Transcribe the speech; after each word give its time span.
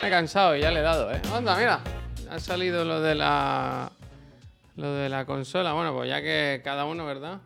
Me 0.00 0.08
he 0.08 0.10
cansado 0.10 0.56
y 0.56 0.60
ya 0.60 0.70
le 0.70 0.80
he 0.80 0.82
dado, 0.82 1.10
¿eh? 1.12 1.20
Anda, 1.32 1.56
mira. 1.56 1.80
Ha 2.30 2.38
salido 2.38 2.84
lo 2.84 3.00
de 3.00 3.14
la. 3.14 3.90
Lo 4.76 4.92
de 4.92 5.08
la 5.08 5.24
consola. 5.24 5.72
Bueno, 5.72 5.94
pues 5.94 6.08
ya 6.08 6.20
que 6.20 6.60
cada 6.62 6.84
uno, 6.84 7.06
¿verdad? 7.06 7.40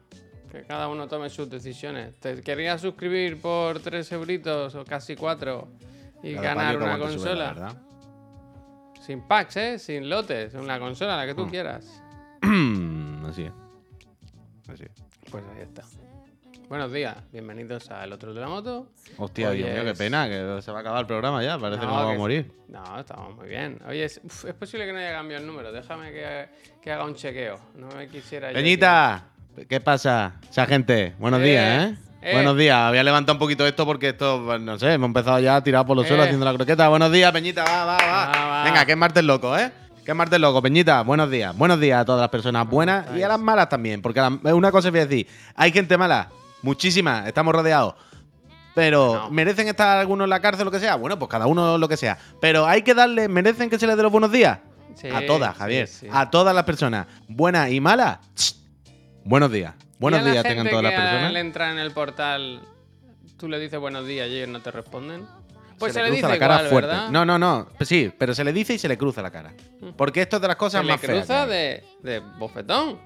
Que 0.50 0.62
cada 0.64 0.88
uno 0.88 1.06
tome 1.06 1.30
sus 1.30 1.48
decisiones. 1.48 2.18
¿Te 2.18 2.40
querías 2.42 2.80
suscribir 2.80 3.40
por 3.40 3.78
3 3.80 4.10
euritos 4.12 4.74
o 4.74 4.84
casi 4.84 5.14
4 5.14 5.68
y 6.24 6.34
Cada 6.34 6.54
ganar 6.54 6.76
una 6.78 6.98
consola? 6.98 7.52
¿verdad? 7.52 7.76
Sin 9.00 9.22
packs, 9.22 9.56
¿eh? 9.56 9.78
Sin 9.78 10.08
lotes. 10.10 10.54
Una 10.54 10.78
consola, 10.80 11.16
la 11.16 11.26
que 11.26 11.34
tú 11.34 11.46
Mm. 11.46 11.50
quieras. 11.50 12.02
Así 13.28 13.44
es. 13.44 13.52
Así 14.68 14.84
es. 14.84 15.04
Pues 15.30 15.44
ahí 15.54 15.62
está. 15.62 15.82
Buenos 16.70 16.92
días. 16.92 17.16
Bienvenidos 17.32 17.90
al 17.90 18.12
otro 18.12 18.32
de 18.32 18.40
la 18.40 18.46
moto. 18.46 18.86
Hostia, 19.16 19.50
Hoy 19.50 19.56
Dios 19.58 19.70
mío, 19.70 19.84
qué 19.84 19.92
pena, 19.94 20.28
que 20.28 20.62
se 20.62 20.70
va 20.70 20.78
a 20.78 20.80
acabar 20.82 21.00
el 21.00 21.06
programa 21.08 21.42
ya. 21.42 21.58
Parece 21.58 21.80
que 21.80 21.86
No, 21.86 21.90
nos 21.92 22.00
vamos 22.02 22.14
a 22.14 22.18
morir. 22.18 22.52
No, 22.68 23.00
estamos 23.00 23.34
muy 23.36 23.48
bien. 23.48 23.80
Oye, 23.88 24.04
es, 24.04 24.20
uf, 24.22 24.44
es 24.44 24.54
posible 24.54 24.86
que 24.86 24.92
no 24.92 24.98
haya 25.00 25.10
cambiado 25.10 25.40
el 25.42 25.48
número. 25.48 25.72
Déjame 25.72 26.12
que, 26.12 26.48
que 26.80 26.92
haga 26.92 27.04
un 27.06 27.16
chequeo. 27.16 27.58
No 27.74 27.88
me 27.88 28.06
quisiera. 28.06 28.52
Peñita, 28.52 29.24
¿qué 29.68 29.80
pasa? 29.80 30.36
Esa 30.48 30.64
gente, 30.66 31.14
buenos 31.18 31.40
Eh, 31.40 31.44
días, 31.44 31.90
¿eh? 31.90 31.96
eh. 32.22 32.32
Buenos 32.34 32.56
días. 32.56 32.88
Voy 32.88 32.98
a 32.98 33.02
levantar 33.02 33.34
un 33.34 33.40
poquito 33.40 33.66
esto 33.66 33.84
porque 33.84 34.10
esto, 34.10 34.40
pues, 34.46 34.60
no 34.60 34.78
sé, 34.78 34.92
hemos 34.92 35.08
empezado 35.08 35.40
ya 35.40 35.56
a 35.56 35.64
tirar 35.64 35.84
por 35.84 35.96
los 35.96 36.06
suelos 36.06 36.26
Eh. 36.26 36.28
haciendo 36.28 36.46
la 36.46 36.54
croqueta. 36.54 36.88
Buenos 36.88 37.10
días, 37.10 37.32
Peñita, 37.32 37.64
va, 37.64 37.84
va, 37.84 37.96
va. 37.98 38.26
Va. 38.48 38.64
Venga, 38.64 38.86
que 38.86 38.92
es 38.92 38.98
martes 38.98 39.24
loco, 39.24 39.58
¿eh? 39.58 39.72
Que 40.04 40.12
es 40.12 40.16
martes 40.16 40.38
loco, 40.38 40.62
Peñita, 40.62 41.02
buenos 41.02 41.28
días. 41.32 41.56
Buenos 41.58 41.80
días 41.80 42.00
a 42.00 42.04
todas 42.04 42.20
las 42.20 42.30
personas 42.30 42.68
buenas 42.68 43.06
y 43.16 43.22
a 43.24 43.28
las 43.28 43.40
malas 43.40 43.68
también. 43.68 44.00
Porque 44.00 44.20
una 44.20 44.70
cosa 44.70 44.86
os 44.86 44.92
voy 44.92 45.00
a 45.00 45.06
decir, 45.06 45.26
hay 45.56 45.72
gente 45.72 45.98
mala, 45.98 46.28
muchísimas, 46.62 47.26
estamos 47.26 47.54
rodeados. 47.54 47.94
Pero, 48.74 49.14
No. 49.14 49.30
¿merecen 49.30 49.66
estar 49.68 49.98
algunos 49.98 50.24
en 50.26 50.30
la 50.30 50.40
cárcel 50.40 50.62
o 50.62 50.64
lo 50.66 50.70
que 50.70 50.78
sea? 50.78 50.94
Bueno, 50.94 51.18
pues 51.18 51.28
cada 51.28 51.46
uno 51.46 51.76
lo 51.76 51.88
que 51.88 51.96
sea. 51.96 52.16
Pero 52.40 52.66
hay 52.66 52.82
que 52.82 52.94
darle, 52.94 53.28
¿merecen 53.28 53.68
que 53.68 53.78
se 53.78 53.86
les 53.86 53.96
dé 53.96 54.02
los 54.02 54.12
buenos 54.12 54.30
días? 54.30 54.58
Sí, 54.94 55.08
a 55.08 55.26
todas, 55.26 55.54
sí, 55.54 55.58
Javier. 55.58 55.86
sí. 55.88 56.06
A 56.10 56.30
todas 56.30 56.54
las 56.54 56.64
personas, 56.64 57.06
buenas 57.28 57.70
y 57.70 57.80
malas. 57.80 58.18
Buenos 59.24 59.50
días. 59.50 59.74
Buenos 59.98 60.24
días 60.24 60.42
tengan 60.42 60.68
todas 60.68 60.82
las 60.84 60.92
personas. 60.92 61.24
Al 61.24 61.36
entrar 61.36 61.72
en 61.72 61.78
el 61.78 61.90
portal, 61.92 62.60
tú 63.36 63.48
le 63.48 63.58
dices 63.58 63.78
buenos 63.78 64.06
días 64.06 64.28
y 64.28 64.36
ellos 64.36 64.48
no 64.48 64.60
te 64.62 64.70
responden. 64.70 65.26
Pues 65.78 65.94
se, 65.94 66.00
le 66.02 66.10
le 66.10 66.10
cruza 66.18 66.28
dice 66.28 66.38
la 66.40 66.46
cara 66.46 66.54
igual, 66.56 66.70
fuerte. 66.70 66.88
¿verdad? 66.88 67.08
No, 67.10 67.24
no, 67.24 67.38
no. 67.38 67.68
Pues 67.76 67.88
sí, 67.88 68.12
pero 68.18 68.34
se 68.34 68.44
le 68.44 68.52
dice 68.52 68.74
y 68.74 68.78
se 68.78 68.86
le 68.88 68.98
cruza 68.98 69.22
la 69.22 69.30
cara. 69.30 69.52
Porque 69.96 70.20
esto 70.22 70.36
es 70.36 70.42
de 70.42 70.48
las 70.48 70.56
se 70.56 70.58
cosas 70.58 70.84
le 70.84 70.92
más 70.92 71.00
feas. 71.00 71.18
cruza 71.26 71.46
que 71.46 71.52
hay. 71.52 71.82
de, 72.02 72.12
de 72.12 72.18
bofetón. 72.38 72.98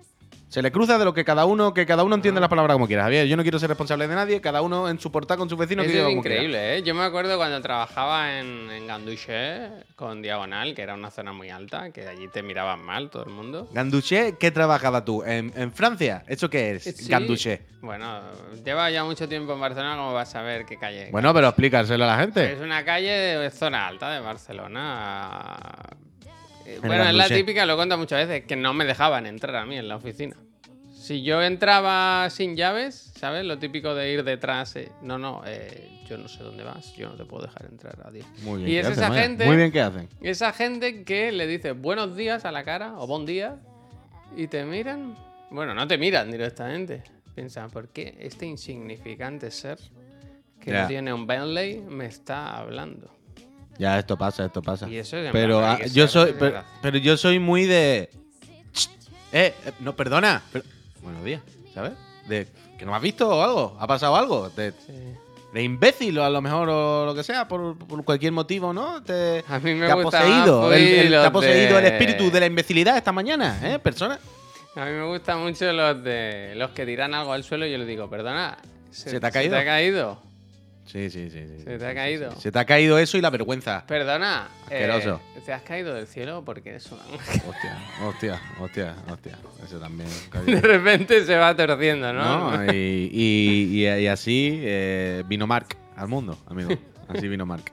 Se 0.55 0.63
le 0.63 0.71
cruza 0.71 0.99
de 0.99 1.05
lo 1.05 1.13
que 1.13 1.25
cada 1.25 1.47
uno, 1.47 1.75
que 1.75 1.85
cada 1.85 2.05
uno 2.05 2.15
Ah. 2.15 2.19
entiende 2.19 2.41
las 2.41 2.49
palabras 2.49 2.77
como 2.77 2.87
quiera. 2.87 3.03
Javier, 3.03 3.27
yo 3.27 3.37
no 3.37 3.43
quiero 3.43 3.59
ser 3.59 3.69
responsable 3.71 4.07
de 4.07 4.15
nadie, 4.15 4.41
cada 4.41 4.63
uno 4.63 4.89
en 4.89 5.01
su 5.01 5.11
portal 5.11 5.37
con 5.37 5.51
su 5.51 5.57
vecino 5.57 5.83
que 5.83 5.89
Eso 5.89 5.97
diga 5.97 6.09
es 6.09 6.13
quiera. 6.23 6.37
increíble, 6.37 6.77
¿eh? 6.77 6.83
Yo 6.85 6.95
me 6.95 7.03
acuerdo 7.03 7.37
cuando 7.37 7.61
trabajaba 7.61 8.39
en, 8.39 8.71
en 8.71 8.87
Ganduché 8.87 9.69
con 9.97 10.23
Diagonal, 10.23 10.73
que 10.77 10.83
era 10.83 10.95
una 10.95 11.11
zona 11.11 11.33
muy 11.33 11.51
alta, 11.51 11.91
que 11.91 12.07
allí 12.07 12.29
te 12.29 12.45
miraban 12.45 12.81
mal 12.85 13.11
todo 13.11 13.25
el 13.25 13.31
mundo. 13.31 13.69
Ganduché, 13.73 14.37
¿qué 14.39 14.53
trabajabas 14.53 15.05
tú? 15.05 15.25
¿En, 15.25 15.53
en 15.57 15.73
Francia? 15.73 16.23
¿Eso 16.29 16.49
qué 16.49 16.77
es? 16.77 16.85
Sí. 16.85 17.09
Ganduché. 17.09 17.63
Bueno, 17.81 18.21
lleva 18.65 18.89
ya 18.93 19.03
mucho 19.03 19.29
tiempo 19.29 19.55
en 19.55 19.61
Barcelona, 19.61 19.97
como 19.97 20.13
vas 20.13 20.33
a 20.37 20.43
ver 20.43 20.67
qué 20.67 20.77
calle. 20.79 21.09
Bueno, 21.11 21.35
pero 21.35 21.49
explícaselo 21.49 22.05
a 22.05 22.07
la 22.07 22.19
gente. 22.19 22.53
Es 22.53 22.61
una 22.61 22.85
calle 22.85 23.11
de 23.11 23.51
zona 23.51 23.89
alta 23.89 24.09
de 24.13 24.21
Barcelona. 24.21 25.57
En 26.65 26.81
Bueno, 26.81 27.05
es 27.09 27.15
la 27.15 27.27
típica, 27.29 27.67
lo 27.67 27.75
cuento 27.75 27.99
muchas 27.99 28.29
veces, 28.29 28.47
que 28.47 28.55
no 28.55 28.73
me 28.73 28.85
dejaban 28.85 29.27
entrar 29.27 29.57
a 29.57 29.67
mí 29.67 29.77
en 29.77 29.89
la 29.89 29.97
oficina. 29.97 30.37
Si 31.05 31.23
yo 31.23 31.43
entraba 31.43 32.31
sin 32.31 32.57
llaves, 32.57 33.13
¿sabes? 33.19 33.45
Lo 33.45 33.59
típico 33.59 33.95
de 33.95 34.11
ir 34.11 34.25
detrás. 34.25 34.75
eh, 34.77 34.91
no, 35.03 35.19
no, 35.19 35.43
eh, 35.45 36.01
yo 36.09 36.17
no 36.17 36.29
sé 36.29 36.43
dónde 36.43 36.65
vas, 36.65 36.95
yo 36.97 37.11
no 37.11 37.15
te 37.15 37.27
puedo 37.27 37.45
dejar 37.45 37.67
entrar 37.71 37.99
a 38.07 38.11
ti. 38.11 38.21
Muy 38.43 38.63
bien. 38.63 38.71
Y 38.71 38.73
¿qué 38.73 38.81
es 38.81 38.87
hacen, 38.87 38.99
esa 38.99 39.09
vaya? 39.11 39.23
gente- 39.23 39.45
Muy 39.45 39.57
bien, 39.57 39.71
¿qué 39.71 39.81
hacen? 39.83 40.09
Esa 40.23 40.53
gente 40.55 41.05
que 41.05 41.31
le 41.31 41.47
dice 41.47 41.73
buenos 41.73 42.17
días 42.17 42.47
a 42.47 42.53
la 42.53 42.65
cara 42.65 42.95
o 42.97 43.07
buen 43.07 43.27
día 43.27 43.57
y 44.35 44.47
te 44.47 44.65
miran. 44.65 45.15
Bueno, 45.51 45.75
no 45.75 45.87
te 45.87 45.99
miran 45.99 46.31
directamente. 46.31 47.03
Piensan, 47.35 47.69
¿por 47.71 47.89
qué 47.91 48.17
este 48.21 48.47
insignificante 48.47 49.51
ser 49.51 49.79
que 50.59 50.85
tiene 50.89 51.13
un 51.13 51.27
Bentley 51.27 51.81
me 51.83 52.07
está 52.07 52.57
hablando? 52.57 53.15
Ya, 53.77 53.99
esto 53.99 54.17
pasa, 54.17 54.47
esto 54.47 54.63
pasa. 54.63 54.89
Y 54.89 54.97
eso 54.97 55.19
es 55.19 55.31
Pero 55.33 55.59
plan, 55.59 55.79
ah, 55.83 55.87
yo 55.87 56.09
soy, 56.09 56.35
pero, 56.81 56.97
yo 56.97 57.19
soy 57.19 57.39
muy 57.41 57.67
de. 57.67 58.09
Eh, 59.33 59.53
eh, 59.67 59.73
no, 59.81 59.95
perdona. 59.97 60.41
pero- 60.51 60.65
buenos 61.05 61.25
días, 61.25 61.43
¿sabes? 61.73 61.93
De 62.29 62.49
que 62.79 62.85
no 62.85 62.91
me 62.91 62.97
has 62.97 63.03
visto 63.03 63.29
o 63.29 63.43
algo, 63.43 63.77
ha 63.79 63.87
pasado 63.87 64.17
algo. 64.17 64.51
De, 64.51 64.73
Sí. 64.73 64.93
de 65.53 65.63
imbécil 65.63 66.19
o 66.19 66.25
a 66.25 66.31
lo 66.31 66.41
mejor 66.41 66.69
o 66.69 67.07
lo 67.07 67.15
que 67.15 67.23
sea, 67.23 67.47
por, 67.47 67.79
por 67.79 68.05
cualquier 68.05 68.33
motivo, 68.33 68.73
¿no? 68.73 69.03
Te, 69.03 69.45
A 69.49 69.59
mí 69.61 69.75
me 69.75 69.87
te 69.87 69.93
ha 69.93 69.97
poseído, 69.97 70.73
el, 70.73 71.11
te 71.11 71.17
ha 71.17 71.31
poseído 71.33 71.79
el 71.79 71.85
espíritu 71.87 72.31
de 72.31 72.41
la 72.41 72.47
imbecilidad 72.47 72.97
esta 72.97 73.13
mañana, 73.13 73.61
¿eh? 73.63 73.79
Persona. 73.79 74.19
A 74.75 74.85
mí 74.87 74.91
me 74.91 75.07
gustan 75.07 75.41
mucho 75.41 75.73
los 75.73 76.03
de 76.03 76.55
los 76.57 76.71
que 76.71 76.85
tiran 76.85 77.15
algo 77.15 77.33
al 77.33 77.45
suelo 77.45 77.65
y 77.67 77.71
yo 77.71 77.79
le 77.79 77.87
digo, 77.87 78.11
perdona, 78.11 78.59
¿Se 78.91 79.21
te 79.21 79.27
ha 79.27 79.31
caído? 79.31 79.57
¿Se 79.57 79.63
te 79.63 79.69
ha 79.69 79.73
caído? 79.73 80.19
Sí, 80.87 81.11
sí, 81.11 81.31
sí. 81.31 81.47
sí, 81.49 81.65
¿Se 81.65 81.79
te 81.79 81.87
ha 81.87 81.95
caído? 81.95 82.31
Se 82.39 82.53
te 82.53 82.59
ha 82.59 82.65
caído 82.65 82.99
eso 82.99 83.17
y 83.17 83.21
la 83.21 83.31
vergüenza. 83.31 83.85
Perdona, 83.87 84.49
eh. 84.71 84.89
¿te 85.45 85.53
has 85.53 85.63
caído 85.63 85.95
del 85.95 86.07
cielo 86.07 86.43
porque 86.45 86.71
eres 86.71 86.91
un 86.93 86.99
ángel? 87.01 87.43
Hostia, 87.49 87.79
hostia, 88.07 88.41
hostia, 88.61 88.95
hostia. 89.11 89.39
Eso 89.65 89.79
también. 89.79 90.09
De 90.47 90.61
repente 90.61 91.25
se 91.25 91.37
va 91.37 91.57
torciendo, 91.57 92.13
¿no? 92.13 92.57
¿no? 92.59 92.65
Y, 92.73 93.11
y- 93.13 93.85
y- 93.87 94.01
y 94.03 94.07
así 94.07 94.59
eh, 94.63 95.23
vino 95.27 95.47
Mark 95.47 95.77
al 95.97 96.09
mundo, 96.09 96.39
amigo. 96.47 96.71
Así 97.09 97.29
vino 97.29 97.45
Mark. 97.47 97.65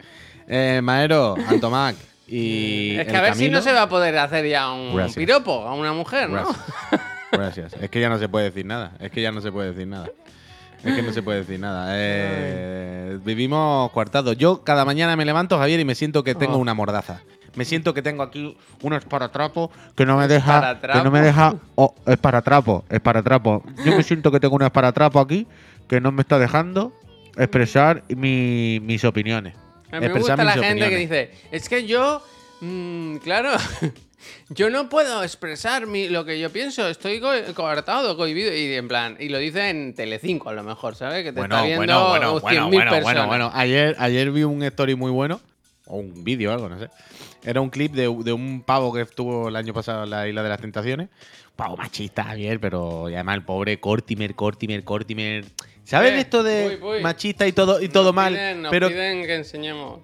Eh, 0.47 0.79
Maero, 0.83 1.35
Antomac 1.47 1.95
y. 2.27 2.95
es 2.97 3.07
que 3.07 3.17
a 3.17 3.21
ver 3.21 3.35
si 3.35 3.49
no 3.49 3.61
se 3.61 3.71
va 3.73 3.83
a 3.83 3.89
poder 3.89 4.17
hacer 4.17 4.45
ya 4.47 4.71
un 4.71 4.95
Gracias. 4.95 5.17
piropo 5.17 5.67
a 5.67 5.73
una 5.75 5.93
mujer, 5.93 6.29
¿no? 6.29 6.43
Gracias. 6.43 6.65
Gracias. 7.31 7.73
Es 7.81 7.89
que 7.89 7.99
ya 8.01 8.09
no 8.09 8.19
se 8.19 8.27
puede 8.29 8.45
decir 8.45 8.65
nada. 8.65 8.93
Es 8.99 9.11
que 9.11 9.21
ya 9.21 9.31
no 9.31 9.39
se 9.41 9.51
puede 9.51 9.71
decir 9.71 9.87
nada. 9.87 10.09
Es 10.83 10.95
que 10.95 11.01
no 11.03 11.13
se 11.13 11.21
puede 11.21 11.39
decir 11.39 11.59
nada. 11.59 11.87
Eh, 11.95 13.19
vivimos 13.23 13.91
coartados. 13.91 14.35
Yo 14.37 14.63
cada 14.63 14.83
mañana 14.85 15.15
me 15.15 15.25
levanto, 15.25 15.57
Javier, 15.57 15.79
y 15.79 15.85
me 15.85 15.95
siento 15.95 16.23
que 16.23 16.33
tengo 16.35 16.55
Oh. 16.55 16.59
una 16.59 16.73
mordaza. 16.73 17.21
Me 17.55 17.65
siento 17.65 17.93
que 17.93 18.01
tengo 18.01 18.23
aquí 18.23 18.55
un 18.81 18.93
esparatrapo 18.93 19.69
que 19.95 20.05
no 20.05 20.17
me 20.17 20.27
deja. 20.27 20.79
Que 20.79 21.01
no 21.03 21.11
me 21.11 21.21
deja. 21.21 21.53
Oh, 21.75 21.93
esparatrapo, 22.05 22.85
esparatrapo. 22.89 23.63
Yo 23.85 23.95
me 23.95 24.03
siento 24.03 24.31
que 24.31 24.39
tengo 24.39 24.55
un 24.55 24.63
esparatrapo 24.63 25.19
aquí 25.19 25.45
que 25.87 25.99
no 25.99 26.11
me 26.11 26.21
está 26.21 26.39
dejando 26.39 26.93
expresar 27.37 28.03
mi- 28.09 28.79
mis 28.81 29.03
opiniones. 29.03 29.55
A 29.91 29.99
mí 29.99 30.07
me 30.07 30.13
gusta 30.19 30.41
la 30.43 30.53
gente 30.53 30.89
que 30.89 30.95
dice, 30.95 31.31
es 31.51 31.67
que 31.67 31.85
yo, 31.85 32.23
mm, 32.61 33.17
claro, 33.17 33.49
yo 34.49 34.69
no 34.69 34.89
puedo 34.89 35.23
expresar 35.23 35.87
mi- 35.87 36.09
lo 36.09 36.25
que 36.25 36.39
yo 36.39 36.49
pienso, 36.51 36.87
estoy 36.87 37.19
co- 37.19 37.31
coartado, 37.55 38.15
cohibido, 38.17 38.53
y 38.55 38.73
en 38.75 38.87
plan, 38.87 39.17
y 39.19 39.29
lo 39.29 39.37
dice 39.37 39.69
en 39.69 39.93
Telecinco 39.95 40.49
a 40.49 40.53
lo 40.53 40.63
mejor, 40.63 40.95
¿sabes? 40.95 41.23
Que 41.23 41.31
te 41.31 41.39
Bueno, 41.39 41.55
está 41.55 41.65
viendo 41.67 42.07
bueno, 42.09 42.31
bueno, 42.33 42.39
100.000 42.41 42.41
bueno, 42.41 42.69
bueno, 42.69 42.91
personas. 42.91 43.27
bueno, 43.27 43.45
bueno. 43.45 43.51
Ayer, 43.53 43.95
ayer 43.99 44.31
vi 44.31 44.43
un 44.43 44.63
story 44.63 44.95
muy 44.95 45.11
bueno, 45.11 45.39
o 45.87 45.97
un 45.97 46.23
vídeo 46.23 46.51
o 46.51 46.53
algo, 46.53 46.69
no 46.69 46.79
sé. 46.79 46.89
Era 47.43 47.59
un 47.61 47.69
clip 47.69 47.93
de, 47.93 48.03
de 48.03 48.33
un 48.33 48.61
pavo 48.65 48.93
que 48.93 49.01
estuvo 49.01 49.49
el 49.49 49.55
año 49.55 49.73
pasado 49.73 50.03
en 50.03 50.11
la 50.11 50.27
Isla 50.27 50.43
de 50.43 50.49
las 50.49 50.61
Tentaciones. 50.61 51.09
Pavo 51.55 51.75
machista, 51.75 52.23
Javier, 52.23 52.59
pero 52.59 53.09
y 53.09 53.13
además 53.15 53.35
el 53.37 53.43
pobre 53.43 53.79
Cortimer, 53.79 54.35
Cortimer, 54.35 54.83
Cortimer. 54.83 55.45
¿Sabes 55.83 56.11
Eh, 56.13 56.19
esto 56.19 56.43
de 56.43 56.79
machista 57.01 57.45
y 57.47 57.51
todo, 57.51 57.81
y 57.81 57.89
todo 57.89 58.05
Nos 58.05 58.13
mal? 58.15 58.33
piden- 58.35 58.61
nos 58.61 58.71
pero 58.71 58.87
piden 58.87 59.25
que 59.25 59.35
enseñemos 59.35 59.99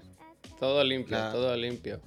todo 0.60 0.84
limpio, 0.84 1.18
todo 1.32 1.56
limpio. 1.56 2.00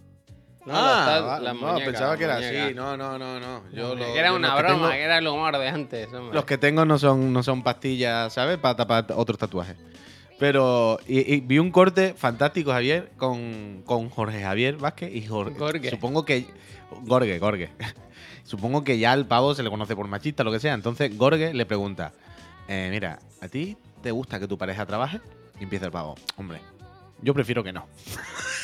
No, 0.67 0.73
ah, 0.77 1.41
no, 1.55 1.77
pensaba 1.79 2.17
que 2.19 2.25
era 2.25 2.37
así. 2.37 2.75
No, 2.75 2.97
no, 2.97 3.19
no, 3.19 3.41
no. 3.41 3.63
Yo 3.73 3.95
lo- 3.95 4.05
que 4.13 4.19
era 4.19 4.29
yo 4.29 4.37
una 4.37 4.55
que 4.55 4.63
broma, 4.63 4.75
tengo- 4.77 4.91
que 4.91 5.03
era 5.03 5.19
el 5.19 5.27
humor 5.27 5.57
de 5.59 5.69
antes. 5.69 6.07
hombre. 6.13 6.35
Los 6.35 6.45
que 6.45 6.59
tengo 6.59 6.85
no 6.85 6.99
son, 6.99 7.33
no 7.33 7.43
son 7.43 7.63
pastillas, 7.63 8.33
¿sabes? 8.35 8.59
Para 8.59 8.77
tapar 8.77 9.07
otros 9.17 9.39
tatuajes. 9.39 9.77
Pero 10.39 10.99
y, 11.07 11.35
y 11.35 11.41
vi 11.41 11.59
un 11.59 11.71
corte 11.71 12.15
fantástico, 12.15 12.73
Javier, 12.73 13.11
con, 13.17 13.83
con 13.85 14.09
Jorge 14.11 14.43
Javier 14.43 14.77
Vázquez 14.77 15.15
y 15.15 15.27
Jorge. 15.27 15.59
Gorge. 15.59 15.91
Supongo 15.91 16.25
que. 16.25 16.47
Gorge, 17.05 17.39
Gorge. 17.39 17.71
Supongo 18.45 18.83
que 18.85 18.99
ya 18.99 19.13
al 19.13 19.27
pavo 19.27 19.55
se 19.55 19.63
le 19.63 19.71
conoce 19.71 19.95
por 19.95 20.09
machista, 20.09 20.43
lo 20.45 20.51
que 20.53 20.59
sea. 20.61 20.75
Entonces 20.75 21.17
Gorge 21.17 21.53
le 21.55 21.67
pregunta: 21.67 22.13
eh, 22.69 22.89
Mira, 22.91 23.19
¿a 23.41 23.49
ti 23.49 23.77
te 24.03 24.11
gusta 24.11 24.39
que 24.41 24.49
tu 24.49 24.57
pareja 24.59 24.85
trabaje? 24.87 25.21
Y 25.59 25.65
empieza 25.65 25.87
el 25.87 25.93
pavo: 25.93 26.15
Hombre, 26.37 26.61
yo 27.23 27.33
prefiero 27.35 27.63
que 27.65 27.73
no. 27.73 27.87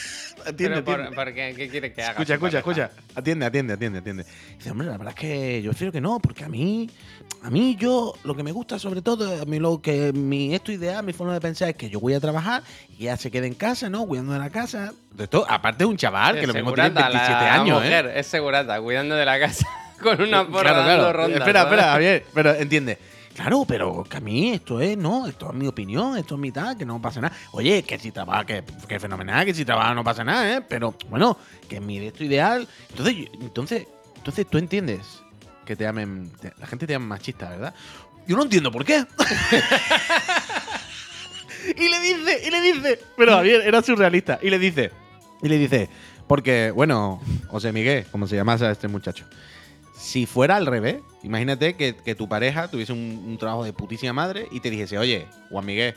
atiende, 0.46 0.82
Pero 0.82 0.84
por, 0.84 0.94
atiende. 1.00 1.16
¿por 1.16 1.34
qué? 1.34 1.54
¿Qué 1.56 1.68
quiere 1.68 1.92
que 1.92 2.02
haga? 2.02 2.12
Escucha, 2.12 2.34
escucha, 2.34 2.58
escucha. 2.58 2.90
Atiende, 3.14 3.46
atiende, 3.46 3.74
atiende, 3.74 3.98
atiende. 3.98 4.24
Dice, 4.56 4.70
hombre, 4.70 4.86
la 4.86 4.96
verdad 4.96 5.14
es 5.16 5.20
que 5.20 5.62
yo 5.62 5.70
prefiero 5.70 5.92
que 5.92 6.00
no, 6.00 6.18
porque 6.20 6.44
a 6.44 6.48
mí, 6.48 6.88
a 7.42 7.50
mí 7.50 7.76
yo, 7.78 8.14
lo 8.24 8.34
que 8.34 8.42
me 8.42 8.52
gusta 8.52 8.78
sobre 8.78 9.02
todo, 9.02 9.42
a 9.42 9.44
mí 9.44 9.58
lo 9.58 9.80
que 9.82 10.12
mi 10.12 10.54
esto 10.54 10.72
ideal, 10.72 11.04
mi 11.04 11.12
forma 11.12 11.34
de 11.34 11.40
pensar 11.40 11.68
es 11.70 11.76
que 11.76 11.90
yo 11.90 12.00
voy 12.00 12.14
a 12.14 12.20
trabajar 12.20 12.62
y 12.98 13.02
ella 13.04 13.16
se 13.16 13.30
quede 13.30 13.46
en 13.46 13.54
casa, 13.54 13.88
¿no? 13.88 14.06
Cuidando 14.06 14.32
de 14.32 14.38
la 14.38 14.50
casa. 14.50 14.92
De 15.12 15.24
esto, 15.24 15.46
aparte 15.48 15.78
de 15.78 15.86
un 15.86 15.96
chaval 15.96 16.34
que 16.36 16.42
Es 16.42 16.46
lo 16.48 16.54
mismo 16.54 16.72
tiene 16.72 16.88
segurata, 16.90 17.08
27 17.10 17.44
la 17.44 17.54
años, 17.54 17.82
mujer 17.82 18.06
¿eh? 18.06 18.20
es 18.20 18.26
segurata, 18.26 18.80
cuidando 18.80 19.14
de 19.14 19.24
la 19.24 19.38
casa 19.40 19.66
con 20.02 20.20
una 20.20 20.46
porra 20.46 20.70
Claro, 20.72 20.78
dando 20.78 21.02
claro. 21.04 21.12
rondas. 21.18 21.38
espera, 21.40 21.60
¿sabes? 21.62 21.72
espera, 21.78 21.92
Javier, 21.92 22.24
pero 22.34 22.54
entiende. 22.54 22.98
Claro, 23.36 23.66
pero 23.68 24.02
que 24.02 24.16
a 24.16 24.20
mí 24.20 24.52
esto 24.52 24.80
es, 24.80 24.96
no, 24.96 25.26
esto 25.26 25.50
es 25.50 25.54
mi 25.54 25.66
opinión, 25.66 26.16
esto 26.16 26.36
es 26.36 26.40
mi 26.40 26.52
tal, 26.52 26.74
que 26.78 26.86
no 26.86 27.02
pasa 27.02 27.20
nada. 27.20 27.36
Oye, 27.52 27.82
que 27.82 27.98
si 27.98 28.10
trabaja, 28.10 28.46
que, 28.46 28.64
que 28.88 28.98
fenomenal, 28.98 29.44
que 29.44 29.52
si 29.52 29.62
trabaja 29.66 29.92
no 29.94 30.02
pasa 30.02 30.24
nada, 30.24 30.56
¿eh? 30.56 30.62
Pero 30.66 30.94
bueno, 31.10 31.36
que 31.68 31.76
es 31.76 31.82
mi 31.82 31.98
esto 31.98 32.24
ideal. 32.24 32.66
Entonces, 32.88 33.14
entonces, 33.42 33.86
entonces 34.16 34.46
tú 34.48 34.56
entiendes 34.56 35.20
que 35.66 35.76
te 35.76 35.84
llamen, 35.84 36.32
te- 36.40 36.54
la 36.58 36.66
gente 36.66 36.86
te 36.86 36.94
llama 36.94 37.08
machista, 37.08 37.50
¿verdad? 37.50 37.74
Yo 38.26 38.36
no 38.38 38.44
entiendo 38.44 38.72
por 38.72 38.86
qué. 38.86 39.04
y 41.76 41.88
le 41.88 42.00
dice, 42.00 42.42
y 42.46 42.50
le 42.50 42.60
dice, 42.60 43.00
pero 43.16 43.32
Javier, 43.32 43.62
era 43.66 43.82
surrealista, 43.82 44.38
y 44.42 44.50
le 44.50 44.58
dice, 44.58 44.92
y 45.42 45.48
le 45.48 45.58
dice, 45.58 45.88
porque, 46.26 46.70
bueno, 46.70 47.20
José 47.48 47.72
Miguel, 47.72 48.06
como 48.10 48.26
se 48.26 48.36
llamase 48.36 48.70
este 48.70 48.88
muchacho, 48.88 49.24
si 49.96 50.26
fuera 50.26 50.56
al 50.56 50.66
revés, 50.66 51.00
imagínate 51.22 51.74
que, 51.74 51.96
que 51.96 52.14
tu 52.14 52.28
pareja 52.28 52.68
tuviese 52.68 52.92
un, 52.92 53.24
un 53.26 53.38
trabajo 53.38 53.64
de 53.64 53.72
putísima 53.72 54.12
madre 54.12 54.48
y 54.50 54.60
te 54.60 54.70
dijese, 54.70 54.98
oye, 54.98 55.26
Juan 55.50 55.64
Miguel, 55.64 55.94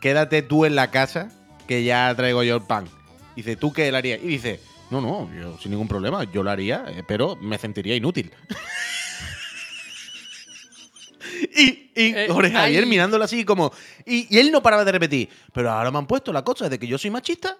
quédate 0.00 0.42
tú 0.42 0.64
en 0.64 0.74
la 0.74 0.90
casa 0.90 1.30
que 1.66 1.84
ya 1.84 2.14
traigo 2.14 2.42
yo 2.42 2.56
el 2.56 2.62
pan. 2.62 2.88
Dice, 3.36 3.56
¿tú 3.56 3.72
qué 3.72 3.90
le 3.90 3.98
harías? 3.98 4.20
Y 4.22 4.26
dice, 4.26 4.60
no, 4.90 5.00
no, 5.00 5.30
yo 5.34 5.56
sin 5.58 5.70
ningún 5.70 5.88
problema, 5.88 6.24
yo 6.24 6.42
lo 6.42 6.50
haría, 6.50 6.84
eh, 6.88 7.04
pero 7.06 7.36
me 7.36 7.58
sentiría 7.58 7.94
inútil. 7.94 8.32
y 11.56 11.90
y 11.94 12.14
Eh, 12.14 12.28
Jorge 12.30 12.50
Javier 12.50 12.86
mirándolo 12.86 13.24
así 13.24 13.44
como... 13.44 13.72
Y, 14.06 14.26
y 14.34 14.38
él 14.38 14.50
no 14.50 14.62
paraba 14.62 14.84
de 14.84 14.92
repetir, 14.92 15.28
pero 15.52 15.70
ahora 15.70 15.90
me 15.90 15.98
han 15.98 16.06
puesto 16.06 16.32
la 16.32 16.42
cosa 16.42 16.68
de 16.68 16.78
que 16.78 16.86
yo 16.86 16.98
soy 16.98 17.10
machista. 17.10 17.58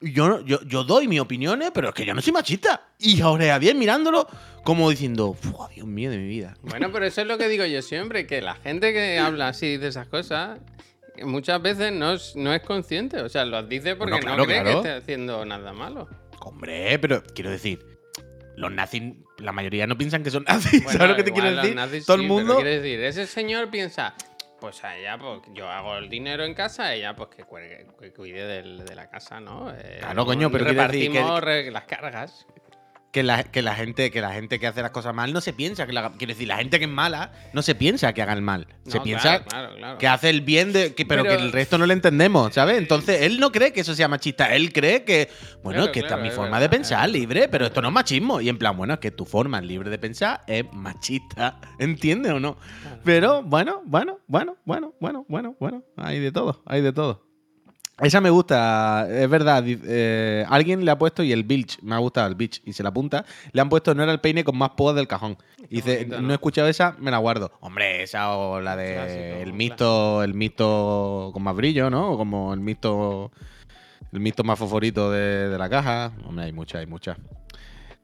Yo, 0.00 0.28
no- 0.28 0.40
yo, 0.40 0.60
yo 0.62 0.84
doy 0.84 1.06
mis 1.08 1.20
opiniones, 1.20 1.70
pero 1.74 1.88
es 1.90 1.94
que 1.94 2.06
yo 2.06 2.14
no 2.14 2.22
soy 2.22 2.32
machista. 2.32 2.88
Y 2.98 3.20
Jorge 3.20 3.48
Javier 3.48 3.74
mirándolo 3.74 4.26
como 4.64 4.88
diciendo, 4.90 5.34
"Fua, 5.34 5.68
Dios 5.68 5.86
mío 5.86 6.10
de 6.10 6.18
mi 6.18 6.26
vida. 6.28 6.54
Bueno, 6.62 6.90
pero 6.92 7.04
eso 7.06 7.20
es 7.20 7.26
lo 7.26 7.36
que 7.38 7.48
digo 7.48 7.64
yo 7.66 7.82
siempre, 7.82 8.26
que 8.26 8.40
la 8.40 8.54
gente 8.54 8.92
que 8.92 9.18
habla 9.18 9.48
así 9.48 9.76
de 9.76 9.88
esas 9.88 10.06
cosas 10.06 10.58
muchas 11.22 11.60
veces 11.60 11.92
no 11.92 12.12
es, 12.12 12.34
no 12.34 12.54
es 12.54 12.62
consciente. 12.62 13.20
O 13.20 13.28
sea, 13.28 13.44
lo 13.44 13.62
dice 13.62 13.94
porque 13.96 14.12
Bueno, 14.12 14.26
claro, 14.26 14.36
no 14.38 14.44
cree 14.46 14.62
claro. 14.62 14.82
que 14.82 14.88
esté 14.88 15.02
haciendo 15.02 15.44
nada 15.44 15.72
malo. 15.74 16.08
Hombre, 16.40 16.98
pero 16.98 17.22
quiero 17.34 17.50
decir, 17.50 17.84
los 18.56 18.72
nazis, 18.72 19.02
la 19.38 19.52
mayoría 19.52 19.86
no 19.86 19.98
piensan 19.98 20.22
que 20.22 20.30
son 20.30 20.44
nazis. 20.44 20.82
Bueno, 20.84 20.98
¿Sabes 20.98 21.10
lo 21.10 21.16
que 21.16 21.24
te 21.24 21.32
quiero 21.32 21.54
decir? 21.54 21.74
nazis 21.74 22.06
Todo 22.06 22.16
sí, 22.16 22.22
el 22.22 22.28
pero 22.28 22.38
mundo... 22.38 22.54
quiere 22.56 22.80
decir, 22.80 23.00
ese 23.04 23.26
señor 23.26 23.70
piensa, 23.70 24.14
pues 24.60 24.84
a 24.84 24.96
ella, 24.96 25.16
pues 25.18 25.40
yo 25.54 25.68
hago 25.68 25.96
el 25.96 26.08
dinero 26.08 26.44
en 26.44 26.54
casa, 26.54 26.94
ella 26.94 27.16
pues 27.16 27.30
que, 27.30 27.44
cuelgue- 27.44 27.86
que 27.98 28.12
cuide 28.12 28.46
del- 28.46 28.84
de 28.84 28.94
la 28.94 29.08
casa, 29.08 29.40
¿no? 29.40 29.70
Eh, 29.72 29.96
Claro, 30.00 30.24
coño, 30.26 30.50
pero 30.50 30.64
decir 30.66 30.76
que- 30.76 30.82
repartimos 31.18 31.40
re- 31.40 31.70
las 31.70 31.84
cargas. 31.84 32.46
Que 33.12 33.22
la, 33.24 33.42
que 33.42 33.60
la 33.62 33.74
gente 33.74 34.10
que 34.12 34.20
la 34.20 34.32
gente 34.32 34.60
que 34.60 34.66
hace 34.68 34.82
las 34.82 34.92
cosas 34.92 35.12
mal 35.14 35.32
no 35.32 35.40
se 35.40 35.52
piensa 35.52 35.84
que 35.86 35.92
la 35.92 36.00
haga- 36.00 36.12
quiero 36.16 36.32
decir 36.32 36.46
la 36.46 36.58
gente 36.58 36.78
que 36.78 36.84
es 36.84 36.90
mala 36.90 37.32
no 37.52 37.60
se 37.62 37.74
piensa 37.74 38.12
que 38.12 38.22
haga 38.22 38.32
el 38.34 38.42
mal 38.42 38.68
se 38.86 38.98
No, 38.98 39.02
piensa 39.02 39.42
claro, 39.42 39.44
claro, 39.48 39.76
claro. 39.76 39.98
que 39.98 40.06
hace 40.06 40.30
el 40.30 40.42
bien 40.42 40.72
de 40.72 40.94
que, 40.94 41.04
pero, 41.04 41.24
Pero- 41.24 41.36
que 41.36 41.42
el 41.42 41.50
resto 41.50 41.76
no 41.76 41.86
lo 41.86 41.92
entendemos 41.92 42.54
sabes 42.54 42.78
entonces 42.78 43.22
él 43.22 43.40
no 43.40 43.50
cree 43.50 43.72
que 43.72 43.80
eso 43.80 43.94
sea 43.96 44.06
machista 44.06 44.54
él 44.54 44.72
cree 44.72 45.02
que 45.04 45.28
bueno 45.64 45.84
es 45.86 45.90
que 45.90 45.98
esta 46.00 46.08
claro, 46.10 46.22
es 46.22 46.24
mi 46.24 46.28
es 46.28 46.34
forma 46.36 46.58
verdad, 46.58 46.70
de 46.70 46.76
pensar 46.76 47.08
libre 47.10 47.48
pero 47.48 47.66
esto 47.66 47.82
no 47.82 47.88
es 47.88 47.94
machismo. 47.94 48.40
Y 48.40 48.48
en 48.48 48.58
plan 48.58 48.76
bueno 48.76 48.94
es 48.94 49.00
que 49.00 49.10
tu 49.10 49.24
forma 49.26 49.60
libre 49.60 49.90
de 49.90 49.98
pensar 49.98 50.42
es 50.46 50.64
machista 50.72 51.60
¿entiendes 51.80 52.32
o 52.32 52.38
no? 52.40 52.56
pero 53.04 53.42
bueno 53.42 53.82
bueno 53.86 54.20
bueno 54.28 54.56
bueno 54.64 54.94
bueno 55.00 55.24
bueno 55.28 55.56
bueno 55.58 55.82
hay 55.96 56.20
de 56.20 56.30
todo 56.30 56.62
hay 56.66 56.80
de 56.80 56.92
todo 56.92 57.26
esa 58.02 58.20
me 58.20 58.30
gusta, 58.30 59.06
es 59.10 59.28
verdad. 59.28 59.64
eh, 59.66 60.44
alguien 60.48 60.84
le 60.84 60.90
ha 60.90 60.98
puesto, 60.98 61.22
y 61.22 61.32
el 61.32 61.44
Bilch, 61.44 61.80
me 61.82 61.94
ha 61.94 61.98
gustado 61.98 62.26
el 62.28 62.34
Bilch, 62.34 62.62
y 62.64 62.72
se 62.72 62.82
la 62.82 62.88
apunta, 62.90 63.24
le 63.52 63.60
han 63.60 63.68
puesto 63.68 63.94
no 63.94 64.02
era 64.02 64.12
el 64.12 64.20
peine 64.20 64.44
con 64.44 64.56
más 64.56 64.70
púas 64.70 64.94
del 64.96 65.06
cajón. 65.08 65.36
Y 65.68 65.76
dice, 65.76 65.96
bonito, 65.98 66.16
no 66.16 66.22
¿no? 66.22 66.30
he 66.30 66.34
escuchado 66.34 66.68
esa, 66.68 66.96
me 66.98 67.10
la 67.10 67.18
guardo. 67.18 67.52
Hombre, 67.60 68.02
esa 68.02 68.36
o 68.36 68.60
la 68.60 68.76
de 68.76 68.94
Clásico, 68.94 69.42
el 69.42 69.52
mixto, 69.52 70.22
el 70.22 70.34
mixto 70.34 71.30
con 71.32 71.42
más 71.42 71.54
brillo, 71.56 71.90
¿no? 71.90 72.12
O 72.12 72.16
como 72.16 72.52
el 72.54 72.60
mixto, 72.60 73.30
el 74.12 74.20
mixto 74.20 74.44
más 74.44 74.58
favorito 74.58 75.10
de, 75.10 75.48
de 75.48 75.58
la 75.58 75.68
caja. 75.68 76.12
Hombre, 76.26 76.46
hay 76.46 76.52
muchas, 76.52 76.80
hay 76.80 76.86
muchas. 76.86 77.16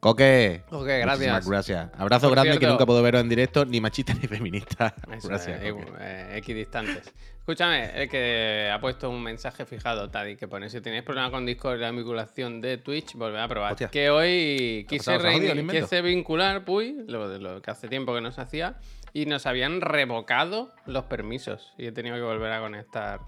Coque. 0.06 0.62
Ok, 0.68 0.86
muchísimas 0.86 1.18
gracias. 1.18 1.48
gracias. 1.48 1.90
Abrazo 1.98 2.28
Por 2.28 2.36
grande 2.36 2.58
que 2.60 2.66
nunca 2.68 2.86
puedo 2.86 3.02
veros 3.02 3.20
en 3.22 3.28
directo, 3.28 3.64
ni 3.64 3.80
machista 3.80 4.14
ni 4.14 4.28
feminista. 4.28 4.94
Eso, 5.12 5.26
gracias. 5.28 5.60
eh, 5.60 5.72
Coque. 5.72 5.92
eh, 5.98 6.34
equidistantes. 6.36 7.12
Escúchame, 7.40 7.90
el 8.00 8.08
que 8.08 8.70
ha 8.72 8.80
puesto 8.80 9.10
un 9.10 9.20
mensaje 9.20 9.66
fijado, 9.66 10.08
Tadi, 10.08 10.36
que 10.36 10.46
pone, 10.46 10.70
si 10.70 10.80
tenéis 10.80 11.02
problema 11.02 11.32
con 11.32 11.44
Discord 11.44 11.78
y 11.78 11.80
la 11.80 11.90
vinculación 11.90 12.60
de 12.60 12.78
Twitch, 12.78 13.14
volved 13.14 13.40
a 13.40 13.48
probar. 13.48 13.72
Hostia. 13.72 13.88
Que 13.88 14.08
hoy 14.10 14.86
¿Qué 14.88 14.96
ha 14.96 15.18
quise, 15.18 15.66
quise 15.70 16.02
vincular, 16.02 16.64
Puy, 16.64 17.04
lo, 17.08 17.38
lo 17.38 17.60
que 17.60 17.70
hace 17.72 17.88
tiempo 17.88 18.14
que 18.14 18.20
no 18.20 18.30
se 18.30 18.40
hacía, 18.40 18.78
y 19.12 19.26
nos 19.26 19.44
habían 19.46 19.80
revocado 19.80 20.72
los 20.86 21.04
permisos. 21.06 21.72
Y 21.78 21.86
he 21.86 21.92
tenido 21.92 22.14
que 22.14 22.22
volver 22.22 22.52
a 22.52 22.60
conectar. 22.60 23.20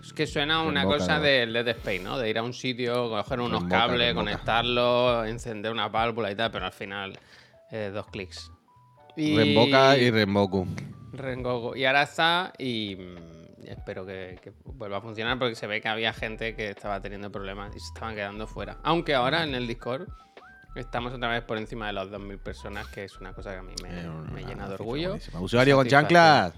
Es 0.00 0.12
que 0.12 0.26
suena 0.26 0.62
una 0.62 0.82
cosa 0.98 1.18
del 1.20 1.52
Dead 1.52 1.68
Space, 1.68 1.98
¿no? 2.00 2.18
De 2.18 2.30
ir 2.30 2.38
a 2.38 2.42
un 2.42 2.52
sitio, 2.52 3.08
coger 3.10 3.40
unos 3.40 3.64
cables, 3.64 4.14
conectarlos, 4.14 5.26
encender 5.26 5.72
una 5.72 5.88
válvula 5.88 6.30
y 6.30 6.34
tal, 6.36 6.50
pero 6.50 6.66
al 6.66 6.72
final 6.72 7.18
eh, 7.70 7.90
dos 7.92 8.06
clics. 8.06 8.50
Y- 9.16 9.36
Renboca 9.36 9.96
y 9.96 10.10
Renboku. 10.10 10.66
Rengoku. 11.12 11.74
Y 11.76 11.84
ahora 11.86 12.02
está 12.02 12.52
y 12.58 12.96
mm, 12.96 13.66
espero 13.68 14.04
que, 14.06 14.38
que 14.42 14.52
vuelva 14.64 14.98
a 14.98 15.00
funcionar 15.00 15.38
porque 15.38 15.54
se 15.54 15.66
ve 15.66 15.80
que 15.80 15.88
había 15.88 16.12
gente 16.12 16.54
que 16.54 16.68
estaba 16.70 17.00
teniendo 17.00 17.32
problemas 17.32 17.74
y 17.74 17.80
se 17.80 17.86
estaban 17.86 18.14
quedando 18.14 18.46
fuera. 18.46 18.76
Aunque 18.82 19.14
ahora 19.14 19.42
en 19.42 19.54
el 19.54 19.66
Discord 19.66 20.06
estamos 20.74 21.14
otra 21.14 21.28
vez 21.30 21.42
por 21.42 21.56
encima 21.56 21.86
de 21.86 21.94
las 21.94 22.08
2.000 22.08 22.38
personas, 22.38 22.86
que 22.88 23.04
es 23.04 23.18
una 23.18 23.32
cosa 23.32 23.52
que 23.52 23.56
a 23.58 23.62
mí 23.62 23.72
me, 23.82 24.02
Eh, 24.02 24.08
me 24.32 24.44
llena 24.44 24.68
de 24.68 24.74
orgullo. 24.74 25.16
Usuario 25.40 25.76
con 25.76 25.88
chanclas. 25.88 26.52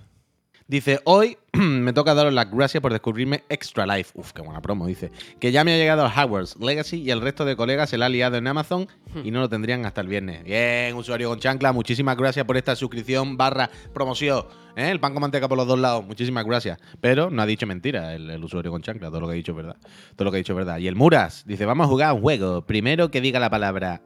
Dice, 0.68 1.00
hoy 1.04 1.38
me 1.54 1.94
toca 1.94 2.12
daros 2.12 2.34
las 2.34 2.50
gracias 2.50 2.82
por 2.82 2.92
descubrirme 2.92 3.42
Extra 3.48 3.86
Life. 3.86 4.10
Uf, 4.12 4.32
qué 4.34 4.42
buena 4.42 4.60
promo, 4.60 4.86
dice. 4.86 5.10
Que 5.40 5.50
ya 5.50 5.64
me 5.64 5.72
ha 5.72 5.78
llegado 5.78 6.04
a 6.04 6.08
Hogwarts 6.08 6.56
Legacy 6.60 7.00
y 7.00 7.10
el 7.10 7.22
resto 7.22 7.46
de 7.46 7.56
colegas 7.56 7.88
se 7.88 7.96
la 7.96 8.04
ha 8.04 8.08
liado 8.10 8.36
en 8.36 8.46
Amazon 8.46 8.86
y 9.24 9.30
no 9.30 9.40
lo 9.40 9.48
tendrían 9.48 9.86
hasta 9.86 10.02
el 10.02 10.08
viernes. 10.08 10.44
Bien, 10.44 10.94
usuario 10.94 11.30
con 11.30 11.38
chancla, 11.38 11.72
muchísimas 11.72 12.18
gracias 12.18 12.44
por 12.44 12.58
esta 12.58 12.76
suscripción 12.76 13.38
barra 13.38 13.70
promoción. 13.94 14.44
¿eh? 14.76 14.90
El 14.90 15.00
pan 15.00 15.14
con 15.14 15.22
manteca 15.22 15.48
por 15.48 15.56
los 15.56 15.66
dos 15.66 15.78
lados, 15.78 16.04
muchísimas 16.04 16.44
gracias. 16.44 16.78
Pero 17.00 17.30
no 17.30 17.40
ha 17.40 17.46
dicho 17.46 17.66
mentira 17.66 18.14
el, 18.14 18.28
el 18.28 18.44
usuario 18.44 18.70
con 18.70 18.82
chancla, 18.82 19.08
todo 19.08 19.20
lo 19.20 19.26
que 19.26 19.32
ha 19.32 19.36
dicho 19.36 19.52
es 19.52 19.56
verdad. 19.56 19.76
Todo 20.16 20.26
lo 20.26 20.30
que 20.30 20.36
ha 20.36 20.38
dicho 20.38 20.52
es 20.52 20.58
verdad. 20.58 20.76
Y 20.76 20.86
el 20.86 20.96
Muras 20.96 21.44
dice, 21.46 21.64
vamos 21.64 21.86
a 21.86 21.88
jugar 21.88 22.12
un 22.12 22.20
juego. 22.20 22.66
Primero 22.66 23.10
que 23.10 23.22
diga 23.22 23.40
la 23.40 23.48
palabra 23.48 24.02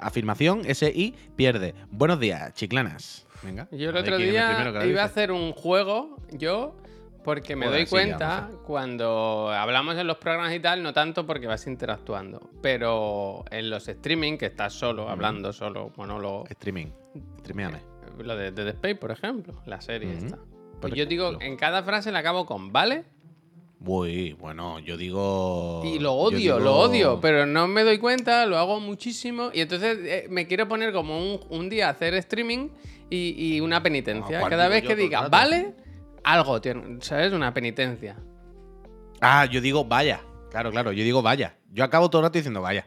afirmación, 0.00 0.62
SI, 0.64 1.14
pierde. 1.36 1.74
Buenos 1.90 2.18
días, 2.20 2.54
chiclanas. 2.54 3.27
Venga. 3.42 3.68
Yo 3.70 3.90
el 3.90 3.96
otro 3.96 4.16
día 4.16 4.72
iba 4.84 5.02
a 5.02 5.04
hacer 5.04 5.30
un 5.32 5.52
juego, 5.52 6.16
yo, 6.32 6.76
porque 7.24 7.54
me 7.56 7.66
Joder, 7.66 7.80
doy 7.80 7.86
cuenta 7.88 8.50
cuando 8.66 9.50
hablamos 9.50 9.96
en 9.96 10.06
los 10.06 10.16
programas 10.18 10.54
y 10.54 10.60
tal, 10.60 10.82
no 10.82 10.92
tanto 10.92 11.26
porque 11.26 11.46
vas 11.46 11.66
interactuando, 11.66 12.50
pero 12.62 13.44
en 13.50 13.70
los 13.70 13.86
streaming, 13.88 14.38
que 14.38 14.46
estás 14.46 14.72
solo, 14.74 15.08
hablando 15.08 15.52
solo, 15.52 15.92
monólogo, 15.96 16.44
Streaming. 16.48 16.88
Streameame. 17.40 17.78
lo 18.18 18.36
de 18.36 18.50
Dead 18.50 18.68
Space, 18.68 18.96
por 18.96 19.10
ejemplo, 19.12 19.54
la 19.66 19.80
serie 19.80 20.12
esta. 20.12 20.36
Por 20.36 20.80
Pues 20.90 20.94
yo 20.94 21.06
digo, 21.06 21.38
en 21.40 21.56
cada 21.56 21.82
frase 21.82 22.10
la 22.12 22.20
acabo 22.20 22.46
con 22.46 22.72
¿vale? 22.72 23.04
Uy, 23.80 24.32
bueno, 24.32 24.80
yo 24.80 24.96
digo. 24.96 25.82
Y 25.84 26.00
lo 26.00 26.12
odio, 26.14 26.38
digo- 26.38 26.58
lo 26.58 26.76
odio, 26.78 27.20
pero 27.20 27.46
no 27.46 27.68
me 27.68 27.84
doy 27.84 27.98
cuenta, 27.98 28.44
lo 28.46 28.58
hago 28.58 28.80
muchísimo. 28.80 29.50
Y 29.54 29.60
entonces 29.60 29.98
eh, 30.02 30.26
me 30.30 30.48
quiero 30.48 30.66
poner 30.66 30.92
como 30.92 31.16
un, 31.18 31.40
un 31.48 31.68
día 31.68 31.86
a 31.86 31.90
hacer 31.90 32.14
streaming 32.14 32.70
y, 33.10 33.56
y 33.56 33.60
una 33.60 33.82
penitencia. 33.82 34.38
Ah, 34.38 34.40
¿cuál 34.40 34.50
Cada 34.50 34.68
vez 34.68 34.82
que 34.82 34.94
diga, 34.96 35.18
rato? 35.20 35.30
¿vale? 35.30 35.74
Algo, 36.24 36.60
¿sabes? 37.00 37.32
Una 37.32 37.52
penitencia. 37.54 38.16
Ah, 39.20 39.46
yo 39.46 39.60
digo 39.60 39.84
vaya. 39.84 40.20
Claro, 40.50 40.70
claro, 40.70 40.92
yo 40.92 41.04
digo 41.04 41.22
vaya. 41.22 41.54
Yo 41.70 41.84
acabo 41.84 42.08
todo 42.10 42.20
el 42.20 42.26
rato 42.26 42.38
diciendo 42.38 42.60
vaya. 42.62 42.86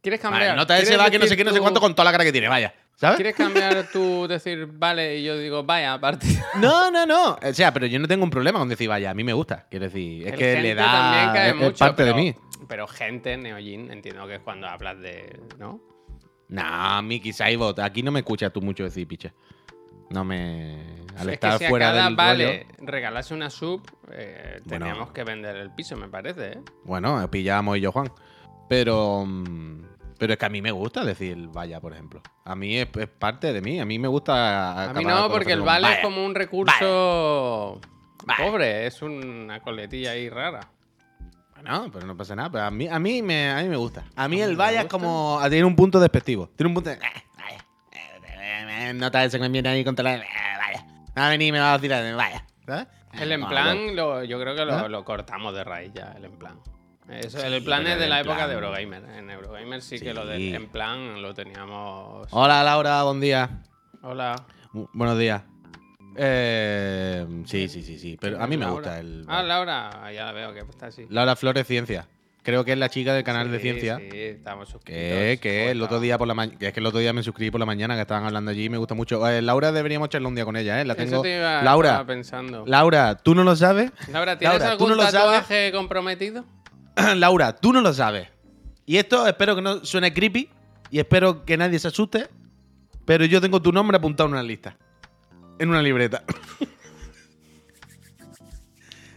¿Quieres 0.00 0.20
Vale, 0.22 0.32
cambiar? 0.36 0.56
nota 0.56 0.76
ese 0.76 0.88
¿Quieres 0.88 1.06
va 1.06 1.10
que 1.10 1.18
no 1.18 1.26
sé 1.26 1.36
qué, 1.36 1.44
no 1.44 1.52
sé 1.52 1.60
cuánto 1.60 1.80
con 1.80 1.94
toda 1.94 2.04
la 2.04 2.12
cara 2.12 2.24
que 2.24 2.32
tiene, 2.32 2.48
vaya. 2.48 2.74
¿Sabes? 2.96 3.16
¿Quieres 3.16 3.34
cambiar 3.34 3.88
tú 3.92 4.28
decir 4.28 4.66
vale 4.70 5.18
y 5.18 5.24
yo 5.24 5.36
digo 5.38 5.64
vaya 5.64 5.94
aparte? 5.94 6.26
No, 6.60 6.90
no, 6.90 7.06
no. 7.06 7.36
O 7.42 7.52
sea, 7.54 7.72
pero 7.72 7.86
yo 7.86 7.98
no 7.98 8.06
tengo 8.06 8.22
un 8.22 8.30
problema 8.30 8.58
con 8.58 8.68
decir 8.68 8.88
vaya. 8.88 9.10
A 9.10 9.14
mí 9.14 9.24
me 9.24 9.32
gusta. 9.32 9.66
Quiero 9.70 9.86
decir, 9.86 10.26
es 10.26 10.32
El 10.34 10.38
que 10.38 10.60
le 10.60 10.74
da. 10.74 11.30
cae 11.34 11.50
es- 11.68 11.78
parte 11.78 12.04
de 12.04 12.12
pero- 12.12 12.22
mí. 12.22 12.34
Pero 12.68 12.86
gente, 12.86 13.36
Neojin, 13.36 13.90
entiendo 13.90 14.26
que 14.26 14.36
es 14.36 14.40
cuando 14.40 14.66
hablas 14.68 14.98
de. 15.00 15.38
¿No? 15.58 15.80
Nah, 16.48 17.02
Miki 17.02 17.32
Saibot, 17.32 17.78
aquí 17.80 18.02
no 18.02 18.10
me 18.12 18.20
escuchas 18.20 18.52
tú 18.52 18.60
mucho 18.62 18.84
decir 18.84 19.06
piche. 19.08 19.32
No 20.10 20.24
me. 20.24 21.04
Al 21.16 21.28
es 21.28 21.34
estar 21.34 21.52
que 21.52 21.58
si 21.58 21.64
a 21.64 21.68
fuera 21.68 21.86
cada 21.92 22.04
del 22.06 22.16
vale 22.16 22.66
rollo- 22.66 22.86
regalase 22.90 23.34
una 23.34 23.50
sub, 23.50 23.82
eh, 24.10 24.60
Bueno. 24.64 24.86
tenemos 24.86 25.12
que 25.12 25.24
vender 25.24 25.56
el 25.56 25.70
piso, 25.70 25.96
me 25.96 26.08
parece, 26.08 26.52
¿eh? 26.52 26.58
Bueno, 26.84 27.28
pillamos 27.30 27.76
y 27.78 27.80
yo, 27.80 27.92
Juan. 27.92 28.10
Pero. 28.68 29.24
mm, 29.26 29.82
Pero 30.18 30.32
es 30.34 30.38
que 30.38 30.46
a 30.46 30.48
mí 30.48 30.62
me 30.62 30.70
gusta 30.70 31.04
decir 31.04 31.36
vaya, 31.52 31.80
por 31.80 31.92
ejemplo. 31.92 32.22
A 32.44 32.54
mí 32.54 32.76
es, 32.78 32.88
es 32.98 33.08
parte 33.08 33.52
de 33.52 33.60
mí. 33.60 33.80
A 33.80 33.84
mí 33.84 33.98
me 33.98 34.06
gusta. 34.08 34.90
A 34.90 34.94
mí 34.94 35.04
no, 35.04 35.28
porque 35.28 35.52
el 35.52 35.62
vale 35.62 35.82
vaya. 35.88 35.96
es 35.96 36.02
como 36.04 36.24
un 36.24 36.34
recurso 36.34 37.80
pobre, 38.38 38.86
es 38.86 39.02
una 39.02 39.60
coletilla 39.60 40.12
ahí 40.12 40.28
rara. 40.30 40.60
Bueno, 41.54 41.90
pero 41.92 42.06
no 42.06 42.16
pasa 42.16 42.34
nada. 42.36 42.50
Pero 42.50 42.64
a 42.64 42.70
mí, 42.70 42.86
a 42.88 42.98
mí, 42.98 43.22
me, 43.22 43.50
a 43.50 43.62
mí 43.62 43.68
me 43.68 43.76
gusta. 43.76 44.04
A 44.16 44.28
mí 44.28 44.40
¿A 44.40 44.44
el 44.44 44.56
vaya 44.56 44.82
es 44.82 44.86
como. 44.86 45.40
Tiene 45.48 45.64
un 45.64 45.76
punto 45.76 45.98
despectivo. 46.00 46.48
Tiene 46.56 46.68
un 46.68 46.74
punto 46.74 46.90
de. 46.90 46.98
"Eh, 48.84 48.86
vaya, 48.86 48.88
eh, 48.88 48.90
eh, 48.90 48.94
Nota 48.94 49.24
ese 49.24 49.38
que 49.38 49.42
me 49.42 49.48
viene 49.48 49.68
ahí 49.68 49.84
contra 49.84 50.02
la. 50.04 50.14
eh, 50.16 50.26
Vaya. 50.58 50.86
Va 51.16 51.26
a 51.26 51.30
venir 51.30 51.48
y 51.48 51.52
me 51.52 51.60
va 51.60 51.74
a 51.74 51.78
tirar. 51.78 52.14
Vaya. 52.14 52.44
¿sabes? 52.66 52.86
El 53.12 53.30
en 53.32 53.40
No, 53.40 53.48
plan, 53.48 53.94
lo- 53.96 54.24
yo 54.24 54.40
creo 54.40 54.54
que 54.56 54.64
lo, 54.64 54.74
¿Ah? 54.74 54.88
lo 54.88 55.04
cortamos 55.04 55.54
de 55.54 55.62
raíz 55.64 55.92
ya, 55.94 56.12
el 56.16 56.24
en 56.24 56.32
plan. 56.38 56.58
Eso, 57.08 57.38
Sí, 57.38 57.46
el 57.46 57.54
en 57.54 57.64
plan 57.64 57.86
es 57.86 57.98
de 57.98 58.08
la 58.08 58.20
en 58.20 58.24
época 58.24 58.36
plan- 58.38 58.48
de 58.48 58.54
Eurogamer. 58.54 59.04
En 59.16 59.30
Eurogamer 59.30 59.82
sí, 59.82 60.00
que 60.00 60.14
lo 60.14 60.24
del 60.26 60.54
en 60.54 60.68
plan 60.68 61.20
lo 61.22 61.34
teníamos. 61.34 62.26
Hola 62.30 62.62
Laura, 62.64 63.02
buen 63.04 63.20
día. 63.20 63.62
Hola. 64.02 64.34
Bu- 64.72 64.88
Buenos 64.94 65.18
días. 65.18 65.42
Eh, 66.16 67.26
sí, 67.44 67.68
sí, 67.68 67.82
sí, 67.82 67.98
sí. 67.98 68.16
Pero 68.20 68.40
a 68.42 68.46
mí 68.46 68.56
me 68.56 68.64
Laura. 68.64 68.74
gusta 68.80 68.98
el. 69.00 69.24
Ah, 69.28 69.42
Laura, 69.42 69.90
ya 70.12 70.24
la 70.26 70.32
veo 70.32 70.52
que 70.54 70.60
está 70.60 70.86
así. 70.86 71.06
Laura 71.10 71.36
Flores 71.36 71.66
Ciencia. 71.66 72.06
Creo 72.44 72.62
que 72.62 72.72
es 72.72 72.78
la 72.78 72.90
chica 72.90 73.14
del 73.14 73.24
canal 73.24 73.50
de 73.50 73.58
ciencia. 73.58 73.96
Sí, 73.98 74.08
estamos 74.12 74.68
suscritos. 74.68 75.00
Que, 75.00 75.38
que 75.40 75.70
el 75.70 75.80
otro 75.80 75.98
día 75.98 76.18
por 76.18 76.28
la. 76.28 76.46
Que 76.48 76.66
es 76.68 76.72
que 76.74 76.80
el 76.80 76.84
otro 76.86 77.00
día 77.00 77.14
me 77.14 77.22
suscribí 77.22 77.50
por 77.50 77.58
la 77.58 77.64
mañana 77.64 77.94
que 77.94 78.02
estaban 78.02 78.24
hablando 78.26 78.50
allí 78.50 78.64
y 78.66 78.68
me 78.68 78.76
gusta 78.76 78.94
mucho. 78.94 79.26
Eh, 79.26 79.40
Laura 79.40 79.72
deberíamos 79.72 80.06
echarle 80.06 80.28
un 80.28 80.34
día 80.34 80.44
con 80.44 80.54
ella, 80.54 80.78
¿eh? 80.78 80.84
La 80.84 80.92
Eso 80.92 81.04
tengo. 81.04 81.22
te 81.22 81.36
iba- 81.38 81.62
Laura, 81.62 81.88
estaba 81.88 82.06
pensando. 82.06 82.64
Laura, 82.66 83.16
¿tú 83.16 83.34
no 83.34 83.44
lo 83.44 83.56
sabes? 83.56 83.90
Laura, 84.12 84.38
¿tienes 84.38 84.58
Laura, 84.60 84.76
¿tú 84.76 84.84
algún 84.84 84.98
no 84.98 85.10
sabes? 85.10 85.12
tatuaje 85.40 85.72
comprometido? 85.72 86.44
Laura, 87.16 87.56
tú 87.56 87.72
no 87.72 87.80
lo 87.80 87.94
sabes. 87.94 88.28
Y 88.84 88.98
esto 88.98 89.26
espero 89.26 89.56
que 89.56 89.62
no 89.62 89.82
suene 89.82 90.12
creepy 90.12 90.50
y 90.90 90.98
espero 90.98 91.46
que 91.46 91.56
nadie 91.56 91.78
se 91.78 91.88
asuste. 91.88 92.28
Pero 93.06 93.24
yo 93.24 93.40
tengo 93.40 93.62
tu 93.62 93.72
nombre 93.72 93.96
apuntado 93.96 94.26
en 94.28 94.34
una 94.34 94.42
lista. 94.42 94.76
En 95.58 95.70
una 95.70 95.80
libreta. 95.80 96.24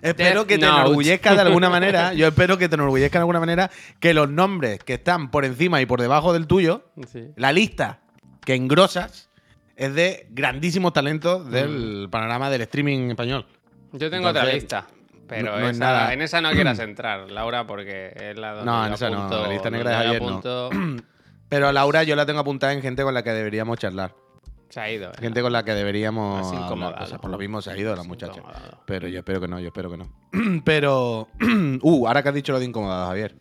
espero 0.02 0.40
Death 0.42 0.48
que 0.48 0.58
te 0.58 0.66
Note. 0.66 0.82
enorgullezca 0.82 1.34
de 1.36 1.42
alguna 1.42 1.70
manera. 1.70 2.14
Yo 2.16 2.28
espero 2.28 2.58
que 2.58 2.70
te 2.70 2.76
enorgullezca 2.76 3.20
de 3.20 3.22
alguna 3.24 3.40
manera 3.40 3.70
que 4.00 4.14
los 4.14 4.30
nombres 4.30 4.80
que 4.84 4.96
están 4.96 5.30
por 5.32 5.46
encima 5.46 5.82
y 5.82 5.86
por 5.86 6.02
debajo 6.02 6.34
del 6.34 6.48
tuyo, 6.48 6.86
Sí. 7.12 7.28
la 7.36 7.52
lista 7.52 8.00
que 8.46 8.56
engrosas, 8.56 9.30
es 9.76 9.94
de 9.94 10.28
grandísimos 10.32 10.94
talentos 10.94 11.50
del 11.52 12.08
panorama 12.10 12.50
del 12.50 12.62
streaming 12.62 13.10
español. 13.12 13.46
Yo 13.94 14.10
tengo 14.10 14.28
otra 14.30 14.46
lista. 14.46 14.88
Pero 15.28 15.52
no- 15.52 15.60
no 15.60 15.68
es 15.70 15.76
esa- 15.76 15.86
nada. 15.86 16.14
en 16.14 16.22
esa 16.22 16.40
no 16.42 16.52
quieras 16.52 16.80
entrar, 16.80 17.30
Laura, 17.30 17.68
porque 17.68 18.14
es 18.16 18.38
la 18.40 18.54
donde 18.54 18.66
No, 18.72 18.86
en 18.88 18.94
esa 18.94 19.10
no, 19.10 19.30
la 19.30 19.48
lista 19.50 19.70
negra 19.70 19.90
de 19.92 19.96
ayer 20.08 20.22
no. 20.22 20.42
Pero 21.50 21.68
a 21.68 21.74
Laura 21.74 22.04
yo 22.04 22.16
la 22.16 22.26
tengo 22.26 22.40
apuntada 22.40 22.74
en 22.74 22.82
gente 22.82 23.04
con 23.04 23.14
la 23.14 23.24
que 23.24 23.32
deberíamos 23.32 23.78
charlar. 23.78 24.14
Se 24.70 24.80
ha 24.80 24.92
ido. 24.92 25.10
¿eh? 25.12 25.16
Gente 25.20 25.42
con 25.42 25.52
la 25.54 25.64
que 25.64 25.74
deberíamos. 25.74 26.48
Hablar 26.48 26.64
incomodado. 26.66 26.98
cosas. 26.98 27.20
Por 27.20 27.32
lo 27.32 27.38
mismo 27.38 27.62
se 27.62 27.72
ha 27.72 27.78
ido 27.78 27.96
la 27.96 28.04
muchacha. 28.04 28.42
Pero 28.86 29.08
yo 29.08 29.20
espero 29.20 29.40
que 29.42 29.48
no, 29.48 29.60
yo 29.60 29.68
espero 29.68 29.90
que 29.90 29.98
no. 29.98 30.10
Pero. 30.66 31.28
uh, 31.82 32.08
ahora 32.08 32.24
que 32.24 32.30
has 32.30 32.36
dicho 32.36 32.52
lo 32.52 32.60
de 32.60 32.66
incomodado, 32.66 33.08
Javier. 33.08 33.36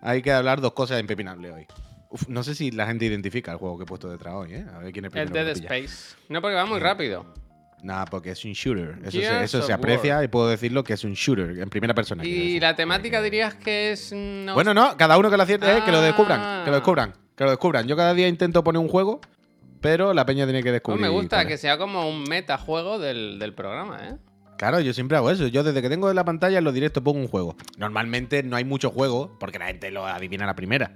Hay 0.00 0.20
que 0.22 0.32
hablar 0.32 0.60
dos 0.60 0.72
cosas 0.72 1.00
impepinables 1.00 1.52
hoy. 1.52 1.66
Uf, 2.10 2.28
no 2.28 2.42
sé 2.42 2.54
si 2.54 2.70
la 2.72 2.86
gente 2.86 3.04
identifica 3.06 3.52
el 3.52 3.58
juego 3.58 3.78
que 3.78 3.84
he 3.84 3.86
puesto 3.86 4.10
detrás 4.10 4.34
hoy, 4.34 4.54
¿eh? 4.54 4.66
A 4.74 4.78
ver 4.78 4.92
quién 4.92 5.04
es 5.04 5.14
El 5.14 5.28
primero. 5.28 5.32
Dead 5.32 5.46
lo 5.46 5.54
pilla. 5.68 5.76
Space. 5.76 6.16
No, 6.28 6.40
porque 6.42 6.56
va 6.56 6.66
muy 6.66 6.80
rápido. 6.80 7.24
Nada, 7.82 8.04
porque 8.04 8.30
es 8.30 8.44
un 8.44 8.52
shooter. 8.52 8.98
Eso, 9.02 9.10
se, 9.18 9.42
eso 9.44 9.74
aprecia 9.74 10.16
War. 10.16 10.24
y 10.24 10.28
puedo 10.28 10.46
decirlo 10.48 10.84
que 10.84 10.92
es 10.92 11.02
un 11.04 11.14
shooter 11.14 11.58
en 11.58 11.68
primera 11.68 11.94
persona. 11.94 12.24
Y 12.24 12.60
la 12.60 12.76
temática 12.76 13.20
dirías 13.22 13.54
que 13.54 13.92
es. 13.92 14.12
no- 14.12 14.54
Bueno, 14.54 14.72
no, 14.74 14.96
cada 14.96 15.16
uno 15.18 15.30
que 15.30 15.36
lo 15.36 15.42
acierte, 15.42 15.70
eh, 15.78 15.82
que 15.84 15.90
lo 15.90 16.00
descubran. 16.02 16.64
Que 16.64 16.70
lo 16.70 16.76
Ah. 16.76 16.78
descubran. 16.80 17.12
Que 17.36 17.44
lo 17.44 17.50
descubran. 17.50 17.86
Yo 17.88 17.96
cada 17.96 18.12
día 18.14 18.28
intento 18.28 18.62
poner 18.62 18.80
un 18.80 18.88
juego, 18.88 19.20
pero 19.82 20.14
la 20.14 20.24
peña 20.24 20.44
tiene 20.44 20.62
que 20.62 20.68
No, 20.70 20.72
descubrir. 20.74 21.00
me 21.02 21.08
gusta 21.10 21.46
que 21.46 21.58
sea 21.58 21.76
como 21.76 22.08
un 22.08 22.22
metajuego 22.24 22.98
del, 22.98 23.38
del 23.38 23.52
programa, 23.54 24.08
¿eh? 24.08 24.16
Claro, 24.56 24.78
yo 24.80 24.92
siempre 24.94 25.16
hago 25.16 25.28
eso. 25.30 25.48
Yo 25.48 25.64
desde 25.64 25.82
que 25.82 25.88
tengo 25.88 26.08
en 26.08 26.14
la 26.16 26.24
pantalla 26.24 26.58
en 26.58 26.64
los 26.64 26.72
directos 26.72 27.02
pongo 27.02 27.18
un 27.18 27.26
juego. 27.28 27.56
Normalmente 27.78 28.42
no 28.44 28.54
hay 28.56 28.64
muchos 28.64 28.92
juegos 28.92 29.30
porque 29.40 29.58
la 29.58 29.66
gente 29.66 29.90
lo 29.90 30.06
adivina 30.06 30.44
a 30.44 30.46
la 30.46 30.54
primera. 30.54 30.92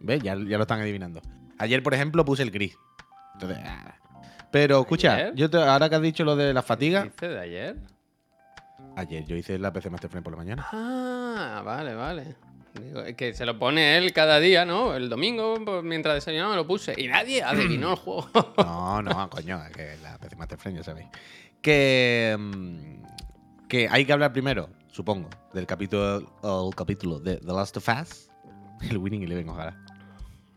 ¿Ves? 0.00 0.22
Ya, 0.22 0.34
ya 0.34 0.56
lo 0.56 0.62
están 0.62 0.80
adivinando. 0.80 1.20
Ayer, 1.58 1.82
por 1.82 1.92
ejemplo, 1.94 2.24
puse 2.24 2.42
el 2.42 2.50
gris. 2.50 2.74
Entonces, 3.34 3.58
ah. 3.64 3.94
Pero 4.50 4.80
escucha, 4.80 5.14
¿Ayer? 5.16 5.34
yo 5.34 5.50
te- 5.50 5.58
ahora 5.58 5.90
que 5.90 5.96
has 5.96 6.02
dicho 6.02 6.24
lo 6.24 6.34
de 6.34 6.54
la 6.54 6.62
fatiga. 6.62 7.02
¿Dice 7.04 7.28
de 7.28 7.40
ayer? 7.40 7.76
Ayer 8.96 9.24
yo 9.26 9.36
hice 9.36 9.58
la 9.58 9.72
PC 9.72 9.90
Master 9.90 10.08
Frame 10.08 10.22
por 10.22 10.32
la 10.32 10.36
mañana. 10.38 10.66
Ah, 10.72 11.62
vale, 11.64 11.94
vale. 11.94 12.36
Que 13.16 13.34
se 13.34 13.46
lo 13.46 13.58
pone 13.58 13.96
él 13.98 14.12
cada 14.12 14.40
día, 14.40 14.64
¿no? 14.64 14.94
El 14.94 15.08
domingo, 15.08 15.54
pues, 15.64 15.82
mientras 15.84 16.14
desayunaba, 16.16 16.50
me 16.50 16.56
lo 16.56 16.66
puse. 16.66 16.94
Y 17.00 17.06
nadie 17.08 17.42
adivinó 17.42 17.90
el 17.92 17.96
juego. 17.96 18.28
No, 18.58 19.00
no, 19.02 19.30
coño, 19.30 19.62
es 19.64 19.72
que 19.76 19.96
la 20.02 20.18
PC 20.18 20.36
Master 20.36 20.58
Frame, 20.58 20.78
ya 20.78 20.82
sabéis. 20.84 21.08
Que, 21.62 22.36
mm, 22.38 23.66
que 23.68 23.88
hay 23.88 24.04
que 24.04 24.12
hablar 24.12 24.32
primero, 24.32 24.68
supongo, 24.90 25.28
del 25.52 25.66
capítulo, 25.66 26.18
el 26.68 26.74
capítulo 26.74 27.20
de 27.20 27.36
The 27.36 27.52
Last 27.52 27.76
of 27.76 27.88
Us. 27.88 28.28
El 28.90 28.98
Winning 28.98 29.22
Eleven, 29.22 29.48
ojalá. 29.48 29.76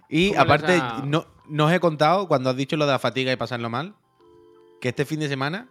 Y 0.09 0.29
¿Cómo 0.29 0.43
les 0.43 0.63
aparte, 0.63 0.81
no, 1.05 1.25
no 1.47 1.65
os 1.67 1.71
he 1.73 1.79
contado, 1.79 2.27
cuando 2.27 2.49
has 2.49 2.55
dicho 2.57 2.75
lo 2.77 2.85
de 2.85 2.91
la 2.93 2.99
fatiga 2.99 3.31
y 3.31 3.35
pasarlo 3.35 3.69
mal, 3.69 3.93
que 4.81 4.89
este 4.89 5.05
fin 5.05 5.19
de 5.19 5.27
semana 5.29 5.67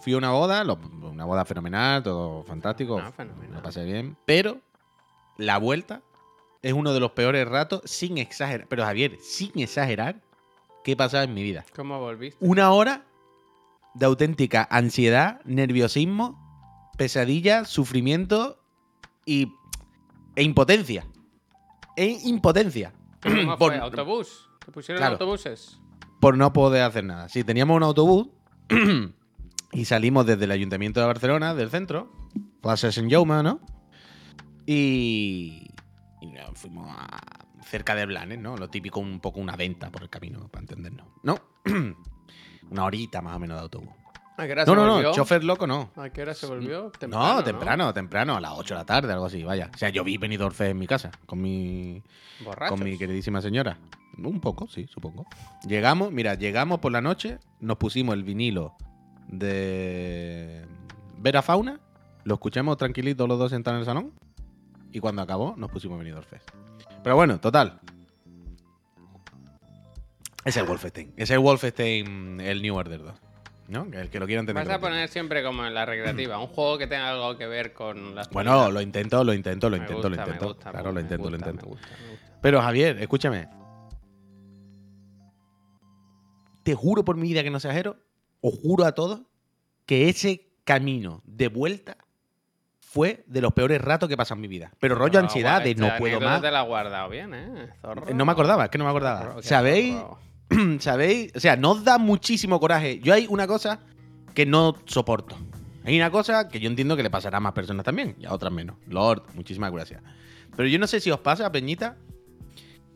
fui 0.00 0.14
a 0.14 0.18
una 0.18 0.30
boda, 0.30 0.64
lo- 0.64 0.78
una 1.02 1.24
boda 1.24 1.44
fenomenal, 1.44 2.02
todo 2.02 2.42
fantástico, 2.44 2.98
Ah, 2.98 3.12
fenomenal. 3.12 3.54
lo 3.56 3.62
pasé 3.62 3.84
bien, 3.84 4.16
pero 4.24 4.58
la 5.38 5.58
vuelta 5.58 6.02
es 6.62 6.72
uno 6.72 6.92
de 6.92 7.00
los 7.00 7.12
peores 7.12 7.46
ratos, 7.46 7.82
sin 7.84 8.18
exagerar, 8.18 8.66
pero 8.68 8.84
Javier, 8.84 9.18
sin 9.20 9.52
exagerar, 9.60 10.20
que 10.84 10.92
he 10.92 10.96
pasado 10.96 11.24
en 11.24 11.34
mi 11.34 11.42
vida 11.42 11.64
¿Cómo 11.74 11.98
volviste? 12.00 12.38
una 12.44 12.70
hora 12.72 13.04
de 13.94 14.06
auténtica 14.06 14.66
ansiedad, 14.70 15.40
nerviosismo, 15.44 16.90
pesadilla, 16.96 17.64
sufrimiento 17.64 18.58
y, 19.24 19.52
e 20.34 20.42
impotencia. 20.42 21.06
E 21.96 22.18
impotencia. 22.24 22.92
¿Cómo 23.22 23.56
por, 23.58 23.72
fue? 23.72 23.80
¿Autobús? 23.80 24.48
¿Te 24.64 24.70
pusieron 24.72 25.00
Claro. 25.00 25.14
autobuses? 25.14 25.78
por 26.20 26.36
no 26.36 26.52
poder 26.52 26.82
hacer 26.82 27.04
nada. 27.04 27.28
Sí, 27.28 27.44
teníamos 27.44 27.76
un 27.76 27.82
autobús 27.82 28.28
y 29.72 29.84
salimos 29.84 30.24
desde 30.26 30.44
el 30.44 30.50
Ayuntamiento 30.50 30.98
de 31.00 31.06
Barcelona, 31.06 31.54
del 31.54 31.70
centro, 31.70 32.10
Plaza 32.62 32.90
Sant 32.90 33.10
Jaume, 33.10 33.42
¿no? 33.42 33.60
Y, 34.66 35.70
y 36.20 36.32
fuimos 36.54 36.88
a 36.90 37.18
cerca 37.64 37.94
de 37.94 38.06
Blanes, 38.06 38.38
¿no? 38.38 38.56
Lo 38.56 38.68
típico, 38.68 39.00
un 39.00 39.20
poco 39.20 39.40
una 39.40 39.56
venta 39.56 39.90
por 39.90 40.02
el 40.02 40.10
camino, 40.10 40.48
para 40.48 40.62
entendernos, 40.62 41.06
¿no? 41.22 41.38
una 42.70 42.84
horita 42.84 43.22
más 43.22 43.36
o 43.36 43.38
menos 43.38 43.56
de 43.56 43.62
autobús. 43.62 43.88
¿A 44.38 44.44
qué 44.46 44.52
hora 44.52 44.64
No, 44.66 44.72
se 44.72 44.76
no, 44.76 44.92
volvió? 44.92 45.08
no, 45.08 45.14
chofer 45.14 45.44
loco 45.44 45.66
no. 45.66 45.90
¿A 45.96 46.10
qué 46.10 46.22
hora 46.22 46.34
se 46.34 46.46
volvió? 46.46 46.92
no, 47.08 47.42
temprano, 47.42 47.94
temprano, 47.94 48.36
a 48.36 48.40
las 48.40 48.52
8 48.54 48.74
de 48.74 48.78
la 48.80 48.84
tarde, 48.84 49.12
algo 49.12 49.26
así, 49.26 49.42
vaya. 49.42 49.70
O 49.74 49.78
sea, 49.78 49.88
yo 49.88 50.04
vi 50.04 50.18
Benidorm 50.18 50.54
Fest 50.54 50.72
en 50.72 50.78
mi 50.78 50.86
casa, 50.86 51.10
con 51.24 51.40
mi, 51.40 52.02
Borrachos. 52.44 52.76
con 52.78 52.84
mi 52.86 52.98
queridísima 52.98 53.40
señora. 53.40 53.78
Un 54.18 54.40
poco, 54.40 54.66
sí, 54.68 54.86
supongo. 54.88 55.26
Llegamos, 55.66 56.12
mira, 56.12 56.34
llegamos 56.34 56.80
por 56.80 56.92
la 56.92 57.00
noche, 57.00 57.38
nos 57.60 57.76
pusimos 57.78 58.14
el 58.14 58.24
vinilo 58.24 58.74
de 59.28 60.66
Vera 61.18 61.42
Fauna, 61.42 61.80
lo 62.24 62.34
escuchamos 62.34 62.76
tranquilitos 62.76 63.28
los 63.28 63.38
dos 63.38 63.50
sentados 63.50 63.76
en 63.76 63.80
el 63.80 63.86
salón, 63.86 64.12
y 64.96 65.00
cuando 65.00 65.20
acabó 65.20 65.54
nos 65.58 65.70
pusimos 65.70 65.98
Benidorm 65.98 66.24
Fest. 66.24 66.48
Pero 67.02 67.16
bueno, 67.16 67.38
total. 67.38 67.80
Es 70.42 70.56
el 70.56 70.64
Wolfenstein. 70.64 71.12
Es 71.18 71.30
el 71.30 71.38
Wolfenstein, 71.40 72.40
el 72.40 72.62
New 72.62 72.74
Order 72.74 73.02
2. 73.02 73.14
¿No? 73.68 73.86
El 73.92 74.08
que 74.08 74.18
lo 74.18 74.24
quiera 74.24 74.40
entender. 74.40 74.66
Vas 74.66 74.74
a 74.74 74.80
poner 74.80 75.06
siempre 75.10 75.42
como 75.42 75.66
en 75.66 75.74
la 75.74 75.84
recreativa, 75.84 76.38
un 76.38 76.46
juego 76.46 76.78
que 76.78 76.86
tenga 76.86 77.10
algo 77.10 77.36
que 77.36 77.46
ver 77.46 77.74
con 77.74 78.14
las 78.14 78.30
Bueno, 78.30 78.70
lo 78.70 78.80
intento, 78.80 79.22
lo 79.22 79.34
intento, 79.34 79.68
lo 79.68 79.76
intento, 79.76 80.08
lo 80.08 80.16
intento. 80.16 80.56
claro, 80.56 80.92
lo 80.92 81.00
intento, 81.00 81.28
lo 81.28 81.36
intento. 81.36 81.76
Pero 82.40 82.62
Javier, 82.62 82.96
escúchame. 82.98 83.48
Te 86.62 86.74
juro 86.74 87.04
por 87.04 87.18
mi 87.18 87.28
vida 87.28 87.42
que 87.42 87.50
no 87.50 87.58
exagero, 87.58 87.98
os 88.40 88.58
juro 88.58 88.86
a 88.86 88.92
todos 88.92 89.20
que 89.84 90.08
ese 90.08 90.48
camino 90.64 91.22
de 91.26 91.48
vuelta 91.48 91.98
fue 92.96 93.24
de 93.26 93.42
los 93.42 93.52
peores 93.52 93.78
ratos 93.82 94.08
que 94.08 94.14
he 94.14 94.16
pasado 94.16 94.36
en 94.36 94.40
mi 94.40 94.48
vida. 94.48 94.70
Pero 94.80 94.94
rollo 94.94 95.12
Pero, 95.12 95.24
ansiedad 95.26 95.60
de 95.62 95.74
no 95.74 95.88
puedo 95.98 96.16
anécdota 96.16 96.32
más. 96.32 96.40
te 96.40 96.50
la 96.50 96.60
has 96.62 96.66
guardado 96.66 97.10
bien, 97.10 97.34
¿eh? 97.34 97.68
Zorro. 97.82 98.14
No 98.14 98.24
me 98.24 98.32
acordaba, 98.32 98.64
es 98.64 98.70
que 98.70 98.78
no 98.78 98.84
me 98.84 98.90
acordaba. 98.90 99.20
Zorro, 99.20 99.42
¿Sabéis? 99.42 99.96
zorro. 99.96 100.18
¿Sabéis? 100.80 101.30
O 101.36 101.40
sea, 101.40 101.56
nos 101.56 101.84
da 101.84 101.98
muchísimo 101.98 102.58
coraje. 102.58 102.98
Yo 103.00 103.12
hay 103.12 103.26
una 103.28 103.46
cosa 103.46 103.80
que 104.32 104.46
no 104.46 104.76
soporto. 104.86 105.36
Hay 105.84 105.94
una 105.94 106.10
cosa 106.10 106.48
que 106.48 106.58
yo 106.58 106.70
entiendo 106.70 106.96
que 106.96 107.02
le 107.02 107.10
pasará 107.10 107.36
a 107.36 107.40
más 107.40 107.52
personas 107.52 107.84
también, 107.84 108.16
y 108.18 108.24
a 108.24 108.32
otras 108.32 108.50
menos. 108.50 108.76
Lord, 108.88 109.24
muchísimas 109.34 109.70
gracias. 109.72 110.02
Pero 110.56 110.66
yo 110.66 110.78
no 110.78 110.86
sé 110.86 110.98
si 111.00 111.10
os 111.10 111.20
pasa, 111.20 111.52
Peñita, 111.52 111.98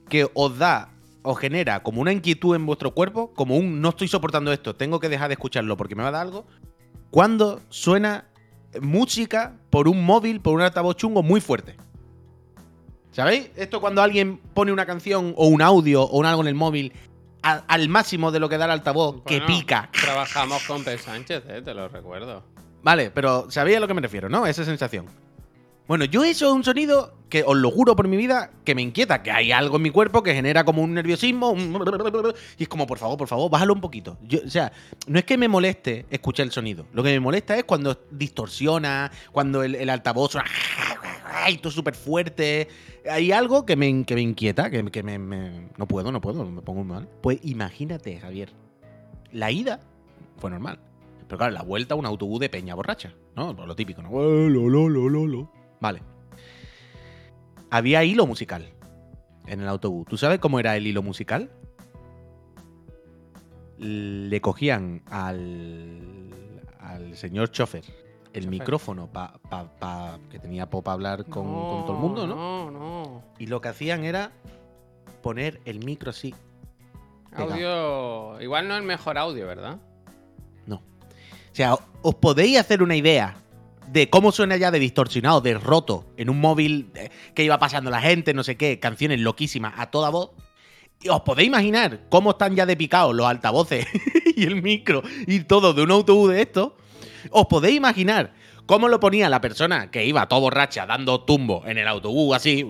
que 0.08 0.30
os 0.32 0.56
da, 0.56 0.94
os 1.20 1.38
genera 1.38 1.82
como 1.82 2.00
una 2.00 2.10
inquietud 2.12 2.56
en 2.56 2.64
vuestro 2.64 2.94
cuerpo, 2.94 3.34
como 3.34 3.54
un 3.58 3.82
no 3.82 3.90
estoy 3.90 4.08
soportando 4.08 4.50
esto, 4.50 4.74
tengo 4.74 4.98
que 4.98 5.10
dejar 5.10 5.28
de 5.28 5.34
escucharlo 5.34 5.76
porque 5.76 5.94
me 5.94 6.02
va 6.02 6.08
a 6.08 6.12
dar 6.12 6.22
algo, 6.22 6.46
cuando 7.10 7.60
suena 7.68 8.29
música 8.80 9.54
por 9.70 9.88
un 9.88 10.04
móvil, 10.04 10.40
por 10.40 10.54
un 10.54 10.60
altavoz 10.62 10.96
chungo 10.96 11.22
muy 11.22 11.40
fuerte. 11.40 11.76
¿Sabéis? 13.12 13.50
Esto 13.56 13.80
cuando 13.80 14.02
alguien 14.02 14.38
pone 14.54 14.72
una 14.72 14.86
canción 14.86 15.34
o 15.36 15.48
un 15.48 15.62
audio 15.62 16.02
o 16.04 16.18
un 16.18 16.26
algo 16.26 16.42
en 16.42 16.48
el 16.48 16.54
móvil 16.54 16.92
a- 17.42 17.64
al 17.66 17.88
máximo 17.88 18.30
de 18.30 18.38
lo 18.38 18.48
que 18.48 18.56
da 18.58 18.66
el 18.66 18.70
altavoz, 18.70 19.22
que 19.24 19.40
pica. 19.40 19.88
Trabajamos 19.92 20.62
con 20.64 20.84
P. 20.84 20.96
Sánchez, 20.98 21.42
¿eh? 21.48 21.62
Te 21.62 21.74
lo 21.74 21.88
recuerdo. 21.88 22.44
Vale, 22.82 23.10
pero 23.10 23.50
¿sabéis 23.50 23.78
a 23.78 23.80
lo 23.80 23.88
que 23.88 23.94
me 23.94 24.00
refiero, 24.00 24.28
no? 24.28 24.46
Esa 24.46 24.64
sensación. 24.64 25.06
Bueno, 25.90 26.04
yo 26.04 26.22
eso 26.22 26.46
es 26.46 26.52
un 26.52 26.62
sonido 26.62 27.14
que 27.28 27.42
os 27.44 27.56
lo 27.56 27.68
juro 27.72 27.96
por 27.96 28.06
mi 28.06 28.16
vida 28.16 28.52
que 28.64 28.76
me 28.76 28.82
inquieta, 28.82 29.24
que 29.24 29.32
hay 29.32 29.50
algo 29.50 29.74
en 29.74 29.82
mi 29.82 29.90
cuerpo 29.90 30.22
que 30.22 30.32
genera 30.32 30.62
como 30.62 30.82
un 30.82 30.94
nerviosismo 30.94 31.52
y 32.58 32.62
es 32.62 32.68
como, 32.68 32.86
por 32.86 32.98
favor, 32.98 33.18
por 33.18 33.26
favor, 33.26 33.50
bájalo 33.50 33.74
un 33.74 33.80
poquito. 33.80 34.16
O 34.46 34.48
sea, 34.48 34.70
no 35.08 35.18
es 35.18 35.24
que 35.24 35.36
me 35.36 35.48
moleste 35.48 36.06
escuchar 36.08 36.46
el 36.46 36.52
sonido, 36.52 36.86
lo 36.92 37.02
que 37.02 37.08
me 37.08 37.18
molesta 37.18 37.56
es 37.56 37.64
cuando 37.64 38.04
distorsiona, 38.08 39.10
cuando 39.32 39.64
el, 39.64 39.90
altavoz 39.90 40.30
suena 40.30 40.48
y 41.48 41.56
todo 41.56 41.72
súper 41.72 41.96
fuerte. 41.96 42.68
Hay 43.10 43.32
algo 43.32 43.66
que 43.66 43.74
me, 43.74 44.04
que 44.04 44.14
me 44.14 44.20
inquieta, 44.20 44.70
que, 44.70 44.84
que 44.92 45.02
me, 45.02 45.18
No 45.76 45.88
puedo, 45.88 46.12
no 46.12 46.20
puedo, 46.20 46.44
me 46.44 46.62
pongo 46.62 46.84
mal. 46.84 47.08
Pues 47.20 47.40
imagínate, 47.42 48.20
Javier, 48.20 48.52
la 49.32 49.50
ida 49.50 49.80
fue 50.36 50.50
normal. 50.50 50.78
Pero 51.26 51.38
claro, 51.38 51.52
la 51.52 51.62
vuelta 51.62 51.96
un 51.96 52.06
autobús 52.06 52.38
de 52.38 52.48
peña 52.48 52.76
borracha, 52.76 53.12
¿no? 53.34 53.54
Lo 53.54 53.74
típico, 53.74 54.02
¿no? 54.02 54.10
Lo, 54.12 54.68
lo, 54.68 54.88
lo, 54.88 55.08
lo, 55.08 55.26
lo. 55.26 55.59
Vale. 55.80 56.02
Había 57.70 58.04
hilo 58.04 58.26
musical 58.26 58.68
en 59.46 59.60
el 59.60 59.68
autobús. 59.68 60.06
¿Tú 60.08 60.16
sabes 60.16 60.38
cómo 60.38 60.58
era 60.60 60.76
el 60.76 60.86
hilo 60.86 61.02
musical? 61.02 61.50
Le 63.78 64.40
cogían 64.40 65.02
al, 65.10 66.60
al 66.80 67.16
señor 67.16 67.50
chofer 67.50 67.84
el 68.32 68.44
Chofer. 68.44 68.50
micrófono 68.50 69.06
pa, 69.08 69.40
pa- 69.48 69.64
pa- 69.78 70.18
que 70.30 70.38
tenía 70.38 70.68
para 70.68 70.92
hablar 70.92 71.24
con, 71.24 71.46
con 71.46 71.84
todo 71.86 71.94
el 71.94 71.98
mundo, 72.00 72.26
¿no? 72.26 72.36
No, 72.36 72.70
no. 72.70 73.22
Y 73.38 73.46
lo 73.46 73.60
que 73.60 73.68
hacían 73.68 74.04
era 74.04 74.30
poner 75.22 75.60
el 75.64 75.84
micro 75.84 76.10
así. 76.10 76.34
Pegado. 77.30 77.52
Audio. 77.54 78.40
Igual 78.42 78.68
no 78.68 78.74
es 78.74 78.80
el 78.80 78.86
mejor 78.86 79.18
audio, 79.18 79.46
¿verdad? 79.46 79.78
No. 80.66 80.76
O 80.76 81.54
sea, 81.54 81.74
os 82.02 82.14
podéis 82.16 82.58
hacer 82.60 82.82
una 82.82 82.94
idea 82.96 83.34
de 83.92 84.08
cómo 84.08 84.30
suena 84.32 84.56
ya 84.56 84.70
de 84.70 84.78
distorsionado, 84.78 85.40
de 85.40 85.54
roto, 85.54 86.06
en 86.16 86.30
un 86.30 86.40
móvil 86.40 86.90
que 87.34 87.44
iba 87.44 87.58
pasando 87.58 87.90
la 87.90 88.00
gente, 88.00 88.34
no 88.34 88.44
sé 88.44 88.56
qué, 88.56 88.78
canciones 88.78 89.20
loquísimas 89.20 89.74
a 89.76 89.90
toda 89.90 90.10
voz. 90.10 90.30
Y 91.02 91.08
os 91.08 91.22
podéis 91.22 91.48
imaginar 91.48 92.06
cómo 92.10 92.32
están 92.32 92.54
ya 92.54 92.66
de 92.66 92.76
picados 92.76 93.14
los 93.14 93.26
altavoces 93.26 93.86
y 94.36 94.44
el 94.44 94.62
micro 94.62 95.02
y 95.26 95.40
todo 95.40 95.72
de 95.72 95.82
un 95.82 95.90
autobús 95.90 96.30
de 96.30 96.42
esto. 96.42 96.76
Os 97.30 97.46
podéis 97.46 97.76
imaginar 97.76 98.34
cómo 98.66 98.88
lo 98.88 99.00
ponía 99.00 99.28
la 99.28 99.40
persona 99.40 99.90
que 99.90 100.04
iba 100.04 100.28
todo 100.28 100.40
borracha 100.42 100.86
dando 100.86 101.22
tumbo 101.22 101.62
en 101.66 101.78
el 101.78 101.88
autobús 101.88 102.36
así. 102.36 102.64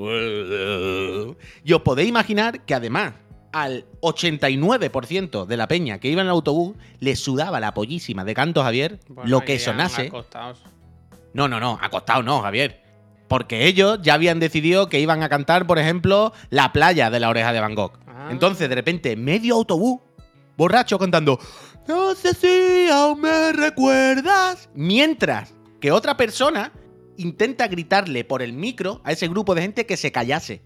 Y 1.65 1.73
os 1.73 1.83
podéis 1.83 2.09
imaginar 2.09 2.65
que 2.65 2.75
además 2.75 3.15
al 3.53 3.85
89% 4.01 5.45
de 5.45 5.57
la 5.57 5.67
peña 5.67 5.99
que 5.99 6.09
iba 6.09 6.23
en 6.23 6.29
el 6.29 6.33
autobús 6.33 6.77
le 7.01 7.17
sudaba 7.17 7.59
la 7.61 7.75
pollísima 7.75 8.25
de 8.25 8.35
canto 8.35 8.63
Javier 8.63 9.01
Bueno, 9.09 9.29
lo 9.29 9.41
que 9.41 9.59
sonase. 9.59 10.07
acostados. 10.07 10.63
No, 11.33 11.49
no, 11.49 11.61
no, 11.61 11.79
acostado 11.81 12.23
no, 12.23 12.41
Javier. 12.43 12.83
Porque 13.29 13.67
ellos 13.67 14.01
ya 14.03 14.15
habían 14.15 14.41
decidido 14.41 14.89
que 14.89 15.01
iban 15.01 15.23
a 15.23 15.29
cantar, 15.29 15.67
por 15.67 15.79
ejemplo, 15.79 16.33
La 16.51 16.73
playa 16.73 17.11
de 17.11 17.21
la 17.21 17.29
oreja 17.29 17.53
de 17.53 17.61
Van 17.61 17.75
Gogh. 17.75 17.99
Ah. 18.09 18.29
Entonces, 18.31 18.69
de 18.69 18.75
repente, 18.75 19.17
medio 19.17 19.55
autobús, 19.55 20.01
borracho, 20.57 20.99
cantando 20.99 21.39
No 21.87 22.15
sé 22.15 22.35
si 22.35 22.91
aún 22.91 23.21
me 23.21 23.53
recuerdas. 23.53 24.69
Mientras 24.75 25.55
que 25.81 25.93
otra 25.93 26.17
persona 26.17 26.73
intenta 27.17 27.69
gritarle 27.69 28.25
por 28.25 28.43
el 28.43 28.53
micro 28.53 29.01
a 29.05 29.13
ese 29.13 29.29
grupo 29.29 29.55
de 29.55 29.63
gente 29.63 29.87
que 29.87 29.97
se 29.97 30.11
callase. 30.11 30.63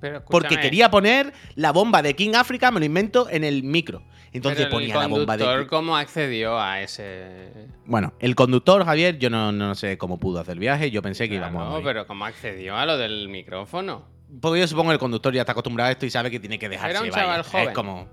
Pero 0.00 0.24
Porque 0.24 0.58
quería 0.58 0.90
poner 0.90 1.32
la 1.54 1.72
bomba 1.72 2.02
de 2.02 2.14
King 2.14 2.34
Africa, 2.34 2.70
me 2.70 2.80
lo 2.80 2.86
invento, 2.86 3.28
en 3.30 3.44
el 3.44 3.62
micro. 3.62 4.02
Entonces 4.32 4.66
pero 4.66 4.70
ponía 4.76 4.96
la 4.96 5.06
bomba 5.06 5.36
de. 5.36 5.44
conductor, 5.44 5.66
¿Cómo 5.68 5.96
accedió 5.96 6.58
a 6.60 6.82
ese.? 6.82 7.50
Bueno, 7.86 8.12
el 8.18 8.34
conductor, 8.34 8.84
Javier, 8.84 9.18
yo 9.18 9.30
no, 9.30 9.52
no 9.52 9.74
sé 9.74 9.96
cómo 9.96 10.18
pudo 10.18 10.40
hacer 10.40 10.52
el 10.54 10.58
viaje. 10.58 10.90
Yo 10.90 11.00
pensé 11.00 11.28
que 11.28 11.36
íbamos 11.36 11.62
a 11.62 11.70
morir. 11.70 11.84
pero 11.84 12.06
¿cómo 12.06 12.26
accedió 12.26 12.76
a 12.76 12.84
lo 12.84 12.98
del 12.98 13.28
micrófono? 13.30 14.04
Porque 14.40 14.60
yo 14.60 14.66
supongo 14.68 14.90
que 14.90 14.94
el 14.94 14.98
conductor 14.98 15.32
ya 15.32 15.40
está 15.42 15.52
acostumbrado 15.52 15.88
a 15.88 15.92
esto 15.92 16.04
y 16.04 16.10
sabe 16.10 16.30
que 16.30 16.40
tiene 16.40 16.58
que 16.58 16.68
dejarse 16.68 16.90
Era 16.90 17.00
un 17.02 17.10
vaya. 17.10 17.22
chaval 17.22 17.42
joven. 17.44 17.68
Es 17.68 17.74
como 17.74 18.08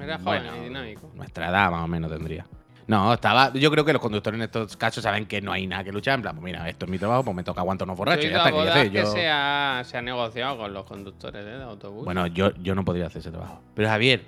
Era 0.00 0.18
joven 0.18 0.42
Bueno, 0.44 0.56
y 0.56 0.64
dinámico. 0.68 1.10
nuestra 1.14 1.50
edad 1.50 1.70
más 1.70 1.84
o 1.84 1.88
menos 1.88 2.10
tendría. 2.10 2.46
No, 2.86 3.14
estaba. 3.14 3.52
Yo 3.54 3.70
creo 3.70 3.84
que 3.84 3.92
los 3.92 4.02
conductores 4.02 4.38
en 4.38 4.44
estos 4.44 4.76
casos 4.76 5.02
saben 5.02 5.26
que 5.26 5.40
no 5.40 5.52
hay 5.52 5.66
nada 5.66 5.84
que 5.84 5.92
luchar. 5.92 6.16
En 6.16 6.22
plan, 6.22 6.34
pues 6.34 6.44
mira, 6.44 6.68
esto 6.68 6.84
es 6.84 6.90
mi 6.90 6.98
trabajo, 6.98 7.24
pues 7.24 7.36
me 7.36 7.42
toca 7.42 7.60
aguantar 7.60 7.86
unos 7.86 7.96
borrachos. 7.96 8.24
Ya 8.30 8.36
está, 8.38 8.52
que 8.52 8.64
ya 8.64 8.72
sé, 8.74 8.90
que 8.90 9.06
se, 9.06 9.28
ha, 9.28 9.82
se 9.84 9.96
ha 9.96 10.02
negociado 10.02 10.58
con 10.58 10.72
los 10.74 10.84
conductores 10.84 11.44
¿eh? 11.44 11.50
de 11.50 11.62
autobús. 11.62 12.04
Bueno, 12.04 12.26
yo, 12.26 12.54
yo 12.56 12.74
no 12.74 12.84
podría 12.84 13.06
hacer 13.06 13.20
ese 13.20 13.30
trabajo. 13.30 13.60
Pero 13.74 13.88
Javier, 13.88 14.24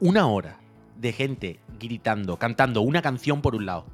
una 0.00 0.26
hora 0.26 0.58
de 0.96 1.12
gente 1.12 1.60
gritando, 1.78 2.36
cantando 2.36 2.80
una 2.80 3.02
canción 3.02 3.42
por 3.42 3.54
un 3.54 3.66
lado, 3.66 3.86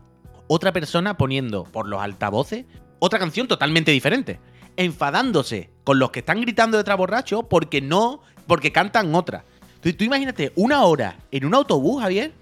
otra 0.46 0.72
persona 0.72 1.16
poniendo 1.16 1.64
por 1.64 1.86
los 1.86 2.00
altavoces 2.00 2.64
otra 3.00 3.18
canción 3.18 3.48
totalmente 3.48 3.90
diferente, 3.90 4.38
enfadándose 4.76 5.70
con 5.84 5.98
los 5.98 6.10
que 6.10 6.20
están 6.20 6.40
gritando 6.40 6.76
detrás 6.76 6.96
borrachos 6.96 7.44
porque 7.48 7.80
no, 7.80 8.20
porque 8.46 8.70
cantan 8.70 9.14
otra. 9.14 9.44
Tú, 9.82 9.92
tú 9.94 10.04
imagínate 10.04 10.52
una 10.54 10.84
hora 10.84 11.16
en 11.30 11.46
un 11.46 11.54
autobús, 11.54 12.02
Javier, 12.02 12.32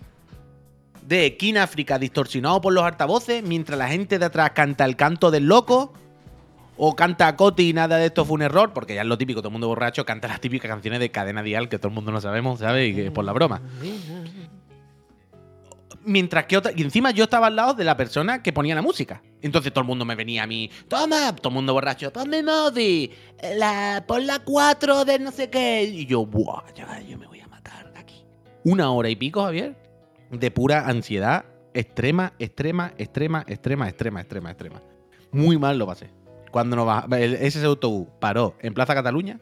de 1.08 1.38
King 1.38 1.54
África 1.54 1.98
distorsionado 1.98 2.60
por 2.60 2.74
los 2.74 2.84
altavoces, 2.84 3.42
mientras 3.42 3.78
la 3.78 3.88
gente 3.88 4.18
de 4.18 4.26
atrás 4.26 4.50
canta 4.50 4.84
el 4.84 4.94
canto 4.94 5.30
del 5.30 5.46
loco. 5.46 5.94
O 6.80 6.94
canta 6.94 7.34
Coti 7.34 7.70
y 7.70 7.72
nada 7.72 7.96
de 7.96 8.06
esto 8.06 8.24
fue 8.24 8.34
un 8.34 8.42
error, 8.42 8.72
porque 8.72 8.94
ya 8.94 9.00
es 9.00 9.06
lo 9.08 9.18
típico, 9.18 9.40
todo 9.40 9.48
el 9.48 9.52
mundo 9.52 9.66
borracho 9.66 10.04
canta 10.06 10.28
las 10.28 10.40
típicas 10.40 10.70
canciones 10.70 11.00
de 11.00 11.10
cadena 11.10 11.42
dial 11.42 11.68
que 11.68 11.78
todo 11.78 11.88
el 11.88 11.94
mundo 11.94 12.12
no 12.12 12.20
sabemos, 12.20 12.60
¿sabes? 12.60 12.90
Y 12.90 12.94
que 12.94 13.06
es 13.06 13.10
por 13.10 13.24
la 13.24 13.32
broma. 13.32 13.60
Mientras 16.04 16.44
que 16.44 16.56
otra. 16.56 16.70
Y 16.76 16.82
encima 16.82 17.10
yo 17.10 17.24
estaba 17.24 17.48
al 17.48 17.56
lado 17.56 17.74
de 17.74 17.82
la 17.82 17.96
persona 17.96 18.42
que 18.42 18.52
ponía 18.52 18.76
la 18.76 18.82
música. 18.82 19.20
Entonces 19.42 19.72
todo 19.72 19.80
el 19.80 19.88
mundo 19.88 20.04
me 20.04 20.14
venía 20.14 20.44
a 20.44 20.46
mí. 20.46 20.70
Toma, 20.86 21.34
todo 21.34 21.48
el 21.48 21.54
mundo 21.54 21.72
borracho. 21.72 22.12
Ponme 22.12 22.44
Modi. 22.44 23.10
La, 23.56 24.04
pon 24.06 24.24
la 24.24 24.38
4 24.38 25.04
de 25.04 25.18
no 25.18 25.32
sé 25.32 25.50
qué. 25.50 25.82
Y 25.82 26.06
yo, 26.06 26.24
buah, 26.26 26.62
ya, 26.76 27.00
yo 27.00 27.18
me 27.18 27.26
voy 27.26 27.40
a 27.40 27.48
matar 27.48 27.92
aquí. 27.96 28.22
Una 28.62 28.92
hora 28.92 29.08
y 29.08 29.16
pico, 29.16 29.42
Javier. 29.42 29.87
De 30.30 30.50
pura 30.50 30.86
ansiedad 30.88 31.44
extrema, 31.74 32.32
extrema, 32.38 32.92
extrema, 32.98 33.44
extrema, 33.46 33.88
extrema, 33.88 34.20
extrema, 34.20 34.50
extrema. 34.50 34.82
Muy 35.32 35.58
mal 35.58 35.78
lo 35.78 35.86
pasé. 35.86 36.10
Cuando 36.50 36.76
nos 36.76 37.04
el- 37.18 37.34
ese 37.34 37.64
autobús 37.64 38.08
paró 38.20 38.56
en 38.60 38.74
Plaza 38.74 38.94
Cataluña, 38.94 39.38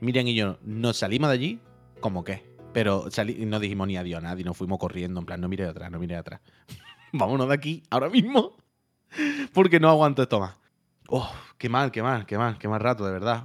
Miriam 0.00 0.26
y 0.26 0.34
yo 0.34 0.58
nos 0.62 0.96
salimos 0.98 1.28
de 1.28 1.34
allí, 1.34 1.60
como 2.00 2.24
que. 2.24 2.42
Pero 2.72 3.10
sali- 3.10 3.46
no 3.46 3.60
dijimos 3.60 3.86
ni 3.86 3.96
adiós 3.96 4.22
nadie, 4.22 4.44
nos 4.44 4.56
fuimos 4.56 4.78
corriendo, 4.78 5.20
en 5.20 5.26
plan, 5.26 5.40
no 5.40 5.48
mire 5.48 5.64
atrás, 5.66 5.90
no 5.90 5.98
mire 5.98 6.14
de 6.14 6.20
atrás. 6.20 6.40
Vámonos 7.12 7.46
de 7.48 7.54
aquí 7.54 7.82
ahora 7.90 8.08
mismo, 8.08 8.56
porque 9.54 9.78
no 9.78 9.88
aguanto 9.88 10.22
esto 10.22 10.40
más. 10.40 10.56
Oh, 11.08 11.30
qué 11.58 11.68
mal, 11.68 11.92
qué 11.92 12.02
mal, 12.02 12.26
qué 12.26 12.36
mal, 12.38 12.58
qué 12.58 12.66
mal 12.66 12.80
rato, 12.80 13.04
de 13.06 13.12
verdad. 13.12 13.44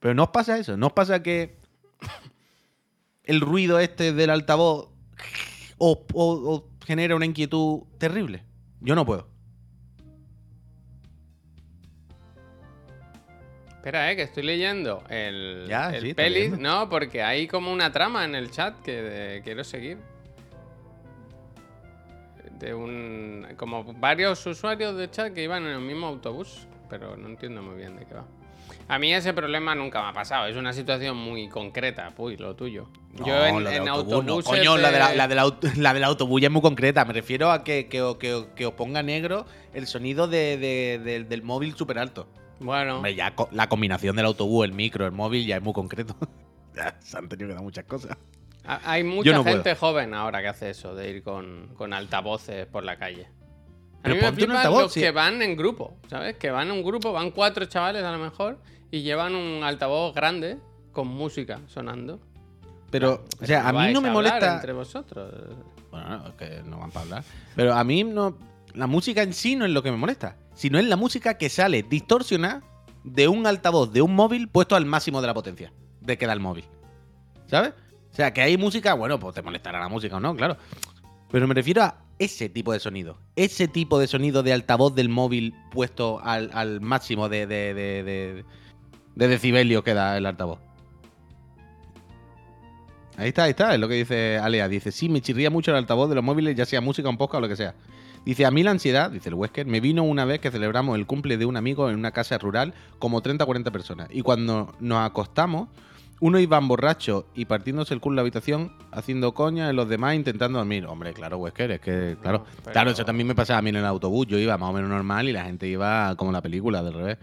Pero 0.00 0.14
no 0.14 0.24
os 0.24 0.30
pasa 0.30 0.58
eso, 0.58 0.76
no 0.76 0.88
os 0.88 0.92
pasa 0.94 1.22
que 1.22 1.58
el 3.24 3.40
ruido 3.40 3.78
este 3.78 4.12
del 4.12 4.30
altavoz 4.30 4.88
os 5.80 6.62
genera 6.84 7.16
una 7.16 7.26
inquietud 7.26 7.82
terrible. 7.98 8.44
Yo 8.80 8.94
no 8.94 9.04
puedo. 9.04 9.28
Espera, 13.68 14.12
eh, 14.12 14.16
que 14.16 14.22
estoy 14.22 14.42
leyendo 14.42 15.02
el, 15.08 15.64
Ya, 15.66 15.88
el 15.88 16.02
sí, 16.02 16.14
pelis. 16.14 16.58
No, 16.58 16.90
porque 16.90 17.22
hay 17.22 17.48
como 17.48 17.72
una 17.72 17.90
trama 17.90 18.26
en 18.26 18.34
el 18.34 18.50
chat 18.50 18.78
que 18.82 19.40
quiero 19.42 19.64
seguir. 19.64 19.96
De 22.58 22.74
un. 22.74 23.46
Como 23.56 23.94
varios 23.94 24.44
usuarios 24.44 24.96
de 24.96 25.10
chat 25.10 25.32
que 25.32 25.42
iban 25.42 25.64
en 25.64 25.70
el 25.70 25.80
mismo 25.80 26.08
autobús. 26.08 26.66
Pero 26.90 27.16
no 27.16 27.28
entiendo 27.28 27.62
muy 27.62 27.76
bien 27.76 27.96
de 27.96 28.04
qué 28.04 28.14
va. 28.14 28.26
A 28.88 28.98
mí 28.98 29.12
ese 29.14 29.32
problema 29.32 29.74
nunca 29.74 30.02
me 30.02 30.08
ha 30.08 30.12
pasado. 30.12 30.46
Es 30.46 30.56
una 30.56 30.72
situación 30.72 31.16
muy 31.16 31.48
concreta. 31.48 32.12
Uy, 32.16 32.36
lo 32.36 32.54
tuyo. 32.56 32.88
Yo 33.24 33.46
en, 33.46 33.64
de 33.64 33.76
en 33.76 33.88
autobús 33.88 34.24
no. 34.24 34.40
Coño, 34.42 34.76
la, 34.76 34.90
de 34.90 34.98
la, 34.98 35.08
de- 35.10 35.16
la 35.16 35.28
del 35.28 35.38
auto- 35.38 35.68
la 35.76 35.94
del 35.94 36.04
autobús 36.04 36.40
ya 36.40 36.48
es 36.48 36.52
muy 36.52 36.62
concreta. 36.62 37.04
Me 37.04 37.12
refiero 37.12 37.50
a 37.50 37.64
que, 37.64 37.88
que, 37.88 38.16
que 38.18 38.46
que 38.54 38.66
os 38.66 38.72
ponga 38.74 39.02
negro 39.02 39.46
el 39.74 39.86
sonido 39.86 40.26
de- 40.28 40.56
de- 40.58 40.98
de- 41.02 41.24
del 41.24 41.42
móvil 41.42 41.74
súper 41.76 41.98
alto. 41.98 42.28
Bueno, 42.60 42.96
Hombre, 42.96 43.14
ya 43.14 43.34
co- 43.34 43.48
la 43.52 43.68
combinación 43.68 44.16
del 44.16 44.26
autobús, 44.26 44.64
el 44.66 44.72
micro, 44.72 45.06
el 45.06 45.12
móvil 45.12 45.46
ya 45.46 45.56
es 45.56 45.62
muy 45.62 45.72
concreto. 45.72 46.14
Se 47.00 47.16
han 47.18 47.28
tenido 47.28 47.48
que 47.48 47.54
dar 47.54 47.62
muchas 47.62 47.84
cosas. 47.84 48.16
ha- 48.64 48.80
hay 48.84 49.02
mucha 49.02 49.32
no 49.32 49.42
puedo. 49.42 49.56
gente 49.56 49.74
joven 49.74 50.14
ahora 50.14 50.42
que 50.42 50.48
hace 50.48 50.70
eso, 50.70 50.94
de 50.94 51.10
ir 51.10 51.22
con, 51.22 51.68
con 51.74 51.92
altavoces 51.92 52.66
por 52.66 52.84
la 52.84 52.96
calle. 52.96 53.28
A 54.02 54.08
mí 54.08 54.14
me 54.14 54.32
flipan 54.32 54.56
altavoz, 54.56 54.82
los 54.82 54.92
sí. 54.92 55.00
que 55.00 55.10
van 55.10 55.42
en 55.42 55.56
grupo, 55.56 55.96
¿sabes? 56.08 56.36
Que 56.36 56.50
van 56.50 56.68
en 56.68 56.72
un 56.72 56.82
grupo, 56.82 57.12
van 57.12 57.30
cuatro 57.30 57.66
chavales 57.66 58.02
a 58.02 58.10
lo 58.12 58.18
mejor, 58.18 58.58
y 58.90 59.02
llevan 59.02 59.34
un 59.34 59.62
altavoz 59.62 60.14
grande 60.14 60.58
con 60.92 61.08
música 61.08 61.60
sonando. 61.66 62.20
Pero, 62.90 63.24
o 63.40 63.46
sea, 63.46 63.68
a 63.68 63.72
mí 63.72 63.92
no 63.92 64.00
me 64.00 64.10
molesta. 64.10 64.54
entre 64.54 64.72
vosotros. 64.72 65.32
Bueno, 65.90 66.18
no, 66.18 66.28
es 66.28 66.34
que 66.34 66.62
no 66.64 66.78
van 66.78 66.90
para 66.90 67.04
hablar. 67.04 67.24
Pero 67.54 67.74
a 67.74 67.84
mí 67.84 68.04
no. 68.04 68.36
La 68.74 68.86
música 68.86 69.22
en 69.22 69.32
sí 69.32 69.56
no 69.56 69.64
es 69.64 69.70
lo 69.70 69.82
que 69.82 69.90
me 69.90 69.96
molesta. 69.96 70.36
Sino 70.54 70.78
es 70.78 70.86
la 70.86 70.96
música 70.96 71.38
que 71.38 71.48
sale 71.48 71.82
distorsionada 71.82 72.62
de 73.04 73.28
un 73.28 73.46
altavoz 73.46 73.92
de 73.92 74.02
un 74.02 74.14
móvil 74.14 74.48
puesto 74.48 74.76
al 74.76 74.86
máximo 74.86 75.20
de 75.20 75.26
la 75.26 75.34
potencia 75.34 75.72
de 76.00 76.18
que 76.18 76.26
da 76.26 76.32
el 76.32 76.40
móvil. 76.40 76.64
¿Sabes? 77.46 77.72
O 78.12 78.14
sea, 78.14 78.32
que 78.32 78.42
hay 78.42 78.56
música, 78.56 78.94
bueno, 78.94 79.18
pues 79.18 79.34
te 79.34 79.42
molestará 79.42 79.78
la 79.78 79.88
música 79.88 80.16
o 80.16 80.20
no, 80.20 80.34
claro. 80.34 80.56
Pero 81.30 81.46
me 81.46 81.54
refiero 81.54 81.82
a 81.82 81.96
ese 82.18 82.48
tipo 82.48 82.72
de 82.72 82.80
sonido. 82.80 83.18
Ese 83.36 83.68
tipo 83.68 83.98
de 83.98 84.06
sonido 84.06 84.42
de 84.42 84.52
altavoz 84.52 84.94
del 84.94 85.08
móvil 85.08 85.54
puesto 85.70 86.20
al, 86.22 86.80
máximo 86.80 87.28
de, 87.28 87.46
de, 87.46 87.74
de, 87.74 88.02
de- 88.02 88.44
de 89.16 89.28
decibelio 89.28 89.82
que 89.84 89.92
da 89.94 90.16
el 90.16 90.26
altavoz. 90.26 90.58
Ahí 93.16 93.28
está, 93.28 93.44
ahí 93.44 93.50
está, 93.50 93.74
es 93.74 93.80
lo 93.80 93.88
que 93.88 93.94
dice 93.94 94.38
Alea. 94.38 94.68
Dice, 94.68 94.92
sí, 94.92 95.08
me 95.08 95.20
chirría 95.20 95.50
mucho 95.50 95.70
el 95.72 95.76
altavoz 95.76 96.08
de 96.08 96.14
los 96.14 96.24
móviles, 96.24 96.56
ya 96.56 96.64
sea 96.64 96.80
música, 96.80 97.08
un 97.08 97.18
podcast 97.18 97.38
o 97.38 97.40
lo 97.42 97.48
que 97.48 97.56
sea. 97.56 97.74
Dice, 98.24 98.46
a 98.46 98.50
mí 98.50 98.62
la 98.62 98.70
ansiedad, 98.70 99.10
dice 99.10 99.28
el 99.30 99.34
Wesker, 99.34 99.66
me 99.66 99.80
vino 99.80 100.02
una 100.04 100.24
vez 100.24 100.40
que 100.40 100.50
celebramos 100.50 100.96
el 100.96 101.06
cumple 101.06 101.36
de 101.36 101.44
un 101.46 101.56
amigo 101.56 101.90
en 101.90 101.96
una 101.96 102.12
casa 102.12 102.38
rural, 102.38 102.72
como 102.98 103.20
30 103.20 103.44
o 103.44 103.46
40 103.46 103.70
personas. 103.70 104.08
Y 104.10 104.22
cuando 104.22 104.74
nos 104.80 105.04
acostamos, 105.06 105.68
uno 106.20 106.38
iba 106.38 106.58
borracho 106.60 107.26
y 107.34 107.46
partiéndose 107.46 107.94
el 107.94 108.00
culo 108.00 108.12
en 108.12 108.16
la 108.16 108.20
habitación, 108.22 108.72
haciendo 108.92 109.32
coña 109.32 109.70
y 109.70 109.74
los 109.74 109.88
demás 109.88 110.14
intentando 110.14 110.58
dormir. 110.58 110.86
Hombre, 110.86 111.12
claro, 111.14 111.38
Wesker, 111.38 111.70
es 111.72 111.80
que, 111.80 112.16
claro. 112.20 112.38
No, 112.38 112.44
pero- 112.62 112.72
Claro, 112.72 112.90
eso 112.90 113.04
también 113.04 113.26
me 113.26 113.34
pasaba 113.34 113.58
a 113.58 113.62
mí 113.62 113.70
en 113.70 113.76
el 113.76 113.86
autobús. 113.86 114.26
Yo 114.26 114.38
iba 114.38 114.56
más 114.58 114.70
o 114.70 114.72
menos 114.72 114.90
normal 114.90 115.28
y 115.28 115.32
la 115.32 115.44
gente 115.44 115.66
iba 115.66 116.14
como 116.16 116.30
la 116.32 116.42
película, 116.42 116.82
del 116.82 116.94
revés. 116.94 117.18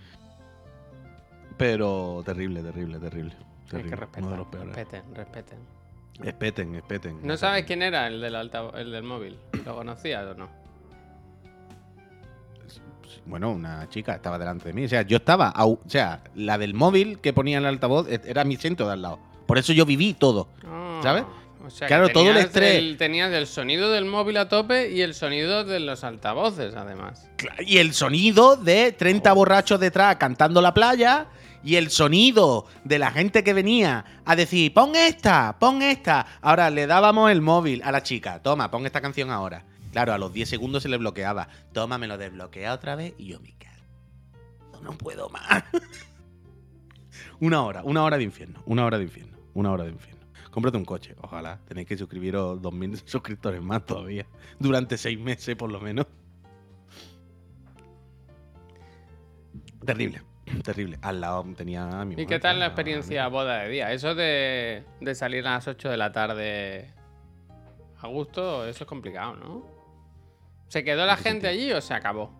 Pero 1.57 2.21
terrible, 2.25 2.61
terrible, 2.61 2.99
terrible. 2.99 3.33
Terrible. 3.69 3.97
que 4.13 4.21
de 4.21 4.37
los 4.37 4.47
peores. 4.47 4.75
Respeten, 4.75 5.15
respeten. 5.15 5.59
Espeten, 6.23 6.75
espeten. 6.75 7.19
¿No 7.23 7.37
sabes 7.37 7.65
quién 7.65 7.81
era 7.83 8.07
el 8.07 8.21
del, 8.21 8.35
altavo- 8.35 8.75
el 8.75 8.91
del 8.91 9.03
móvil? 9.03 9.37
¿Lo 9.65 9.75
conocías 9.75 10.25
o 10.25 10.33
no? 10.35 10.49
Bueno, 13.25 13.51
una 13.51 13.87
chica 13.89 14.13
estaba 14.15 14.37
delante 14.37 14.67
de 14.69 14.73
mí. 14.73 14.85
O 14.85 14.89
sea, 14.89 15.01
yo 15.03 15.17
estaba. 15.17 15.53
O 15.57 15.79
sea, 15.87 16.21
la 16.35 16.57
del 16.57 16.73
móvil 16.73 17.19
que 17.19 17.33
ponía 17.33 17.57
en 17.57 17.63
el 17.63 17.69
altavoz 17.69 18.07
e- 18.09 18.21
era 18.25 18.43
mi 18.43 18.55
centro 18.57 18.87
de 18.87 18.93
al 18.93 19.01
lado. 19.01 19.19
Por 19.45 19.57
eso 19.57 19.73
yo 19.73 19.85
viví 19.85 20.13
todo. 20.13 20.47
Ah, 20.65 20.99
¿Sabes? 21.03 21.23
O 21.65 21.69
sea, 21.69 21.87
Claro, 21.87 22.09
todo 22.09 22.29
el 22.29 22.37
estrés. 22.37 22.75
el- 22.75 22.97
tenías 22.97 23.31
el 23.33 23.45
sonido 23.47 23.91
del 23.91 24.05
móvil 24.05 24.37
a 24.37 24.47
tope 24.47 24.89
y 24.91 25.01
el 25.01 25.13
sonido 25.13 25.63
de 25.65 25.79
los 25.81 26.03
altavoces, 26.03 26.75
además. 26.75 27.29
Y 27.65 27.77
el 27.77 27.93
sonido 27.93 28.55
de 28.55 28.91
30 28.93 29.33
borrachos 29.33 29.79
detrás 29.79 30.15
cantando 30.15 30.61
la 30.61 30.73
playa. 30.73 31.27
Y 31.63 31.75
el 31.75 31.89
sonido 31.89 32.65
de 32.85 32.99
la 32.99 33.11
gente 33.11 33.43
que 33.43 33.51
venía 33.51 34.05
a 34.23 34.35
decir, 34.37 34.73
pon 34.73 34.95
esta, 34.95 35.57
pon 35.59 35.81
esta. 35.81 36.25
Ahora 36.41 36.69
le 36.69 36.87
dábamos 36.87 37.29
el 37.31 37.41
móvil 37.41 37.81
a 37.83 37.91
la 37.91 38.01
chica, 38.03 38.39
toma, 38.41 38.71
pon 38.71 38.85
esta 38.85 39.01
canción 39.01 39.31
ahora. 39.31 39.65
Claro, 39.97 40.13
a 40.13 40.19
los 40.19 40.31
10 40.31 40.47
segundos 40.47 40.83
se 40.83 40.89
le 40.89 40.97
bloqueaba. 40.97 41.47
Toma, 41.73 41.97
me 41.97 42.05
lo 42.05 42.19
desbloquea 42.19 42.71
otra 42.71 42.95
vez 42.95 43.15
y 43.17 43.29
yo 43.29 43.39
me 43.39 43.55
cago. 43.57 44.83
No 44.83 44.91
puedo 44.95 45.27
más. 45.29 45.63
una 47.39 47.63
hora, 47.63 47.81
una 47.83 48.03
hora 48.03 48.19
de 48.19 48.23
infierno, 48.23 48.61
una 48.67 48.85
hora 48.85 48.99
de 48.99 49.05
infierno, 49.05 49.35
una 49.55 49.71
hora 49.71 49.85
de 49.85 49.89
infierno. 49.89 50.27
Cómprate 50.51 50.77
un 50.77 50.85
coche, 50.85 51.15
ojalá. 51.19 51.61
Tenéis 51.67 51.87
que 51.87 51.97
suscribiros 51.97 52.61
2.000 52.61 53.01
suscriptores 53.05 53.59
más 53.59 53.87
todavía. 53.87 54.27
Durante 54.59 54.99
seis 54.99 55.19
meses, 55.19 55.55
por 55.55 55.71
lo 55.71 55.81
menos. 55.81 56.05
Terrible, 59.83 60.21
terrible. 60.63 60.99
Al 61.01 61.21
lado 61.21 61.43
tenía 61.55 62.01
a 62.01 62.05
mi 62.05 62.21
¿Y 62.21 62.27
qué 62.27 62.37
tal 62.37 62.59
la 62.59 62.67
experiencia 62.67 63.27
boda 63.29 63.63
de 63.63 63.69
día? 63.69 63.91
Eso 63.91 64.13
de, 64.13 64.83
de 65.01 65.15
salir 65.15 65.47
a 65.47 65.53
las 65.53 65.67
8 65.67 65.89
de 65.89 65.97
la 65.97 66.11
tarde 66.11 66.93
a 67.99 68.07
gusto, 68.09 68.67
eso 68.67 68.83
es 68.83 68.87
complicado, 68.87 69.35
¿no? 69.37 69.76
¿Se 70.67 70.83
quedó 70.83 71.05
la 71.05 71.13
¿En 71.13 71.17
qué 71.17 71.29
gente 71.29 71.47
allí 71.47 71.71
o 71.71 71.81
se 71.81 71.93
acabó? 71.93 72.31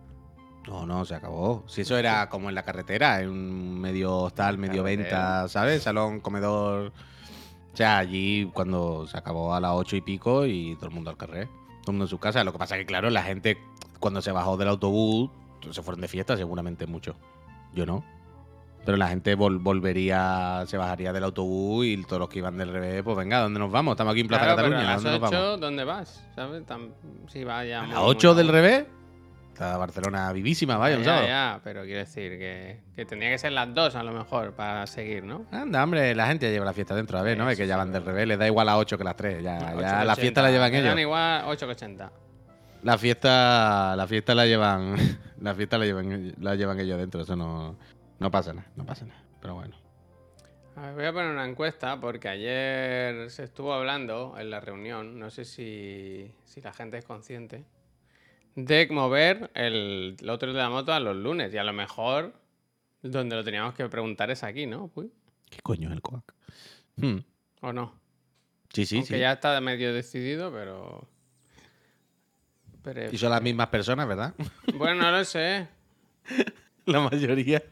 No, 0.66 0.86
no, 0.86 1.04
se 1.04 1.14
acabó. 1.14 1.64
Si 1.66 1.80
eso 1.80 1.96
era 1.96 2.28
como 2.28 2.50
en 2.50 2.54
la 2.54 2.62
carretera, 2.62 3.22
en 3.22 3.30
un 3.30 3.80
medio 3.80 4.16
hostal, 4.18 4.58
medio 4.58 4.82
venta, 4.82 5.48
¿sabes? 5.48 5.82
Salón, 5.82 6.20
comedor. 6.20 6.92
O 7.72 7.76
sea, 7.76 7.98
allí 7.98 8.50
cuando 8.52 9.06
se 9.06 9.16
acabó 9.16 9.54
a 9.54 9.60
las 9.60 9.72
ocho 9.72 9.96
y 9.96 10.02
pico 10.02 10.44
y 10.44 10.74
todo 10.76 10.86
el 10.86 10.94
mundo 10.94 11.10
al 11.10 11.16
carrer. 11.16 11.46
Todo 11.46 11.88
el 11.88 11.92
mundo 11.92 12.04
en 12.04 12.08
su 12.08 12.18
casa. 12.18 12.44
Lo 12.44 12.52
que 12.52 12.58
pasa 12.58 12.76
que, 12.76 12.84
claro, 12.84 13.08
la 13.08 13.22
gente 13.22 13.56
cuando 13.98 14.20
se 14.20 14.30
bajó 14.30 14.58
del 14.58 14.68
autobús 14.68 15.30
se 15.70 15.82
fueron 15.82 16.00
de 16.00 16.08
fiesta 16.08 16.36
seguramente 16.36 16.86
mucho. 16.86 17.16
Yo 17.74 17.86
no. 17.86 18.04
Pero 18.88 18.96
la 18.96 19.08
gente 19.08 19.36
vol- 19.36 19.62
volvería, 19.62 20.64
se 20.66 20.78
bajaría 20.78 21.12
del 21.12 21.22
autobús 21.24 21.84
y 21.84 22.02
todos 22.04 22.20
los 22.20 22.28
que 22.30 22.38
iban 22.38 22.56
del 22.56 22.72
revés, 22.72 23.02
pues 23.02 23.18
venga, 23.18 23.40
¿dónde 23.40 23.60
nos 23.60 23.70
vamos? 23.70 23.92
Estamos 23.92 24.12
aquí 24.12 24.22
en 24.22 24.28
Plaza 24.28 24.44
Claro, 24.46 24.56
pero 24.56 24.68
Cataluña, 24.70 24.88
a 24.88 24.92
¿a 24.92 24.94
¿dónde 24.96 25.10
las 25.10 25.20
nos 25.20 25.28
8, 25.30 25.42
vamos? 25.42 25.60
¿dónde 25.60 25.84
vas? 25.84 26.24
¿Sabes? 26.34 26.62
Si 27.26 27.44
vaya 27.44 27.80
¿A 27.82 27.86
las 27.86 27.96
muy 27.98 28.04
8 28.06 28.34
del 28.34 28.48
revés? 28.48 28.86
Está 29.52 29.76
Barcelona 29.76 30.32
vivísima, 30.32 30.78
vaya, 30.78 30.96
Ya, 30.96 31.04
sábado. 31.04 31.26
ya, 31.26 31.60
pero 31.62 31.82
quiero 31.82 31.98
decir 31.98 32.38
que, 32.38 32.80
que 32.96 33.04
tendría 33.04 33.28
que 33.30 33.36
ser 33.36 33.52
las 33.52 33.74
2 33.74 33.94
a 33.94 34.02
lo 34.02 34.12
mejor 34.12 34.52
para 34.54 34.86
seguir, 34.86 35.22
¿no? 35.22 35.44
Anda, 35.52 35.84
hombre, 35.84 36.14
la 36.14 36.26
gente 36.28 36.50
lleva 36.50 36.64
la 36.64 36.72
fiesta 36.72 36.94
dentro, 36.94 37.18
a 37.18 37.22
ver, 37.22 37.36
¿no? 37.36 37.50
Es 37.50 37.58
que 37.58 37.66
ya 37.66 37.76
van 37.76 37.92
del 37.92 38.06
revés, 38.06 38.26
les 38.26 38.38
da 38.38 38.46
igual 38.46 38.70
a 38.70 38.78
8 38.78 38.96
que 38.96 39.04
las 39.04 39.16
3. 39.16 39.42
Ya, 39.42 39.58
ya 39.58 39.74
8,80. 39.74 40.04
la 40.06 40.16
fiesta 40.16 40.40
la 40.40 40.50
llevan 40.50 40.74
ellos. 40.74 40.98
igual 40.98 41.44
8,80. 41.44 42.10
La 42.84 42.96
fiesta, 42.96 43.94
la 43.96 44.06
fiesta 44.06 44.34
la 44.34 44.46
llevan, 44.46 44.94
la 45.42 45.54
fiesta 45.54 45.76
la 45.76 45.84
llevan, 45.84 46.32
la 46.40 46.54
llevan 46.54 46.80
ellos 46.80 46.96
dentro, 46.98 47.20
eso 47.20 47.36
no, 47.36 47.76
no 48.18 48.30
pasa 48.30 48.52
nada, 48.52 48.70
no 48.76 48.84
pasa 48.86 49.04
nada. 49.06 49.22
Pero 49.40 49.54
bueno. 49.54 49.76
A 50.76 50.82
ver, 50.82 50.94
voy 50.94 51.04
a 51.06 51.12
poner 51.12 51.30
una 51.30 51.44
encuesta 51.44 51.98
porque 52.00 52.28
ayer 52.28 53.30
se 53.30 53.44
estuvo 53.44 53.72
hablando 53.72 54.36
en 54.38 54.50
la 54.50 54.60
reunión, 54.60 55.18
no 55.18 55.30
sé 55.30 55.44
si, 55.44 56.32
si 56.44 56.60
la 56.60 56.72
gente 56.72 56.98
es 56.98 57.04
consciente, 57.04 57.64
de 58.54 58.86
mover 58.90 59.50
el, 59.54 60.16
el 60.20 60.30
otro 60.30 60.52
de 60.52 60.58
la 60.58 60.70
moto 60.70 60.92
a 60.92 61.00
los 61.00 61.16
lunes. 61.16 61.52
Y 61.52 61.58
a 61.58 61.64
lo 61.64 61.72
mejor 61.72 62.32
donde 63.02 63.36
lo 63.36 63.44
teníamos 63.44 63.74
que 63.74 63.88
preguntar 63.88 64.30
es 64.30 64.42
aquí, 64.42 64.66
¿no? 64.66 64.90
Uy, 64.94 65.12
¿Qué 65.50 65.60
coño 65.62 65.88
es 65.88 65.94
el 65.94 66.02
coac? 66.02 66.34
Hmm, 66.96 67.18
¿O 67.62 67.72
no? 67.72 67.94
Sí, 68.72 68.84
sí, 68.84 68.96
Aunque 68.96 69.14
sí. 69.14 69.20
ya 69.20 69.32
está 69.32 69.60
medio 69.60 69.92
decidido, 69.94 70.52
pero... 70.52 71.08
pero 72.82 73.10
Y 73.12 73.18
son 73.18 73.30
las 73.30 73.42
mismas 73.42 73.68
personas, 73.68 74.06
¿verdad? 74.06 74.34
bueno, 74.74 75.02
no 75.02 75.10
lo 75.10 75.24
sé. 75.24 75.68
la 76.86 77.00
mayoría. 77.00 77.62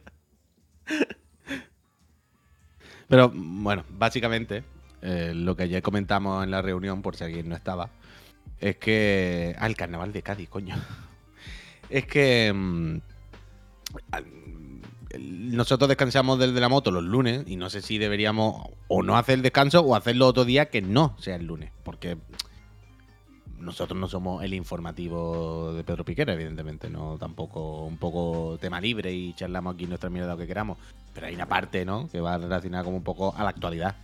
Pero 3.09 3.31
bueno, 3.35 3.85
básicamente, 3.91 4.65
eh, 5.03 5.33
lo 5.35 5.57
que 5.57 5.65
ayer 5.65 5.83
comentamos 5.83 6.43
en 6.45 6.51
la 6.51 6.63
reunión, 6.63 7.03
por 7.03 7.17
si 7.17 7.25
alguien 7.25 7.49
no 7.49 7.57
estaba, 7.57 7.91
es 8.61 8.77
que. 8.77 9.55
Ah, 9.59 9.67
el 9.67 9.77
carnaval 9.77 10.13
de 10.13 10.23
Cádiz, 10.23 10.49
coño. 10.49 10.77
Es 11.89 12.07
que. 12.07 12.53
mm, 12.53 12.99
nosotros 15.19 15.89
descansamos 15.89 16.39
del 16.39 16.55
de 16.55 16.61
la 16.61 16.69
moto 16.69 16.91
los 16.91 17.05
lunes 17.05 17.45
y 17.47 17.57
no 17.57 17.71
sé 17.71 17.81
si 17.81 17.97
deberíamos 17.97 18.69
o 18.89 19.03
no 19.03 19.17
hacer 19.17 19.37
el 19.37 19.43
descanso 19.43 19.81
o 19.81 19.95
hacerlo 19.95 20.27
otro 20.27 20.45
día 20.45 20.67
que 20.69 20.83
no 20.83 21.17
sea 21.19 21.37
el 21.37 21.47
lunes. 21.47 21.71
Porque 21.85 22.19
nosotros 23.67 23.99
no 23.99 24.09
somos 24.09 24.43
el 24.45 24.55
informativo 24.55 25.73
de 25.75 25.85
Pedro 25.85 26.05
Piquera, 26.05 26.33
evidentemente, 26.33 26.89
no 26.89 27.19
tampoco 27.19 27.85
un 27.85 27.99
poco 27.99 28.57
tema 28.61 28.81
libre 28.81 29.13
y 29.13 29.35
charlamos 29.35 29.75
aquí 29.75 29.87
nuestra 29.87 30.09
mierda 30.09 30.33
lo 30.33 30.39
que 30.39 30.47
queramos, 30.47 30.79
pero 31.13 31.27
hay 31.27 31.35
una 31.35 31.47
parte, 31.47 31.85
¿no? 31.85 32.09
Que 32.09 32.21
va 32.21 32.39
relacionada 32.39 32.85
como 32.85 32.97
un 32.97 33.03
poco 33.03 33.35
a 33.37 33.43
la 33.43 33.51
actualidad. 33.51 33.97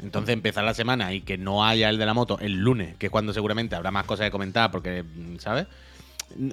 Entonces 0.00 0.32
empezar 0.32 0.62
la 0.64 0.74
semana 0.74 1.12
y 1.12 1.22
que 1.22 1.36
no 1.36 1.64
haya 1.64 1.90
el 1.90 1.98
de 1.98 2.06
la 2.06 2.14
moto 2.14 2.38
el 2.40 2.54
lunes, 2.54 2.96
que 2.96 3.06
es 3.06 3.12
cuando 3.12 3.32
seguramente 3.32 3.74
habrá 3.74 3.90
más 3.90 4.06
cosas 4.06 4.26
que 4.26 4.30
comentar, 4.30 4.70
porque, 4.70 5.04
¿sabes? 5.38 5.66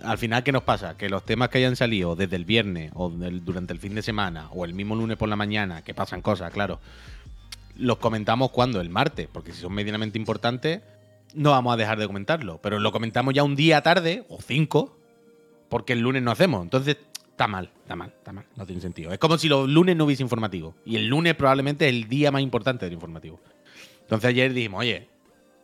Al 0.04 0.18
final, 0.18 0.44
¿qué 0.44 0.52
nos 0.52 0.64
pasa? 0.64 0.98
Que 0.98 1.10
los 1.10 1.24
temas 1.24 1.50
que 1.50 1.60
hayan 1.60 1.76
salido 1.76 2.16
desde 2.16 2.36
el 2.36 2.46
viernes 2.46 2.92
o 2.96 3.10
durante 3.10 3.74
el 3.74 3.80
fin 3.80 3.94
de 3.96 4.02
semana 4.02 4.48
o 4.52 4.66
el 4.66 4.74
mismo 4.74 4.96
lunes 4.96 5.18
por 5.18 5.30
la 5.30 5.36
mañana, 5.36 5.84
que 5.84 5.94
pasan 5.94 6.22
cosas, 6.22 6.52
claro, 6.52 6.80
los 7.76 7.98
comentamos 7.98 8.52
cuando, 8.52 8.82
el 8.82 8.90
martes, 8.90 9.28
porque 9.32 9.52
si 9.52 9.62
son 9.62 9.74
medianamente 9.74 10.18
importantes, 10.18 10.82
no 11.34 11.52
vamos 11.52 11.74
a 11.74 11.78
dejar 11.78 12.00
de 12.00 12.08
comentarlo. 12.08 12.60
Pero 12.62 12.80
lo 12.80 12.92
comentamos 12.92 13.34
ya 13.34 13.44
un 13.44 13.56
día 13.56 13.82
tarde, 13.82 14.26
o 14.30 14.42
cinco, 14.42 14.98
porque 15.70 15.94
el 15.94 16.00
lunes 16.00 16.22
no 16.22 16.32
hacemos. 16.32 16.64
Entonces, 16.64 16.98
está 17.34 17.48
mal, 17.48 17.72
está 17.82 17.96
mal, 17.96 18.14
está 18.16 18.32
mal. 18.32 18.46
No 18.56 18.66
tiene 18.66 18.82
sentido. 18.82 19.12
Es 19.12 19.20
como 19.20 19.38
si 19.38 19.50
los 19.50 19.68
lunes 19.68 19.96
no 19.96 20.06
hubiese 20.06 20.24
informativo. 20.24 20.76
Y 20.86 20.96
el 20.96 21.08
lunes 21.08 21.36
probablemente 21.36 21.88
es 21.88 21.94
el 21.94 22.08
día 22.08 22.32
más 22.32 22.42
importante 22.42 22.86
del 22.86 22.94
informativo. 22.94 23.40
Entonces 24.02 24.30
ayer 24.30 24.54
dijimos, 24.54 24.82
oye, 24.82 25.08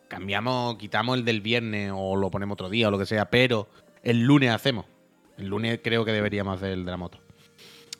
cambiamos, 0.08 0.76
quitamos 0.76 1.16
el 1.16 1.24
del 1.24 1.40
viernes 1.40 1.92
o 1.94 2.16
lo 2.16 2.30
ponemos 2.30 2.54
otro 2.54 2.68
día 2.68 2.88
o 2.88 2.90
lo 2.90 2.98
que 2.98 3.06
sea, 3.06 3.30
pero 3.30 3.68
el 4.02 4.20
lunes 4.20 4.50
hacemos. 4.50 4.86
El 5.38 5.46
lunes 5.46 5.80
creo 5.82 6.04
que 6.04 6.12
deberíamos 6.12 6.56
hacer 6.56 6.72
el 6.72 6.84
de 6.84 6.90
la 6.90 6.96
moto. 6.96 7.20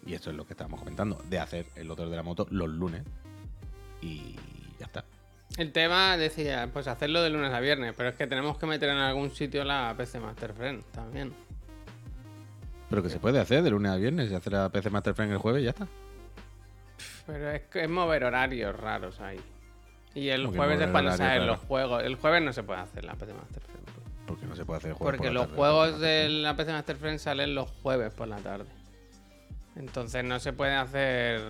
Y 0.05 0.15
eso 0.15 0.31
es 0.31 0.37
lo 0.37 0.45
que 0.45 0.55
estábamos 0.55 0.81
comentando, 0.81 1.23
de 1.29 1.39
hacer 1.39 1.67
el 1.77 1.91
otro 1.91 2.11
de 2.11 2.17
la 2.17 2.23
moto 2.23 2.47
los 2.51 2.69
lunes. 2.69 3.03
Y 4.03 4.35
ya 4.79 4.87
está. 4.87 5.05
El 5.57 5.73
tema 5.73 6.17
decía, 6.17 6.69
pues 6.73 6.87
hacerlo 6.87 7.23
de 7.23 7.31
lunes 7.31 7.53
a 7.53 7.61
viernes, 7.61 7.95
pero 7.97 8.09
es 8.09 8.15
que 8.15 8.27
tenemos 8.27 8.57
que 8.57 8.67
meter 8.67 8.89
en 8.91 8.99
algún 8.99 9.31
sitio 9.31 9.65
la 9.65 9.95
PC 9.97 10.21
Master 10.21 10.53
Friend 10.55 10.83
también. 10.93 11.33
Pero 12.89 13.03
que 13.03 13.09
se 13.09 13.19
puede 13.19 13.41
hacer 13.41 13.63
de 13.63 13.71
lunes 13.71 13.93
a 13.93 13.97
viernes 13.97 14.31
y 14.31 14.35
hacer 14.35 14.53
la 14.53 14.69
PC 14.69 14.91
Master 14.91 15.15
Friend 15.15 15.33
el 15.33 15.39
jueves 15.39 15.63
y 15.63 15.65
ya 15.65 15.71
está. 15.71 15.87
Pero 17.27 17.51
es, 17.51 17.63
que 17.63 17.85
es 17.85 17.91
mover 17.91 18.25
horarios 18.25 18.75
raros 18.77 19.21
ahí. 19.21 19.41
Y 20.15 20.29
el 20.29 20.43
¿Cómo 20.43 20.53
que 20.53 20.59
jueves 20.59 20.81
es 20.81 20.89
cuando 20.89 21.13
salen 21.17 21.47
los 21.47 21.59
juegos. 21.61 22.03
El 22.03 22.17
jueves 22.17 22.43
no 22.43 22.53
se 22.53 22.63
puede 22.63 22.81
hacer 22.81 23.05
la 23.05 23.15
PC 23.15 23.33
Master 23.35 23.63
Friend. 23.63 23.87
Porque 24.27 24.47
no 24.47 24.57
se 24.57 24.65
puede 24.65 24.79
hacer 24.79 24.91
el 24.91 24.97
jueves. 24.97 25.19
Porque 25.19 25.29
por 25.29 25.35
la 25.35 25.41
los 25.41 25.43
tarde, 25.49 25.57
juegos 25.57 26.01
de 26.01 26.29
la 26.29 26.57
PC 26.57 26.73
Master 26.73 26.97
Friend 26.97 27.19
salen 27.19 27.55
los 27.55 27.71
jueves 27.83 28.13
por 28.13 28.29
la 28.29 28.39
tarde. 28.39 28.67
Entonces 29.77 30.25
no 30.25 30.41
se 30.41 30.53
puede 30.53 30.75
hacer 30.75 31.41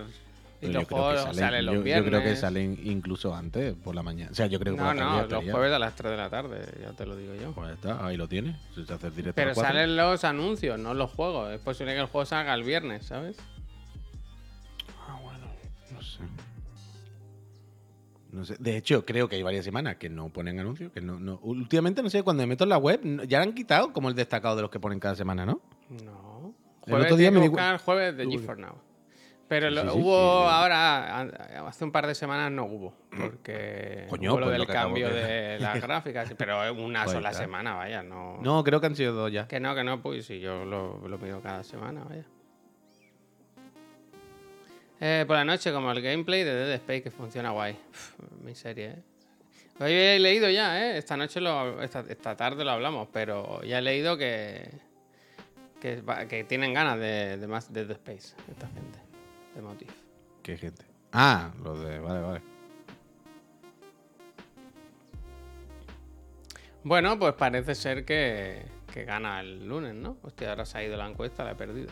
Y 0.61 0.67
los 0.67 0.87
juegos 0.87 1.35
salen- 1.35 1.65
los 1.65 1.75
yo- 1.75 1.81
viernes. 1.83 2.05
Yo 2.05 2.09
creo 2.19 2.23
que 2.23 2.35
salen 2.35 2.79
incluso 2.83 3.33
antes, 3.33 3.73
por 3.73 3.95
la 3.95 4.03
mañana. 4.03 4.29
O 4.31 4.35
sea, 4.35 4.45
yo 4.45 4.59
creo 4.59 4.75
que 4.75 4.79
No, 4.81 4.93
la 4.93 4.93
no, 4.93 5.25
los 5.27 5.43
jueves 5.43 5.73
a 5.73 5.79
las 5.79 5.95
3 5.95 6.11
de 6.11 6.17
la 6.17 6.29
tarde, 6.29 6.61
ya 6.79 6.91
te 6.93 7.05
lo 7.05 7.15
digo 7.15 7.33
yo. 7.35 7.51
Pues 7.53 7.67
ya 7.69 7.73
está, 7.73 8.05
ahí 8.05 8.15
lo 8.15 8.27
tienes. 8.27 8.55
Hace 8.89 9.07
el 9.07 9.15
directo 9.15 9.33
Pero 9.35 9.55
salen 9.55 9.95
los 9.97 10.23
anuncios, 10.23 10.77
no 10.77 10.93
los 10.93 11.09
juegos. 11.11 11.51
Es 11.51 11.59
posible 11.61 11.93
que 11.93 11.99
el 12.01 12.05
juego 12.05 12.25
salga 12.25 12.53
el 12.53 12.63
viernes, 12.63 13.05
¿sabes? 13.07 13.37
Ah, 15.07 15.17
bueno, 15.23 15.39
no 15.91 16.01
sé. 16.01 16.19
No 18.31 18.45
sé. 18.45 18.55
De 18.59 18.77
hecho, 18.77 19.03
creo 19.05 19.27
que 19.27 19.35
hay 19.35 19.43
varias 19.43 19.65
semanas 19.65 19.97
que 19.97 20.09
no 20.09 20.29
ponen 20.29 20.59
anuncios. 20.59 20.91
Que 20.93 21.01
no, 21.01 21.19
no. 21.19 21.39
Últimamente, 21.43 22.01
no 22.01 22.09
sé, 22.09 22.23
cuando 22.23 22.43
me 22.43 22.47
meto 22.47 22.63
en 22.63 22.69
la 22.69 22.77
web, 22.77 23.01
ya 23.27 23.39
lo 23.39 23.43
han 23.43 23.53
quitado 23.53 23.91
como 23.91 24.09
el 24.09 24.15
destacado 24.15 24.55
de 24.55 24.61
los 24.61 24.71
que 24.71 24.79
ponen 24.79 24.99
cada 24.99 25.15
semana, 25.15 25.45
¿no? 25.45 25.59
No. 25.89 26.53
El 26.85 26.91
Jueves 26.91 27.05
otro 27.07 27.17
día 27.17 27.29
me 27.31 27.47
buscar 27.47 27.77
jueves 27.79 28.15
de 28.17 28.25
Uy. 28.25 28.37
G4 28.37 28.57
Now. 28.57 28.75
Pero 29.51 29.69
lo- 29.69 29.81
sí, 29.81 29.89
sí, 29.89 29.97
hubo 29.99 30.43
sí. 30.45 30.49
ahora, 30.49 31.19
hace 31.67 31.83
un 31.83 31.91
par 31.91 32.07
de 32.07 32.15
semanas 32.15 32.49
no 32.53 32.63
hubo. 32.63 32.93
Porque 33.09 34.05
Coño, 34.09 34.31
hubo 34.31 34.39
lo 34.39 34.45
pues 34.45 34.51
del 34.53 34.61
lo 34.61 34.65
que 34.65 34.71
acabo 34.71 34.87
cambio 34.93 35.09
de- 35.09 35.23
de 35.23 35.59
las 35.59 35.81
gráficas. 35.81 36.33
Pero 36.37 36.73
una 36.73 37.03
Pues 37.03 37.13
sola 37.15 37.33
semana, 37.33 37.73
vaya, 37.75 38.01
no. 38.01 38.37
No, 38.41 38.63
creo 38.63 38.79
que 38.79 38.85
han 38.87 38.95
sido 38.95 39.11
dos 39.13 39.29
ya. 39.29 39.49
Que 39.49 39.59
no, 39.59 39.75
que 39.75 39.83
no, 39.83 40.01
pues 40.01 40.25
si 40.25 40.39
yo 40.39 40.63
lo, 40.63 41.05
lo 41.05 41.17
miro 41.17 41.41
cada 41.41 41.65
semana, 41.65 42.01
vaya. 42.07 42.23
Eh, 45.01 45.25
por 45.27 45.35
la 45.35 45.43
noche, 45.43 45.73
como 45.73 45.91
el 45.91 46.01
gameplay 46.01 46.45
de 46.45 46.53
Dead 46.53 46.73
Space, 46.75 47.01
que 47.03 47.11
funciona 47.11 47.49
guay. 47.49 47.77
Uf, 47.89 48.13
mi 48.43 48.55
serie, 48.55 48.85
¿eh? 48.91 49.03
Hoy 49.81 49.91
he 49.91 50.17
leído 50.19 50.49
ya, 50.49 50.79
¿eh? 50.81 50.97
Esta 50.97 51.17
noche, 51.17 51.41
lo, 51.41 51.81
esta, 51.81 52.05
esta 52.07 52.37
tarde 52.37 52.63
lo 52.63 52.71
hablamos, 52.71 53.09
pero 53.11 53.61
ya 53.63 53.79
he 53.79 53.81
leído 53.81 54.15
que, 54.15 54.69
que, 55.81 56.45
tienen 56.47 56.73
ganas 56.73 56.99
de, 56.99 57.35
de 57.37 57.47
más 57.47 57.73
Dead 57.73 57.89
Space, 57.91 58.33
esta 58.49 58.67
gente, 58.67 58.99
de 59.55 59.61
Motif. 59.61 59.91
Qué 60.43 60.57
gente. 60.57 60.85
Ah, 61.11 61.51
lo 61.63 61.79
de. 61.79 61.99
Vale, 61.99 62.21
vale. 62.21 62.41
Bueno, 66.83 67.19
pues 67.19 67.33
parece 67.33 67.75
ser 67.75 68.05
que, 68.05 68.65
que 68.91 69.05
gana 69.05 69.39
el 69.41 69.67
lunes, 69.67 69.93
¿no? 69.93 70.17
Hostia, 70.23 70.49
ahora 70.49 70.65
se 70.65 70.79
ha 70.79 70.83
ido 70.83 70.97
la 70.97 71.07
encuesta, 71.07 71.43
la 71.43 71.51
he 71.51 71.55
perdido. 71.55 71.91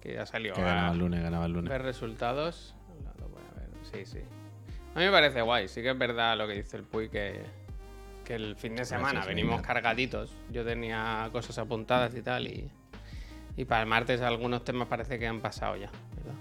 Que 0.00 0.14
ya 0.14 0.26
salió. 0.26 0.52
Que 0.52 0.60
ganaba 0.62 0.92
el 0.92 0.98
lunes, 0.98 1.22
ganaba 1.22 1.46
el 1.46 1.52
lunes. 1.52 1.70
Ver 1.70 1.82
resultados. 1.82 2.74
Lo- 3.02 3.14
lo 3.24 3.28
voy 3.30 3.42
a 3.50 3.58
ver. 3.60 3.68
Sí, 3.82 4.04
sí. 4.04 4.20
A 4.94 4.98
mí 4.98 5.04
me 5.06 5.10
parece 5.10 5.40
guay. 5.42 5.68
Sí 5.68 5.80
que 5.82 5.90
es 5.90 5.98
verdad 5.98 6.36
lo 6.36 6.46
que 6.46 6.54
dice 6.54 6.76
el 6.76 6.82
Puy 6.84 7.08
que, 7.08 7.42
que 8.24 8.34
el 8.34 8.56
fin 8.56 8.76
de 8.76 8.84
semana 8.84 9.12
Gracias, 9.12 9.26
venimos 9.28 9.62
cargaditos. 9.62 10.32
Yo 10.50 10.64
tenía 10.64 11.28
cosas 11.32 11.56
apuntadas 11.58 12.14
y 12.14 12.22
tal. 12.22 12.46
Y, 12.46 12.70
y 13.56 13.64
para 13.64 13.82
el 13.82 13.88
martes 13.88 14.20
algunos 14.20 14.64
temas 14.64 14.86
parece 14.88 15.18
que 15.18 15.26
han 15.26 15.40
pasado 15.40 15.76
ya. 15.76 15.90
¿verdad? 16.14 16.34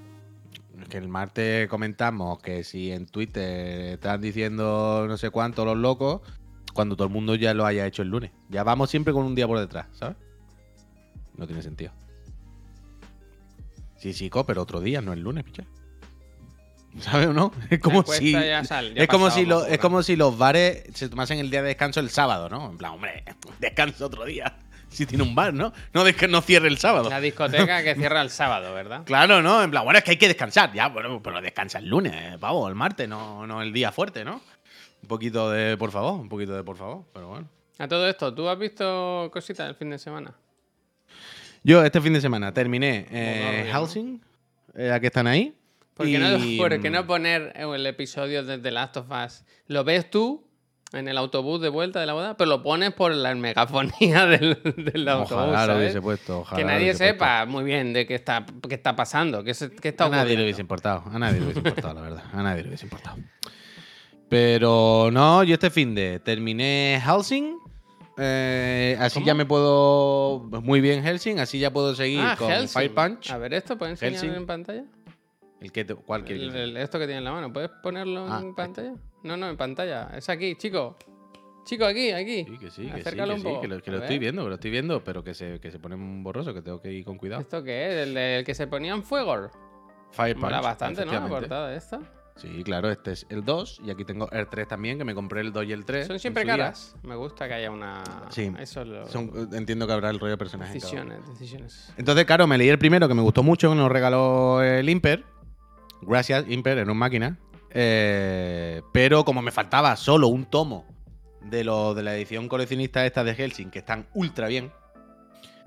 Que 0.89 0.97
el 0.97 1.07
martes 1.07 1.67
comentamos 1.67 2.39
que 2.41 2.63
si 2.63 2.91
en 2.91 3.07
Twitter 3.07 3.93
están 3.93 4.21
diciendo 4.21 5.05
no 5.07 5.17
sé 5.17 5.29
cuánto 5.31 5.65
los 5.65 5.77
locos, 5.77 6.21
cuando 6.73 6.95
todo 6.95 7.07
el 7.07 7.13
mundo 7.13 7.35
ya 7.35 7.53
lo 7.53 7.65
haya 7.65 7.85
hecho 7.87 8.01
el 8.03 8.09
lunes. 8.09 8.31
Ya 8.49 8.63
vamos 8.63 8.89
siempre 8.89 9.11
con 9.13 9.25
un 9.25 9.33
día 9.35 9.47
por 9.47 9.59
detrás, 9.59 9.87
¿sabes? 9.93 10.15
No 11.37 11.47
tiene 11.47 11.61
sentido. 11.63 11.91
Sí, 13.97 14.13
chico, 14.13 14.45
pero 14.45 14.61
otro 14.61 14.79
día, 14.81 15.01
no 15.01 15.13
el 15.13 15.21
lunes, 15.21 15.43
picha. 15.43 15.63
¿Sabes 16.99 17.27
o 17.27 17.33
no? 17.33 17.51
Es 17.69 17.79
como 17.79 18.03
si. 18.03 18.31
ya 18.31 18.63
sal- 18.63 18.93
ya 18.93 19.01
es 19.03 19.07
como 19.09 19.29
si, 19.31 19.45
lo- 19.45 19.65
es 19.65 19.79
como 19.79 20.03
si 20.03 20.15
los 20.15 20.37
bares 20.37 20.83
se 20.93 21.09
tomasen 21.09 21.39
el 21.39 21.49
día 21.49 21.61
de 21.61 21.69
descanso 21.69 21.99
el 21.99 22.09
sábado, 22.09 22.47
¿no? 22.47 22.69
En 22.69 22.77
plan, 22.77 22.91
hombre, 22.93 23.23
descanso 23.59 24.05
otro 24.05 24.23
día. 24.25 24.59
Si 24.95 25.05
tiene 25.05 25.23
un 25.23 25.35
bar, 25.35 25.53
¿no? 25.53 25.73
No, 25.93 26.05
desca- 26.05 26.29
no 26.29 26.41
cierre 26.41 26.67
el 26.69 26.77
sábado. 26.77 27.09
La 27.09 27.19
discoteca 27.19 27.83
que 27.83 27.95
cierra 27.95 28.21
el 28.21 28.29
sábado, 28.29 28.73
¿verdad? 28.73 29.03
Claro, 29.05 29.41
¿no? 29.41 29.61
En 29.61 29.69
plan, 29.71 29.83
bueno, 29.83 29.97
es 29.97 30.03
que 30.05 30.11
hay 30.11 30.17
que 30.17 30.27
descansar. 30.27 30.71
Ya, 30.73 30.87
bueno, 30.87 31.21
pero 31.21 31.41
descansa 31.41 31.79
el 31.79 31.87
lunes, 31.89 32.13
eh, 32.15 32.37
pavo, 32.39 32.67
el 32.69 32.75
martes, 32.75 33.07
no, 33.09 33.45
no 33.45 33.61
el 33.61 33.73
día 33.73 33.91
fuerte, 33.91 34.23
¿no? 34.23 34.41
Un 35.01 35.07
poquito 35.07 35.51
de 35.51 35.75
por 35.77 35.91
favor, 35.91 36.13
un 36.19 36.29
poquito 36.29 36.53
de 36.55 36.63
por 36.63 36.77
favor, 36.77 37.03
pero 37.13 37.27
bueno. 37.27 37.47
A 37.77 37.87
todo 37.87 38.07
esto, 38.07 38.33
¿tú 38.33 38.47
has 38.47 38.57
visto 38.57 39.29
cositas 39.33 39.67
el 39.67 39.75
fin 39.75 39.89
de 39.89 39.99
semana? 39.99 40.33
Yo 41.63 41.83
este 41.83 41.99
fin 41.99 42.13
de 42.13 42.21
semana 42.21 42.53
terminé 42.53 43.07
eh, 43.11 43.63
¿no? 43.67 43.73
Housing, 43.73 44.21
eh, 44.75 44.87
la 44.87 44.99
que 44.99 45.07
están 45.07 45.27
ahí. 45.27 45.53
¿Por 45.93 46.05
qué, 46.05 46.19
no, 46.19 46.37
y- 46.37 46.57
por 46.59 46.79
qué 46.81 46.89
no 46.89 47.05
poner 47.07 47.53
el 47.55 47.85
episodio 47.87 48.43
de 48.43 48.57
The 48.59 48.71
Last 48.71 48.97
of 48.97 49.07
Us? 49.09 49.43
Lo 49.67 49.83
ves 49.83 50.09
tú 50.09 50.44
en 50.95 51.07
el 51.07 51.17
autobús 51.17 51.61
de 51.61 51.69
vuelta 51.69 51.99
de 51.99 52.05
la 52.05 52.13
boda, 52.13 52.37
pero 52.37 52.49
lo 52.49 52.63
pones 52.63 52.93
por 52.93 53.13
la 53.13 53.35
megafonía 53.35 54.25
del, 54.27 54.57
del 54.63 55.07
autobús, 55.07 55.31
Ojalá 55.49 55.67
lo 55.73 55.79
hubiese 55.79 56.01
puesto, 56.01 56.39
ojalá 56.39 56.57
que 56.57 56.63
nadie 56.65 56.93
sepa 56.93 57.45
muy 57.45 57.63
bien 57.63 57.93
de 57.93 58.05
qué 58.07 58.15
está, 58.15 58.45
qué 58.67 58.75
está 58.75 58.95
pasando, 58.95 59.43
qué, 59.43 59.53
se- 59.53 59.71
qué 59.71 59.89
está 59.89 60.05
A 60.05 60.09
nadie 60.09 60.17
le 60.17 60.23
ocurriendo. 60.23 60.43
hubiese 60.45 60.61
importado, 60.61 61.03
a 61.11 61.19
nadie 61.19 61.39
le 61.39 61.43
hubiese 61.45 61.59
importado, 61.59 61.93
la 61.95 62.01
verdad. 62.01 62.23
A 62.33 62.43
nadie 62.43 62.61
le 62.63 62.69
hubiese 62.69 62.85
importado. 62.85 63.17
Pero 64.29 65.09
no, 65.11 65.43
yo 65.43 65.53
este 65.53 65.69
fin 65.69 65.93
de 65.95 66.19
terminé 66.19 67.01
Helsing. 67.05 67.57
eh, 68.17 68.97
así 68.99 69.15
¿Cómo? 69.15 69.25
ya 69.27 69.33
me 69.35 69.45
puedo. 69.45 70.39
Muy 70.63 70.81
bien, 70.81 71.03
Helsing. 71.03 71.39
Así 71.39 71.59
ya 71.59 71.71
puedo 71.71 71.93
seguir 71.95 72.21
Ah, 72.21 72.35
con 72.37 72.49
Hellsing. 72.51 72.69
Fire 72.69 72.93
Punch. 72.95 73.31
A 73.31 73.37
ver, 73.37 73.53
¿esto 73.53 73.77
puedes 73.77 74.01
enseñar 74.01 74.35
en 74.35 74.45
pantalla? 74.47 74.83
¿El 75.61 75.71
que 75.71 75.85
te- 75.85 75.95
¿Cuál 75.95 76.23
quieres? 76.25 76.53
El- 76.53 76.55
el- 76.55 76.77
esto 76.77 76.97
que 76.99 77.05
tiene 77.05 77.19
en 77.19 77.23
la 77.25 77.31
mano, 77.31 77.53
¿puedes 77.53 77.69
ponerlo 77.83 78.25
Ah, 78.29 78.39
en 78.41 78.49
este. 78.49 78.55
pantalla? 78.55 78.93
No, 79.25 79.35
no, 79.35 79.49
en 79.49 79.57
pantalla. 79.57 80.11
Es 80.15 80.29
aquí, 80.29 80.55
chico. 80.55 80.95
Chico, 81.63 81.83
aquí, 81.83 82.11
aquí. 82.11 82.45
Sí, 82.45 82.57
que 82.59 82.69
sí, 82.69 82.85
que 82.85 83.03
sí, 83.03 83.15
que 83.15 83.23
un 83.23 83.39
sí, 83.39 83.43
que 83.59 83.67
lo, 83.67 83.81
que 83.81 83.89
A 83.89 83.93
lo 83.93 83.99
estoy 84.01 84.19
viendo, 84.19 84.43
que 84.43 84.49
lo 84.49 84.55
estoy 84.55 84.69
viendo, 84.69 85.03
pero 85.03 85.23
que 85.23 85.33
se, 85.33 85.59
que 85.59 85.71
se 85.71 85.79
pone 85.79 85.95
un 85.95 86.23
borroso, 86.23 86.53
que 86.53 86.61
tengo 86.61 86.79
que 86.79 86.91
ir 86.93 87.03
con 87.03 87.17
cuidado. 87.17 87.41
¿Esto 87.41 87.63
qué 87.63 87.87
es? 87.87 88.07
¿El, 88.07 88.13
del 88.13 88.45
que 88.45 88.53
se 88.53 88.67
ponía 88.67 88.93
en 88.93 89.01
fuego? 89.01 89.49
Fire 90.11 90.37
Mola 90.37 90.57
Punch, 90.57 90.63
bastante, 90.63 91.05
¿no? 91.07 91.11
La 91.11 91.27
portada 91.27 91.75
esta. 91.75 91.99
Sí, 92.35 92.63
claro, 92.63 92.91
este 92.91 93.13
es 93.13 93.25
el 93.29 93.43
2 93.43 93.81
y 93.83 93.89
aquí 93.89 94.05
tengo 94.05 94.29
el 94.29 94.47
3 94.47 94.67
también, 94.67 94.99
que 94.99 95.05
me 95.05 95.15
compré 95.15 95.41
el 95.41 95.51
2 95.51 95.65
y 95.65 95.71
el 95.71 95.85
3. 95.85 96.05
Son 96.05 96.19
siempre 96.19 96.43
día. 96.43 96.55
caras. 96.55 96.95
Me 97.01 97.15
gusta 97.15 97.47
que 97.47 97.55
haya 97.55 97.71
una. 97.71 98.03
Sí. 98.29 98.51
Eso 98.59 98.85
lo. 98.85 99.07
Son- 99.07 99.49
entiendo 99.53 99.87
que 99.87 99.93
habrá 99.93 100.11
el 100.11 100.19
rollo 100.19 100.31
de 100.33 100.37
personaje. 100.37 100.73
en 100.73 100.79
cada 100.81 100.91
uno. 100.91 101.03
decisiones, 101.03 101.39
decisiones. 101.39 101.93
Entonces, 101.97 102.25
claro, 102.25 102.45
me 102.45 102.59
leí 102.59 102.69
el 102.69 102.77
primero 102.77 103.07
que 103.07 103.15
me 103.15 103.23
gustó 103.23 103.41
mucho, 103.41 103.69
que 103.69 103.75
nos 103.75 103.91
regaló 103.91 104.61
el 104.61 104.87
Imper. 104.87 105.23
Gracias, 106.03 106.45
Imper, 106.47 106.77
en 106.77 106.91
un 106.91 106.97
máquina. 106.97 107.39
Eh, 107.71 108.81
pero 108.93 109.25
como 109.25 109.41
me 109.41 109.51
faltaba 109.51 109.95
solo 109.95 110.27
un 110.27 110.45
tomo 110.45 110.85
de 111.41 111.63
lo 111.63 111.93
de 111.93 112.03
la 112.03 112.15
edición 112.15 112.47
coleccionista 112.47 113.05
esta 113.05 113.23
de 113.23 113.35
Helsing, 113.35 113.69
que 113.69 113.79
están 113.79 114.07
ultra 114.13 114.47
bien. 114.47 114.71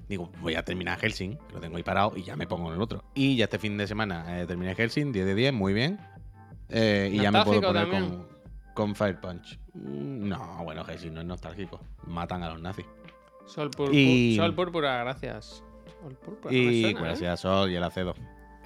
Digo, 0.09 0.31
voy 0.41 0.55
a 0.55 0.65
terminar 0.65 0.99
Helsing, 0.99 1.37
que 1.37 1.53
lo 1.55 1.61
tengo 1.61 1.77
ahí 1.77 1.83
parado, 1.83 2.15
y 2.17 2.23
ya 2.23 2.35
me 2.35 2.47
pongo 2.47 2.69
en 2.69 2.77
el 2.77 2.83
otro. 2.83 3.05
Y 3.15 3.37
ya 3.37 3.45
este 3.45 3.59
fin 3.59 3.77
de 3.77 3.87
semana 3.87 4.41
eh, 4.41 4.47
terminé 4.47 4.75
Helsing, 4.75 5.13
10 5.13 5.27
de 5.27 5.35
10, 5.35 5.53
muy 5.53 5.75
bien. 5.75 6.01
Eh, 6.71 7.11
y 7.13 7.19
ya 7.21 7.31
me 7.31 7.45
puedo 7.45 7.61
¿Nostálgico 7.61 7.91
poner 7.99 8.11
con, 8.11 8.29
con 8.75 8.95
Fire 8.95 9.21
Punch. 9.21 9.59
Mm, 9.75 10.29
No, 10.29 10.65
bueno, 10.65 10.83
Helsing 10.85 11.13
no 11.13 11.21
es 11.21 11.27
nostálgico. 11.27 11.81
Matan 12.07 12.43
a 12.43 12.49
los 12.51 12.61
nazis. 12.61 12.87
Sol, 13.47 13.71
purpu- 13.71 13.95
Y- 13.95 14.37
Sol 14.37 14.55
púrpura, 14.55 14.99
gracias. 15.05 15.63
Sol 16.03 16.15
púrpura. 16.17 16.53
no 16.53 16.59
Y 16.59 16.83
suena, 16.83 17.01
gracias 17.01 17.41
Sol 17.41 17.71
y 17.71 17.77
el 17.77 17.83
Acedo. 17.85 18.15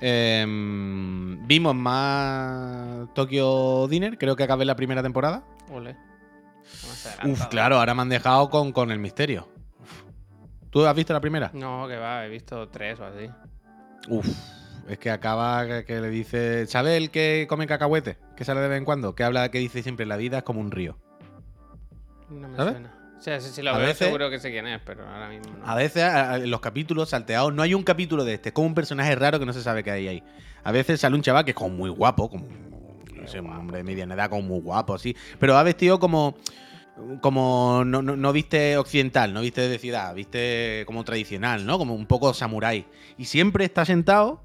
Em, 0.04 1.46
vimos 1.46 1.76
más 1.76 3.08
Tokyo 3.14 3.86
Dinner, 3.86 4.18
creo 4.18 4.34
que 4.34 4.42
acabé 4.42 4.64
la 4.64 4.74
primera 4.74 5.00
temporada. 5.00 5.44
Ole. 5.70 5.96
Uf, 7.24 7.46
claro, 7.46 7.78
ahora 7.78 7.94
me 7.94 8.02
han 8.02 8.08
dejado 8.08 8.50
con, 8.50 8.72
con 8.72 8.90
el 8.90 8.98
misterio. 8.98 9.48
Uf. 9.80 10.02
¿Tú 10.70 10.84
has 10.84 10.96
visto 10.96 11.12
la 11.12 11.20
primera? 11.20 11.52
No, 11.54 11.86
que 11.86 11.96
va, 11.96 12.26
he 12.26 12.28
visto 12.28 12.68
tres 12.68 12.98
o 12.98 13.04
así. 13.04 13.30
Uf, 14.08 14.26
es 14.88 14.98
que 14.98 15.12
acaba 15.12 15.64
que, 15.68 15.84
que 15.84 16.00
le 16.00 16.10
dice. 16.10 16.66
¿Sabe 16.66 16.96
el 16.96 17.10
que 17.12 17.46
come 17.48 17.68
cacahuete? 17.68 18.18
Que 18.36 18.44
sale 18.44 18.60
de 18.60 18.66
vez 18.66 18.78
en 18.78 18.84
cuando. 18.84 19.14
Que 19.14 19.22
habla, 19.22 19.50
que 19.52 19.58
dice 19.58 19.84
siempre: 19.84 20.04
la 20.04 20.16
vida 20.16 20.38
es 20.38 20.42
como 20.42 20.60
un 20.60 20.72
río. 20.72 20.98
No 22.28 22.48
me 22.48 22.56
suena. 22.56 23.01
O 23.22 23.24
sea, 23.24 23.40
si, 23.40 23.50
si 23.50 23.62
lo 23.62 23.70
A 23.70 23.78
veo 23.78 23.86
veces- 23.86 24.04
seguro 24.08 24.28
que 24.30 24.40
sé 24.40 24.50
quién 24.50 24.66
es, 24.66 24.80
pero 24.84 25.08
ahora 25.08 25.28
mismo 25.28 25.54
no. 25.56 25.64
A 25.64 25.76
veces 25.76 26.02
a- 26.02 26.32
a- 26.32 26.36
en 26.38 26.50
los 26.50 26.58
capítulos 26.58 27.10
salteados 27.10 27.54
no 27.54 27.62
hay 27.62 27.72
un 27.72 27.84
capítulo 27.84 28.24
de 28.24 28.34
este, 28.34 28.48
es 28.48 28.52
como 28.52 28.66
un 28.66 28.74
personaje 28.74 29.14
raro 29.14 29.38
que 29.38 29.46
no 29.46 29.52
se 29.52 29.62
sabe 29.62 29.84
qué 29.84 29.92
hay 29.92 30.08
ahí. 30.08 30.22
A 30.64 30.72
veces 30.72 31.00
sale 31.00 31.14
un 31.14 31.22
chaval 31.22 31.44
que 31.44 31.52
es 31.52 31.56
como 31.56 31.70
muy 31.70 31.88
guapo, 31.88 32.28
como 32.28 32.48
no 33.14 33.28
sé, 33.28 33.38
un 33.38 33.52
hombre 33.52 33.76
de 33.78 33.84
mediana 33.84 34.14
edad, 34.14 34.28
como 34.28 34.42
muy 34.42 34.60
guapo, 34.60 34.94
así, 34.94 35.16
pero 35.38 35.56
ha 35.56 35.62
vestido 35.62 36.00
como 36.00 36.34
como 37.20 37.84
no, 37.86 38.02
no, 38.02 38.16
no 38.16 38.32
viste 38.32 38.76
occidental, 38.76 39.32
no 39.32 39.40
viste 39.40 39.60
de 39.68 39.78
ciudad, 39.78 40.14
viste 40.14 40.82
como 40.86 41.04
tradicional, 41.04 41.64
¿no? 41.64 41.78
Como 41.78 41.94
un 41.94 42.06
poco 42.06 42.34
samurái. 42.34 42.86
Y 43.18 43.24
siempre 43.26 43.64
está 43.64 43.84
sentado 43.84 44.42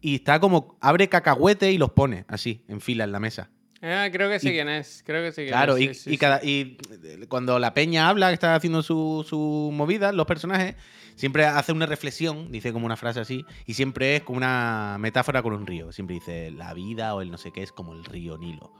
y 0.00 0.16
está 0.16 0.40
como 0.40 0.76
abre 0.80 1.08
cacahuete 1.08 1.70
y 1.72 1.78
los 1.78 1.90
pone 1.92 2.24
así, 2.28 2.64
en 2.68 2.80
fila 2.80 3.04
en 3.04 3.12
la 3.12 3.20
mesa. 3.20 3.50
Ah, 3.82 4.08
creo 4.12 4.28
que 4.28 4.36
Y- 4.36 4.50
quién 4.50 4.68
es. 4.68 5.02
Creo 5.06 5.22
que 5.22 5.32
sé 5.32 5.42
quién 5.42 5.52
Claro, 5.52 5.76
es. 5.76 5.82
y, 5.82 5.88
sí, 5.88 5.94
sí, 5.94 6.10
y 6.10 6.12
sí. 6.14 6.18
cada, 6.18 6.44
y 6.44 6.76
eh, 7.02 7.26
cuando 7.28 7.58
la 7.58 7.72
peña 7.72 8.08
habla, 8.08 8.28
que 8.28 8.34
está 8.34 8.54
haciendo 8.54 8.82
su, 8.82 9.24
su 9.26 9.70
movida, 9.72 10.12
los 10.12 10.26
personajes, 10.26 10.74
siempre 11.16 11.46
hace 11.46 11.72
una 11.72 11.86
reflexión, 11.86 12.52
dice 12.52 12.72
como 12.74 12.84
una 12.86 12.96
frase 12.96 13.20
así, 13.20 13.44
y 13.66 13.74
siempre 13.74 14.16
es 14.16 14.22
como 14.22 14.36
una 14.36 14.96
metáfora 15.00 15.42
con 15.42 15.54
un 15.54 15.66
río. 15.66 15.92
Siempre 15.92 16.14
dice, 16.14 16.50
la 16.50 16.74
vida 16.74 17.14
o 17.14 17.22
el 17.22 17.30
no 17.30 17.38
sé 17.38 17.52
qué 17.52 17.62
es 17.62 17.72
como 17.72 17.94
el 17.94 18.04
río 18.04 18.36
Nilo, 18.36 18.70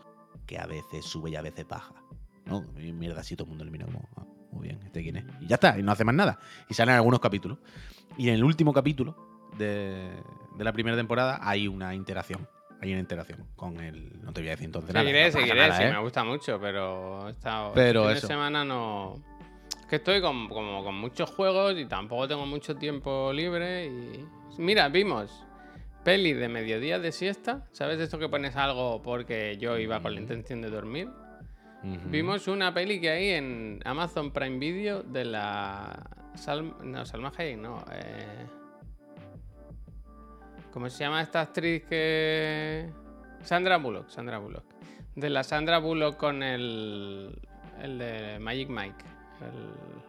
que 0.46 0.58
a 0.58 0.66
veces 0.66 1.04
sube 1.06 1.30
y 1.30 1.36
a 1.36 1.42
veces 1.42 1.66
baja. 1.66 1.94
¿No? 2.44 2.64
Y 2.78 2.92
mierda, 2.92 3.20
así 3.20 3.36
todo 3.36 3.44
el 3.44 3.48
mundo 3.50 3.64
le 3.64 3.70
mira 3.70 3.84
como, 3.86 4.06
"Ah, 4.16 4.24
muy 4.50 4.68
bien, 4.68 4.80
¿este 4.84 5.02
quién 5.02 5.16
es? 5.16 5.24
Y 5.40 5.46
ya 5.46 5.54
está, 5.54 5.78
y 5.78 5.82
no 5.82 5.92
hace 5.92 6.04
más 6.04 6.14
nada. 6.14 6.38
Y 6.68 6.74
salen 6.74 6.94
algunos 6.96 7.20
capítulos. 7.20 7.58
Y 8.18 8.28
en 8.28 8.34
el 8.34 8.44
último 8.44 8.72
capítulo 8.72 9.16
de, 9.56 10.10
de 10.58 10.64
la 10.64 10.72
primera 10.72 10.96
temporada 10.96 11.38
hay 11.42 11.68
una 11.68 11.94
interacción 11.94 12.46
hay 12.80 12.92
una 12.92 13.00
interacción 13.00 13.46
con 13.56 13.78
el. 13.80 14.22
No 14.22 14.32
te 14.32 14.40
voy 14.40 14.48
a 14.48 14.52
decir 14.52 14.66
entonces 14.66 14.94
nada. 14.94 15.04
Seguiré, 15.04 15.26
no 15.26 15.32
seguiré, 15.32 15.60
nada, 15.60 15.76
sí, 15.76 15.82
¿eh? 15.84 15.90
me 15.92 15.98
gusta 16.00 16.24
mucho, 16.24 16.58
pero 16.60 17.28
he 17.28 17.30
estado, 17.32 17.72
Pero 17.74 18.00
este 18.02 18.12
fin 18.12 18.16
eso. 18.18 18.26
de 18.26 18.32
semana 18.34 18.64
no... 18.64 19.22
Es 19.80 19.86
que 19.86 19.96
estoy 19.96 20.20
con, 20.20 20.48
como 20.48 20.82
con 20.84 20.94
muchos 20.94 21.30
juegos 21.30 21.76
y 21.78 21.84
tampoco 21.86 22.26
tengo 22.28 22.46
mucho 22.46 22.76
tiempo 22.76 23.32
libre 23.32 23.86
y... 23.86 24.24
Mira, 24.58 24.88
vimos 24.88 25.44
peli 26.04 26.32
de 26.32 26.48
mediodía 26.48 26.98
de 26.98 27.12
siesta, 27.12 27.66
¿sabes 27.72 28.00
esto 28.00 28.18
que 28.18 28.28
pones 28.28 28.56
algo 28.56 29.02
porque 29.02 29.56
yo 29.58 29.76
iba 29.78 30.00
con 30.00 30.14
la 30.14 30.20
intención 30.20 30.62
de 30.62 30.70
dormir? 30.70 31.08
Vimos 31.82 32.46
una 32.48 32.72
peli 32.74 33.00
que 33.00 33.08
hay 33.10 33.28
en 33.30 33.80
Amazon 33.84 34.30
Prime 34.32 34.58
Video 34.58 35.02
de 35.02 35.24
la... 35.24 35.98
Sal- 36.34 36.74
No, 36.84 37.04
Salma 37.06 37.32
Hayek, 37.36 37.58
no. 37.58 37.84
eh, 37.92 38.46
¿Cómo 40.72 40.88
se 40.90 40.98
llama 41.04 41.22
esta 41.22 41.40
actriz 41.42 41.84
que...? 41.88 42.88
Sandra 43.42 43.78
Bullock, 43.78 44.08
Sandra 44.10 44.38
Bullock. 44.38 44.64
De 45.16 45.30
la 45.30 45.42
Sandra 45.42 45.78
Bullock 45.78 46.16
con 46.16 46.42
el... 46.42 47.38
El 47.82 47.98
de 47.98 48.38
Magic 48.38 48.68
Mike. 48.68 49.04
el- 49.40 50.00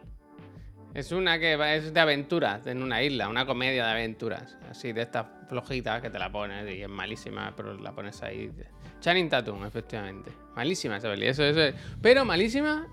Es 0.98 1.10
una 1.12 1.38
que 1.38 1.56
va- 1.56 1.74
es 1.74 1.92
de 1.94 2.00
aventuras 2.00 2.66
en 2.66 2.82
una 2.82 3.02
isla, 3.02 3.28
una 3.28 3.46
comedia 3.46 3.86
de 3.86 3.90
aventuras. 3.92 4.58
Así 4.70 4.92
de 4.92 5.02
estas 5.02 5.26
flojitas 5.48 6.02
que 6.02 6.10
te 6.10 6.18
la 6.18 6.30
pones 6.30 6.70
y 6.70 6.82
es 6.82 6.88
malísima, 6.88 7.54
pero 7.56 7.72
la 7.74 7.92
pones 7.92 8.22
ahí. 8.22 8.52
Channing 9.00 9.30
Tatum, 9.30 9.64
efectivamente. 9.64 10.30
Malísima 10.54 10.98
esa 10.98 11.08
peli. 11.08 11.26
Eso, 11.26 11.42
eso 11.44 11.60
es. 11.62 11.74
Pero 12.02 12.24
malísima 12.26 12.86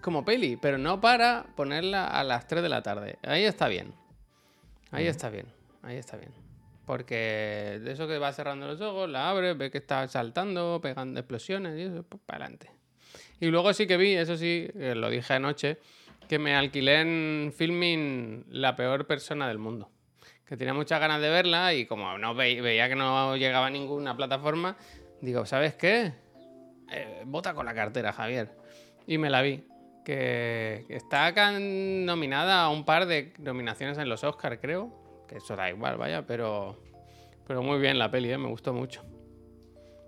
como 0.00 0.24
peli, 0.24 0.56
pero 0.56 0.78
no 0.78 0.98
para 1.00 1.44
ponerla 1.54 2.06
a 2.06 2.24
las 2.24 2.46
3 2.48 2.62
de 2.62 2.68
la 2.70 2.82
tarde. 2.82 3.18
Ahí 3.22 3.44
está 3.44 3.68
bien. 3.68 3.92
Ahí 4.90 5.06
está 5.06 5.28
bien. 5.28 5.46
Ahí 5.82 5.96
está 5.98 6.16
bien. 6.16 6.32
Porque 6.86 7.78
de 7.82 7.92
eso 7.92 8.08
que 8.08 8.18
va 8.18 8.32
cerrando 8.32 8.66
los 8.66 8.80
ojos, 8.80 9.08
la 9.08 9.30
abres, 9.30 9.56
ves 9.56 9.70
que 9.70 9.78
está 9.78 10.06
saltando, 10.08 10.80
pegando 10.82 11.20
explosiones 11.20 11.78
y 11.78 11.82
eso, 11.82 12.02
pues 12.08 12.20
para 12.26 12.44
adelante. 12.44 12.70
Y 13.40 13.46
luego 13.46 13.72
sí 13.72 13.86
que 13.86 13.96
vi, 13.96 14.14
eso 14.14 14.36
sí, 14.36 14.68
lo 14.74 15.08
dije 15.10 15.34
anoche, 15.34 15.78
que 16.28 16.38
me 16.38 16.54
alquilé 16.54 17.00
en 17.00 17.52
filming 17.56 18.46
La 18.48 18.74
peor 18.76 19.06
persona 19.06 19.46
del 19.48 19.58
mundo. 19.58 19.90
Que 20.46 20.56
tenía 20.56 20.74
muchas 20.74 21.00
ganas 21.00 21.20
de 21.20 21.30
verla 21.30 21.72
y 21.74 21.86
como 21.86 22.18
no 22.18 22.34
ve- 22.34 22.60
veía 22.60 22.88
que 22.88 22.94
no 22.96 23.36
llegaba 23.36 23.66
a 23.66 23.70
ninguna 23.70 24.16
plataforma, 24.16 24.76
digo, 25.20 25.46
¿sabes 25.46 25.74
qué? 25.74 26.12
Eh, 26.90 27.22
vota 27.24 27.54
con 27.54 27.64
la 27.64 27.74
cartera, 27.74 28.12
Javier. 28.12 28.50
Y 29.06 29.18
me 29.18 29.30
la 29.30 29.40
vi. 29.42 29.64
Que 30.04 30.84
está 30.88 31.32
can- 31.32 32.04
nominada 32.04 32.62
a 32.64 32.68
un 32.70 32.84
par 32.84 33.06
de 33.06 33.32
nominaciones 33.38 33.96
en 33.98 34.08
los 34.08 34.24
Oscars, 34.24 34.58
creo. 34.60 35.01
Que 35.32 35.38
eso 35.38 35.56
da 35.56 35.70
igual, 35.70 35.96
vaya, 35.96 36.26
pero. 36.26 36.76
Pero 37.46 37.62
muy 37.62 37.80
bien 37.80 37.98
la 37.98 38.10
peli, 38.10 38.30
¿eh? 38.30 38.38
me 38.38 38.48
gustó 38.48 38.72
mucho. 38.74 39.02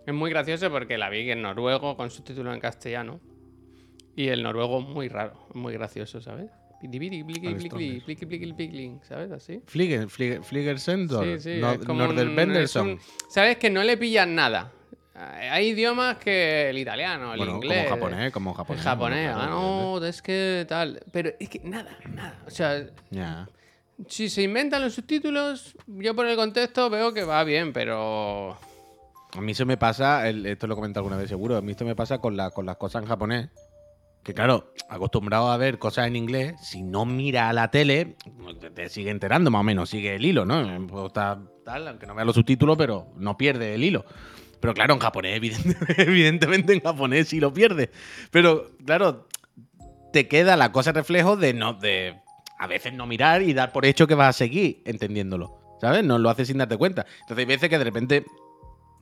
Es 0.07 0.13
muy 0.13 0.31
gracioso 0.31 0.71
porque 0.71 0.99
la 0.99 1.09
vi 1.09 1.31
en 1.31 1.41
noruego 1.43 1.97
con 1.97 2.11
subtítulos 2.11 2.53
en 2.55 2.61
castellano. 2.61 3.21
Y 4.15 4.29
el 4.29 4.43
noruego 4.43 4.81
muy 4.81 5.09
raro, 5.09 5.49
muy 5.55 5.73
gracioso, 5.73 6.21
¿sabes? 6.21 6.51
¿sabes? 9.03 9.33
Así. 9.33 9.63
Fliger, 9.67 10.09
Fliger, 10.11 10.43
Fligersen, 10.45 11.09
Sí, 11.09 11.39
sí, 11.41 11.59
no, 11.61 11.73
un- 12.83 13.01
Sabes 13.31 13.57
que 13.57 13.71
no 13.71 13.83
le 13.83 13.97
pillan 13.97 14.35
nada. 14.35 14.71
Hay 15.15 15.69
idiomas 15.69 16.19
que 16.19 16.69
el 16.71 16.77
italiano, 16.79 17.33
el 17.33 17.39
Bueno, 17.39 17.55
inglés. 17.55 17.85
como 17.87 17.97
japonés, 17.97 18.33
como 18.33 18.51
El 18.51 18.57
japonés. 18.57 18.85
japonés, 18.85 19.35
bueno, 19.35 19.43
ah, 19.43 19.99
no, 20.01 20.07
es 20.07 20.21
que 20.21 20.67
tal. 20.69 21.01
Pero 21.11 21.31
es 21.41 21.49
que 21.49 21.61
nada, 21.61 21.97
nada. 22.11 22.43
O 22.47 22.51
sea, 22.51 22.87
Ya. 23.11 23.49
Si 24.09 24.29
se 24.29 24.43
inventan 24.43 24.83
los 24.83 24.95
subtítulos, 24.95 25.75
yo 25.87 26.15
por 26.15 26.27
el 26.27 26.37
contexto 26.37 26.91
veo 26.91 27.13
que 27.15 27.25
va 27.25 27.45
bien, 27.45 27.73
pero. 27.73 28.57
A 29.37 29.41
mí 29.41 29.53
eso 29.53 29.67
me 29.67 29.77
pasa, 29.77 30.29
esto 30.29 30.67
lo 30.69 30.75
he 30.75 30.77
comentado 30.77 31.01
alguna 31.05 31.17
vez 31.21 31.29
seguro, 31.29 31.57
a 31.57 31.61
mí 31.61 31.73
esto 31.73 31.85
me 31.85 31.97
pasa 31.97 32.19
con, 32.19 32.37
la- 32.37 32.51
con 32.51 32.67
las 32.67 32.77
cosas 32.77 33.03
en 33.03 33.09
japonés. 33.09 33.49
Que 34.23 34.33
claro, 34.33 34.73
acostumbrado 34.89 35.51
a 35.51 35.57
ver 35.59 35.79
cosas 35.79 36.07
en 36.07 36.17
inglés, 36.17 36.55
si 36.63 36.83
no 36.83 37.05
mira 37.05 37.53
la 37.53 37.71
tele, 37.71 38.17
te, 38.75 38.89
sigue 38.89 39.11
enterando 39.11 39.51
más 39.51 39.61
o 39.61 39.65
menos, 39.65 39.91
sigue 39.91 40.15
el 40.15 40.25
hilo, 40.25 40.47
¿no? 40.47 41.07
Estar 41.07 41.41
tal, 41.65 41.89
aunque 41.89 42.07
no 42.07 42.15
vea 42.15 42.25
los 42.25 42.35
subtítulos, 42.37 42.77
pero 42.79 43.09
no 43.17 43.37
pierde 43.37 43.75
el 43.75 43.85
hilo. 43.85 44.05
Pero 44.61 44.73
claro, 44.73 44.95
en 44.95 45.01
japonés, 45.01 45.37
evidente- 45.37 45.77
evidentemente 46.03 46.73
en 46.73 46.81
japonés 46.81 47.29
sí 47.29 47.39
lo 47.41 47.53
pierde. 47.53 47.91
Pero 48.31 48.71
claro, 48.87 49.29
te 50.13 50.27
queda 50.27 50.57
la 50.57 50.73
cosa 50.73 50.93
reflejo 50.93 51.37
de 51.37 51.53
no, 51.53 51.75
de 51.75 52.15
a 52.59 52.67
veces 52.67 52.93
no 52.93 53.07
mirar 53.07 53.43
y 53.43 53.53
dar 53.53 53.73
por 53.73 53.85
hecho 53.85 54.07
que 54.07 54.15
vas 54.15 54.29
a 54.29 54.39
seguir 54.39 54.83
entendiéndolo. 54.85 55.59
¿Sabes? 55.81 56.05
No 56.05 56.19
lo 56.19 56.31
haces 56.31 56.49
sin 56.49 56.59
darte 56.59 56.77
cuenta. 56.77 57.05
Entonces 57.21 57.39
hay 57.39 57.45
veces 57.45 57.69
que 57.69 57.79
de 57.79 57.85
repente 57.85 58.25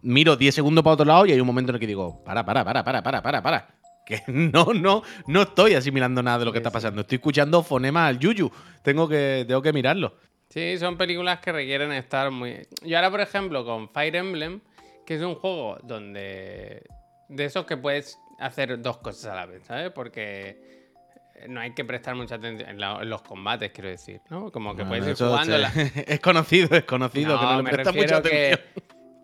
miro 0.03 0.37
10 0.37 0.55
segundos 0.55 0.83
para 0.83 0.95
otro 0.95 1.07
lado 1.07 1.27
y 1.27 1.33
hay 1.33 1.41
un 1.41 1.47
momento 1.47 1.71
en 1.71 1.77
el 1.77 1.81
que 1.81 1.87
digo, 1.87 2.23
para, 2.25 2.45
para, 2.45 2.65
para, 2.65 2.83
para, 2.85 3.03
para, 3.03 3.23
para, 3.23 3.43
para. 3.43 3.69
Que 4.05 4.21
no, 4.27 4.75
no, 4.75 5.05
no 5.29 5.43
estoy 5.43 5.75
asimilando 5.75 6.25
nada 6.25 6.41
de 6.41 6.47
lo 6.47 6.53
que 6.53 6.59
Sí, 6.59 6.63
está 6.63 6.73
pasando. 6.73 7.03
Estoy 7.03 7.17
escuchando 7.17 7.63
fonemas 7.63 8.09
al 8.09 8.19
yuyu. 8.19 8.51
Tengo 8.83 9.09
que, 9.09 9.45
tengo 9.47 9.63
que 9.63 9.73
mirarlo. 9.73 10.17
Sí, 10.49 10.77
son 10.77 10.99
películas 10.99 11.39
que 11.39 11.53
requieren 11.53 11.93
estar 11.93 12.33
muy. 12.33 12.67
Yo 12.85 12.97
ahora, 12.97 13.13
por 13.13 13.21
ejemplo, 13.21 13.65
con 13.65 13.89
Fire 13.91 14.17
Emblem, 14.17 14.61
que 15.07 15.15
es 15.15 15.23
un 15.23 15.37
juego 15.37 15.79
donde. 15.85 16.83
De 17.29 17.45
esos 17.45 17.65
que 17.65 17.77
puedes 17.77 18.19
hacer 18.41 18.83
dos 18.83 18.99
cosas 18.99 19.27
a 19.27 19.37
la 19.37 19.47
vez, 19.47 19.63
¿sabes? 19.65 19.93
Porque 19.93 20.82
no 21.49 21.61
hay 21.61 21.73
que 21.73 21.85
prestar 21.85 22.15
mucha 22.15 22.35
atención 22.37 22.69
en, 22.71 22.81
la- 22.81 22.99
en 23.03 23.09
los 23.11 23.23
combates, 23.23 23.71
quiero 23.73 23.89
decir, 23.91 24.21
¿no? 24.31 24.51
Como 24.53 24.75
que 24.77 24.85
puedes 24.85 25.07
ir 25.07 25.15
jugando. 25.27 25.59
la- 25.59 25.73
es 26.07 26.21
conocido, 26.21 26.77
es 26.77 26.85
conocido, 26.85 27.39
que 27.39 27.45
no 27.47 27.57
le 27.59 27.63
me 27.63 27.71
presta 27.71 27.93
mucha 27.93 28.21
refiero 28.21 28.23
que, 28.23 28.59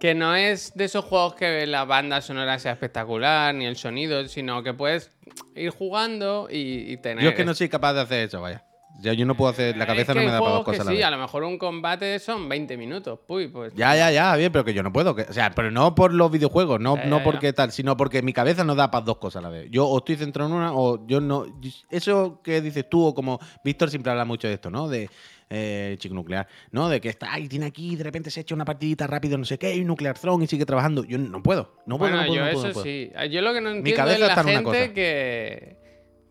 que 0.00 0.14
no 0.14 0.34
es 0.36 0.72
de 0.74 0.84
esos 0.84 1.04
juegos 1.04 1.34
que 1.34 1.66
la 1.66 1.84
banda 1.84 2.20
sonora 2.20 2.58
sea 2.58 2.72
espectacular, 2.72 3.54
ni 3.54 3.66
el 3.66 3.76
sonido, 3.76 4.26
sino 4.28 4.62
que 4.62 4.72
puedes 4.74 5.10
ir 5.56 5.70
jugando 5.70 6.48
y, 6.50 6.92
y 6.92 6.96
tener. 6.98 7.24
Yo 7.24 7.30
es 7.30 7.36
que 7.36 7.44
no 7.44 7.54
soy 7.54 7.68
capaz 7.68 7.94
de 7.94 8.00
hacer 8.02 8.26
eso, 8.28 8.40
vaya. 8.40 8.64
Ya 9.00 9.12
yo 9.12 9.24
no 9.26 9.36
puedo 9.36 9.50
hacer, 9.50 9.76
la 9.76 9.86
cabeza 9.86 10.12
Es 10.12 10.16
no 10.16 10.24
me 10.24 10.30
da 10.32 10.40
para 10.40 10.50
dos 10.50 10.60
que 10.60 10.64
cosas 10.66 10.80
a 10.80 10.84
la 10.84 10.90
sí, 10.90 10.96
vez. 10.96 11.06
a 11.06 11.10
lo 11.12 11.18
mejor 11.18 11.44
un 11.44 11.56
combate 11.56 12.18
son 12.18 12.48
20 12.48 12.76
minutos. 12.76 13.20
Uy, 13.28 13.46
pues. 13.48 13.72
Ya, 13.74 13.94
ya, 13.94 14.10
ya, 14.10 14.34
bien, 14.34 14.50
pero 14.50 14.64
que 14.64 14.74
yo 14.74 14.82
no 14.82 14.92
puedo. 14.92 15.14
que- 15.14 15.22
o 15.22 15.32
sea, 15.32 15.50
pero 15.52 15.70
no 15.70 15.94
por 15.94 16.12
los 16.12 16.30
videojuegos, 16.32 16.80
no, 16.80 16.96
Ya, 16.96 17.04
no 17.04 17.18
ya, 17.18 17.24
porque 17.24 17.52
tal, 17.52 17.70
sino 17.70 17.96
porque 17.96 18.22
mi 18.22 18.32
cabeza 18.32 18.64
no 18.64 18.74
da 18.74 18.90
para 18.90 19.04
dos 19.04 19.18
cosas 19.18 19.40
a 19.40 19.42
la 19.42 19.50
vez. 19.50 19.68
Yo 19.70 19.86
o 19.86 19.98
estoy 19.98 20.16
centrado 20.16 20.50
en 20.50 20.56
una 20.56 20.72
o 20.74 21.06
yo 21.06 21.20
no. 21.20 21.46
Eso 21.90 22.40
que 22.42 22.60
dices 22.60 22.88
tú, 22.90 23.04
o 23.06 23.14
como 23.14 23.38
Víctor 23.64 23.88
siempre 23.90 24.10
habla 24.10 24.24
mucho 24.24 24.48
de 24.48 24.54
esto, 24.54 24.68
¿no? 24.70 24.88
De 24.88 25.08
eh, 25.50 25.94
chico 25.98 26.14
nuclear, 26.14 26.46
¿no? 26.72 26.88
De 26.88 27.00
que 27.00 27.08
está 27.08 27.32
ahí, 27.32 27.48
tiene 27.48 27.66
aquí, 27.66 27.94
de 27.96 28.04
repente 28.04 28.30
se 28.30 28.40
echa 28.40 28.54
una 28.54 28.64
partidita 28.64 29.06
rápido, 29.06 29.38
no 29.38 29.44
sé 29.44 29.58
qué, 29.58 29.74
y 29.74 29.84
Nuclear 29.84 30.18
Throne 30.18 30.44
y 30.44 30.48
sigue 30.48 30.66
trabajando. 30.66 31.04
Yo 31.04 31.18
no 31.18 31.42
puedo, 31.42 31.76
no 31.86 31.98
puedo, 31.98 32.10
bueno, 32.10 32.16
no 32.16 32.26
puedo, 32.26 32.34
yo 32.34 32.44
no 32.44 32.50
puedo, 32.50 32.58
eso 32.58 32.66
no 32.68 32.72
puedo. 32.74 32.84
sí. 32.84 33.10
Yo 33.30 33.40
lo 33.42 33.54
que 33.54 33.60
no 33.60 33.70
entiendo 33.70 33.96
cabeza 33.96 34.14
es 34.16 34.20
la 34.20 34.26
está 34.28 34.40
en 34.40 34.46
una 34.48 34.56
gente 34.56 34.78
cosa. 34.88 34.92
que, 34.94 35.76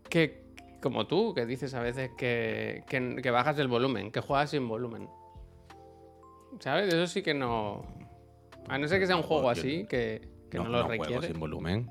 que. 0.10 0.47
Como 0.82 1.08
tú, 1.08 1.34
que 1.34 1.46
dices 1.46 1.74
a 1.74 1.82
veces 1.82 2.12
que, 2.18 2.84
que, 2.88 3.16
que 3.22 3.32
bajas 3.32 3.58
el 3.60 3.68
volumen, 3.68 4.12
que 4.12 4.22
juegas 4.22 4.52
sin 4.52 4.68
volumen. 4.68 5.10
¿Sabes? 6.60 6.94
Eso 6.94 7.08
sí 7.08 7.22
que 7.24 7.34
no. 7.34 7.84
A 8.68 8.78
no 8.78 8.88
ser 8.88 9.00
que 9.00 9.08
sea 9.08 9.16
un 9.16 9.24
juego 9.24 9.44
yo 9.44 9.50
así, 9.50 9.86
que, 9.88 10.28
que 10.52 10.58
no, 10.58 10.66
lo 10.66 10.84
juego 10.86 11.04
requiere. 11.04 11.28
sin 11.28 11.40
volumen. 11.40 11.90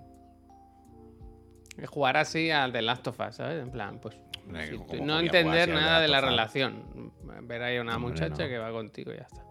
Jugar 1.89 2.17
así 2.17 2.51
al 2.51 2.73
de 2.73 2.81
Last 2.83 3.07
of 3.09 3.21
Us, 3.21 3.35
¿sabes? 3.37 3.63
En 3.63 3.71
plan, 3.71 3.99
pues. 4.01 4.17
Hombre, 4.47 4.67
sí, 4.67 4.77
¿cómo 4.77 4.87
tú- 4.87 4.97
voy 4.99 5.07
no 5.07 5.21
entender 5.21 5.69
nada 5.69 6.01
de 6.01 6.09
la 6.09 6.21
relación. 6.21 7.13
Ver 7.43 7.63
ahí 7.63 7.77
a 7.77 7.83
una 7.83 7.97
Hombre, 7.97 8.13
muchacha 8.13 8.45
no. 8.45 8.49
que 8.49 8.59
va 8.59 8.71
contigo 8.71 9.13
y 9.13 9.17
ya 9.17 9.23
está. 9.23 9.45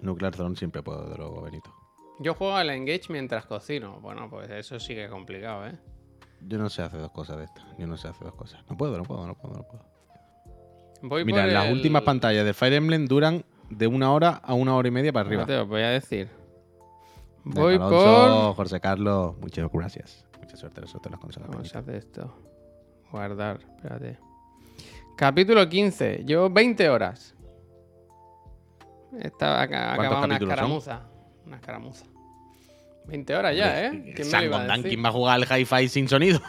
Nuclear 0.00 0.34
Throne 0.34 0.56
siempre 0.56 0.82
puedo, 0.82 1.08
de 1.10 1.16
luego, 1.18 1.42
Benito. 1.42 1.74
Yo 2.20 2.34
juego 2.34 2.54
al 2.56 2.70
Engage 2.70 3.06
mientras 3.12 3.44
cocino. 3.46 4.00
Bueno, 4.00 4.28
pues 4.30 4.48
eso 4.50 4.78
sí 4.80 4.94
que 4.94 5.04
es 5.04 5.10
complicado, 5.10 5.66
¿eh? 5.66 5.78
Yo 6.46 6.58
no 6.58 6.68
sé 6.70 6.82
hacer 6.82 7.00
dos 7.00 7.10
cosas 7.12 7.38
de 7.38 7.44
estas. 7.44 7.64
Yo 7.78 7.86
no 7.86 7.96
sé 7.96 8.08
hacer 8.08 8.24
dos 8.24 8.34
cosas. 8.34 8.62
No 8.68 8.76
puedo, 8.76 8.96
no 8.96 9.04
puedo, 9.04 9.26
no 9.26 9.34
puedo, 9.34 9.54
no 9.56 9.62
puedo. 9.62 9.84
Voy 11.02 11.24
Mira, 11.24 11.44
por 11.44 11.52
las 11.52 11.66
el- 11.66 11.72
últimas 11.74 12.02
pantallas 12.02 12.44
de 12.44 12.52
Fire 12.54 12.74
Emblem 12.74 13.06
duran 13.06 13.44
de 13.70 13.86
una 13.86 14.12
hora 14.12 14.40
a 14.42 14.54
una 14.54 14.74
hora 14.74 14.88
y 14.88 14.90
media 14.90 15.12
para 15.12 15.26
arriba. 15.26 15.42
No 15.42 15.46
te 15.46 15.56
lo 15.56 15.66
voy 15.66 15.82
a 15.82 15.88
decir. 15.90 16.28
Voy 17.44 17.74
Alonso, 17.76 18.54
por. 18.56 18.64
José 18.66 18.80
Carlos, 18.80 19.36
muchas 19.40 19.70
gracias. 19.72 20.26
Mucha 20.40 20.56
suerte, 20.56 20.86
suerte 20.86 21.08
en 21.08 21.12
las 21.12 21.20
consolas. 21.20 21.48
Vamos 21.50 21.74
a 21.74 21.78
hacer 21.78 21.94
esto. 21.94 22.34
Guardar, 23.10 23.60
espérate. 23.76 24.18
Capítulo 25.16 25.68
15. 25.68 26.24
Llevo 26.26 26.50
20 26.50 26.88
horas. 26.90 27.34
Estaba 29.18 29.62
acá, 29.62 29.94
¿Cuántos 29.96 30.06
acababa 30.06 30.26
una 30.26 30.38
son? 30.38 30.48
escaramuza. 30.50 31.02
Una 31.46 31.56
escaramuza. 31.56 32.04
20 33.04 33.34
horas 33.36 33.56
ya, 33.56 33.86
¿eh? 33.86 34.12
¿Quién 34.14 34.30
me 34.30 34.38
lo 34.38 34.44
iba 34.44 34.60
a 34.62 34.66
decir? 34.66 34.88
¿quién 34.88 35.04
va 35.04 35.08
a 35.08 35.12
jugar 35.12 35.40
al 35.42 35.60
hi-fi 35.60 35.88
sin 35.88 36.08
sonido? 36.08 36.40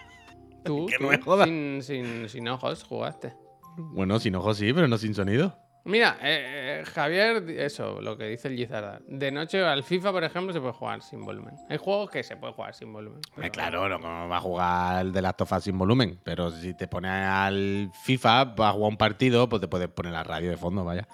Tú, 0.64 0.86
que 0.86 0.98
no 0.98 1.08
me 1.08 1.18
jodas. 1.18 1.46
Sin, 1.48 1.82
sin, 1.82 2.28
sin 2.28 2.48
ojos 2.48 2.82
jugaste. 2.84 3.34
Bueno, 3.76 4.18
sin 4.18 4.34
ojos 4.34 4.58
sí, 4.58 4.72
pero 4.72 4.88
no 4.88 4.98
sin 4.98 5.14
sonido. 5.14 5.56
Mira, 5.84 6.18
eh, 6.20 6.80
eh, 6.82 6.84
Javier, 6.84 7.42
eso, 7.58 8.02
lo 8.02 8.18
que 8.18 8.24
dice 8.26 8.48
el 8.48 8.56
Gizarda. 8.56 9.00
De 9.08 9.32
noche 9.32 9.64
al 9.64 9.82
FIFA, 9.82 10.12
por 10.12 10.24
ejemplo, 10.24 10.52
se 10.52 10.60
puede 10.60 10.74
jugar 10.74 11.00
sin 11.00 11.24
volumen. 11.24 11.54
Hay 11.70 11.78
juegos 11.78 12.10
que 12.10 12.22
se 12.22 12.36
puede 12.36 12.52
jugar 12.52 12.74
sin 12.74 12.92
volumen. 12.92 13.20
Eh, 13.42 13.48
claro, 13.50 13.88
no 13.88 13.98
como 13.98 14.28
va 14.28 14.36
a 14.36 14.40
jugar 14.40 15.06
el 15.06 15.12
de 15.12 15.22
Last 15.22 15.40
of 15.40 15.52
Us 15.52 15.64
sin 15.64 15.78
volumen. 15.78 16.20
Pero 16.22 16.50
si 16.50 16.74
te 16.74 16.86
pones 16.86 17.10
al 17.12 17.90
FIFA, 18.04 18.44
va 18.44 18.68
a 18.68 18.72
jugar 18.72 18.90
un 18.90 18.98
partido, 18.98 19.48
pues 19.48 19.62
te 19.62 19.68
puedes 19.68 19.88
poner 19.88 20.12
la 20.12 20.22
radio 20.22 20.50
de 20.50 20.58
fondo, 20.58 20.84
vaya. 20.84 21.08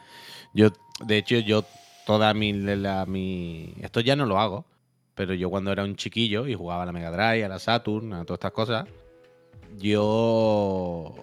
Yo, 0.53 0.71
de 1.05 1.19
hecho, 1.19 1.37
yo 1.39 1.65
toda 2.05 2.35
mi, 2.35 2.53
la- 2.53 3.07
mi... 3.07 3.73
Esto 3.81 4.01
ya 4.01 4.17
no 4.17 4.27
lo 4.27 4.41
hago, 4.41 4.65
pero 5.17 5.35
yo 5.35 5.51
cuando 5.51 5.73
era 5.73 5.83
un 5.83 5.97
chiquillo 5.97 6.47
y 6.47 6.55
jugaba 6.55 6.85
a 6.85 6.87
la 6.87 6.93
Mega 6.93 7.11
Drive, 7.11 7.45
a 7.45 7.49
la 7.49 7.59
Saturn, 7.59 8.13
a 8.13 8.25
todas 8.25 8.37
estas 8.37 8.53
cosas, 8.53 8.87
yo 9.79 11.15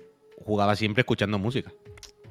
jugaba 0.43 0.75
siempre 0.75 1.01
escuchando 1.01 1.39
música, 1.39 1.71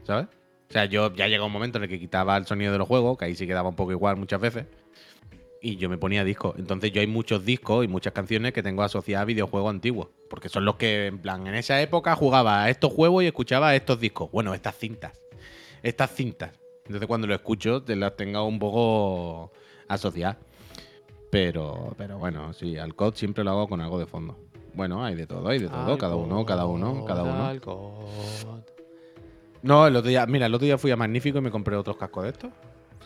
¿sabes? 0.05 0.27
O 0.69 0.73
sea, 0.73 0.87
yo 0.87 1.15
ya 1.15 1.29
llegó 1.29 1.47
un 1.47 1.53
momento 1.53 1.79
en 1.79 1.85
el 1.85 1.89
que 1.89 2.01
quitaba 2.01 2.37
el 2.37 2.47
sonido 2.47 2.73
de 2.73 2.79
los 2.79 2.89
juegos, 2.89 3.17
que 3.17 3.27
ahí 3.27 3.37
sí 3.37 3.47
quedaba 3.47 3.69
un 3.69 3.77
poco 3.77 3.93
igual 3.93 4.17
muchas 4.17 4.41
veces, 4.41 4.67
y 5.63 5.77
yo 5.77 5.89
me 5.89 5.99
ponía 5.99 6.25
discos. 6.25 6.57
Entonces 6.59 6.91
yo 6.91 7.01
hay 7.01 7.07
muchos 7.07 7.45
discos 7.45 7.85
y 7.85 7.89
muchas 7.89 8.13
canciones 8.13 8.53
que 8.53 8.63
tengo 8.63 8.83
asociadas 8.83 9.23
a 9.23 9.27
videojuegos 9.27 9.71
antiguos, 9.71 10.09
porque 10.29 10.49
son 10.49 10.65
los 10.65 10.75
que, 10.75 11.07
en 11.07 11.19
plan, 11.19 11.47
en 11.47 11.55
esa 11.55 11.81
época 11.81 12.17
jugaba 12.17 12.65
a 12.65 12.71
estos 12.71 12.93
juegos 12.93 13.23
y 13.23 13.27
escuchaba 13.29 13.69
a 13.69 13.77
estos 13.77 14.01
discos. 14.01 14.31
Bueno, 14.33 14.53
estas 14.53 14.77
cintas. 14.77 15.13
Estas 15.83 16.11
cintas. 16.11 16.51
Entonces 16.87 17.07
cuando 17.07 17.29
lo 17.29 17.35
escucho, 17.35 17.83
te 17.83 17.95
las 17.95 18.17
tengo 18.17 18.45
un 18.45 18.59
poco 18.59 19.53
asociadas. 19.87 20.39
Pero, 21.33 21.95
pero 21.97 22.19
bueno, 22.19 22.53
sí, 22.53 22.77
al 22.77 22.95
COD 22.95 23.15
siempre 23.15 23.43
lo 23.43 23.53
hago 23.53 23.67
con 23.67 23.81
algo 23.81 23.99
de 23.99 24.05
fondo. 24.05 24.37
Bueno, 24.75 25.03
hay 25.03 25.15
de 25.15 25.27
todo, 25.27 25.49
hay 25.49 25.61
de 25.61 25.71
todo, 25.71 25.97
cada 25.97 26.15
uno, 26.15 26.45
cada 26.45 26.67
uno, 26.67 27.07
cada 27.07 27.23
uno. 27.23 28.63
No, 29.63 29.87
el 29.87 29.97
otro 29.97 30.11
día, 30.11 30.27
mira, 30.27 30.45
el 30.45 30.55
otro 30.55 30.67
día 30.67 30.77
fui 30.77 30.91
a 30.91 30.97
Magnífico 30.97 31.39
y 31.39 31.41
me 31.41 31.51
compré 31.51 31.75
otros 31.75 31.97
cascos 31.97 32.25
de 32.25 32.29
estos, 32.29 32.51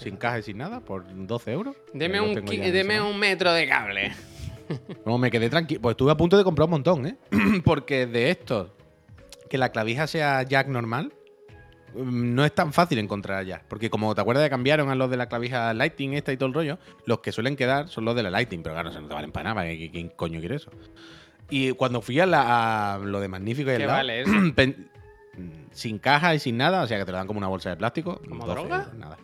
sin 0.01 0.16
caja 0.16 0.41
y 0.41 0.43
sin 0.43 0.59
nada, 0.59 0.81
por 0.81 1.05
12 1.09 1.53
euros. 1.53 1.77
Deme, 1.93 2.20
un, 2.20 2.35
deme 2.45 3.01
un 3.01 3.16
metro 3.16 3.53
de 3.53 3.68
cable. 3.68 4.12
No, 5.05 5.18
me 5.18 5.31
quedé 5.31 5.49
tranquilo. 5.49 5.81
Pues 5.81 5.93
estuve 5.93 6.11
a 6.11 6.16
punto 6.16 6.37
de 6.37 6.43
comprar 6.43 6.64
un 6.64 6.72
montón, 6.72 7.07
¿eh? 7.07 7.16
Porque 7.64 8.09
de 8.09 8.31
estos, 8.31 8.72
que 9.49 9.57
la 9.57 9.70
clavija 9.70 10.09
sea 10.09 10.43
jack 10.43 10.66
normal, 10.66 11.12
no 12.05 12.44
es 12.44 12.55
tan 12.55 12.72
fácil 12.72 12.99
encontrar 12.99 13.44
jack. 13.44 13.64
Porque 13.68 13.90
como 13.90 14.14
te 14.14 14.20
acuerdas 14.20 14.44
de 14.44 14.51
cambiaron 14.51 14.88
a 14.90 14.94
los 14.94 15.11
de 15.11 15.16
la 15.16 15.26
clavija 15.28 15.72
Lighting 15.74 16.14
esta 16.14 16.32
y 16.32 16.36
todo 16.36 16.49
el 16.49 16.55
rollo, 16.55 16.78
los 17.07 17.20
que 17.20 17.32
suelen 17.32 17.57
quedar 17.57 17.88
son 17.88 18.05
los 18.05 18.14
de 18.16 18.22
la 18.22 18.30
Lighting. 18.30 18.62
Pero 18.62 18.74
claro, 18.74 18.92
se 18.92 19.01
no 19.01 19.09
te 19.09 19.14
valen 19.14 19.32
para 19.32 19.55
nada. 19.55 19.66
¿Qui- 19.68 19.90
¿Quién 19.90 20.09
coño 20.11 20.40
quiere 20.40 20.57
eso? 20.57 20.70
Y 21.51 21.72
cuando 21.72 22.01
fui 22.03 22.18
a, 22.20 22.26
la- 22.26 22.94
a 22.94 22.99
lo 22.99 23.20
de 23.20 23.28
Magnífico 23.28 23.70
y 23.70 23.74
al 23.74 23.78
¿Qué 23.80 23.86
lado, 23.86 23.99
vale 23.99 24.20
eso? 24.22 24.30
pen- 24.55 24.90
sin 25.72 25.99
caja 25.99 26.34
y 26.34 26.38
sin 26.38 26.57
nada, 26.57 26.82
o 26.82 26.86
sea 26.86 26.99
que 26.99 27.05
te 27.05 27.12
lo 27.12 27.18
dan 27.18 27.26
como 27.26 27.38
una 27.38 27.49
bolsa 27.49 27.70
de 27.70 27.76
plástico. 27.76 28.20
¿Como 28.28 28.47
12 28.47 28.61
droga? 28.61 28.76
euros, 28.78 28.94
nada. 28.94 29.16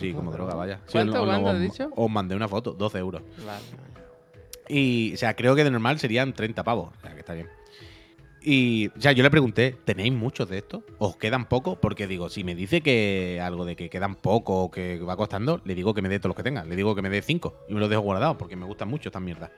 Sí, 0.00 0.12
como 0.12 0.32
droga, 0.32 0.54
vaya. 0.54 0.76
Sí, 0.86 0.92
¿Cuánto, 0.92 1.30
has 1.48 1.60
dicho? 1.60 1.90
Os 1.94 2.10
mandé 2.10 2.34
una 2.34 2.48
foto, 2.48 2.72
12 2.72 2.98
euros. 2.98 3.22
Vale. 3.46 3.60
Y, 4.68 5.12
o 5.14 5.16
sea, 5.16 5.34
creo 5.36 5.54
que 5.54 5.64
de 5.64 5.70
normal 5.70 5.98
serían 5.98 6.32
30 6.32 6.64
pavos. 6.64 6.92
O 6.96 7.00
sea, 7.00 7.12
que 7.12 7.20
está 7.20 7.34
bien. 7.34 7.48
Y, 8.44 8.90
sea, 8.98 9.12
yo 9.12 9.22
le 9.22 9.30
pregunté, 9.30 9.76
¿tenéis 9.84 10.12
muchos 10.12 10.48
de 10.48 10.58
estos? 10.58 10.82
¿Os 10.98 11.16
quedan 11.16 11.48
pocos? 11.48 11.78
Porque 11.78 12.06
digo, 12.08 12.28
si 12.28 12.42
me 12.44 12.54
dice 12.54 12.80
que 12.80 13.40
algo 13.42 13.64
de 13.64 13.76
que 13.76 13.88
quedan 13.88 14.16
poco 14.16 14.64
o 14.64 14.70
que 14.70 14.98
va 15.00 15.16
costando, 15.16 15.60
le 15.64 15.74
digo 15.74 15.94
que 15.94 16.02
me 16.02 16.08
dé 16.08 16.18
todos 16.18 16.30
los 16.30 16.36
que 16.36 16.42
tenga. 16.42 16.64
Le 16.64 16.74
digo 16.74 16.94
que 16.94 17.02
me 17.02 17.08
dé 17.10 17.22
5 17.22 17.66
y 17.68 17.74
me 17.74 17.80
los 17.80 17.88
dejo 17.88 18.02
guardados 18.02 18.36
porque 18.36 18.56
me 18.56 18.66
gustan 18.66 18.88
mucho 18.88 19.08
estas 19.10 19.22
mierdas. 19.22 19.50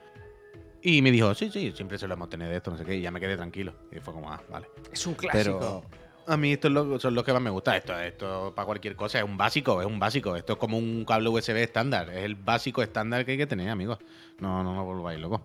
Y 0.83 1.01
me 1.01 1.09
dijo, 1.11 1.33
sí, 1.33 1.49
sí, 1.51 1.71
siempre 1.75 1.97
se 1.97 2.07
lo 2.07 2.13
hemos 2.13 2.29
tenido 2.29 2.49
de 2.51 2.57
esto, 2.57 2.69
no 2.69 2.77
sé 2.77 2.85
qué. 2.85 2.95
Y 2.97 3.01
ya 3.01 3.09
me 3.09 3.19
quedé 3.19 3.35
tranquilo. 3.35 3.73
Y 3.91 3.99
fue 4.01 4.13
como, 4.13 4.31
ah, 4.31 4.39
vale. 4.51 4.67
Es 4.93 5.07
un 5.07 5.15
clásico. 5.15 5.57
Pero 5.59 5.83
a 6.27 6.37
mí 6.37 6.53
estos 6.53 6.71
lo- 6.71 6.99
son 6.99 7.15
los 7.15 7.23
que 7.23 7.33
más 7.33 7.41
me 7.41 7.49
gustan. 7.49 7.75
Esto, 7.77 7.97
esto 7.99 8.53
para 8.55 8.67
cualquier 8.67 8.95
cosa 8.95 9.17
es 9.17 9.23
un 9.25 9.35
básico, 9.35 9.81
es 9.81 9.87
un 9.87 9.97
básico. 9.97 10.35
Esto 10.35 10.53
es 10.53 10.59
como 10.59 10.77
un 10.77 11.03
cable 11.05 11.29
USB 11.29 11.55
estándar. 11.63 12.09
Es 12.11 12.23
el 12.23 12.35
básico 12.35 12.83
estándar 12.83 13.25
que 13.25 13.31
hay 13.31 13.37
que 13.39 13.47
tener, 13.47 13.67
amigos. 13.69 13.97
No, 14.39 14.63
no 14.63 14.75
nos 14.75 14.85
volváis 14.85 15.19
locos. 15.19 15.41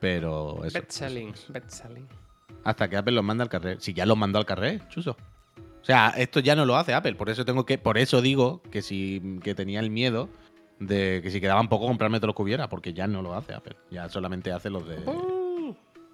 Pero 0.00 0.64
eso. 0.64 0.78
Best 0.80 0.90
selling, 0.90 1.32
best 1.50 1.70
selling. 1.70 2.08
Hasta 2.64 2.88
que 2.88 2.96
Apple 2.96 3.14
los 3.14 3.24
manda 3.24 3.44
al 3.44 3.50
carrer. 3.50 3.80
Si 3.80 3.92
ya 3.92 4.06
los 4.06 4.16
mandó 4.16 4.38
al 4.38 4.46
carrer, 4.46 4.88
chuso. 4.88 5.16
O 5.82 5.84
sea, 5.84 6.14
esto 6.16 6.40
ya 6.40 6.56
no 6.56 6.64
lo 6.64 6.76
hace 6.76 6.94
Apple. 6.94 7.14
Por 7.14 7.28
eso 7.28 7.44
tengo 7.44 7.66
que. 7.66 7.78
Por 7.78 7.98
eso 7.98 8.22
digo 8.22 8.62
que 8.70 8.80
si 8.80 9.38
que 9.42 9.54
tenía 9.54 9.80
el 9.80 9.90
miedo 9.90 10.30
de 10.80 11.20
que 11.22 11.30
si 11.30 11.40
quedaban 11.40 11.68
poco 11.68 11.86
comprarme 11.86 12.18
todos 12.18 12.28
los 12.28 12.36
que 12.36 12.42
hubiera. 12.42 12.68
Porque 12.68 12.94
ya 12.94 13.06
no 13.06 13.20
lo 13.20 13.34
hace 13.34 13.52
Apple. 13.52 13.76
Ya 13.90 14.08
solamente 14.08 14.50
hace 14.50 14.70
los 14.70 14.88
de. 14.88 14.98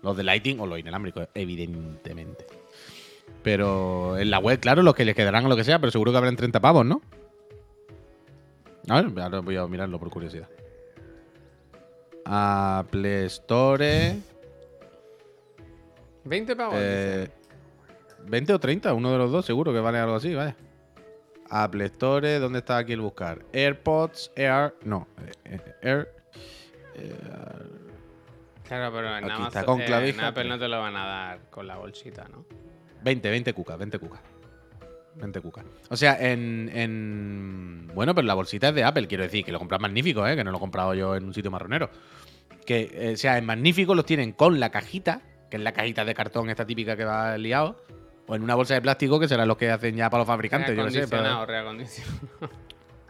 Los 0.03 0.17
de 0.17 0.25
Lighting 0.25 0.59
o 0.61 0.67
los 0.67 0.79
inalámbricos, 0.79 1.29
evidentemente. 1.35 2.47
Pero 3.43 4.19
en 4.19 4.31
la 4.31 4.39
web, 4.39 4.59
claro, 4.59 4.83
los 4.83 4.95
que 4.95 5.05
les 5.05 5.15
quedarán 5.15 5.45
o 5.47 5.49
lo 5.49 5.57
que 5.57 5.65
sea, 5.65 5.79
pero 5.79 5.93
seguro 5.93 6.11
que 6.11 6.19
habrán 6.19 6.37
30 6.37 6.59
pavos, 6.61 6.85
¿no? 6.85 7.03
A 8.89 9.03
ver, 9.03 9.23
ahora 9.23 9.41
voy 9.41 9.57
a 9.57 9.67
mirarlo 9.67 9.99
por 9.99 10.11
curiosidad. 10.11 10.49
Apple 12.25 13.27
Store. 13.27 14.17
20 16.25 16.57
pavos. 16.57 16.75
eh, 16.79 17.29
dice. 17.29 18.29
20 18.29 18.53
o 18.55 18.59
30, 18.61 18.95
uno 18.95 19.13
de 19.13 19.19
los 19.19 19.31
dos, 19.33 19.47
seguro 19.47 19.73
que 19.73 19.81
vale 19.81 19.99
algo 19.99 20.17
así, 20.17 20.35
vaya. 20.35 20.57
Apple 21.49 21.85
Store, 21.87 22.39
¿dónde 22.39 22.61
está 22.61 22.77
aquí 22.79 22.93
el 22.93 23.01
buscar? 23.01 23.45
AirPods, 23.53 24.31
Air. 24.37 24.75
No, 24.85 25.09
eh, 25.45 25.59
eh, 25.65 25.75
Air. 25.83 26.09
Claro, 28.65 28.93
pero 28.95 29.17
en, 29.17 29.25
Amazon, 29.25 29.47
está 29.49 29.65
con 29.65 29.81
eh, 29.81 30.09
en 30.11 30.21
Apple 30.21 30.45
no 30.45 30.59
te 30.59 30.69
lo 30.69 30.79
van 30.81 30.95
a 30.97 31.05
dar 31.05 31.41
con 31.51 31.67
la 31.67 31.77
bolsita, 31.77 32.29
¿no? 32.29 32.45
20, 33.03 33.29
20 33.31 33.53
cucas, 33.53 33.79
20 33.79 33.99
cucas. 33.99 34.21
20 35.17 35.41
cucas. 35.41 35.65
O 35.89 35.97
sea, 35.97 36.17
en, 36.21 36.71
en- 36.73 37.91
Bueno, 37.95 38.15
pero 38.15 38.27
la 38.29 38.35
bolsita 38.35 38.69
es 38.69 38.75
de 38.77 38.85
Apple, 38.85 39.09
quiero 39.09 39.25
decir, 39.25 39.45
que 39.45 39.51
lo 39.51 39.59
compras 39.59 39.81
magnífico, 39.81 40.25
¿eh? 40.27 40.37
Que 40.37 40.45
no 40.45 40.53
lo 40.53 40.59
he 40.59 40.61
comprado 40.61 40.95
yo 40.95 41.17
en 41.17 41.25
un 41.25 41.35
sitio 41.35 41.51
marronero. 41.51 41.91
Que, 42.65 42.91
eh, 42.93 43.13
o 43.15 43.17
sea, 43.17 43.39
en 43.39 43.45
magnífico 43.45 43.95
los 43.97 44.07
tienen 44.07 44.31
con 44.33 44.61
la 44.61 44.71
cajita, 44.71 45.21
que 45.51 45.57
es 45.57 45.63
la 45.63 45.73
cajita 45.73 46.05
de 46.05 46.15
cartón 46.15 46.49
esta 46.49 46.65
típica 46.67 46.97
que 46.97 47.05
va 47.05 47.37
liado, 47.37 47.77
o 48.27 48.35
en 48.37 48.43
una 48.43 48.55
bolsa 48.55 48.75
de 48.75 48.81
plástico, 48.81 49.19
que 49.19 49.29
serán 49.29 49.49
los 49.49 49.57
que 49.57 49.71
hacen 49.71 49.97
ya 49.97 50.09
para 50.09 50.21
los 50.21 50.27
fabricantes, 50.29 50.77
yo 50.77 50.85
no 50.85 50.91
sé. 50.91 51.07
Pero- 51.09 51.45
reacondicionado. 51.47 52.21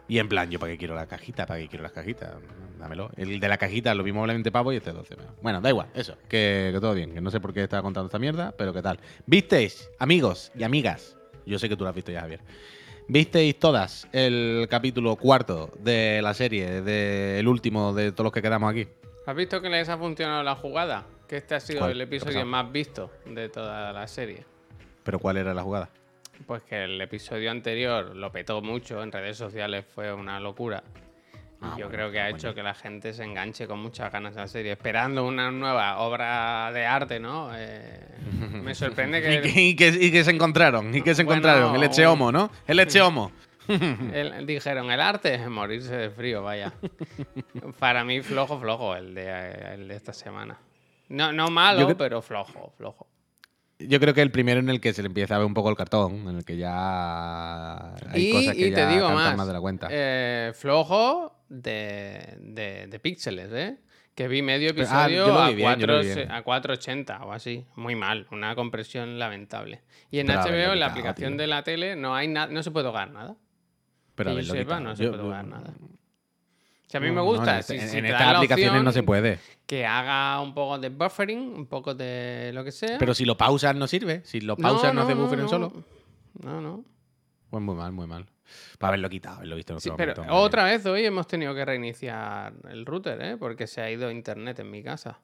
Y 0.07 0.19
en 0.19 0.27
plan, 0.27 0.49
¿yo 0.51 0.59
para 0.59 0.73
qué 0.73 0.77
quiero 0.77 0.93
la 0.93 1.05
cajita? 1.05 1.45
¿Para 1.45 1.61
qué 1.61 1.69
quiero 1.69 1.83
las 1.83 1.93
cajitas? 1.93 2.33
Dámelo. 2.77 3.11
El 3.15 3.39
de 3.39 3.47
la 3.47 3.57
cajita 3.57 3.95
lo 3.95 4.03
mismo 4.03 4.27
20 4.27 4.51
pavos 4.51 4.73
y 4.73 4.77
este 4.77 4.91
12. 4.91 5.15
Bueno, 5.41 5.61
da 5.61 5.69
igual, 5.69 5.87
eso. 5.93 6.17
Que, 6.27 6.71
que 6.73 6.79
todo 6.81 6.93
bien. 6.93 7.13
Que 7.13 7.21
no 7.21 7.31
sé 7.31 7.39
por 7.39 7.53
qué 7.53 7.63
estaba 7.63 7.81
contando 7.81 8.07
esta 8.07 8.19
mierda, 8.19 8.53
pero 8.57 8.73
qué 8.73 8.81
tal. 8.81 8.99
¿Visteis, 9.25 9.89
amigos 9.99 10.51
y 10.53 10.63
amigas? 10.63 11.15
Yo 11.45 11.57
sé 11.59 11.69
que 11.69 11.77
tú 11.77 11.85
lo 11.85 11.89
has 11.91 11.95
visto 11.95 12.11
ya, 12.11 12.21
Javier. 12.21 12.41
¿Visteis 13.07 13.57
todas 13.57 14.05
el 14.11 14.67
capítulo 14.69 15.15
cuarto 15.15 15.71
de 15.79 16.19
la 16.21 16.33
serie, 16.33 16.81
del 16.81 17.47
último 17.47 17.93
de 17.93 18.11
todos 18.11 18.25
los 18.25 18.33
que 18.33 18.41
quedamos 18.41 18.69
aquí? 18.69 18.87
¿Has 19.25 19.35
visto 19.35 19.61
que 19.61 19.69
les 19.69 19.87
ha 19.87 19.97
funcionado 19.97 20.43
la 20.43 20.55
jugada? 20.55 21.05
Que 21.31 21.37
este 21.37 21.55
ha 21.55 21.61
sido 21.61 21.79
¿Cuál? 21.79 21.91
el 21.91 21.97
¿Qué 21.97 22.01
ha 22.03 22.17
episodio 22.17 22.45
más 22.45 22.69
visto 22.73 23.09
de 23.25 23.47
toda 23.47 23.93
la 23.93 24.05
serie. 24.05 24.43
¿Pero 25.05 25.17
cuál 25.17 25.37
era 25.37 25.53
la 25.53 25.63
jugada? 25.63 25.87
Pues 26.45 26.61
que 26.63 26.83
el 26.83 26.99
episodio 26.99 27.49
anterior 27.51 28.13
lo 28.17 28.33
petó 28.33 28.61
mucho, 28.61 29.01
en 29.01 29.13
redes 29.13 29.37
sociales 29.37 29.85
fue 29.95 30.11
una 30.13 30.41
locura. 30.41 30.83
Y 31.33 31.37
Ah, 31.61 31.69
yo 31.77 31.85
bueno, 31.85 31.89
creo 31.91 32.11
que 32.11 32.19
ha 32.19 32.27
hecho 32.29 32.53
que 32.53 32.61
la 32.61 32.73
gente 32.73 33.13
se 33.13 33.23
enganche 33.23 33.65
con 33.65 33.79
muchas 33.79 34.11
ganas 34.11 34.35
a 34.35 34.41
la 34.41 34.47
serie, 34.49 34.73
esperando 34.73 35.25
una 35.25 35.51
nueva 35.51 35.99
obra 35.99 36.69
de 36.73 36.85
arte, 36.85 37.21
¿no? 37.21 37.49
Eh, 37.55 37.97
me 38.61 38.75
sorprende 38.75 39.19
¿Y 39.45 39.51
que 39.53 39.61
y 39.61 39.75
que- 39.77 40.05
y 40.07 40.11
que 40.11 40.23
se 40.25 40.31
encontraron? 40.31 40.93
¿Y 40.93 41.01
que 41.01 41.15
se 41.15 41.23
Bueno, 41.23 41.39
encontraron? 41.39 41.73
El 41.77 41.83
eche 41.83 42.01
un- 42.05 42.11
homo, 42.13 42.31
¿no? 42.33 42.51
El 42.67 42.77
eche 42.81 42.99
homo. 42.99 43.31
el- 43.69 44.45
dijeron 44.45 44.91
el 44.91 44.99
arte 44.99 45.35
es 45.35 45.47
morirse 45.47 45.95
de 45.95 46.09
frío, 46.09 46.43
vaya. 46.43 46.73
Para 47.79 48.03
mí 48.03 48.21
flojo, 48.21 48.59
flojo 48.59 48.97
el 48.97 49.13
de, 49.15 49.29
el 49.75 49.87
de 49.87 49.95
esta 49.95 50.11
semana. 50.11 50.57
No, 51.11 51.31
no 51.31 51.47
malo, 51.49 51.87
Yo 51.89 51.97
pero 51.97 52.21
flojo, 52.21 52.73
flojo. 52.77 53.07
Yo 53.79 53.99
creo 53.99 54.13
que 54.13 54.21
el 54.21 54.31
primero 54.31 54.59
en 54.59 54.69
el 54.69 54.79
que 54.79 54.93
se 54.93 55.01
le 55.01 55.07
empieza 55.07 55.35
a 55.35 55.37
ver 55.39 55.47
un 55.47 55.53
poco 55.55 55.69
el 55.69 55.75
cartón, 55.75 56.27
en 56.29 56.37
el 56.37 56.45
que 56.45 56.55
ya 56.55 57.95
hay 58.11 58.29
y, 58.29 58.31
cosas 58.31 58.53
que 58.55 58.67
y 58.67 58.69
ya 58.69 58.75
te 58.75 58.87
digo 58.93 59.07
cantan 59.07 59.37
más, 59.37 59.47
de 59.47 59.53
la 59.53 59.59
cuenta. 59.61 59.87
eh, 59.89 60.51
flojo 60.53 61.43
de, 61.49 62.37
de, 62.39 62.87
de 62.87 62.99
píxeles, 62.99 63.49
¿eh? 63.51 63.77
Que 64.13 64.27
vi 64.27 64.41
medio 64.41 64.69
Pero- 64.75 64.87
ah, 64.91 65.05
episodio 65.05 65.25
yo 65.27 65.39
a, 65.39 65.49
bien, 65.49 65.79
yo 65.79 65.87
lo 65.87 65.99
vi 65.99 66.05
4, 66.05 66.15
bien. 66.15 66.31
a 66.31 66.43
480 66.43 67.23
o 67.23 67.31
así. 67.31 67.65
Muy 67.75 67.95
mal, 67.95 68.27
una 68.31 68.53
compresión 68.55 69.17
lamentable. 69.17 69.81
Y 70.11 70.19
en 70.19 70.27
Pero 70.27 70.41
HBO, 70.41 70.73
en 70.73 70.79
la 70.79 70.85
aplicación 70.87 71.31
tío. 71.33 71.41
de 71.41 71.47
la 71.47 71.63
tele, 71.63 71.95
no 71.95 72.13
hay 72.13 72.27
nada, 72.27 72.51
no 72.53 72.61
se 72.61 72.71
puede 72.71 72.85
tocar 72.85 73.09
nada. 73.09 73.35
Pero 74.15 74.35
que 74.35 74.43
yo 74.43 74.51
haberlo 74.51 74.53
sepa, 74.53 74.79
no 74.79 74.95
se 74.95 75.03
Yo- 75.05 75.09
puede 75.11 75.23
yo- 75.23 75.29
tocar 75.29 75.45
nada. 75.47 75.73
Si 76.91 76.97
a 76.97 76.99
mí 76.99 77.07
no, 77.07 77.13
me 77.13 77.19
no, 77.21 77.23
gusta, 77.25 77.57
en, 77.57 77.63
si- 77.63 77.75
en- 77.75 77.89
si 77.89 77.97
en 77.97 78.03
te 78.05 78.11
estas 78.11 78.35
aplicaciones 78.35 78.83
no 78.83 78.91
se 78.91 79.01
puede. 79.03 79.39
Que 79.65 79.85
haga 79.85 80.41
un 80.41 80.53
poco 80.53 80.77
de 80.77 80.89
buffering, 80.89 81.39
un 81.39 81.65
poco 81.65 81.95
de 81.95 82.51
lo 82.53 82.63
que 82.65 82.71
sea. 82.71 82.97
Pero 82.99 83.13
si 83.13 83.23
lo 83.25 83.37
pausas 83.37 83.75
no 83.75 83.87
sirve. 83.87 84.21
Si 84.25 84.41
lo 84.41 84.57
pausas 84.57 84.93
no, 84.93 85.03
hace 85.03 85.13
buffering 85.13 85.47
solo. 85.47 85.71
No, 86.43 86.59
no. 86.61 86.83
Pues 87.49 87.63
muy 87.63 87.75
mal, 87.75 87.91
muy 87.93 88.07
mal. 88.07 88.25
Para 88.79 88.89
haberlo 88.89 89.09
quitado, 89.09 89.37
haberlo 89.37 89.55
visto 89.55 89.73
en 89.73 89.79
Sí, 89.79 89.89
otro 89.89 89.97
pero 89.97 90.11
momento, 90.15 90.33
hombre. 90.33 90.45
otra 90.45 90.63
vez 90.65 90.85
hoy 90.85 91.05
hemos 91.05 91.25
tenido 91.27 91.55
que 91.55 91.63
reiniciar 91.63 92.53
el 92.69 92.85
router, 92.85 93.21
¿eh? 93.21 93.37
Porque 93.37 93.65
se 93.67 93.79
ha 93.81 93.89
ido 93.89 94.11
internet 94.11 94.59
en 94.59 94.69
mi 94.69 94.83
casa. 94.83 95.19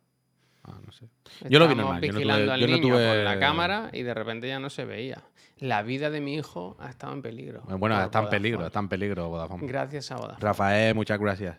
Ah, 0.68 0.78
no 0.86 0.92
sé. 0.92 1.06
Yo 1.50 1.60
lo 1.60 1.68
vi 1.68 1.76
normal, 1.76 2.02
yo 2.02 2.12
no 2.12 2.20
tuve- 2.20 2.32
al 2.52 2.60
yo 2.60 2.68
no 2.68 2.74
niño 2.76 2.88
tuve- 2.96 3.08
con 3.08 3.24
la 3.24 3.40
cámara 3.40 3.90
y 3.94 4.04
de 4.04 4.14
repente 4.14 4.48
ya 4.48 4.60
no 4.60 4.70
se 4.70 4.84
veía. 4.86 5.24
La 5.60 5.82
vida 5.82 6.10
de 6.12 6.22
mi 6.22 6.36
hijo 6.36 6.76
ha 6.80 6.90
estado 6.90 7.14
en 7.14 7.22
peligro. 7.24 7.64
Bueno, 7.64 8.00
está 8.04 8.20
en 8.20 8.30
peligro, 8.30 8.68
está 8.68 8.80
en 8.80 8.90
peligro 8.90 9.30
Vodafone. 9.30 9.66
Gracias 9.66 10.12
a 10.12 10.16
Vodafone. 10.18 10.40
Rafael, 10.42 10.94
muchas 10.94 11.20
gracias. 11.20 11.58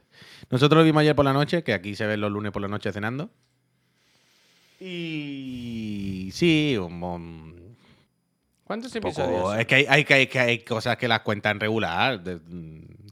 Nosotros 0.51 0.79
lo 0.79 0.85
vimos 0.85 1.01
ayer 1.01 1.17
por 1.17 1.25
la 1.25 1.33
noche, 1.33 1.65
que 1.65 1.73
aquí 1.73 1.97
se 1.97 2.07
ven 2.07 2.21
los 2.21 2.31
lunes 2.31 2.53
por 2.53 2.63
la 2.63 2.69
noche 2.69 2.93
cenando. 2.93 3.31
Y 4.81 6.31
sí, 6.33 6.77
un, 6.79 7.03
un 7.03 7.77
¿Cuántos 8.65 8.93
poco- 8.93 9.09
episodios? 9.09 9.59
Es 9.59 9.67
que 9.67 9.75
hay, 9.77 9.87
hay, 9.89 10.07
hay- 10.09 10.27
que 10.27 10.39
hay 10.39 10.59
cosas 10.61 10.97
que 10.97 11.09
las 11.09 11.21
cuentan 11.21 11.59
regular. 11.61 12.23
de- 12.23 12.39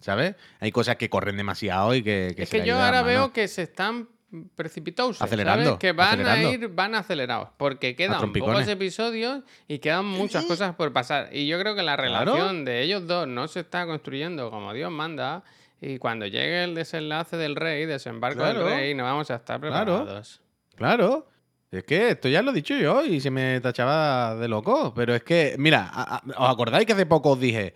¿sabes? 0.03 0.37
Hay 0.61 0.71
cosas 0.71 0.95
que 0.97 1.11
corren 1.11 1.37
demasiado 1.37 1.93
y 1.95 2.03
que... 2.03 2.29
es 2.37 2.49
se 2.49 2.61
que 2.61 2.67
yo 2.67 2.81
ahora 2.81 3.03
veo 3.03 3.33
que 3.33 3.49
se 3.49 3.63
están 3.63 4.09
precipitosos, 4.55 5.23
Acelerando, 5.23 5.65
¿sabes? 5.65 5.79
Que 5.79 5.93
van 5.93 6.09
acelerando. 6.21 6.49
a 6.49 6.53
ir, 6.53 6.69
van 6.69 6.95
acelerados, 6.95 7.49
porque 7.57 7.95
quedan 7.97 8.33
pocos 8.33 8.67
episodios 8.69 9.43
y 9.69 9.79
quedan 9.79 10.05
muchas 10.05 10.45
cosas 10.45 10.75
por 10.75 10.93
pasar. 10.93 11.29
Y 11.33 11.47
yo 11.47 11.59
creo 11.59 11.75
que 11.75 11.83
la 11.83 11.97
Claro. 11.97 12.33
relación 12.35 12.65
de 12.65 12.83
ellos 12.83 13.07
dos 13.07 13.27
no 13.29 13.49
se 13.49 13.61
está 13.61 13.87
construyendo 13.87 14.51
como 14.51 14.73
Dios 14.73 14.91
manda. 14.91 15.43
Y 15.81 15.99
cuando 15.99 16.27
llegue 16.27 16.65
el 16.65 16.75
desenlace 16.75 17.37
del 17.37 17.55
rey, 17.55 17.85
desembarco 17.87 18.39
Claro. 18.41 18.65
del 18.65 18.69
rey, 18.75 18.95
no 18.95 19.05
vamos 19.05 19.31
a 19.31 19.37
estar 19.37 19.61
Claro. 19.61 19.75
preparados. 20.01 20.41
Claro. 20.75 21.29
Es 21.71 21.85
que 21.85 22.11
esto 22.11 22.29
ya 22.29 22.43
lo 22.43 22.53
he 22.53 22.55
dicho 22.55 22.75
yo 22.77 23.05
y 23.05 23.21
se 23.21 23.31
me 23.31 23.61
tachaba 23.61 24.37
de 24.37 24.49
loco. 24.49 24.95
Pero 24.95 25.15
es 25.15 25.23
que, 25.23 25.55
mira, 25.59 26.23
¿os 26.39 26.49
acordáis 26.51 26.87
que 26.87 26.93
hace 26.95 27.07
poco 27.07 27.31
os 27.33 27.41
dije, 27.41 27.75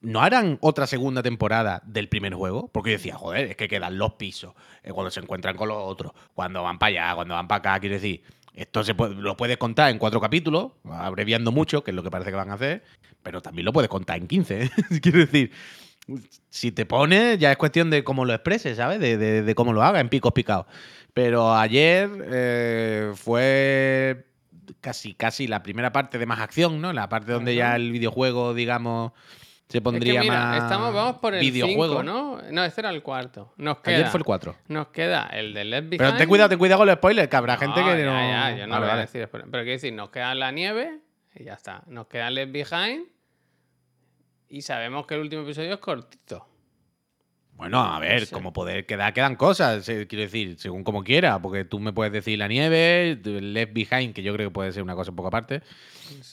¿no 0.00 0.20
harán 0.20 0.58
otra 0.60 0.86
segunda 0.86 1.22
temporada 1.22 1.82
del 1.84 2.08
primer 2.08 2.34
juego? 2.34 2.68
Porque 2.68 2.90
yo 2.92 2.96
decía, 2.98 3.16
joder, 3.16 3.48
es 3.50 3.56
que 3.56 3.68
quedan 3.68 3.98
los 3.98 4.14
pisos, 4.14 4.54
eh, 4.82 4.92
cuando 4.92 5.10
se 5.10 5.20
encuentran 5.20 5.56
con 5.56 5.68
los 5.68 5.78
otros, 5.80 6.12
cuando 6.34 6.62
van 6.62 6.78
para 6.78 6.88
allá, 7.08 7.14
cuando 7.14 7.34
van 7.34 7.48
para 7.48 7.58
acá, 7.74 7.80
quiero 7.80 7.94
decir, 7.96 8.22
esto 8.54 8.82
se 8.84 8.94
puede- 8.94 9.14
lo 9.14 9.36
puedes 9.36 9.56
contar 9.56 9.90
en 9.90 9.98
cuatro 9.98 10.20
capítulos, 10.20 10.72
abreviando 10.90 11.52
mucho, 11.52 11.82
que 11.84 11.90
es 11.92 11.94
lo 11.94 12.02
que 12.02 12.10
parece 12.10 12.30
que 12.30 12.36
van 12.36 12.50
a 12.50 12.54
hacer, 12.54 12.82
pero 13.22 13.40
también 13.40 13.64
lo 13.64 13.72
puedes 13.72 13.88
contar 13.88 14.18
en 14.18 14.26
15. 14.28 14.62
¿eh? 14.64 14.70
quiero 15.02 15.18
decir, 15.18 15.52
si 16.48 16.72
te 16.72 16.86
pones, 16.86 17.38
ya 17.38 17.50
es 17.52 17.56
cuestión 17.58 17.90
de 17.90 18.02
cómo 18.02 18.24
lo 18.24 18.32
expreses, 18.32 18.76
¿sabes? 18.78 18.98
De, 19.00 19.16
de- 19.18 19.42
de 19.42 19.54
cómo 19.54 19.72
lo 19.72 19.82
haga 19.82 20.00
en 20.00 20.08
picos 20.08 20.32
picados. 20.32 20.66
Pero 21.12 21.54
ayer 21.54 22.08
eh, 22.30 23.12
fue 23.14 24.26
casi, 24.80 25.14
casi 25.14 25.46
la 25.46 25.62
primera 25.62 25.92
parte 25.92 26.18
de 26.18 26.26
más 26.26 26.40
acción, 26.40 26.80
¿no? 26.80 26.92
La 26.92 27.08
parte 27.08 27.32
donde 27.32 27.54
ya 27.54 27.76
el 27.76 27.90
videojuego, 27.92 28.54
digamos, 28.54 29.12
se 29.68 29.78
Es 29.78 29.82
pondría 29.84 30.14
que 30.14 30.20
mira, 30.20 30.34
más. 30.46 30.62
estamos, 30.62 30.94
vamos 30.94 31.16
por 31.18 31.34
el 31.34 31.40
videojuego. 31.40 32.00
5, 32.00 32.02
¿no? 32.02 32.40
No, 32.50 32.64
este 32.64 32.80
era 32.80 32.90
el 32.90 33.02
cuarto. 33.02 33.52
Nos 33.58 33.78
queda, 33.80 33.96
Ayer 33.96 34.06
fue 34.08 34.18
el 34.18 34.24
4. 34.24 34.56
nos 34.68 34.88
queda 34.88 35.26
el 35.32 35.52
de 35.52 35.64
Left 35.64 35.88
Behind. 35.90 35.98
Pero 35.98 36.16
ten 36.16 36.28
cuidado, 36.28 36.48
ten 36.48 36.58
cuidado 36.58 36.78
con 36.78 36.86
los 36.86 36.96
spoilers, 36.96 37.28
que 37.28 37.36
habrá 37.36 37.56
gente 37.58 37.80
que 37.80 37.86
ya, 37.86 38.04
no. 38.04 38.12
ya, 38.12 38.56
yo 38.56 38.66
no 38.66 38.74
Vale, 38.74 38.86
voy 38.86 38.94
a 38.94 39.00
decir, 39.00 39.28
pero, 39.30 39.44
quiero 39.50 39.64
decir, 39.64 39.92
nos 39.92 40.08
queda 40.10 40.34
la 40.34 40.50
nieve 40.52 41.00
y 41.34 41.44
ya 41.44 41.54
está. 41.54 41.82
Nos 41.86 42.06
queda 42.06 42.30
Left 42.30 42.50
Behind 42.52 43.06
y 44.48 44.62
sabemos 44.62 45.06
que 45.06 45.14
el 45.16 45.20
último 45.20 45.42
episodio 45.42 45.74
es 45.74 45.80
cortito. 45.80 46.46
Bueno, 47.52 47.80
a 47.80 47.98
ver, 47.98 48.24
sé. 48.26 48.32
como 48.32 48.52
poder 48.52 48.86
quedar, 48.86 49.12
quedan 49.12 49.34
cosas, 49.34 49.84
quiero 49.84 50.22
decir, 50.22 50.56
según 50.60 50.84
como 50.84 51.02
quiera, 51.02 51.42
porque 51.42 51.64
tú 51.64 51.80
me 51.80 51.92
puedes 51.92 52.12
decir 52.12 52.38
la 52.38 52.46
nieve, 52.46 53.18
Left 53.24 53.72
Behind, 53.72 54.14
que 54.14 54.22
yo 54.22 54.32
creo 54.32 54.48
que 54.48 54.54
puede 54.54 54.72
ser 54.72 54.84
una 54.84 54.94
cosa 54.94 55.10
un 55.10 55.16
poco 55.16 55.26
aparte, 55.28 55.62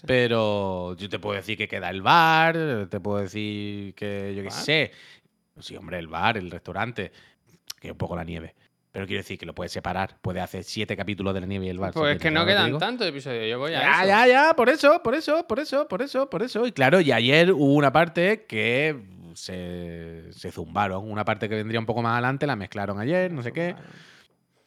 Pero 0.05 0.95
yo 0.95 1.09
te 1.09 1.19
puedo 1.19 1.35
decir 1.35 1.57
que 1.57 1.67
queda 1.67 1.89
el 1.89 2.01
bar, 2.01 2.87
te 2.89 2.99
puedo 2.99 3.19
decir 3.19 3.93
que, 3.95 4.33
yo 4.35 4.43
qué 4.43 4.51
sé, 4.51 4.91
sí, 5.59 5.75
hombre, 5.75 5.99
el 5.99 6.07
bar, 6.07 6.37
el 6.37 6.51
restaurante, 6.51 7.11
que 7.79 7.91
un 7.91 7.97
poco 7.97 8.15
la 8.15 8.23
nieve, 8.23 8.55
pero 8.91 9.05
quiero 9.07 9.19
decir 9.19 9.37
que 9.37 9.45
lo 9.45 9.53
puedes 9.53 9.71
separar, 9.71 10.17
puedes 10.21 10.41
hacer 10.41 10.63
siete 10.63 10.95
capítulos 10.95 11.33
de 11.33 11.41
la 11.41 11.47
nieve 11.47 11.65
y 11.65 11.69
el 11.69 11.79
bar. 11.79 11.91
Pues 11.93 12.15
es 12.15 12.21
que 12.21 12.31
no 12.31 12.41
¿sabes 12.41 12.55
lo 12.55 12.65
quedan 12.65 12.79
tantos 12.79 13.07
episodios. 13.07 13.49
Yo 13.49 13.59
voy 13.59 13.73
a 13.73 13.81
Ya, 13.81 13.99
eso. 13.99 14.07
ya, 14.07 14.27
ya, 14.27 14.53
por 14.55 14.69
eso, 14.69 15.01
por 15.03 15.15
eso, 15.15 15.45
por 15.47 15.59
eso, 15.59 15.87
por 15.87 16.01
eso, 16.01 16.29
por 16.29 16.43
eso. 16.43 16.65
Y 16.65 16.71
claro, 16.71 17.01
y 17.01 17.11
ayer 17.11 17.51
hubo 17.51 17.73
una 17.73 17.91
parte 17.91 18.45
que 18.47 18.95
se, 19.35 20.31
se 20.31 20.51
zumbaron. 20.51 21.11
Una 21.11 21.25
parte 21.25 21.49
que 21.49 21.55
vendría 21.55 21.79
un 21.79 21.85
poco 21.85 22.01
más 22.01 22.13
adelante, 22.13 22.47
la 22.47 22.55
mezclaron 22.55 22.99
ayer, 22.99 23.31
no 23.31 23.43
sé 23.43 23.51
qué. 23.51 23.75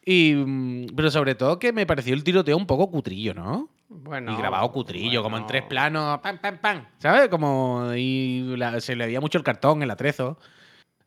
Y, 0.05 0.33
mm, 0.35 0.95
pero 0.95 1.11
sobre 1.11 1.35
todo 1.35 1.59
que 1.59 1.73
me 1.73 1.85
pareció 1.85 2.13
el 2.13 2.23
tiroteo 2.23 2.55
un 2.55 2.67
poco 2.67 2.89
cutrillo, 2.89 3.33
¿no? 3.33 3.69
Bueno, 3.89 4.31
y 4.33 4.37
grabado 4.37 4.71
cutrillo, 4.71 5.23
como 5.23 5.37
en 5.37 5.47
tres 5.47 5.63
planos, 5.63 6.19
pam, 6.19 6.37
pam, 6.37 6.57
pam. 6.59 6.85
¿Sabes? 6.99 7.27
Como. 7.29 7.91
Y 7.95 8.55
la- 8.55 8.79
se 8.81 8.95
le 8.95 9.07
veía 9.07 9.19
mucho 9.19 9.37
el 9.39 9.43
cartón, 9.43 9.81
el 9.81 9.89
atrezo. 9.91 10.37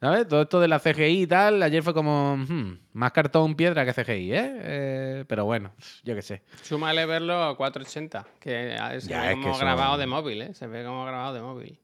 ¿Sabes? 0.00 0.26
Todo 0.26 0.42
esto 0.42 0.58
de 0.58 0.66
la 0.66 0.80
CGI 0.80 1.22
y 1.22 1.26
tal, 1.28 1.62
ayer 1.62 1.80
fue 1.84 1.94
como. 1.94 2.36
hmm, 2.36 2.78
más 2.94 3.12
cartón 3.12 3.54
piedra 3.54 3.84
que 3.84 3.92
CGI, 3.92 4.32
¿eh? 4.32 4.52
Eh, 4.62 5.24
Pero 5.28 5.44
bueno, 5.44 5.72
yo 6.02 6.16
qué 6.16 6.22
sé. 6.22 6.42
Súmale 6.62 7.06
verlo 7.06 7.40
a 7.44 7.56
480, 7.56 8.26
que 8.40 8.76
se 9.00 9.08
Ya, 9.08 9.20
ve 9.22 9.30
es 9.30 9.36
como 9.36 9.56
grabado 9.58 9.96
de 9.98 10.06
móvil, 10.06 10.42
¿eh? 10.42 10.54
Se 10.54 10.66
ve 10.66 10.84
como 10.84 11.04
grabado 11.04 11.34
de 11.34 11.40
móvil. 11.42 11.78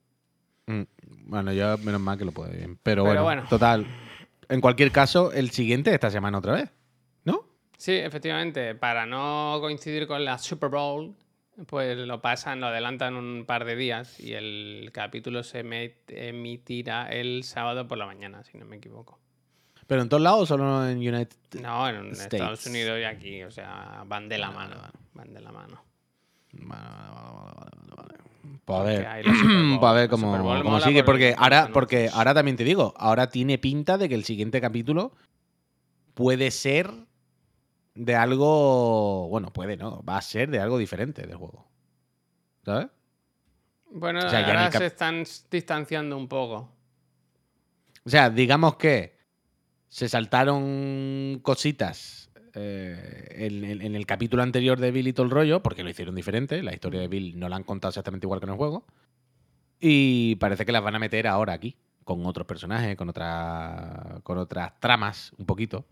Mm, 0.66 0.82
Bueno, 1.28 1.53
yo 1.53 1.78
menos 1.78 2.01
mal 2.01 2.18
que 2.18 2.24
lo 2.24 2.32
puedo 2.32 2.51
bien. 2.51 2.76
Pero, 2.82 3.05
Pero 3.05 3.05
bueno, 3.05 3.22
bueno. 3.22 3.42
total. 3.49 3.86
En 4.49 4.61
cualquier 4.61 4.90
caso, 4.90 5.30
el 5.30 5.51
siguiente 5.51 5.94
esta 5.94 6.11
semana 6.11 6.38
otra 6.38 6.55
vez. 6.55 6.70
Sí, 7.78 7.92
efectivamente, 7.92 8.74
para 8.74 9.06
no 9.06 9.58
coincidir 9.60 10.08
con 10.08 10.24
la 10.24 10.36
Super 10.38 10.68
Bowl, 10.68 11.14
pues 11.66 11.96
lo 11.96 12.20
pasan, 12.20 12.58
lo 12.58 12.66
adelantan 12.66 13.14
un 13.14 13.44
par 13.46 13.64
de 13.64 13.76
días 13.76 14.18
y 14.18 14.34
el 14.34 14.90
capítulo 14.92 15.44
se 15.44 15.60
emitirá 16.08 17.08
el 17.08 17.44
sábado 17.44 17.86
por 17.86 17.96
la 17.96 18.06
mañana, 18.06 18.42
si 18.42 18.58
no 18.58 18.66
me 18.66 18.76
equivoco. 18.76 19.20
Pero 19.86 20.02
en 20.02 20.08
todos 20.08 20.22
lados 20.22 20.42
o 20.42 20.46
solo 20.46 20.88
en 20.88 20.98
United. 20.98 21.36
No, 21.62 21.88
en 21.88 22.10
States. 22.10 22.34
Estados 22.34 22.66
Unidos 22.66 22.98
y 23.00 23.04
aquí, 23.04 23.44
o 23.44 23.50
sea, 23.52 24.02
van 24.06 24.28
de 24.28 24.38
la 24.38 24.50
mano, 24.50 24.76
van 25.14 25.32
de 25.32 25.40
la 25.40 25.52
mano. 25.52 25.84
Vale, 26.52 26.82
vale, 26.82 27.10
vale, 27.12 27.30
vale, 27.30 27.54
vale, 27.56 27.88
vale. 27.96 28.14
Pues 28.64 28.84
ver. 28.84 29.06
Bowl. 29.24 29.78
Pues 29.78 29.90
a 29.90 29.92
ver 29.94 30.08
cómo, 30.08 30.32
cómo 30.32 30.62
mola 30.64 30.84
sigue. 30.84 31.04
por 31.04 31.14
Porque 31.14 31.34
ahora, 31.38 31.70
porque 31.72 32.10
ahora 32.12 32.34
también 32.34 32.56
te 32.56 32.64
digo, 32.64 32.92
ahora 32.96 33.28
tiene 33.28 33.56
pinta 33.56 33.96
de 33.98 34.08
que 34.08 34.16
el 34.16 34.24
siguiente 34.24 34.60
capítulo 34.60 35.12
puede 36.14 36.50
ser 36.50 36.90
de 38.05 38.14
algo. 38.14 39.28
Bueno, 39.28 39.53
puede, 39.53 39.76
¿no? 39.76 40.03
Va 40.03 40.16
a 40.18 40.22
ser 40.22 40.51
de 40.51 40.61
algo 40.61 40.78
diferente 40.78 41.26
del 41.26 41.36
juego. 41.36 41.66
¿Sabes? 42.64 42.88
Bueno, 43.90 44.20
O 44.26 44.28
sea, 44.28 44.40
ahora 44.46 44.70
se 44.70 44.86
están 44.86 45.24
distanciando 45.51 46.16
un 46.16 46.28
poco. 46.28 46.70
O 48.05 48.11
sea, 48.11 48.30
digamos 48.30 48.76
que 48.76 49.18
se 49.88 50.09
saltaron 50.09 51.40
cositas 51.42 52.30
eh, 52.55 53.26
en, 53.38 53.64
en- 53.64 53.82
en 53.82 53.94
el 53.94 54.07
capítulo 54.07 54.42
anterior 54.42 54.78
de 54.78 54.90
Bill 54.90 55.09
y 55.09 55.12
todo 55.12 55.24
el 55.24 55.30
rollo, 55.32 55.62
porque 55.62 55.82
lo 55.82 55.90
hicieron 55.90 56.14
diferente. 56.14 56.62
La 56.62 56.74
historia 56.74 57.01
de 57.01 57.09
Bill 57.09 57.38
no 57.38 57.49
la 57.49 57.57
han 57.57 57.64
contado 57.64 57.90
exactamente 57.90 58.26
igual 58.26 58.40
que 58.40 58.46
en 58.46 58.53
el 58.53 58.57
juego. 58.59 58.84
Y 59.80 60.34
parece 60.36 60.66
que 60.66 60.72
las 60.72 60.82
van 60.82 60.94
a 60.96 60.99
meter 60.99 61.26
ahora 61.26 61.53
aquí, 61.55 61.76
con 62.05 62.24
otros 62.26 62.46
personajes, 62.46 62.96
con, 62.96 63.09
otra, 63.09 64.20
con 64.22 64.36
otras 64.38 64.78
tramas, 64.80 65.32
un 65.38 65.46
poquito. 65.46 65.84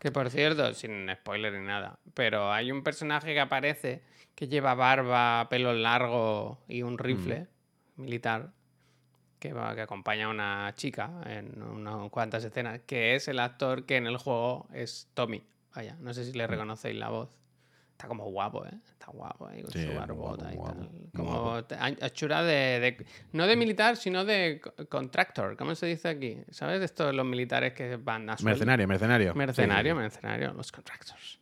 Que 0.00 0.12
por 0.12 0.30
cierto, 0.30 0.72
sin 0.74 1.10
spoiler 1.12 1.52
ni 1.52 1.66
nada, 1.66 1.98
pero 2.14 2.52
hay 2.52 2.70
un 2.70 2.82
personaje 2.82 3.34
que 3.34 3.40
aparece 3.40 4.02
que 4.34 4.46
lleva 4.46 4.74
barba, 4.74 5.48
pelo 5.50 5.72
largo 5.72 6.62
y 6.68 6.82
un 6.82 6.98
rifle 6.98 7.48
militar 7.96 8.52
que, 9.40 9.52
va, 9.52 9.74
que 9.74 9.80
acompaña 9.82 10.26
a 10.26 10.28
una 10.28 10.72
chica 10.76 11.10
en 11.26 11.60
unas 11.62 12.10
cuantas 12.10 12.44
escenas, 12.44 12.80
que 12.86 13.16
es 13.16 13.26
el 13.26 13.40
actor 13.40 13.86
que 13.86 13.96
en 13.96 14.06
el 14.06 14.16
juego 14.16 14.68
es 14.72 15.10
Tommy. 15.14 15.44
Vaya, 15.74 15.96
no 16.00 16.14
sé 16.14 16.24
si 16.24 16.32
le 16.32 16.46
reconocéis 16.46 16.96
la 16.96 17.08
voz. 17.08 17.28
Está 17.92 18.06
como 18.06 18.30
guapo, 18.30 18.64
¿eh? 18.66 18.78
Está 19.08 19.16
guapo 19.16 19.46
ahí 19.48 19.62
con 19.62 19.70
Sí, 19.72 19.84
su 19.86 19.92
barbota 19.94 20.10
guapo, 20.16 20.42
y 20.42 20.44
tal. 20.44 20.56
guapo, 20.56 20.90
Como 21.16 21.42
guapo. 21.52 21.74
hechura 22.04 22.42
de, 22.42 22.80
de- 22.80 23.06
No 23.32 23.46
de 23.46 23.56
militar, 23.56 23.96
sino 23.96 24.24
de 24.24 24.60
co- 24.62 24.74
contractor. 24.88 25.56
¿Cómo 25.56 25.74
se 25.74 25.86
dice 25.86 26.08
aquí? 26.08 26.38
¿Sabes? 26.50 26.82
Esto 26.82 27.06
de 27.06 27.12
los 27.14 27.24
militares 27.26 27.72
que 27.72 27.96
van 27.96 28.28
a 28.28 28.36
sueldo? 28.36 28.50
Mercenario, 28.50 28.86
mercenario. 28.88 29.34
Mercenario, 29.34 29.94
sí, 29.94 29.98
mercenario, 29.98 30.52
los 30.52 30.70
contractors. 30.72 31.38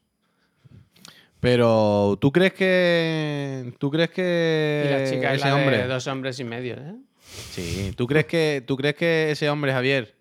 Pero, 1.40 2.16
¿tú 2.20 2.32
crees 2.32 2.52
que. 2.54 3.72
¿Tú 3.78 3.90
crees 3.90 4.10
que. 4.10 4.84
y 4.86 4.90
la 4.90 5.04
chica 5.10 5.30
es 5.34 5.40
ese 5.40 5.48
la 5.48 5.54
de 5.56 5.62
hombre. 5.62 5.86
dos 5.86 6.06
hombres 6.06 6.40
y 6.40 6.44
medio, 6.44 6.74
¿eh? 6.74 6.94
Sí. 7.20 7.92
¿Tú 7.96 8.06
crees 8.06 8.26
que, 8.26 8.64
¿Tú 8.66 8.76
crees 8.76 8.94
que 8.94 9.30
ese 9.30 9.50
hombre, 9.50 9.72
Javier, 9.72 10.14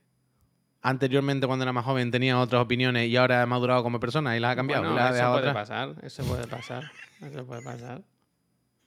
anteriormente 0.85 1.47
cuando 1.47 1.63
era 1.63 1.73
más 1.73 1.83
joven 1.83 2.11
tenía 2.11 2.39
otras 2.39 2.61
opiniones 2.61 3.09
y 3.09 3.17
ahora 3.17 3.41
ha 3.41 3.45
madurado 3.45 3.81
como 3.81 3.99
persona 3.99 4.37
y 4.37 4.39
las 4.39 4.53
ha 4.53 4.55
cambiado? 4.55 4.83
Bueno, 4.83 4.95
y 4.95 4.99
las 4.99 5.13
ha 5.13 5.17
eso 5.17 5.33
puede 5.33 5.53
pasar, 5.53 5.95
eso 6.03 6.23
puede 6.23 6.47
pasar, 6.47 6.91
eso 7.21 7.45
puede 7.45 7.61
pasar. 7.61 8.01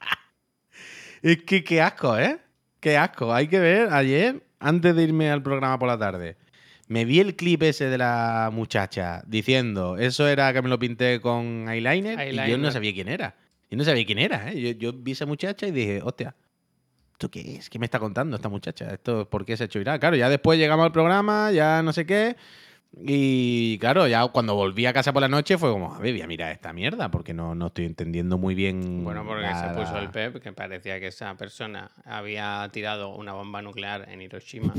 Es 1.23 1.43
que 1.43 1.65
qué 1.65 1.83
asco, 1.83 2.17
¿eh? 2.17 2.39
Qué 2.79 2.97
asco. 2.97 3.35
Hay 3.35 3.49
que 3.49 3.59
ver, 3.59 3.93
ayer, 3.93 4.41
antes 4.61 4.95
de 4.95 5.03
irme 5.03 5.29
al 5.33 5.43
programa 5.43 5.77
por 5.77 5.89
la 5.89 5.99
tarde, 5.99 6.37
me 6.87 7.05
vi 7.05 7.19
el 7.19 7.35
clip 7.35 7.65
ese 7.65 7.87
de 7.87 7.99
la 7.99 8.51
muchacha 8.53 9.23
diciendo, 9.27 9.97
eso 9.97 10.29
era 10.29 10.53
que 10.53 10.63
me 10.63 10.69
lo 10.69 10.79
pinté 10.79 11.21
con 11.21 11.69
eyeliner, 11.69 12.33
y 12.33 12.49
yo 12.49 12.57
no 12.57 12.71
sabía 12.71 12.95
quién 12.95 13.09
era. 13.09 13.35
Yo 13.69 13.77
no 13.77 13.83
sabía 13.83 14.07
quién 14.07 14.21
era, 14.21 14.53
¿eh? 14.53 14.61
Yo, 14.61 14.71
yo 14.71 14.93
vi 14.93 15.11
a 15.11 15.15
esa 15.15 15.27
muchacha 15.27 15.67
y 15.67 15.73
dije, 15.73 16.01
hostia, 16.03 16.37
¿esto 17.19 17.33
qué 17.33 17.57
es? 17.57 17.69
¿Qué 17.69 17.81
me 17.81 17.87
está 17.87 17.99
contando 17.99 18.37
esta 18.37 18.49
muchacha? 18.49 18.93
¿Esto 18.95 19.29
por 19.29 19.45
qué 19.45 19.57
se 19.57 19.65
ha 19.65 19.67
hecho 19.67 19.81
viral? 19.81 19.99
Claro, 19.99 20.15
ya 20.15 20.29
después 20.29 20.57
llegamos 20.57 20.85
al 20.87 20.93
programa, 20.93 21.51
ya 21.51 21.83
no 21.83 21.93
sé 21.93 22.07
qué. 22.07 22.37
Y 22.97 23.77
claro, 23.81 24.07
ya 24.07 24.25
cuando 24.29 24.55
volví 24.55 24.87
a 24.87 24.93
casa 24.93 25.13
por 25.13 25.21
la 25.21 25.29
noche 25.29 25.59
fue 25.59 25.71
como, 25.73 25.93
a 25.93 25.99
ver, 25.99 26.13
voy 26.13 26.23
a 26.23 26.29
mirar 26.29 26.53
esta 26.53 26.73
mierda, 26.73 27.11
porque 27.11 27.35
no, 27.35 27.57
no 27.57 27.67
estoy 27.67 27.87
entendiendo 27.87 28.39
muy 28.39 28.55
bien. 28.55 29.03
Bueno, 29.03 29.25
porque 29.27 29.53
se 29.53 29.69
puso 29.71 29.99
el 29.99 30.11
PEP, 30.11 30.41
que 30.41 30.53
parecía 30.53 31.01
que 31.01 31.09
esa 31.09 31.35
persona 31.37 31.91
había 32.05 32.69
tirado 32.73 33.09
una 33.17 33.33
bomba 33.33 33.63
nuclear 33.63 34.09
en 34.09 34.23
Hiroshima. 34.23 34.73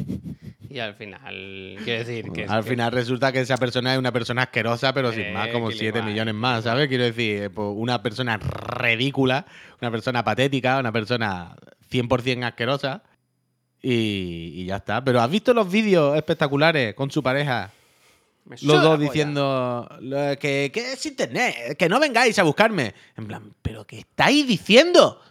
Y 0.70 0.80
al 0.80 0.94
final, 0.96 1.78
quiero 1.84 2.06
decir 2.06 2.32
que... 2.32 2.46
Al 2.46 2.64
que- 2.64 2.70
final 2.70 2.92
resulta 2.94 3.34
que 3.34 3.42
esa 3.42 3.58
persona 3.58 3.92
es 3.94 4.00
una 4.00 4.14
persona 4.14 4.44
asquerosa, 4.44 4.94
pero 4.94 5.12
sin 5.12 5.34
más, 5.34 5.50
como 5.50 5.68
que 5.68 5.76
le 5.76 5.80
7 5.82 6.00
va, 6.00 6.06
millones 6.06 6.36
más. 6.36 6.64
¿sabes? 6.64 6.88
Quiero 6.88 7.04
decir, 7.04 7.44
eh, 7.44 7.50
pues, 7.50 7.68
una 7.76 8.02
persona 8.02 8.38
ridícula, 8.38 9.46
una 9.82 9.92
persona 9.92 10.24
patética, 10.24 10.80
una 10.80 10.92
persona 10.92 11.56
100% 11.92 12.44
asquerosa. 12.46 13.04
Y, 13.82 14.52
y 14.56 14.66
ya 14.66 14.78
está. 14.78 15.04
Pero 15.04 15.22
¿has 15.22 15.30
visto 15.32 15.54
los 15.54 15.70
vídeos 15.72 16.16
espectaculares 16.18 16.94
con 16.96 17.10
su 17.12 17.24
pareja? 17.24 17.72
Me 18.46 18.56
Los 18.62 18.82
dos 18.82 19.00
diciendo 19.00 19.88
lo- 20.02 20.38
que, 20.40 20.72
que 20.74 20.94
es 20.94 21.06
internet, 21.06 21.78
que 21.78 21.88
no 21.88 22.00
vengáis 22.00 22.38
a 22.40 22.44
buscarme. 22.44 22.94
En 23.16 23.28
plan, 23.28 23.54
¿pero 23.62 23.86
qué 23.86 24.00
estáis 24.00 24.48
diciendo? 24.48 25.22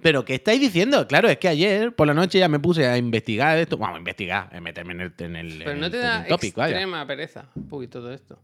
¿Pero 0.00 0.24
qué 0.24 0.36
estáis 0.36 0.60
diciendo? 0.60 1.08
Claro, 1.08 1.28
es 1.28 1.38
que 1.38 1.48
ayer 1.48 1.92
por 1.94 2.06
la 2.06 2.14
noche 2.14 2.38
ya 2.38 2.48
me 2.48 2.60
puse 2.60 2.86
a 2.86 2.96
investigar 2.96 3.58
esto. 3.58 3.76
Vamos, 3.76 3.96
a 3.96 3.98
investigar, 3.98 4.48
a 4.54 4.60
meterme 4.60 4.92
en 4.92 5.00
el, 5.00 5.12
en 5.18 5.36
el, 5.36 5.58
Pero 5.58 5.72
en 5.72 5.80
no 5.80 5.86
el 5.86 5.92
te 5.92 5.98
da 5.98 6.24
vaya. 6.28 6.36
extrema 6.36 7.04
pereza, 7.06 7.46
un 7.56 7.68
poquito 7.68 7.98
todo 7.98 8.12
esto. 8.12 8.38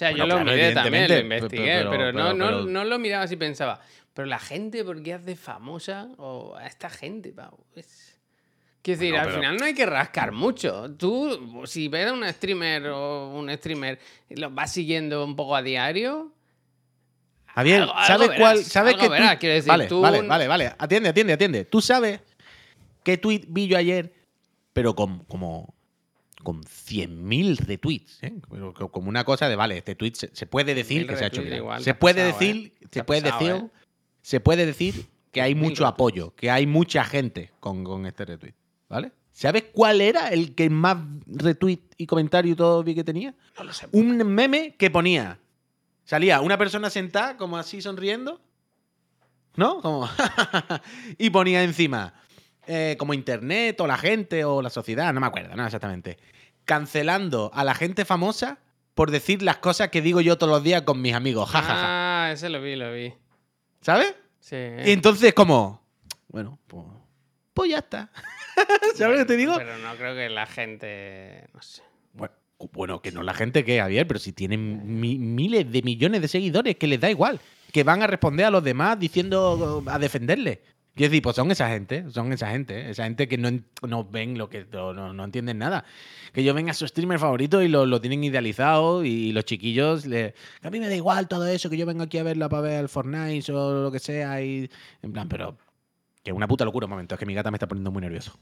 O 0.00 0.02
sea, 0.02 0.10
Bueno, 0.12 0.24
yo 0.24 0.28
lo 0.28 0.34
claro, 0.36 0.50
miré 0.56 0.72
también, 0.72 1.08
lo 1.08 1.18
investigué, 1.18 1.66
pero- 1.78 1.90
pero, 1.90 2.12
no, 2.12 2.32
pero- 2.32 2.34
no, 2.34 2.62
no 2.64 2.84
lo 2.84 2.98
miraba 2.98 3.24
así 3.24 3.36
pensaba. 3.36 3.82
Pero 4.14 4.26
la 4.26 4.38
gente, 4.38 4.82
¿por 4.82 5.02
qué 5.02 5.12
hace 5.12 5.36
famosa 5.36 6.08
o 6.16 6.56
a 6.56 6.66
esta 6.66 6.88
gente, 6.88 7.32
pavo? 7.32 7.58
Es- 7.76 8.18
Quiero 8.80 8.98
decir, 8.98 9.12
Bueno, 9.12 9.22
al 9.24 9.28
pero- 9.28 9.40
final 9.42 9.56
no 9.58 9.64
hay 9.66 9.74
que 9.74 9.84
rascar 9.84 10.32
mucho. 10.32 10.90
Tú, 10.96 11.62
si 11.66 11.88
ves 11.88 12.06
a 12.06 12.14
un 12.14 12.26
streamer 12.32 12.86
o 12.86 13.28
un 13.28 13.50
streamer 13.52 13.98
y 14.30 14.36
lo 14.36 14.50
vas 14.50 14.72
siguiendo 14.72 15.22
un 15.22 15.36
poco 15.36 15.54
a 15.54 15.60
diario, 15.62 16.32
Javier, 17.48 17.82
Algo- 17.82 17.92
algo 17.92 18.06
¿sabes 18.06 18.28
verás, 18.28 18.40
cuál? 18.40 18.64
¿Sabes 18.64 18.94
qué 18.94 19.08
verás, 19.10 19.38
tweet- 19.38 19.48
decir, 19.52 19.68
vale, 19.68 19.86
tú- 19.86 20.00
vale, 20.00 20.22
vale, 20.22 20.48
vale. 20.48 20.72
Atiende, 20.78 21.10
atiende, 21.10 21.32
atiende. 21.34 21.64
¿Tú 21.66 21.82
sabes 21.82 22.20
qué 23.02 23.18
tweet 23.18 23.42
vi 23.48 23.66
yo 23.66 23.76
ayer? 23.76 24.14
Pero 24.72 24.94
como 24.94 25.74
con 26.42 26.62
100.000 26.62 27.58
retweets, 27.58 28.22
¿eh? 28.22 28.34
Como 28.90 29.08
una 29.08 29.24
cosa 29.24 29.48
de, 29.48 29.56
vale, 29.56 29.78
este 29.78 29.94
tweet 29.94 30.12
se, 30.14 30.30
se 30.34 30.46
puede 30.46 30.74
decir 30.74 31.02
100.000 31.02 31.08
que 31.08 31.16
se 31.16 31.24
ha 31.24 31.26
hecho 31.28 31.42
viral. 31.42 31.58
igual, 31.58 31.82
Se 31.82 31.94
puede 31.94 32.24
pasado, 32.24 32.38
decir, 32.38 32.74
¿eh? 32.80 32.86
Se 32.90 33.04
puede 33.04 33.22
pasado, 33.22 33.44
decir, 33.44 33.64
¿eh? 33.64 33.70
se 34.22 34.40
puede 34.40 34.66
decir 34.66 35.06
que 35.32 35.40
hay 35.42 35.52
100.000 35.54 35.56
mucho 35.56 35.86
apoyo, 35.86 36.34
que 36.34 36.50
hay 36.50 36.66
mucha 36.66 37.04
gente 37.04 37.52
con, 37.60 37.84
con 37.84 38.06
este 38.06 38.24
retweet, 38.24 38.54
¿vale? 38.88 39.12
¿Sabes 39.32 39.64
cuál 39.72 40.00
era 40.00 40.28
el 40.28 40.54
que 40.54 40.68
más 40.68 40.98
retweet 41.26 41.80
y 41.96 42.06
comentario 42.06 42.52
y 42.52 42.56
todo 42.56 42.82
vi 42.82 42.94
que 42.94 43.04
tenía? 43.04 43.34
no 43.56 43.64
lo 43.64 43.72
sé. 43.72 43.86
un 43.92 44.16
meme 44.18 44.74
que 44.76 44.90
ponía. 44.90 45.38
Salía 46.04 46.40
una 46.40 46.58
persona 46.58 46.90
sentada, 46.90 47.36
como 47.36 47.56
así 47.56 47.80
sonriendo. 47.80 48.40
¿No? 49.56 49.80
Como. 49.80 50.08
y 51.18 51.30
ponía 51.30 51.62
encima. 51.62 52.14
Eh, 52.72 52.96
como 52.98 53.14
internet 53.14 53.80
o 53.80 53.86
la 53.86 53.98
gente 53.98 54.44
o 54.44 54.62
la 54.62 54.70
sociedad, 54.70 55.12
no 55.12 55.20
me 55.20 55.26
acuerdo, 55.26 55.56
no 55.56 55.64
exactamente. 55.66 56.18
Cancelando 56.64 57.50
a 57.52 57.64
la 57.64 57.74
gente 57.74 58.04
famosa 58.04 58.58
por 58.94 59.10
decir 59.10 59.42
las 59.42 59.56
cosas 59.56 59.88
que 59.88 60.00
digo 60.02 60.20
yo 60.20 60.38
todos 60.38 60.52
los 60.52 60.62
días 60.62 60.82
con 60.82 61.00
mis 61.02 61.14
amigos. 61.14 61.48
Ja, 61.50 61.62
ja, 61.62 61.74
ja. 61.74 62.26
Ah, 62.26 62.32
ese 62.32 62.48
lo 62.48 62.60
vi, 62.62 62.76
lo 62.76 62.92
vi. 62.92 63.12
¿Sabes? 63.80 64.14
Sí. 64.40 64.56
Y 64.84 64.92
entonces, 64.92 65.34
como. 65.34 65.82
Bueno, 66.28 66.58
pues. 66.66 66.84
Pues 67.54 67.70
ya 67.70 67.78
está. 67.78 68.10
¿Sabes 68.94 69.18
lo 69.18 69.24
que 69.24 69.32
te 69.32 69.36
digo? 69.36 69.54
Pero 69.56 69.78
no 69.78 69.94
creo 69.96 70.14
que 70.14 70.28
la 70.28 70.46
gente. 70.46 71.48
No 71.52 71.62
sé. 71.62 71.82
Bueno, 72.12 72.34
bueno, 72.72 73.02
que 73.02 73.10
no 73.10 73.22
la 73.22 73.34
gente 73.34 73.64
que, 73.64 73.80
Javier, 73.80 74.06
pero 74.06 74.20
si 74.20 74.32
tienen 74.32 75.00
mi- 75.00 75.18
miles 75.18 75.70
de 75.72 75.82
millones 75.82 76.20
de 76.20 76.28
seguidores, 76.28 76.76
que 76.76 76.86
les 76.86 77.00
da 77.00 77.10
igual. 77.10 77.40
Que 77.72 77.82
van 77.84 78.02
a 78.02 78.06
responder 78.06 78.46
a 78.46 78.50
los 78.50 78.62
demás 78.62 78.98
diciendo 78.98 79.82
a 79.86 79.98
defenderle. 79.98 80.62
Quiero 80.94 81.10
decir, 81.10 81.22
pues 81.22 81.36
son 81.36 81.50
esa 81.50 81.68
gente, 81.68 82.10
son 82.10 82.32
esa 82.32 82.50
gente, 82.50 82.78
¿eh? 82.80 82.90
esa 82.90 83.04
gente 83.04 83.28
que 83.28 83.38
no, 83.38 83.48
no 83.86 84.04
ven 84.04 84.36
lo 84.36 84.48
que 84.50 84.66
no, 84.72 84.92
no- 85.12 85.24
entienden 85.24 85.58
nada. 85.58 85.84
Que 86.32 86.42
yo 86.44 86.52
venga 86.52 86.72
a 86.72 86.74
su 86.74 86.86
streamer 86.86 87.18
favorito 87.18 87.62
y 87.62 87.68
lo, 87.68 87.86
lo 87.86 88.00
tienen 88.00 88.24
idealizado 88.24 89.04
y 89.04 89.32
los 89.32 89.44
chiquillos, 89.44 90.04
le, 90.04 90.34
que 90.60 90.68
a 90.68 90.70
mí 90.70 90.80
me 90.80 90.88
da 90.88 90.94
igual 90.96 91.28
todo 91.28 91.46
eso, 91.46 91.70
que 91.70 91.76
yo 91.76 91.86
vengo 91.86 92.02
aquí 92.02 92.18
a 92.18 92.22
verla 92.24 92.48
para 92.48 92.62
ver 92.62 92.80
el 92.80 92.88
Fortnite 92.88 93.52
o 93.52 93.84
lo 93.84 93.92
que 93.92 93.98
sea. 94.00 94.42
Y, 94.42 94.68
en 95.02 95.12
plan, 95.12 95.28
pero 95.28 95.56
que 96.22 96.30
es 96.32 96.36
una 96.36 96.48
puta 96.48 96.64
locura 96.64 96.86
un 96.86 96.90
momento, 96.90 97.14
es 97.14 97.18
que 97.18 97.26
mi 97.26 97.34
gata 97.34 97.50
me 97.50 97.56
está 97.56 97.68
poniendo 97.68 97.90
muy 97.92 98.02
nervioso. 98.02 98.36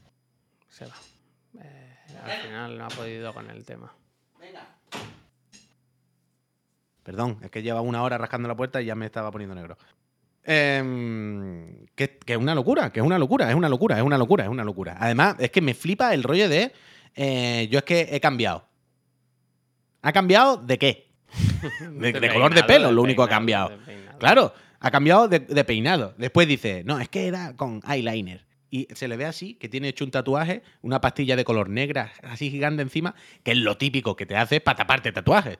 Se 0.68 0.86
va. 0.86 0.94
Eh, 1.62 1.96
al 2.24 2.30
final 2.42 2.78
no 2.78 2.84
ha 2.86 2.88
podido 2.88 3.32
con 3.34 3.48
el 3.50 3.64
tema. 3.64 3.92
Perdón, 7.02 7.38
es 7.42 7.50
que 7.50 7.62
lleva 7.62 7.80
una 7.80 8.02
hora 8.02 8.18
rascando 8.18 8.48
la 8.48 8.56
puerta 8.56 8.82
y 8.82 8.86
ya 8.86 8.94
me 8.94 9.06
estaba 9.06 9.30
poniendo 9.30 9.54
negro. 9.54 9.78
Em, 10.50 11.84
que, 11.94 12.16
que 12.24 12.32
es 12.32 12.38
una 12.38 12.54
locura, 12.54 12.90
que 12.90 13.00
es 13.00 13.06
una 13.06 13.18
locura, 13.18 13.50
es 13.50 13.54
una 13.54 13.68
locura, 13.68 13.96
es 13.98 14.02
una 14.02 14.16
locura, 14.16 14.44
es 14.44 14.50
una 14.50 14.64
locura. 14.64 14.96
Además, 14.98 15.36
es 15.38 15.50
que 15.50 15.60
me 15.60 15.74
flipa 15.74 16.14
el 16.14 16.22
rollo 16.22 16.48
de. 16.48 16.72
eh, 17.16 17.68
yo 17.70 17.78
es 17.80 17.84
que 17.84 18.08
he 18.10 18.18
cambiado. 18.20 18.64
¿Ha 20.02 20.12
cambiado 20.12 20.56
de 20.56 20.78
qué? 20.78 21.08
De- 21.92 22.12
de 22.12 22.32
color 22.32 22.54
de 22.54 22.62
pelo, 22.64 22.90
lo 22.92 23.02
único 23.02 23.26
que 23.26 23.32
ha 23.34 23.36
cambiado. 23.36 23.78
peinado. 23.84 24.18
Claro, 24.18 24.54
ha 24.80 24.90
cambiado 24.90 25.28
de 25.28 25.64
peinado. 25.64 26.14
Después 26.16 26.48
dice, 26.48 26.82
no, 26.86 26.98
es 26.98 27.08
que 27.10 27.26
era 27.26 27.54
con 27.56 27.82
eyeliner. 27.86 28.46
Y 28.70 28.86
se 28.94 29.08
le 29.08 29.16
ve 29.16 29.24
así, 29.24 29.54
que 29.54 29.68
tiene 29.68 29.88
hecho 29.88 30.04
un 30.04 30.10
tatuaje, 30.10 30.62
una 30.82 31.00
pastilla 31.00 31.36
de 31.36 31.44
color 31.44 31.70
negra, 31.70 32.12
así 32.22 32.50
gigante 32.50 32.82
encima, 32.82 33.14
que 33.42 33.52
es 33.52 33.56
lo 33.58 33.78
típico 33.78 34.14
que 34.14 34.26
te 34.26 34.36
haces 34.36 34.60
para 34.60 34.76
taparte 34.76 35.10
tatuajes. 35.10 35.58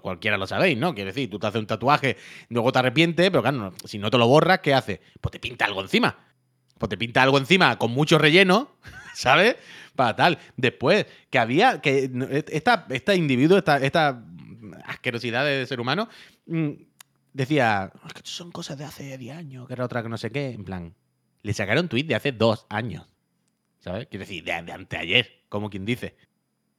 Cualquiera 0.00 0.38
lo 0.38 0.46
sabéis, 0.46 0.78
¿no? 0.78 0.94
Quiero 0.94 1.08
decir, 1.08 1.28
tú 1.28 1.40
te 1.40 1.48
haces 1.48 1.60
un 1.60 1.66
tatuaje, 1.66 2.16
luego 2.48 2.70
te 2.70 2.78
arrepientes, 2.78 3.30
pero 3.30 3.42
claro, 3.42 3.72
si 3.84 3.98
no 3.98 4.10
te 4.10 4.18
lo 4.18 4.28
borras, 4.28 4.60
¿qué 4.60 4.74
haces? 4.74 5.00
Pues 5.20 5.32
te 5.32 5.40
pinta 5.40 5.64
algo 5.64 5.82
encima. 5.82 6.16
Pues 6.78 6.88
te 6.88 6.96
pinta 6.96 7.22
algo 7.22 7.38
encima 7.38 7.78
con 7.78 7.90
mucho 7.90 8.16
relleno, 8.18 8.76
¿sabes? 9.14 9.56
Para 9.96 10.14
tal. 10.14 10.38
Después, 10.56 11.06
que 11.30 11.38
había, 11.38 11.80
que 11.80 12.10
esta, 12.48 12.86
este 12.90 13.16
individuo, 13.16 13.58
esta, 13.58 13.78
esta 13.78 14.22
asquerosidad 14.84 15.44
de 15.44 15.66
ser 15.66 15.80
humano, 15.80 16.08
mm, 16.46 16.70
decía, 17.32 17.90
"Es 18.06 18.12
que 18.12 18.20
son 18.24 18.52
cosas 18.52 18.78
de 18.78 18.84
hace 18.84 19.18
10 19.18 19.36
años, 19.36 19.66
que 19.66 19.72
era 19.72 19.84
otra 19.84 20.02
que 20.02 20.08
no 20.08 20.18
sé 20.18 20.30
qué. 20.30 20.50
En 20.50 20.64
plan, 20.64 20.94
le 21.42 21.52
sacaron 21.54 21.88
tweet 21.88 22.04
de 22.04 22.14
hace 22.14 22.32
dos 22.32 22.66
años. 22.68 23.06
¿Sabes? 23.78 24.06
Quiero 24.08 24.24
decir, 24.24 24.42
de, 24.44 24.62
de 24.62 24.72
anteayer, 24.72 25.42
como 25.48 25.70
quien 25.70 25.84
dice. 25.84 26.16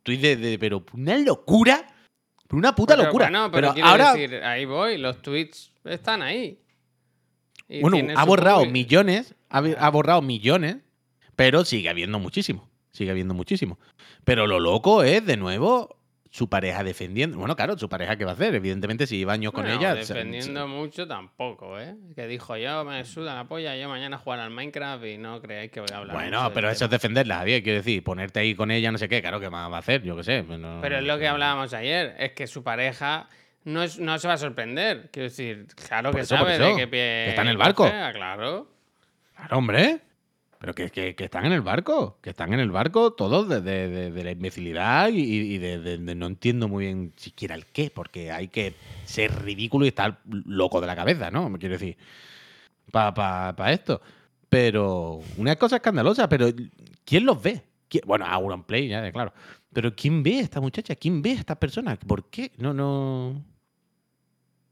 Tweet 0.03 0.17
de, 0.19 0.35
de- 0.35 0.59
pero 0.59 0.85
una 0.93 1.17
locura. 1.17 1.93
Una 2.49 2.73
puta 2.75 2.95
Pero 2.95 3.05
locura. 3.07 3.25
Bueno, 3.25 3.51
pero 3.51 3.61
pero, 3.61 3.73
quiero 3.73 3.87
ahora, 3.89 4.13
decir, 4.13 4.35
ahí 4.43 4.65
voy, 4.65 4.97
los 4.97 5.21
tweets 5.21 5.71
están 5.83 6.21
ahí. 6.21 6.61
Y 7.67 7.81
bueno, 7.81 7.97
ha 8.15 8.23
borrado 8.23 8.59
público. 8.59 8.71
millones, 8.73 9.35
ha, 9.49 9.57
ha 9.59 9.89
borrado 9.89 10.21
millones, 10.21 10.77
pero 11.35 11.65
sigue 11.65 11.89
habiendo 11.89 12.19
muchísimo. 12.19 12.69
Sigue 12.91 13.11
habiendo 13.11 13.33
muchísimo. 13.33 13.77
Pero 14.23 14.47
lo 14.47 14.59
loco 14.61 15.03
es, 15.03 15.25
de 15.25 15.35
nuevo, 15.35 15.96
su 16.32 16.49
pareja 16.49 16.84
defendiendo. 16.84 17.38
Bueno, 17.38 17.55
claro, 17.55 17.78
su 17.78 17.88
pareja, 17.89 18.15
¿qué 18.17 18.25
va 18.25 18.32
a 18.32 18.34
hacer? 18.34 18.53
Evidentemente, 18.55 19.07
si 19.07 19.17
lleva 19.17 19.34
años 19.34 19.51
con 19.53 19.63
Bueno, 19.65 19.80
ella. 19.80 19.93
se- 20.03 20.13
defendiendo 20.13 20.67
mucho 20.67 21.07
tampoco, 21.07 21.80
¿eh? 21.80 21.95
Que 22.15 22.28
dijo 22.28 22.57
yo 22.57 22.84
me 22.86 23.03
suda 23.05 23.36
la 23.36 23.45
polla, 23.45 23.75
yo 23.78 23.88
mañana 23.89 24.17
jugar 24.17 24.39
al 24.39 24.49
Minecraft 24.51 25.05
y 25.05 25.17
no 25.17 25.41
creáis 25.41 25.71
que 25.71 25.80
voy 25.80 25.89
a 25.93 25.97
hablar. 25.97 26.15
Bueno, 26.15 26.51
pero 26.53 26.67
eso 26.69 26.86
es 26.86 26.89
tema. 26.89 26.97
defenderla, 26.97 27.36
Javier. 27.38 27.63
Quiero 27.63 27.78
decir, 27.78 28.03
ponerte 28.03 28.39
ahí 28.39 28.55
con 28.55 28.71
ella, 28.71 28.91
no 28.91 28.97
sé 28.97 29.07
qué, 29.09 29.21
claro, 29.21 29.39
¿qué 29.39 29.49
más 29.49 29.71
va 29.71 29.78
a 29.78 29.80
hacer? 29.80 30.03
Yo 30.03 30.15
qué 30.17 30.23
sé. 30.23 30.43
no- 30.43 30.80
Pero 30.82 30.97
es 30.97 31.03
lo 31.03 31.17
que 31.17 31.28
hablábamos 31.28 31.73
ayer, 31.73 32.15
es 32.19 32.32
que 32.34 32.47
su 32.47 32.63
pareja 32.63 33.28
no, 33.63 33.84
es, 33.84 33.99
no 33.99 34.17
se 34.19 34.28
va 34.28 34.36
a 34.36 34.38
sorprender. 34.38 35.09
Quiero 35.11 35.30
decir, 35.30 35.67
claro 35.88 36.11
Por 36.11 36.19
que 36.19 36.21
eso, 36.23 36.38
sabe 36.38 36.57
de 36.57 36.75
qué 36.75 36.88
pie. 36.88 36.99
que 36.99 37.30
está 37.30 37.41
en 37.41 37.47
el 37.49 37.57
barco. 37.57 37.84
cojea, 37.84 38.11
claro. 38.13 38.69
Claro, 39.36 39.57
hombre. 39.57 39.99
Pero 40.59 40.73
que, 40.73 40.89
que- 40.89 41.15
que 41.15 41.25
están 41.25 41.45
en 41.45 41.51
el 41.51 41.61
barco. 41.61 42.17
Que 42.21 42.31
están 42.31 42.53
en 42.53 42.59
el 42.59 42.71
barco 42.71 43.13
todos 43.13 43.47
de, 43.47 43.61
de- 43.61 44.11
de- 44.11 44.23
la 44.23 44.31
imbecilidad 44.31 45.09
y, 45.09 45.19
y 45.21 45.57
de, 45.59 45.97
no 46.15 46.25
entiendo 46.25 46.67
muy 46.67 46.85
bien 46.85 47.13
siquiera 47.15 47.53
el 47.55 47.65
qué, 47.67 47.91
porque 47.93 48.31
hay 48.31 48.47
que 48.47 48.73
ser 49.05 49.43
ridículo 49.43 49.85
y 49.85 49.89
estar 49.89 50.19
loco 50.25 50.81
de 50.81 50.87
la 50.87 50.95
cabeza, 50.95 51.29
¿no? 51.31 51.49
Me 51.49 51.59
quiero 51.59 51.73
decir. 51.73 51.95
Para 52.91 53.71
esto. 53.71 54.01
Pero 54.49 55.19
una 55.37 55.55
cosa 55.57 55.75
escandalosa, 55.77 56.27
pero 56.29 56.47
¿quién 57.05 57.25
los 57.25 57.41
ve? 57.41 57.61
¿Quién- 57.89 58.03
Bueno, 58.07 58.25
Auronplay, 58.25 58.87
ya, 58.87 59.11
claro. 59.11 59.33
Pero 59.73 59.93
¿quién 59.95 60.23
ve 60.23 60.37
a 60.39 60.41
esta 60.41 60.59
muchacha? 60.61 60.95
¿Quién 60.95 61.21
ve 61.21 61.31
a 61.31 61.35
estas 61.35 61.57
personas? 61.57 61.97
¿Por 61.99 62.29
qué? 62.29 62.51
No, 62.57 62.73
no. 62.73 63.43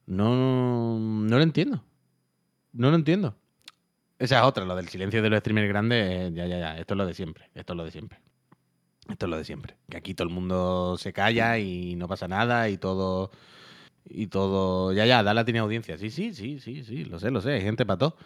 No, 0.08 1.00
no 1.00 1.38
lo 1.38 1.44
entiendo. 1.44 1.84
No 2.74 2.90
lo 2.90 2.96
entiendo. 2.96 3.36
Esa 4.18 4.40
es 4.40 4.44
otra, 4.46 4.66
lo 4.66 4.76
del 4.76 4.88
silencio 4.88 5.22
de 5.22 5.30
los 5.30 5.40
streamers 5.40 5.68
grandes. 5.68 6.10
eh, 6.10 6.32
Ya, 6.34 6.46
ya, 6.46 6.58
ya. 6.60 6.78
Esto 6.78 6.94
es 6.94 6.98
lo 6.98 7.06
de 7.06 7.14
siempre. 7.14 7.50
Esto 7.54 7.74
es 7.74 7.78
lo 7.78 7.84
de 7.84 7.92
siempre. 7.92 8.20
Esto 9.10 9.26
es 9.26 9.30
lo 9.30 9.38
de 9.38 9.44
siempre. 9.46 9.76
Que 9.90 9.98
aquí 9.98 10.14
todo 10.14 10.28
el 10.28 10.34
mundo 10.34 10.98
se 10.98 11.14
calla 11.14 11.60
y 11.60 11.96
no 11.96 12.08
pasa 12.08 12.28
nada 12.28 12.70
y 12.70 12.78
todo. 12.78 13.32
Y 14.06 14.28
todo. 14.28 14.94
Ya, 14.94 15.06
ya, 15.06 15.24
Dala 15.24 15.44
tiene 15.46 15.60
audiencia. 15.60 15.98
Sí, 15.98 16.10
sí, 16.10 16.34
sí, 16.34 16.60
sí, 16.60 16.84
sí. 16.84 17.06
Lo 17.06 17.20
sé, 17.20 17.32
lo 17.32 17.42
sé. 17.42 17.54
Hay 17.54 17.62
gente 17.62 17.86
para 17.86 17.98
todo. 17.98 18.18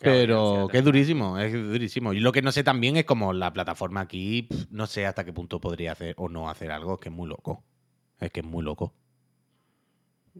Pero, 0.00 0.68
que 0.70 0.78
es 0.78 0.84
durísimo, 0.84 1.38
es 1.38 1.52
durísimo. 1.52 2.12
Y 2.12 2.18
lo 2.18 2.32
que 2.32 2.42
no 2.42 2.50
sé 2.50 2.64
también 2.64 2.96
es 2.96 3.04
como 3.04 3.32
la 3.32 3.52
plataforma 3.52 4.00
aquí, 4.00 4.48
no 4.70 4.88
sé 4.88 5.06
hasta 5.06 5.24
qué 5.24 5.32
punto 5.32 5.60
podría 5.60 5.92
hacer 5.92 6.14
o 6.18 6.28
no 6.28 6.50
hacer 6.50 6.72
algo, 6.72 6.94
es 6.94 7.00
que 7.00 7.10
es 7.10 7.14
muy 7.14 7.28
loco. 7.28 7.62
Es 8.18 8.32
que 8.32 8.40
es 8.40 8.46
muy 8.46 8.64
loco. 8.64 8.92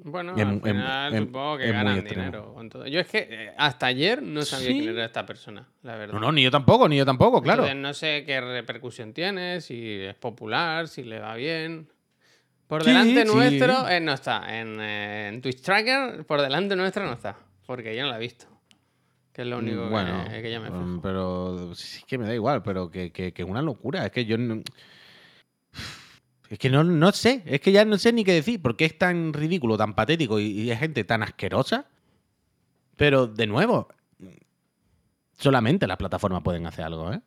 Bueno, 0.04 0.34
Es 0.36 0.44
al 0.46 0.60
final 0.60 1.14
es- 1.14 1.20
supongo 1.20 1.58
que 1.58 1.72
ganan 1.72 2.04
dinero 2.04 2.54
con 2.54 2.68
todo. 2.68 2.86
Yo 2.86 3.00
es 3.00 3.06
que 3.06 3.26
eh, 3.30 3.52
hasta 3.56 3.86
ayer 3.86 4.22
no 4.22 4.42
sabía 4.42 4.68
Sí. 4.68 4.78
quién 4.80 4.88
era 4.94 5.04
esta 5.04 5.24
persona, 5.26 5.66
la 5.82 5.96
verdad. 5.96 6.14
No, 6.14 6.20
no, 6.20 6.32
ni 6.32 6.42
yo 6.42 6.50
tampoco, 6.50 6.88
ni 6.88 6.96
yo 6.96 7.04
tampoco, 7.06 7.42
claro. 7.42 7.62
Entonces, 7.64 7.82
no 7.82 7.94
sé 7.94 8.24
qué 8.26 8.40
repercusión 8.40 9.12
tiene, 9.12 9.60
si 9.60 10.00
es 10.02 10.14
popular, 10.14 10.88
si 10.88 11.02
le 11.04 11.18
va 11.20 11.34
bien. 11.34 11.88
Por 12.66 12.82
Sí, 12.84 12.90
delante 12.90 13.26
sí. 13.26 13.34
nuestro 13.34 13.88
eh, 13.88 14.00
no 14.00 14.12
está. 14.12 14.58
En, 14.60 14.78
eh, 14.80 15.28
en 15.28 15.40
Twitch 15.40 15.62
Tracker, 15.62 16.24
por 16.26 16.40
delante 16.42 16.76
nuestro 16.76 17.04
no 17.06 17.12
está. 17.14 17.36
Porque 17.66 17.96
yo 17.96 18.02
no 18.04 18.10
la 18.10 18.16
he 18.16 18.20
visto. 18.20 18.46
Que 19.32 19.42
es 19.42 19.48
lo 19.48 19.58
único 19.58 19.84
que- 19.84 19.88
bueno, 19.90 20.24
que, 20.30 20.50
ya 20.50 20.58
me 20.60 20.68
mm, 20.70 20.88
fijo. 20.88 21.00
pero 21.02 21.74
sí 21.74 22.02
que 22.06 22.18
me 22.18 22.26
da 22.26 22.34
igual, 22.34 22.62
pero 22.62 22.90
que, 22.90 23.10
que, 23.12 23.32
que 23.32 23.42
es 23.42 23.48
una 23.48 23.62
locura. 23.62 24.04
Es 24.04 24.10
que 24.10 24.24
yo 24.26 24.36
no, 24.36 24.62
es 26.50 26.58
que 26.58 26.70
no, 26.70 26.82
no 26.84 27.12
sé, 27.12 27.42
es 27.46 27.60
que 27.60 27.72
ya 27.72 27.84
no 27.84 27.98
sé 27.98 28.12
ni 28.12 28.24
qué 28.24 28.32
decir, 28.32 28.60
porque 28.62 28.84
es 28.86 28.96
tan 28.98 29.32
ridículo, 29.32 29.76
tan 29.76 29.94
patético 29.94 30.38
y, 30.40 30.46
y 30.46 30.70
hay 30.70 30.76
gente 30.76 31.04
tan 31.04 31.22
asquerosa. 31.22 31.86
Pero 32.96 33.26
de 33.26 33.46
nuevo, 33.46 33.88
solamente 35.38 35.86
las 35.86 35.96
plataformas 35.96 36.42
pueden 36.42 36.66
hacer 36.66 36.84
algo, 36.84 37.12
¿eh? 37.12 37.20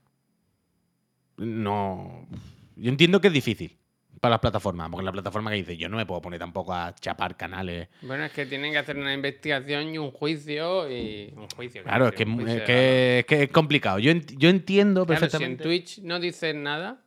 No. 1.38 2.28
Yo 2.76 2.90
entiendo 2.90 3.22
que 3.22 3.28
es 3.28 3.34
difícil 3.34 3.78
para 4.20 4.34
las 4.34 4.40
plataformas, 4.40 4.90
porque 4.92 5.06
la 5.06 5.12
plataforma 5.12 5.50
que 5.50 5.58
dice, 5.58 5.78
yo 5.78 5.90
no 5.90 5.98
me 5.98 6.06
puedo 6.06 6.22
poner 6.22 6.40
tampoco 6.40 6.74
a 6.74 6.94
chapar 6.96 7.36
canales. 7.38 7.88
Bueno, 8.02 8.24
es 8.26 8.32
que 8.32 8.46
tienen 8.46 8.72
que 8.72 8.78
hacer 8.78 8.98
una 8.98 9.14
investigación 9.14 9.96
y 9.96 9.98
un 9.98 10.12
juicio 10.12 10.92
y. 10.92 11.34
Un 11.36 11.48
juicio. 11.50 11.82
Claro, 11.84 12.08
es 12.10 12.14
que, 12.14 12.24
es, 12.24 12.62
que, 12.64 13.20
es 13.20 13.26
que 13.26 13.44
es 13.44 13.50
complicado. 13.50 13.98
Yo, 13.98 14.12
ent- 14.12 14.36
yo 14.38 14.50
entiendo 14.50 15.06
Claro, 15.06 15.20
si 15.22 15.26
en 15.26 15.30
perfectamente. 15.58 15.64
Twitch 15.64 16.00
no 16.04 16.20
dices 16.20 16.54
nada, 16.54 17.02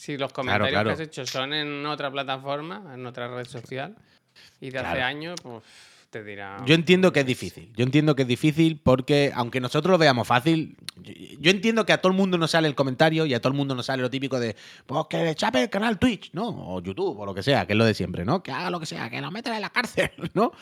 si 0.00 0.16
los 0.16 0.32
comentarios 0.32 0.70
claro. 0.70 0.88
que 0.88 0.94
has 0.94 1.00
hecho 1.00 1.26
son 1.26 1.52
en 1.52 1.84
otra 1.84 2.10
plataforma, 2.10 2.94
en 2.94 3.04
otra 3.04 3.28
red 3.28 3.46
social, 3.46 3.94
y 4.58 4.70
de 4.70 4.78
hace 4.78 5.02
años, 5.02 5.38
pues 5.42 5.62
te 6.08 6.24
dirá. 6.24 6.62
Yo 6.64 6.74
entiendo 6.74 7.12
que 7.12 7.20
es 7.20 7.26
difícil. 7.26 7.70
Yo 7.76 7.84
entiendo 7.84 8.16
que 8.16 8.22
es 8.22 8.28
difícil 8.28 8.80
porque, 8.82 9.30
aunque 9.34 9.60
nosotros 9.60 9.92
lo 9.92 9.98
veamos 9.98 10.26
fácil, 10.26 10.78
yo, 10.96 11.12
yo 11.38 11.50
entiendo 11.50 11.84
que 11.84 11.92
a 11.92 12.00
todo 12.00 12.12
el 12.12 12.16
mundo 12.16 12.38
nos 12.38 12.52
sale 12.52 12.66
el 12.66 12.74
comentario 12.74 13.26
y 13.26 13.34
a 13.34 13.40
todo 13.40 13.52
el 13.52 13.58
mundo 13.58 13.74
nos 13.74 13.86
sale 13.86 14.00
lo 14.00 14.08
típico 14.08 14.40
de, 14.40 14.56
pues 14.86 15.04
que 15.10 15.18
le 15.22 15.34
chape 15.34 15.64
el 15.64 15.68
canal 15.68 15.98
Twitch, 15.98 16.30
¿no? 16.32 16.48
O 16.48 16.80
YouTube, 16.80 17.18
o 17.18 17.26
lo 17.26 17.34
que 17.34 17.42
sea, 17.42 17.66
que 17.66 17.74
es 17.74 17.78
lo 17.78 17.84
de 17.84 17.92
siempre, 17.92 18.24
¿no? 18.24 18.42
Que 18.42 18.52
haga 18.52 18.70
lo 18.70 18.80
que 18.80 18.86
sea, 18.86 19.10
que 19.10 19.20
lo 19.20 19.30
metan 19.30 19.54
en 19.54 19.60
la 19.60 19.70
cárcel, 19.70 20.10
¿no? 20.32 20.52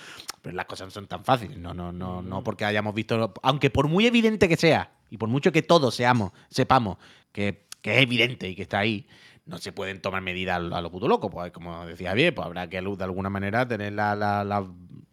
Pero 0.42 0.56
las 0.56 0.66
cosas 0.66 0.88
no 0.88 0.90
son 0.90 1.06
tan 1.06 1.24
fáciles, 1.24 1.58
no, 1.58 1.72
no, 1.72 1.92
no, 1.92 2.22
no 2.22 2.42
porque 2.42 2.64
hayamos 2.64 2.92
visto, 2.92 3.32
aunque 3.44 3.70
por 3.70 3.86
muy 3.86 4.04
evidente 4.04 4.48
que 4.48 4.56
sea, 4.56 4.90
y 5.10 5.16
por 5.16 5.28
mucho 5.28 5.52
que 5.52 5.62
todos 5.62 5.94
seamos, 5.94 6.32
sepamos 6.50 6.98
que, 7.32 7.67
que 7.82 7.96
es 7.96 8.02
evidente 8.02 8.48
y 8.48 8.54
que 8.54 8.62
está 8.62 8.80
ahí, 8.80 9.06
no 9.46 9.58
se 9.58 9.72
pueden 9.72 10.00
tomar 10.00 10.20
medidas 10.22 10.56
a 10.56 10.80
lo, 10.80 10.90
puto 10.90 11.08
loco. 11.08 11.30
Pues 11.30 11.52
como 11.52 11.86
decía 11.86 12.12
bien, 12.14 12.34
pues 12.34 12.44
habrá 12.46 12.68
que 12.68 12.80
de 12.80 13.04
alguna 13.04 13.30
manera 13.30 13.66
tener 13.66 13.92
la, 13.92 14.14
la, 14.14 14.44
la- 14.44 14.68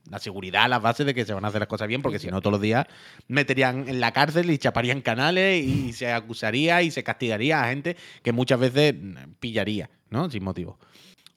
la 0.09 0.19
seguridad, 0.19 0.69
las 0.69 0.83
bases 0.83 1.03
de 1.07 1.15
que 1.15 1.25
se 1.25 1.33
van 1.33 1.45
a 1.45 1.47
hacer 1.47 1.59
las 1.61 1.67
cosas 1.67 1.87
bien, 1.87 2.03
porque 2.03 2.19
si 2.19 2.27
no 2.27 2.39
todos 2.39 2.51
los 2.51 2.61
días 2.61 2.85
meterían 3.27 3.89
en 3.89 3.99
la 3.99 4.11
cárcel 4.11 4.51
y 4.51 4.59
chaparían 4.59 5.01
canales 5.01 5.65
y 5.65 5.93
se 5.93 6.11
acusaría 6.13 6.83
y 6.83 6.91
se 6.91 7.03
castigaría 7.03 7.63
a 7.63 7.69
gente 7.69 7.97
que 8.21 8.31
muchas 8.31 8.59
veces 8.59 8.93
mm, 8.93 9.15
pillaría, 9.39 9.89
¿no? 10.11 10.29
Sin 10.29 10.43
motivo. 10.43 10.77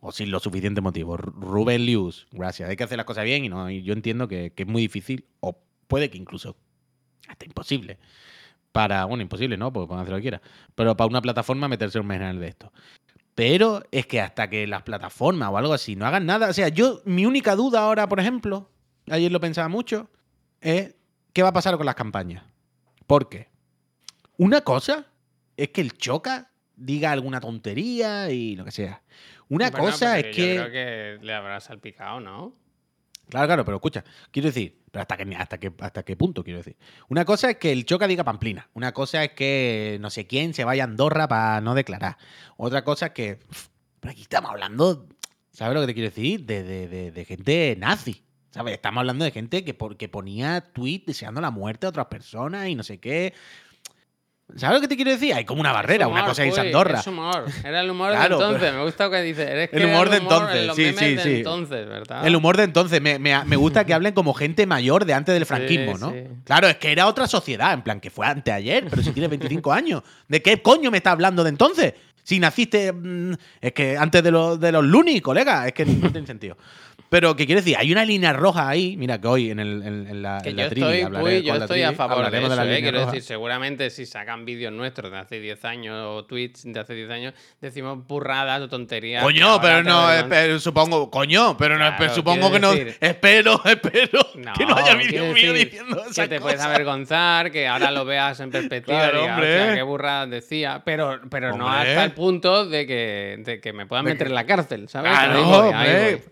O 0.00 0.12
sin 0.12 0.30
lo 0.30 0.38
suficiente 0.38 0.82
motivo. 0.82 1.16
Ru- 1.16 1.32
Rubén 1.40 1.86
Lius, 1.86 2.26
gracias. 2.30 2.68
Hay 2.68 2.76
que 2.76 2.84
hacer 2.84 2.98
las 2.98 3.06
cosas 3.06 3.24
bien 3.24 3.42
y 3.44 3.48
no. 3.48 3.70
Y 3.70 3.82
yo 3.82 3.94
entiendo 3.94 4.28
que, 4.28 4.52
que 4.54 4.64
es 4.64 4.68
muy 4.68 4.82
difícil, 4.82 5.24
o 5.40 5.58
puede 5.86 6.10
que 6.10 6.18
incluso 6.18 6.54
hasta 7.26 7.46
imposible. 7.46 7.98
Para, 8.78 9.06
bueno, 9.06 9.22
imposible, 9.22 9.56
¿no? 9.56 9.72
Porque 9.72 9.88
pueden 9.88 10.02
hacer 10.02 10.12
lo 10.12 10.18
que 10.18 10.22
quieran. 10.22 10.40
Pero 10.76 10.96
para 10.96 11.08
una 11.08 11.20
plataforma 11.20 11.66
meterse 11.66 11.98
un 11.98 12.06
menal 12.06 12.38
de 12.38 12.46
esto. 12.46 12.72
Pero 13.34 13.82
es 13.90 14.06
que 14.06 14.20
hasta 14.20 14.48
que 14.48 14.68
las 14.68 14.84
plataformas 14.84 15.48
o 15.50 15.58
algo 15.58 15.72
así 15.72 15.96
no 15.96 16.06
hagan 16.06 16.26
nada. 16.26 16.48
O 16.48 16.52
sea, 16.52 16.68
yo, 16.68 17.02
mi 17.04 17.26
única 17.26 17.56
duda 17.56 17.80
ahora, 17.80 18.08
por 18.08 18.20
ejemplo, 18.20 18.70
ayer 19.10 19.32
lo 19.32 19.40
pensaba 19.40 19.66
mucho, 19.66 20.08
es 20.60 20.94
qué 21.32 21.42
va 21.42 21.48
a 21.48 21.52
pasar 21.52 21.76
con 21.76 21.86
las 21.86 21.96
campañas. 21.96 22.44
Porque 23.08 23.48
una 24.36 24.60
cosa 24.60 25.06
es 25.56 25.70
que 25.70 25.80
el 25.80 25.98
choca 25.98 26.52
diga 26.76 27.10
alguna 27.10 27.40
tontería 27.40 28.30
y 28.30 28.54
lo 28.54 28.64
que 28.64 28.70
sea. 28.70 29.02
Una 29.48 29.70
Bueno, 29.70 29.86
cosa 29.86 30.20
es 30.20 30.36
que. 30.36 30.54
Yo 30.54 30.66
creo 30.66 30.70
que 30.70 31.26
le 31.26 31.34
habrá 31.34 31.58
salpicado, 31.58 32.20
¿no? 32.20 32.54
Claro, 33.28 33.46
claro, 33.46 33.64
pero 33.64 33.76
escucha, 33.76 34.04
quiero 34.30 34.46
decir, 34.48 34.80
pero 34.90 35.02
hasta 35.02 35.16
qué, 35.18 35.36
hasta 35.36 35.58
qué, 35.58 35.72
hasta 35.80 36.02
qué 36.02 36.16
punto 36.16 36.42
quiero 36.42 36.58
decir. 36.60 36.76
Una 37.08 37.24
cosa 37.26 37.50
es 37.50 37.56
que 37.58 37.72
el 37.72 37.84
Choca 37.84 38.06
diga 38.06 38.24
Pamplina, 38.24 38.70
una 38.72 38.92
cosa 38.92 39.22
es 39.22 39.32
que 39.32 39.98
no 40.00 40.08
sé 40.08 40.26
quién 40.26 40.54
se 40.54 40.64
vaya 40.64 40.84
a 40.84 40.86
Andorra 40.86 41.28
para 41.28 41.60
no 41.60 41.74
declarar. 41.74 42.16
Otra 42.56 42.84
cosa 42.84 43.06
es 43.06 43.12
que, 43.12 43.38
pero 44.00 44.12
aquí 44.12 44.22
estamos 44.22 44.50
hablando, 44.50 45.06
¿sabes 45.52 45.74
lo 45.74 45.80
que 45.82 45.88
te 45.88 45.94
quiero 45.94 46.08
decir? 46.08 46.46
De, 46.46 46.62
de- 46.62 46.88
de- 46.88 47.10
de 47.12 47.24
gente 47.26 47.76
nazi, 47.78 48.22
¿sabes? 48.50 48.72
Estamos 48.74 49.00
hablando 49.00 49.26
de 49.26 49.30
gente 49.30 49.62
que, 49.62 49.74
por- 49.74 49.98
que 49.98 50.08
ponía 50.08 50.62
tweets 50.62 51.04
deseando 51.06 51.42
la 51.42 51.50
muerte 51.50 51.84
a 51.84 51.90
otras 51.90 52.06
personas 52.06 52.68
y 52.68 52.74
no 52.76 52.82
sé 52.82 52.98
qué. 52.98 53.34
¿Sabes 54.56 54.76
lo 54.76 54.80
que 54.80 54.88
te 54.88 54.96
quiero 54.96 55.10
decir? 55.10 55.34
Hay 55.34 55.44
como 55.44 55.60
una 55.60 55.72
barrera, 55.72 56.06
Es 56.06 56.10
una 56.10 56.24
cosa 56.24 56.42
es 56.42 56.54
uy, 56.54 56.60
Andorra. 56.60 57.00
Es 57.00 57.06
humor. 57.06 57.44
Era 57.64 57.80
el 57.82 57.90
humor 57.90 58.12
Claro, 58.12 58.38
de 58.38 58.44
entonces. 58.46 58.72
Me 58.74 58.82
gusta 58.82 59.04
lo 59.04 59.10
que 59.10 59.22
dices. 59.22 59.46
Eres 59.48 59.68
que 59.70 59.76
El 59.76 59.84
humor 59.86 60.08
de 60.08 60.16
entonces, 60.16 60.56
en 60.60 60.66
los 60.66 60.76
sí, 60.76 60.82
memes 60.82 60.98
sí, 60.98 61.14
de 61.16 61.22
sí. 61.22 61.34
entonces, 61.36 61.86
¿verdad? 61.86 62.26
El 62.26 62.34
humor 62.34 62.56
de 62.56 62.62
entonces. 62.64 63.00
Me, 63.02 63.18
me- 63.18 63.44
me 63.44 63.56
gusta 63.56 63.84
que 63.84 63.92
hablen 63.94 64.14
como 64.14 64.32
gente 64.32 64.66
mayor 64.66 65.04
de 65.04 65.12
antes 65.14 65.34
del 65.34 65.42
Sí, 65.44 65.48
franquismo, 65.48 65.98
¿no? 65.98 66.10
sí. 66.12 66.24
Claro, 66.44 66.66
es 66.66 66.76
que 66.76 66.90
era 66.90 67.06
otra 67.06 67.26
sociedad, 67.28 67.72
en 67.74 67.82
plan, 67.82 68.00
que 68.00 68.10
fue 68.10 68.26
anteayer, 68.26 68.86
pero 68.88 69.02
si 69.02 69.10
tienes 69.12 69.28
25 69.30 69.70
años. 69.72 70.02
¿De 70.26 70.40
qué 70.40 70.62
coño 70.62 70.90
me 70.90 70.96
estás 70.96 71.12
hablando 71.12 71.44
de 71.44 71.50
entonces? 71.50 71.92
Si 72.24 72.38
naciste. 72.40 72.92
mm, 72.92 73.32
es 73.60 73.72
que 73.72 73.96
antes 73.98 74.22
de 74.22 74.30
los, 74.30 74.58
de 74.58 74.72
los 74.72 74.84
Looney, 74.84 75.20
colega. 75.20 75.66
Es 75.66 75.74
que 75.74 75.84
no 75.84 76.10
tiene 76.10 76.26
sentido. 76.26 76.56
Pero, 77.10 77.34
¿qué 77.36 77.46
quiere 77.46 77.62
decir? 77.62 77.76
Hay 77.78 77.90
una 77.90 78.04
línea 78.04 78.32
roja 78.34 78.68
ahí. 78.68 78.96
Mira, 78.98 79.18
que 79.20 79.28
hoy 79.28 79.50
en, 79.50 79.60
el, 79.60 79.82
en, 79.82 80.06
en 80.08 80.22
la, 80.22 80.40
Que 80.42 80.50
en 80.50 80.56
yo 80.56 80.62
la 80.62 80.68
estoy, 80.68 81.04
Puy, 81.04 81.10
con 81.12 81.42
yo 81.42 81.54
estoy 81.56 81.82
a 81.82 81.92
favor 81.94 82.30
de 82.30 82.40
la 82.40 82.76
¿eh? 82.76 82.80
Quiero 82.82 82.98
roja. 83.00 83.12
decir, 83.12 83.22
seguramente 83.26 83.88
si 83.90 84.04
sacan 84.04 84.44
vídeos 84.44 84.72
nuestros 84.72 85.10
de 85.10 85.18
hace 85.18 85.40
10 85.40 85.64
años 85.64 85.96
o 86.06 86.24
tweets 86.26 86.64
de 86.64 86.78
hace 86.80 86.94
10 86.94 87.10
años, 87.10 87.34
decimos 87.60 88.06
burradas 88.06 88.60
o 88.60 88.68
tonterías. 88.68 89.22
que 89.22 89.24
Coño, 89.24 89.58
pero 89.60 89.82
no, 89.82 90.12
espero, 90.12 90.60
supongo, 90.60 91.10
coño, 91.10 91.56
pero 91.56 91.78
no, 91.78 91.96
Claro, 91.96 92.14
supongo 92.14 92.52
que 92.52 92.60
no, 92.60 92.72
espero, 92.72 93.60
espero 93.64 94.20
que 94.56 94.66
no 94.66 94.76
haya 94.76 94.94
vídeo 94.94 95.32
mío 95.32 95.52
diciendo 95.54 96.02
que 96.04 96.10
esas 96.10 96.28
te 96.28 96.40
puedes 96.40 96.60
avergonzar, 96.60 97.50
que 97.50 97.66
ahora 97.66 97.90
lo 97.90 98.04
veas 98.04 98.38
en 98.40 98.50
perspectiva, 98.50 98.98
Claro, 98.98 99.20
digas, 99.22 99.34
hombre. 99.34 99.60
"Hostia, 99.60 99.74
qué 99.76 99.82
burradas 99.82 100.30
decía, 100.30 100.82
pero, 100.84 101.20
pero 101.30 101.56
no 101.56 101.68
hasta 101.70 102.04
el 102.04 102.12
punto 102.12 102.66
de 102.66 102.86
que, 102.86 103.36
de 103.44 103.60
que 103.60 103.72
me 103.72 103.86
puedan 103.86 104.04
meter 104.04 104.18
que- 104.18 104.24
en 104.30 104.34
la 104.34 104.44
cárcel, 104.44 104.88
¿sabes? 104.88 105.10
Claro, 105.10 105.48
hombre. 105.68 106.22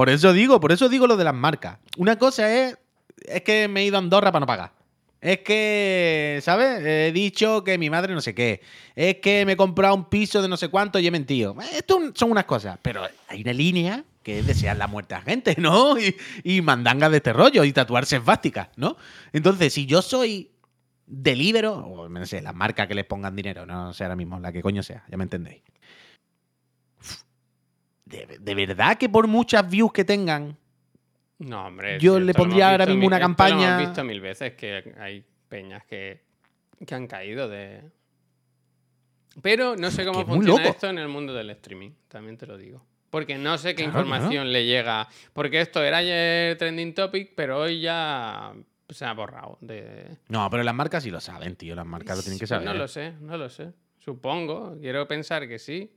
Por 0.00 0.08
eso 0.08 0.32
digo, 0.32 0.60
por 0.60 0.72
eso 0.72 0.88
digo 0.88 1.06
lo 1.06 1.18
de 1.18 1.24
las 1.24 1.34
marcas. 1.34 1.76
Una 1.98 2.16
cosa 2.16 2.50
es, 2.50 2.78
es 3.18 3.42
que 3.42 3.68
me 3.68 3.82
he 3.82 3.84
ido 3.84 3.96
a 3.96 3.98
Andorra 3.98 4.32
para 4.32 4.40
no 4.40 4.46
pagar. 4.46 4.72
Es 5.20 5.40
que, 5.40 6.40
¿sabes? 6.42 6.82
He 6.82 7.12
dicho 7.12 7.62
que 7.64 7.76
mi 7.76 7.90
madre 7.90 8.14
no 8.14 8.22
sé 8.22 8.34
qué. 8.34 8.62
Es 8.96 9.16
que 9.16 9.44
me 9.44 9.52
he 9.52 9.56
comprado 9.58 9.94
un 9.94 10.08
piso 10.08 10.40
de 10.40 10.48
no 10.48 10.56
sé 10.56 10.68
cuánto 10.68 10.98
y 10.98 11.06
he 11.06 11.10
mentido. 11.10 11.54
Esto 11.74 12.00
son 12.14 12.30
unas 12.30 12.46
cosas. 12.46 12.78
Pero 12.80 13.02
hay 13.28 13.42
una 13.42 13.52
línea 13.52 14.02
que 14.22 14.38
es 14.38 14.46
desear 14.46 14.78
la 14.78 14.86
muerte 14.86 15.16
a 15.16 15.20
gente, 15.20 15.54
¿no? 15.58 15.98
Y, 15.98 16.16
y 16.44 16.62
mandangas 16.62 17.10
de 17.10 17.18
este 17.18 17.34
rollo 17.34 17.62
y 17.64 17.72
tatuarse 17.74 18.16
esvásticas, 18.16 18.68
¿no? 18.76 18.96
Entonces, 19.34 19.74
si 19.74 19.84
yo 19.84 20.00
soy 20.00 20.50
delibero, 21.06 21.74
o 21.74 22.08
no 22.08 22.24
sé, 22.24 22.40
las 22.40 22.54
marcas 22.54 22.88
que 22.88 22.94
les 22.94 23.04
pongan 23.04 23.36
dinero, 23.36 23.66
no 23.66 23.92
sé 23.92 24.04
ahora 24.04 24.16
mismo, 24.16 24.40
la 24.40 24.50
que 24.50 24.62
coño 24.62 24.82
sea, 24.82 25.04
ya 25.10 25.18
me 25.18 25.24
entendéis. 25.24 25.60
De, 28.10 28.38
de 28.40 28.54
verdad 28.54 28.98
que 28.98 29.08
por 29.08 29.26
muchas 29.26 29.68
views 29.70 29.92
que 29.92 30.04
tengan, 30.04 30.56
No, 31.38 31.66
hombre. 31.66 31.98
Yo 32.00 32.18
le 32.20 32.34
pondría 32.34 32.70
ahora 32.72 32.84
mismo 32.86 33.00
mil- 33.00 33.06
una 33.06 33.16
esto 33.16 33.28
Lo 33.28 33.34
campaña- 33.36 33.68
hemos 33.76 33.88
visto 33.88 34.04
mil 34.04 34.20
veces 34.20 34.52
que 34.54 34.94
hay 34.98 35.24
peñas 35.48 35.84
que, 35.86 36.22
que 36.86 36.94
han 36.94 37.06
caído 37.06 37.48
de. 37.48 37.82
Pero 39.42 39.76
no 39.76 39.90
sé 39.90 40.04
cómo 40.04 40.20
es 40.20 40.26
funciona 40.26 40.64
esto 40.66 40.88
en 40.88 40.98
el 40.98 41.08
mundo 41.08 41.32
del 41.32 41.50
streaming, 41.50 41.90
también 42.08 42.36
te 42.36 42.46
lo 42.46 42.58
digo. 42.58 42.84
Porque 43.10 43.38
no 43.38 43.56
sé 43.58 43.74
qué 43.74 43.84
Claro, 43.84 44.00
información 44.00 44.52
le 44.52 44.66
llega. 44.66 45.08
Porque 45.32 45.60
esto 45.60 45.82
era 45.82 45.98
ayer 45.98 46.56
trending 46.58 46.94
topic, 46.94 47.32
pero 47.34 47.58
hoy 47.60 47.80
ya 47.80 48.52
se 48.88 49.04
ha 49.04 49.12
borrado. 49.14 49.58
De... 49.60 50.16
No, 50.28 50.48
pero 50.50 50.62
las 50.62 50.74
marcas 50.74 51.02
sí 51.02 51.10
lo 51.10 51.20
saben, 51.20 51.56
tío. 51.56 51.74
Las 51.74 51.86
marcas 51.86 52.16
lo 52.18 52.22
tienen 52.22 52.38
que 52.38 52.42
Pues 52.42 52.48
saber. 52.50 52.66
No 52.68 52.74
lo 52.74 52.86
sé, 52.86 53.12
no 53.20 53.36
lo 53.36 53.48
sé. 53.48 53.72
Supongo. 53.98 54.76
Quiero 54.80 55.08
pensar 55.08 55.48
que 55.48 55.58
sí. 55.58 55.90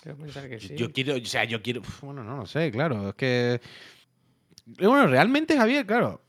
Quiero 0.00 0.18
pensar 0.18 0.48
que 0.48 0.60
sí. 0.60 0.74
Yo 0.76 0.92
quiero, 0.92 1.16
o 1.16 1.24
sea, 1.24 1.44
yo 1.44 1.62
quiero. 1.62 1.82
Bueno, 2.00 2.24
no 2.24 2.36
lo 2.36 2.46
sé, 2.46 2.70
claro. 2.70 3.10
Es 3.10 3.14
que. 3.14 3.60
Bueno, 4.78 5.06
realmente, 5.06 5.56
Javier, 5.56 5.86
claro. 5.86 6.22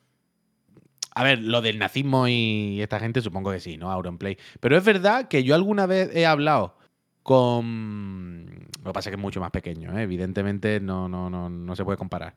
A 1.16 1.24
ver, 1.24 1.39
lo 1.39 1.61
del 1.61 1.78
nazismo 1.78 2.28
y 2.28 2.82
esta 2.82 2.99
gente 2.99 3.22
supongo 3.22 3.51
que 3.51 3.59
sí, 3.59 3.78
¿no? 3.78 3.91
Auronplay. 3.91 4.38
Pero 4.59 4.76
es 4.78 4.84
verdad 4.84 5.28
que 5.28 5.43
yo 5.43 5.53
alguna 5.53 5.86
vez 5.86 6.09
he 6.16 6.26
hablado 6.26 6.78
con. 7.22 8.68
Lo 8.84 8.91
que 8.91 8.93
pasa 8.93 9.09
es 9.09 9.11
que 9.11 9.20
es 9.20 9.22
mucho 9.22 9.39
más 9.39 9.51
pequeño, 9.51 9.97
¿eh? 9.97 10.03
Evidentemente 10.03 10.80
no, 10.80 11.07
no, 11.07 11.30
no, 11.30 11.49
no 11.49 11.76
se 11.76 11.86
puede 11.86 11.97
comparar. 11.97 12.36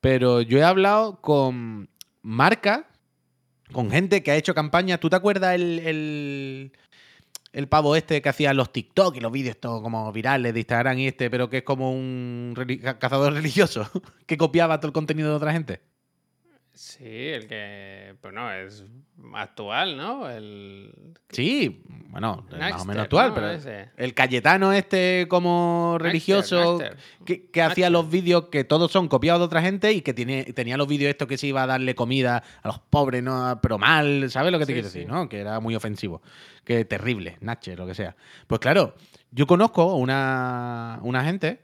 Pero 0.00 0.40
yo 0.40 0.58
he 0.58 0.64
hablado 0.64 1.20
con 1.20 1.88
marcas, 2.22 2.82
con 3.72 3.90
gente 3.90 4.22
que 4.22 4.30
ha 4.30 4.36
hecho 4.36 4.54
campañas. 4.54 5.00
¿Tú 5.00 5.10
te 5.10 5.16
acuerdas 5.16 5.54
el, 5.54 5.78
el, 5.80 6.72
el 7.52 7.68
pavo 7.68 7.96
este 7.96 8.22
que 8.22 8.28
hacía 8.28 8.54
los 8.54 8.72
TikTok 8.72 9.16
y 9.16 9.20
los 9.20 9.32
vídeos 9.32 9.56
estos 9.56 9.82
como 9.82 10.10
virales 10.12 10.54
de 10.54 10.60
Instagram 10.60 10.98
y 10.98 11.08
este, 11.08 11.30
pero 11.30 11.50
que 11.50 11.58
es 11.58 11.62
como 11.62 11.92
un 11.92 12.54
cazador 12.98 13.32
religioso 13.34 13.88
que 14.26 14.36
copiaba 14.36 14.78
todo 14.78 14.88
el 14.88 14.92
contenido 14.92 15.30
de 15.30 15.36
otra 15.36 15.52
gente? 15.52 15.80
Sí, 16.74 17.28
el 17.28 17.46
que. 17.46 18.14
Pues 18.20 18.32
no, 18.32 18.50
es 18.50 18.84
actual, 19.34 19.96
¿no? 19.96 20.30
El. 20.30 21.14
Sí, 21.28 21.84
bueno, 22.12 22.46
más 22.58 22.82
o 22.82 22.84
menos 22.84 23.02
actual, 23.04 23.30
¿no? 23.30 23.34
pero 23.34 23.50
Ese. 23.50 23.88
el 23.96 24.14
Cayetano 24.14 24.72
este 24.72 25.26
como 25.28 25.96
religioso 25.98 26.78
Naxter. 26.78 26.96
que, 27.24 27.46
que 27.50 27.62
hacía 27.62 27.90
los 27.90 28.08
vídeos 28.10 28.44
que 28.50 28.64
todos 28.64 28.92
son 28.92 29.08
copiados 29.08 29.40
de 29.40 29.46
otra 29.46 29.62
gente 29.62 29.92
y 29.92 30.02
que 30.02 30.12
tiene, 30.14 30.44
tenía 30.52 30.76
los 30.76 30.86
vídeos 30.86 31.10
estos 31.10 31.26
que 31.26 31.38
se 31.38 31.46
iba 31.48 31.62
a 31.62 31.66
darle 31.66 31.94
comida 31.94 32.44
a 32.62 32.68
los 32.68 32.78
pobres, 32.78 33.22
¿no? 33.22 33.58
pero 33.62 33.78
mal, 33.78 34.30
¿sabes 34.30 34.52
lo 34.52 34.58
que 34.58 34.66
te 34.66 34.72
Sí, 34.72 34.74
quiero 34.74 34.88
sí. 34.88 34.98
decir? 35.00 35.10
¿no? 35.12 35.28
Que 35.28 35.40
era 35.40 35.58
muy 35.58 35.74
ofensivo, 35.74 36.22
que 36.64 36.84
terrible, 36.84 37.38
Nacher, 37.40 37.78
lo 37.78 37.86
que 37.86 37.94
sea. 37.94 38.14
Pues 38.46 38.60
claro, 38.60 38.94
yo 39.30 39.46
conozco 39.46 39.94
una, 39.96 41.00
una 41.02 41.24
gente 41.24 41.62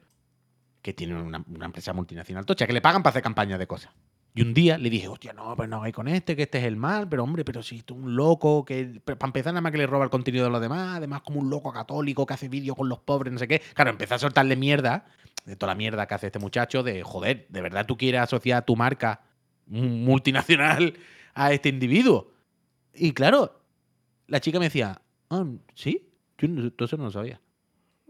que 0.83 0.95
tiene 0.95 1.21
una, 1.21 1.45
una 1.55 1.67
empresa 1.67 1.93
multinacional 1.93 2.47
tocha, 2.47 2.67
que 2.67 2.73
le 2.73 2.81
pagan 2.81 3.03
para 3.03 3.11
hacer 3.11 3.23
campañas 3.23 3.59
de 3.59 3.67
cosas. 3.67 3.93
Y 4.39 4.43
un 4.43 4.55
día 4.55 4.79
le 4.79 4.89
dije, 4.89 5.09
hostia, 5.09 5.33
no, 5.33 5.57
pues 5.57 5.69
no 5.69 5.79
hagáis 5.79 5.93
con 5.93 6.07
este, 6.07 6.37
que 6.37 6.43
este 6.43 6.59
es 6.59 6.65
el 6.65 6.77
mal, 6.77 7.09
pero 7.09 7.25
hombre, 7.25 7.45
pero 7.45 7.61
si 7.61 7.83
tú 7.83 7.97
un 7.97 8.15
loco, 8.15 8.65
que 8.65 9.01
para 9.05 9.27
empezar 9.27 9.53
nada 9.53 9.63
más 9.63 9.73
que 9.73 9.79
le 9.79 9.87
roba 9.89 10.05
el 10.05 10.11
contenido 10.11 10.45
de 10.45 10.51
los 10.53 10.61
demás, 10.61 10.99
además 10.99 11.23
como 11.23 11.41
un 11.41 11.51
loco 11.51 11.73
católico 11.73 12.25
que 12.25 12.35
hace 12.35 12.49
vídeos 12.49 12.77
con 12.77 12.89
los 12.89 13.01
pobres, 13.01 13.33
no 13.33 13.41
sé 13.41 13.49
qué. 13.49 13.61
Claro, 13.75 13.91
empecé 13.91 14.15
a 14.15 14.19
soltarle 14.21 14.55
mierda, 14.55 15.07
de 15.45 15.57
toda 15.57 15.73
la 15.73 15.77
mierda 15.77 16.07
que 16.07 16.15
hace 16.15 16.27
este 16.27 16.39
muchacho, 16.39 16.85
de 16.85 17.03
joder, 17.03 17.49
¿de 17.49 17.61
verdad 17.61 17.85
tú 17.85 17.97
quieres 17.97 18.21
asociar 18.21 18.65
tu 18.65 18.77
marca 18.77 19.23
multinacional 19.67 20.95
a 21.35 21.53
este 21.53 21.71
individuo? 21.71 22.31
Y 22.95 23.15
claro, 23.15 23.61
la 24.29 24.39
chica 24.39 24.61
me 24.61 24.67
decía, 24.67 25.03
ah, 25.31 25.47
¿sí? 25.75 26.13
Yo 26.39 26.73
todo 26.75 26.87
eso 26.87 26.97
no 26.97 27.07
lo 27.07 27.11
sabía. 27.11 27.41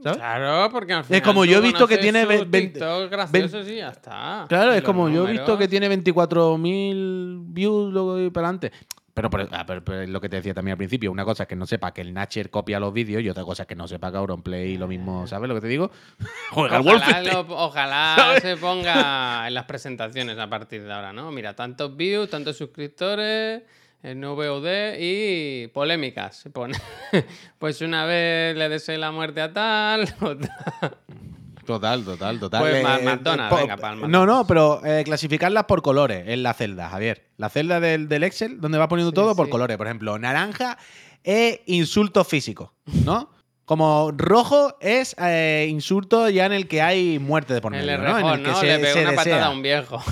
¿Sabes? 0.02 0.18
Claro, 0.18 0.70
porque 0.70 0.92
al 0.92 1.04
final 1.04 1.22
como 1.22 1.40
tú 1.44 1.50
yo 1.50 1.58
he 1.58 1.60
visto 1.60 1.86
que 1.88 1.98
tiene 1.98 2.20
sus 2.20 2.28
ve- 2.28 2.44
veinte- 2.44 2.78
TikToks 2.78 3.10
graciosos 3.10 3.68
y 3.68 3.76
ya 3.76 3.88
está. 3.88 4.46
Claro, 4.48 4.72
Y 4.74 4.78
es 4.78 4.82
como 4.82 5.08
yo 5.08 5.26
he 5.26 5.32
visto 5.32 5.58
que 5.58 5.66
tiene 5.68 5.88
24.000 5.88 7.40
views 7.52 7.92
luego 7.92 8.20
y 8.20 8.30
para 8.30 8.48
adelante. 8.48 8.72
Pero, 9.14 9.28
ah, 9.50 9.64
pero- 9.66 9.84
pero 9.84 10.02
es 10.02 10.08
lo 10.08 10.20
que 10.20 10.28
te 10.28 10.36
decía 10.36 10.54
también 10.54 10.74
al 10.74 10.78
principio. 10.78 11.10
Una 11.10 11.24
cosa 11.24 11.42
es 11.42 11.48
que 11.48 11.56
no 11.56 11.66
sepa 11.66 11.92
que 11.92 12.02
el 12.02 12.14
Natcher 12.14 12.50
copia 12.50 12.78
los 12.78 12.92
vídeos 12.92 13.20
y 13.20 13.28
otra 13.28 13.42
cosa 13.42 13.64
es 13.64 13.66
que 13.66 13.74
no 13.74 13.88
sepa 13.88 14.12
que 14.12 14.16
Auronplay 14.18 14.76
lo 14.76 14.86
mismo, 14.86 15.26
¿sabes 15.26 15.48
lo 15.48 15.56
que 15.56 15.60
te 15.62 15.66
digo? 15.66 15.90
Juega 16.52 16.76
al 16.76 16.82
Ojalá, 16.82 16.92
Wolfenstein. 16.98 17.34
lo- 17.48 17.56
ojalá 17.64 18.14
¿Sabes? 18.16 18.42
se 18.42 18.56
ponga 18.56 19.48
en 19.48 19.54
las 19.54 19.64
presentaciones 19.64 20.38
a 20.38 20.48
partir 20.48 20.84
de 20.84 20.92
ahora, 20.92 21.12
¿no? 21.12 21.32
Mira, 21.32 21.56
tantos 21.56 21.96
views, 21.96 22.30
tantos 22.30 22.56
suscriptores, 22.56 23.62
el 24.02 24.18
VOD 24.24 24.94
y 24.98 25.66
polémicas. 25.68 26.36
Se 26.36 26.50
pone. 26.50 26.76
pues 27.58 27.80
una 27.80 28.04
vez 28.04 28.56
le 28.56 28.68
deseé 28.68 28.98
la 28.98 29.10
muerte 29.10 29.40
a 29.40 29.52
tal, 29.52 30.02
otra- 30.20 30.98
Total, 31.66 32.02
total, 32.02 32.40
total. 32.40 32.60
Pues 32.62 32.76
Eh, 32.76 32.82
Ma- 32.82 32.98
eh, 32.98 33.02
McDonald's, 33.04 33.50
po- 33.54 33.60
venga, 33.66 33.92
el 34.04 34.10
No, 34.10 34.24
no, 34.24 34.46
pero 34.46 34.80
eh, 34.86 35.02
clasificarlas 35.04 35.64
por 35.64 35.82
colores 35.82 36.24
en 36.26 36.42
la 36.42 36.54
celda, 36.54 36.88
Javier. 36.88 37.26
La 37.36 37.50
celda 37.50 37.78
del, 37.78 38.08
del 38.08 38.22
Excel, 38.24 38.58
donde 38.58 38.78
va 38.78 38.88
poniendo 38.88 39.10
Sí, 39.10 39.14
todo 39.14 39.36
por 39.36 39.50
colores. 39.50 39.76
Por 39.76 39.86
ejemplo, 39.86 40.18
naranja 40.18 40.78
es 41.22 41.60
insulto 41.66 42.24
físico, 42.24 42.72
¿no? 43.04 43.30
Como 43.66 44.12
rojo 44.16 44.78
es 44.80 45.14
eh, 45.20 45.66
insulto 45.68 46.30
ya 46.30 46.46
en 46.46 46.52
el 46.54 46.68
que 46.68 46.80
hay 46.80 47.18
muerte 47.18 47.52
de 47.52 47.60
por 47.60 47.74
el 47.74 47.86
¿no? 47.86 48.18
En 48.18 48.26
el 48.26 48.42
que 48.42 48.48
¿no? 48.50 48.56
se, 48.60 48.66
Le 48.66 48.78
pegó 48.78 48.92
se 48.94 49.00
una 49.02 49.10
patada 49.10 49.24
desea. 49.36 49.46
a 49.46 49.50
un 49.50 49.60
viejo. 49.60 50.02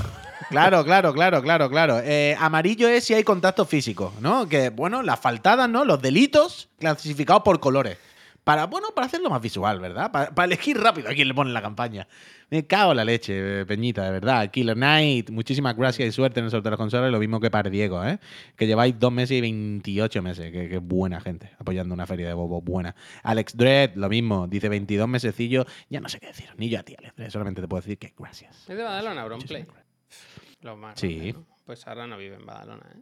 Claro, 0.49 0.85
claro, 0.85 1.13
claro, 1.13 1.43
claro, 1.43 1.69
claro. 1.69 2.01
Eh, 2.03 2.37
amarillo 2.39 2.89
es 2.89 3.05
si 3.05 3.15
hay 3.15 3.25
contacto 3.25 3.65
físico, 3.65 4.13
¿no? 4.21 4.49
Que, 4.49 4.71
bueno, 4.71 5.03
las 5.03 5.19
faltadas, 5.19 5.69
¿no? 5.69 5.85
Los 5.85 6.01
delitos 6.01 6.69
clasificados 6.79 7.43
por 7.43 7.59
colores. 7.59 7.99
Para, 8.45 8.67
bueno, 8.67 8.91
para 8.95 9.09
hacerlo 9.09 9.29
más 9.29 9.43
visual, 9.43 9.81
¿verdad? 9.81 10.13
Para, 10.13 10.33
para 10.33 10.47
elegir 10.47 10.79
rápido 10.79 11.09
a 11.09 11.15
quién 11.15 11.27
le 11.27 11.35
pone 11.35 11.51
la 11.53 11.61
campaña. 11.63 12.07
Me 12.49 12.65
cago 12.65 12.93
en 12.93 12.99
la 12.99 13.05
leche, 13.05 13.67
Peñita, 13.67 14.05
de 14.05 14.13
verdad. 14.13 14.49
Killer 14.53 14.77
Knight, 14.77 15.31
muchísimas 15.31 15.77
gracias 15.77 16.09
y 16.09 16.13
suerte 16.13 16.39
en 16.39 16.45
el 16.45 16.53
sorteo 16.53 16.71
de 16.71 16.71
las 16.71 16.79
consolas. 16.79 17.11
Lo 17.11 17.19
mismo 17.19 17.41
que 17.41 17.51
para 17.51 17.69
Diego, 17.69 18.05
¿eh? 18.05 18.21
Que 18.55 18.69
lleváis 18.69 18.97
dos 18.97 19.11
meses 19.11 19.39
y 19.39 19.41
28 19.41 20.23
meses. 20.23 20.53
Que, 20.53 20.69
que 20.69 20.79
buena 20.79 21.21
gente, 21.21 21.51
apoyando 21.59 21.93
una 21.93 22.07
feria 22.07 22.29
de 22.29 22.35
bobos 22.35 22.63
buena. 22.63 22.95
Alex 23.25 23.57
Dredd, 23.57 23.97
lo 23.97 24.09
mismo. 24.09 24.47
Dice 24.47 24.69
22 24.69 25.09
mesecillos. 25.09 25.67
Ya 25.91 25.99
no 25.99 26.09
sé 26.09 26.21
qué 26.21 26.29
decir. 26.29 26.47
Ni 26.57 26.69
yo 26.69 26.79
a 26.79 26.85
ti, 26.85 26.95
Alex 26.97 27.17
Dredd. 27.17 27.31
Solamente 27.31 27.61
te 27.61 27.67
puedo 27.67 27.81
decir 27.81 27.99
que 27.99 28.15
gracias. 28.17 28.61
Es 28.69 28.77
de 28.77 28.83
Badalona, 28.85 29.23
Auronplay. 29.23 29.67
Lo 30.63 30.77
más 30.77 30.99
Sí. 30.99 31.33
¿no? 31.33 31.45
Pues 31.65 31.87
ahora 31.87 32.07
no 32.07 32.17
vive 32.17 32.37
en 32.37 32.47
Badalona, 32.47 32.85
¿eh? 32.95 33.01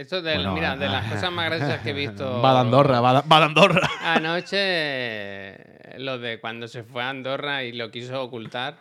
Esto 0.00 0.20
de, 0.20 0.34
Bueno, 0.34 0.52
mira, 0.54 0.76
de 0.76 0.86
las 0.88 1.06
ah, 1.06 1.14
cosas 1.14 1.32
más 1.32 1.46
graciosas 1.46 1.80
que 1.80 1.90
he 1.90 1.94
visto. 1.94 2.42
Va 2.44 2.52
de 2.54 2.58
Andorra, 2.60 3.00
va 3.00 3.22
de- 3.22 3.44
Andorra. 3.44 3.88
Anoche, 4.02 5.98
lo 5.98 6.18
de 6.18 6.40
cuando 6.40 6.68
se 6.68 6.82
fue 6.84 7.02
a 7.02 7.08
Andorra 7.10 7.64
y 7.64 7.72
lo 7.72 7.90
quiso 7.90 8.22
ocultar. 8.22 8.76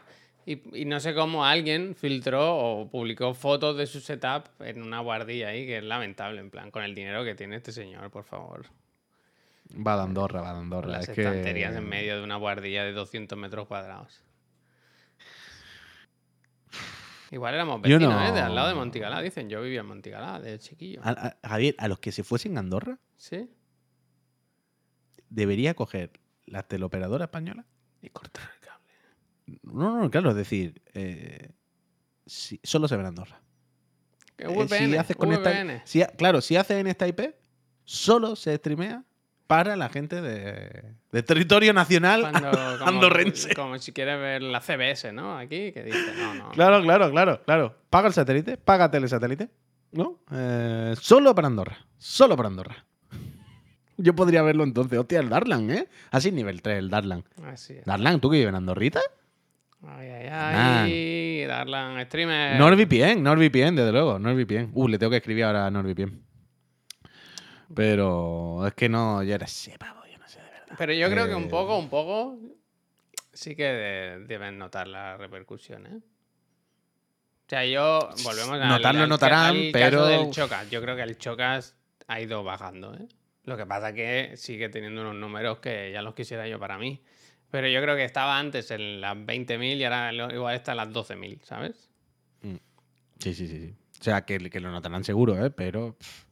Y, 0.45 0.81
y 0.81 0.85
no 0.85 0.99
sé 1.01 1.13
cómo 1.13 1.45
alguien 1.45 1.93
filtró 1.95 2.55
o 2.57 2.89
publicó 2.89 3.33
fotos 3.33 3.75
de 3.77 3.85
su 3.85 3.99
setup 3.99 4.45
en 4.61 4.81
una 4.81 4.99
guardilla 4.99 5.49
ahí, 5.49 5.65
que 5.65 5.77
es 5.77 5.83
lamentable, 5.83 6.39
en 6.39 6.49
plan, 6.49 6.71
con 6.71 6.83
el 6.83 6.95
dinero 6.95 7.23
que 7.25 7.35
tiene 7.35 7.57
este 7.57 7.71
señor, 7.73 8.09
por 8.11 8.23
favor. 8.23 8.65
Va 9.75 9.97
de 9.97 10.03
Andorra, 10.03 10.41
va 10.41 10.53
de 10.53 10.59
Andorra. 10.59 10.87
las 10.89 11.09
Es 11.09 11.15
que... 11.15 11.21
estanterías 11.21 11.75
en 11.75 11.87
medio 11.87 12.17
de 12.17 12.23
una 12.23 12.37
guardilla 12.37 12.83
de 12.85 12.93
200 12.93 13.37
metros 13.37 13.67
cuadrados. 13.67 14.21
Igual 17.31 17.53
éramos 17.55 17.77
Yo 17.77 17.97
vecinos, 17.97 18.13
no- 18.13 18.25
¿eh? 18.27 18.31
De 18.31 18.39
al 18.39 18.55
lado 18.55 18.69
de 18.69 18.75
Montigalá, 18.75 19.21
dicen. 19.21 19.49
Yo 19.49 19.61
vivía 19.61 19.81
en 19.81 19.85
Montigalá, 19.87 20.39
de 20.39 20.57
chiquillo. 20.59 21.01
A- 21.03 21.09
a- 21.41 21.47
Javier, 21.47 21.75
a 21.77 21.87
los 21.87 21.99
que 21.99 22.11
se 22.11 22.23
fuesen 22.23 22.57
a 22.57 22.61
Andorra, 22.61 22.99
¿Sí? 23.17 23.49
debería 25.29 25.73
coger 25.73 26.11
la 26.45 26.63
teleoperadora 26.63 27.25
española. 27.25 27.65
Y 28.01 28.09
cortar 28.09 28.49
el 28.53 28.59
cable. 28.67 29.59
No, 29.63 29.99
no, 30.01 30.09
claro, 30.11 30.29
es 30.31 30.35
decir, 30.35 30.81
eh, 30.93 31.51
si- 32.25 32.59
solo 32.63 32.87
se 32.87 32.95
ve 32.95 33.01
en 33.01 33.07
Andorra. 33.07 33.41
Que 34.35 34.45
Eh, 34.45 34.47
VPN, 34.49 34.91
si 34.91 34.97
haces 34.97 35.15
con 35.15 35.31
esta- 35.33 35.85
si 35.85 36.03
claro, 36.17 36.41
si 36.41 36.55
haces 36.55 36.77
en 36.77 36.87
esta 36.87 37.07
IP, 37.07 37.35
solo 37.83 38.35
se 38.35 38.55
streamea 38.55 39.03
para 39.47 39.75
la 39.77 39.89
gente 39.89 40.21
de, 40.21 40.83
de 41.11 41.23
territorio 41.23 41.73
nacional 41.73 42.21
Cuando, 42.21 42.51
como, 42.79 42.85
andorrense. 42.85 43.55
como 43.55 43.77
si 43.79 43.93
quieres 43.93 44.19
ver 44.19 44.43
la 44.43 44.59
CBS, 44.61 45.11
¿no? 45.13 45.37
Aquí, 45.37 45.71
que 45.71 45.83
dice, 45.83 46.13
no, 46.17 46.35
no. 46.35 46.49
Claro, 46.51 46.81
claro, 46.83 47.09
claro, 47.09 47.41
claro. 47.45 47.75
Paga 47.89 48.07
el 48.07 48.13
satélite, 48.13 48.57
paga 48.57 48.91
telesatélite, 48.91 49.49
¿no? 49.93 50.19
Eh, 50.31 50.93
solo 50.99 51.33
para 51.33 51.47
Andorra, 51.47 51.77
solo 51.97 52.35
para 52.35 52.49
Andorra. 52.49 52.85
Yo 53.97 54.13
podría 54.15 54.41
verlo 54.43 54.63
entonces. 54.63 54.99
Hostia, 54.99 55.21
el 55.21 55.29
Darlan, 55.29 55.71
¿eh? 55.71 55.87
Así 56.11 56.31
nivel 56.31 56.61
3, 56.61 56.77
el 56.79 56.89
Darlan. 56.89 57.23
Así 57.45 57.73
es. 57.73 57.85
Darlan, 57.85 58.19
¿tú 58.19 58.29
que 58.29 58.37
vives 58.37 58.49
en 58.49 58.55
Andorrita? 58.55 58.99
Ay, 59.87 60.09
ay, 60.09 60.27
ay. 60.31 61.45
Darlan, 61.45 62.05
streamer. 62.05 62.59
NordVPN, 62.59 63.23
NordVPN, 63.23 63.75
desde 63.75 63.91
luego, 63.91 64.19
NordVPN. 64.19 64.71
Uh, 64.73 64.87
le 64.87 64.97
tengo 64.99 65.11
que 65.11 65.17
escribir 65.17 65.45
ahora 65.45 65.67
a 65.67 65.71
NordVPN. 65.71 66.26
Pero 67.75 68.65
es 68.67 68.73
que 68.73 68.89
no, 68.89 69.21
yo 69.23 69.35
era 69.35 69.47
sé, 69.47 69.77
pavo, 69.77 70.01
yo 70.11 70.17
no 70.17 70.27
sé 70.27 70.39
de 70.41 70.49
verdad. 70.49 70.75
Pero 70.77 70.93
yo 70.93 71.09
creo 71.09 71.27
que 71.27 71.35
un 71.35 71.43
Eh, 71.45 71.49
poco, 71.49 71.77
un 71.77 71.89
poco, 71.89 72.37
sí 73.33 73.55
que 73.55 73.63
de- 73.65 74.19
deben 74.25 74.57
notar 74.57 74.87
la 74.87 75.17
repercusión, 75.17 75.85
¿eh? 75.87 75.97
O 75.97 77.49
sea, 77.49 77.65
yo, 77.65 78.09
volvemos 78.23 78.59
a 78.59 78.67
Notarlo 78.67 79.03
al, 79.03 79.09
notarán, 79.09 79.55
al 79.55 79.69
pero- 79.71 79.99
caso 79.99 80.07
del 80.07 80.31
Chocas. 80.31 80.69
Yo 80.69 80.81
creo 80.81 80.95
que 80.97 81.03
el 81.03 81.17
Chocas 81.17 81.77
ha 82.07 82.19
ido 82.19 82.43
bajando, 82.43 82.93
¿eh? 82.95 83.07
Lo 83.45 83.55
que 83.55 83.65
pasa 83.65 83.93
que 83.93 84.33
sigue 84.35 84.67
teniendo 84.67 84.99
unos 85.01 85.15
números 85.15 85.59
que 85.59 85.91
ya 85.93 86.01
los 86.01 86.13
quisiera 86.13 86.45
yo 86.49 86.59
para 86.59 86.77
mí. 86.77 87.01
Pero 87.49 87.69
yo 87.69 87.81
creo 87.81 87.95
que 87.95 88.03
estaba 88.03 88.37
antes 88.37 88.69
en 88.71 88.99
las 88.99 89.15
20.000 89.15 89.77
y 89.77 89.85
ahora 89.85 90.11
igual 90.33 90.55
está 90.55 90.71
en 90.71 90.77
las 90.77 90.89
12.000, 90.91 91.39
¿sabes? 91.43 91.89
Sí, 93.19 93.33
sí, 93.33 93.47
sí, 93.47 93.59
sí. 93.67 93.73
O 93.99 94.03
sea, 94.03 94.25
que, 94.25 94.37
que 94.49 94.59
lo 94.59 94.69
notarán 94.69 95.03
seguro, 95.05 95.43
¿eh? 95.43 95.49
Pero, 95.49 95.95
pff, 95.97 96.23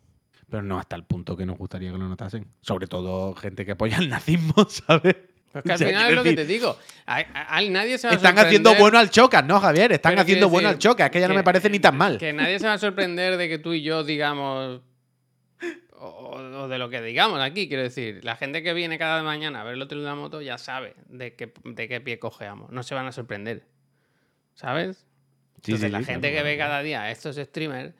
pero 0.55 0.63
no 0.65 0.79
hasta 0.79 0.95
el 0.95 1.03
punto 1.03 1.35
que 1.35 1.45
nos 1.45 1.57
gustaría 1.57 1.91
que 1.91 1.97
lo 1.97 2.07
notasen. 2.07 2.47
Sobre 2.61 2.87
todo 2.87 3.35
gente 3.35 3.65
que 3.65 3.73
apoya 3.73 3.97
el 3.97 4.07
nazismo, 4.09 4.53
¿sabes? 4.69 5.15
Pues 5.51 5.63
que 5.65 5.71
al 5.71 5.75
O 5.75 5.77
sea, 5.77 5.87
final 5.87 6.09
es 6.09 6.15
lo 6.15 6.23
que 6.23 6.33
te 6.33 6.45
digo. 6.45 6.77
A, 7.05 7.17
a- 7.17 7.57
a 7.57 7.61
nadie 7.63 7.97
se 7.97 8.07
va 8.07 8.13
a 8.13 8.15
Están 8.15 8.39
haciendo 8.39 8.73
bueno 8.75 8.97
al 8.97 9.09
Chocas, 9.09 9.45
¿no, 9.45 9.59
Javier? 9.59 9.91
Están 9.91 10.11
Pero 10.13 10.21
haciendo 10.21 10.49
bueno 10.49 10.69
al 10.69 10.79
Chocas, 10.79 11.09
que 11.09 11.19
ya 11.19 11.27
no 11.27 11.33
me 11.33 11.43
parece 11.43 11.69
ni 11.69 11.79
tan 11.79 11.97
mal. 11.97 12.17
Que 12.17 12.31
nadie 12.33 12.57
se 12.59 12.67
va 12.67 12.73
a 12.73 12.77
sorprender 12.77 13.35
de 13.37 13.49
que 13.49 13.57
tú 13.57 13.73
y 13.73 13.81
yo 13.83 14.03
digamos. 14.03 14.81
O, 15.97 16.07
o 16.37 16.67
de 16.67 16.77
lo 16.77 16.89
que 16.89 17.01
digamos 17.01 17.39
aquí, 17.41 17.67
quiero 17.67 17.83
decir. 17.83 18.23
La 18.23 18.35
gente 18.35 18.63
que 18.63 18.73
viene 18.73 18.97
cada 18.97 19.23
mañana 19.23 19.61
a 19.61 19.63
ver 19.63 19.73
el 19.73 19.81
otro 19.81 19.97
de 19.99 20.05
la 20.05 20.15
moto 20.15 20.41
ya 20.41 20.57
sabe 20.57 20.93
de 21.09 21.35
qué, 21.35 21.53
de 21.63 21.87
qué 21.87 21.99
pie 22.01 22.19
cojeamos. 22.19 22.71
No 22.71 22.83
se 22.83 22.95
van 22.95 23.07
a 23.07 23.11
sorprender. 23.11 23.63
¿Sabes? 24.53 25.05
Entonces, 25.55 25.87
sí, 25.87 25.89
la 25.91 25.99
sí, 25.99 26.05
gente 26.05 26.31
que 26.31 26.43
ve 26.43 26.57
cada 26.57 26.81
día 26.81 27.01
a 27.03 27.11
estos 27.11 27.35
streamers. 27.37 27.93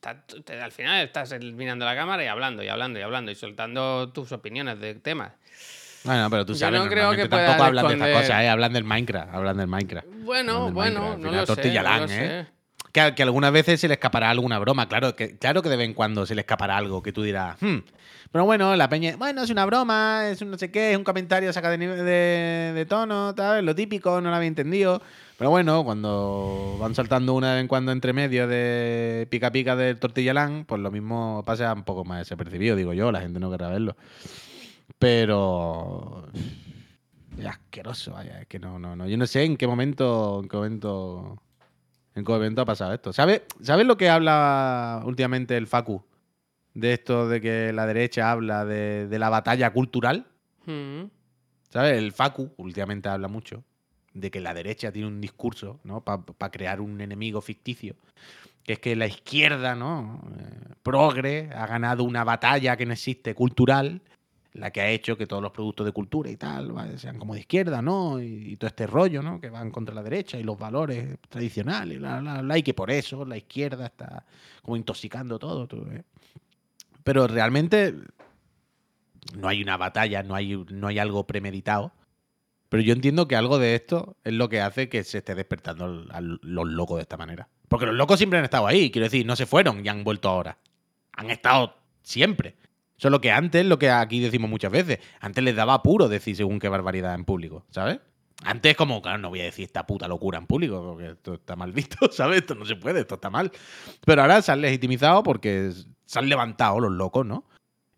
Está- 0.00 0.24
te- 0.44 0.60
al 0.60 0.72
final 0.72 1.04
estás 1.04 1.32
mirando 1.42 1.84
la 1.84 1.94
cámara 1.94 2.24
y 2.24 2.26
hablando 2.26 2.62
y 2.62 2.68
hablando 2.68 2.98
y 2.98 3.02
hablando 3.02 3.30
y 3.30 3.34
soltando 3.34 4.10
tus 4.12 4.32
opiniones 4.32 4.80
de 4.80 4.94
temas. 4.94 5.32
Bueno, 6.04 6.30
pero 6.30 6.46
tú 6.46 6.54
Yo 6.54 6.58
sabes, 6.60 6.80
no 6.80 6.88
creo 6.88 7.10
que 7.10 7.28
tampoco 7.28 7.62
hablan 7.64 7.86
de 7.86 7.92
estas 7.94 8.22
cosas, 8.22 8.42
¿eh? 8.42 8.48
Hablan 8.48 8.72
del 8.72 8.84
Minecraft, 8.84 9.34
hablan 9.34 9.56
del 9.58 9.66
Minecraft. 9.66 10.06
Bueno, 10.08 10.52
Hablan 10.52 10.64
del 10.66 10.74
bueno, 10.74 11.00
Minecraft, 11.00 11.22
no 11.24 11.30
lo 11.32 11.40
sé. 11.40 11.46
tortilla 11.46 11.82
no 11.82 11.98
lo 11.98 12.04
¿eh? 12.04 12.08
sé. 12.46 12.46
Que, 12.92 13.00
algunas 13.22 13.52
veces 13.52 13.80
se 13.80 13.86
le 13.86 13.94
escapará 13.94 14.30
alguna 14.30 14.58
broma, 14.58 14.88
claro 14.88 15.14
que, 15.14 15.38
claro 15.38 15.62
que 15.62 15.68
de 15.68 15.76
vez 15.76 15.86
en 15.86 15.94
cuando 15.94 16.26
se 16.26 16.34
le 16.34 16.40
escapará 16.40 16.76
algo 16.76 17.02
que 17.02 17.12
tú 17.12 17.22
dirás, 17.22 17.56
"Hmm". 17.62 17.78
pero 18.32 18.44
bueno, 18.44 18.74
la 18.74 18.88
peña, 18.88 19.16
bueno, 19.16 19.42
es 19.42 19.50
una 19.50 19.64
broma, 19.64 20.28
es 20.28 20.42
un 20.42 20.50
no 20.50 20.58
sé 20.58 20.70
qué, 20.72 20.90
es 20.92 20.96
un 20.96 21.04
comentario 21.04 21.52
saca 21.52 21.70
de, 21.70 21.78
de, 21.78 22.72
de 22.74 22.86
tono, 22.86 23.34
tal, 23.34 23.64
lo 23.64 23.74
típico, 23.76 24.20
no 24.20 24.30
lo 24.30 24.34
había 24.36 24.48
entendido. 24.48 25.00
Pero 25.38 25.50
bueno, 25.50 25.84
cuando 25.84 26.76
van 26.80 26.94
saltando 26.94 27.32
una 27.34 27.54
vez 27.54 27.62
en 27.62 27.68
cuando 27.68 27.92
entre 27.92 28.12
medio 28.12 28.46
de 28.46 29.26
pica 29.30 29.50
pica 29.50 29.74
del 29.76 29.98
tortillalán, 29.98 30.64
pues 30.66 30.80
lo 30.82 30.90
mismo 30.90 31.42
pasa 31.46 31.72
un 31.72 31.84
poco 31.84 32.04
más 32.04 32.18
desapercibido, 32.18 32.76
digo 32.76 32.92
yo, 32.92 33.10
la 33.10 33.20
gente 33.20 33.40
no 33.40 33.50
querrá 33.50 33.68
verlo. 33.68 33.96
Pero 34.98 36.26
es 37.38 37.46
asqueroso, 37.46 38.12
vaya, 38.12 38.40
es 38.42 38.46
que 38.48 38.58
no, 38.58 38.78
no, 38.78 38.94
no. 38.96 39.06
Yo 39.08 39.16
no 39.16 39.26
sé 39.26 39.44
en 39.44 39.56
qué 39.56 39.66
momento, 39.66 40.40
en 40.42 40.48
qué 40.48 40.56
momento, 40.56 41.40
en 42.14 42.24
qué 42.24 42.32
momento 42.32 42.62
ha 42.62 42.66
pasado 42.66 42.92
esto. 42.92 43.12
¿Sabes 43.12 43.42
¿Sabes 43.62 43.86
lo 43.86 43.96
que 43.96 44.08
habla 44.08 45.02
últimamente 45.04 45.56
el 45.56 45.66
Facu? 45.66 46.04
De 46.74 46.92
esto 46.92 47.28
de 47.28 47.40
que 47.40 47.72
la 47.72 47.86
derecha 47.86 48.30
habla 48.30 48.64
de, 48.64 49.08
de 49.08 49.18
la 49.18 49.28
batalla 49.28 49.72
cultural. 49.72 50.26
Mm. 50.66 51.04
¿Sabes? 51.70 51.98
El 51.98 52.12
Facu 52.12 52.52
últimamente 52.56 53.08
habla 53.08 53.28
mucho 53.28 53.64
de 54.12 54.30
que 54.30 54.40
la 54.40 54.54
derecha 54.54 54.92
tiene 54.92 55.08
un 55.08 55.20
discurso, 55.20 55.80
¿no? 55.84 56.02
Para 56.02 56.50
crear 56.50 56.80
un 56.80 57.00
enemigo 57.00 57.40
ficticio. 57.40 57.94
Que 58.64 58.74
es 58.74 58.78
que 58.78 58.96
la 58.96 59.06
izquierda, 59.06 59.74
¿no? 59.74 60.20
Eh, 60.38 60.74
progre 60.82 61.50
ha 61.54 61.66
ganado 61.66 62.04
una 62.04 62.24
batalla 62.24 62.76
que 62.76 62.86
no 62.86 62.92
existe 62.92 63.34
cultural, 63.34 64.02
la 64.52 64.70
que 64.70 64.80
ha 64.80 64.88
hecho 64.90 65.16
que 65.16 65.26
todos 65.26 65.42
los 65.42 65.52
productos 65.52 65.86
de 65.86 65.92
cultura 65.92 66.30
y 66.30 66.36
tal 66.36 66.98
sean 66.98 67.18
como 67.18 67.34
de 67.34 67.40
izquierda, 67.40 67.82
¿no? 67.82 68.20
Y, 68.20 68.56
todo 68.56 68.68
este 68.68 68.86
rollo, 68.86 69.22
¿no? 69.22 69.40
Que 69.40 69.48
van 69.48 69.70
contra 69.70 69.94
la 69.94 70.02
derecha 70.02 70.38
y 70.38 70.42
los 70.42 70.58
valores 70.58 71.18
tradicionales, 71.28 71.98
bla, 71.98 72.20
bla, 72.20 72.58
y 72.58 72.62
que 72.62 72.74
por 72.74 72.90
eso 72.90 73.24
la 73.24 73.36
izquierda 73.36 73.86
está 73.86 74.24
como 74.62 74.76
intoxicando 74.76 75.38
todo. 75.38 75.68
ves. 75.84 76.04
Pero 77.04 77.26
realmente 77.26 77.94
no 79.36 79.48
hay 79.48 79.62
una 79.62 79.76
batalla, 79.76 80.22
no 80.22 80.34
hay, 80.34 80.64
no 80.70 80.88
hay 80.88 80.98
algo 80.98 81.26
premeditado. 81.26 81.92
Pero 82.68 82.82
yo 82.82 82.92
entiendo 82.92 83.26
que 83.26 83.34
algo 83.34 83.58
de 83.58 83.74
esto 83.74 84.16
es 84.22 84.32
lo 84.32 84.48
que 84.48 84.60
hace 84.60 84.88
que 84.88 85.02
se 85.02 85.18
esté 85.18 85.34
despertando 85.34 86.06
a 86.10 86.20
los 86.20 86.68
locos 86.68 86.98
de 86.98 87.02
esta 87.02 87.16
manera. 87.16 87.48
Porque 87.68 87.86
los 87.86 87.94
locos 87.94 88.18
siempre 88.18 88.38
han 88.38 88.44
estado 88.44 88.66
ahí, 88.66 88.90
quiero 88.90 89.06
decir, 89.06 89.26
no 89.26 89.34
se 89.34 89.46
fueron 89.46 89.84
y 89.84 89.88
han 89.88 90.04
vuelto 90.04 90.28
ahora. 90.28 90.58
Han 91.12 91.30
estado 91.30 91.74
siempre. 92.02 92.56
Solo 93.00 93.22
que 93.22 93.32
antes, 93.32 93.64
lo 93.64 93.78
que 93.78 93.88
aquí 93.88 94.20
decimos 94.20 94.50
muchas 94.50 94.70
veces, 94.70 94.98
antes 95.20 95.42
les 95.42 95.56
daba 95.56 95.72
apuro 95.72 96.06
decir 96.06 96.36
según 96.36 96.58
qué 96.58 96.68
barbaridad 96.68 97.14
en 97.14 97.24
público, 97.24 97.64
¿sabes? 97.70 97.98
Antes 98.44 98.76
como, 98.76 99.00
claro, 99.00 99.16
no 99.16 99.30
voy 99.30 99.40
a 99.40 99.44
decir 99.44 99.64
esta 99.64 99.86
puta 99.86 100.06
locura 100.06 100.36
en 100.36 100.46
público, 100.46 100.82
porque 100.84 101.12
esto 101.12 101.32
está 101.32 101.56
mal 101.56 101.72
visto, 101.72 101.96
¿sabes? 102.12 102.42
Esto 102.42 102.54
no 102.54 102.66
se 102.66 102.76
puede, 102.76 103.00
esto 103.00 103.14
está 103.14 103.30
mal. 103.30 103.52
Pero 104.04 104.20
ahora 104.20 104.42
se 104.42 104.52
han 104.52 104.60
legitimizado 104.60 105.22
porque 105.22 105.72
se 106.04 106.18
han 106.18 106.28
levantado 106.28 106.78
los 106.78 106.92
locos, 106.92 107.24
¿no? 107.24 107.44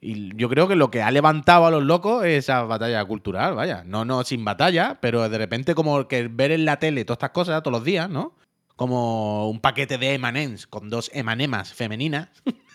Y 0.01 0.37
yo 0.37 0.49
creo 0.49 0.69
que 0.69 0.77
lo 0.77 0.93
que 0.93 1.03
ha 1.03 1.11
levantado 1.11 1.67
a 1.67 1.73
los 1.73 1.83
locos 1.83 2.25
es 2.25 2.45
esa 2.45 2.63
batalla 2.63 3.05
cultural, 3.05 3.57
vaya. 3.57 3.83
No, 3.85 4.05
no 4.05 4.23
sin 4.23 4.45
batalla, 4.45 4.99
pero 5.01 5.29
de 5.29 5.37
repente 5.37 5.75
como 5.75 6.07
que 6.07 6.29
ver 6.29 6.53
en 6.53 6.65
la 6.65 6.79
tele 6.79 7.05
todas 7.05 7.17
estas 7.17 7.31
cosas 7.31 7.61
todos 7.65 7.73
los 7.73 7.85
días, 7.85 8.09
¿no? 8.09 8.37
Como 8.77 9.51
un 9.51 9.59
paquete 9.59 9.99
de 9.99 10.15
emanems 10.15 10.69
con 10.69 10.91
dos 10.91 11.11
emanemas 11.13 11.75
femeninas. 11.75 12.29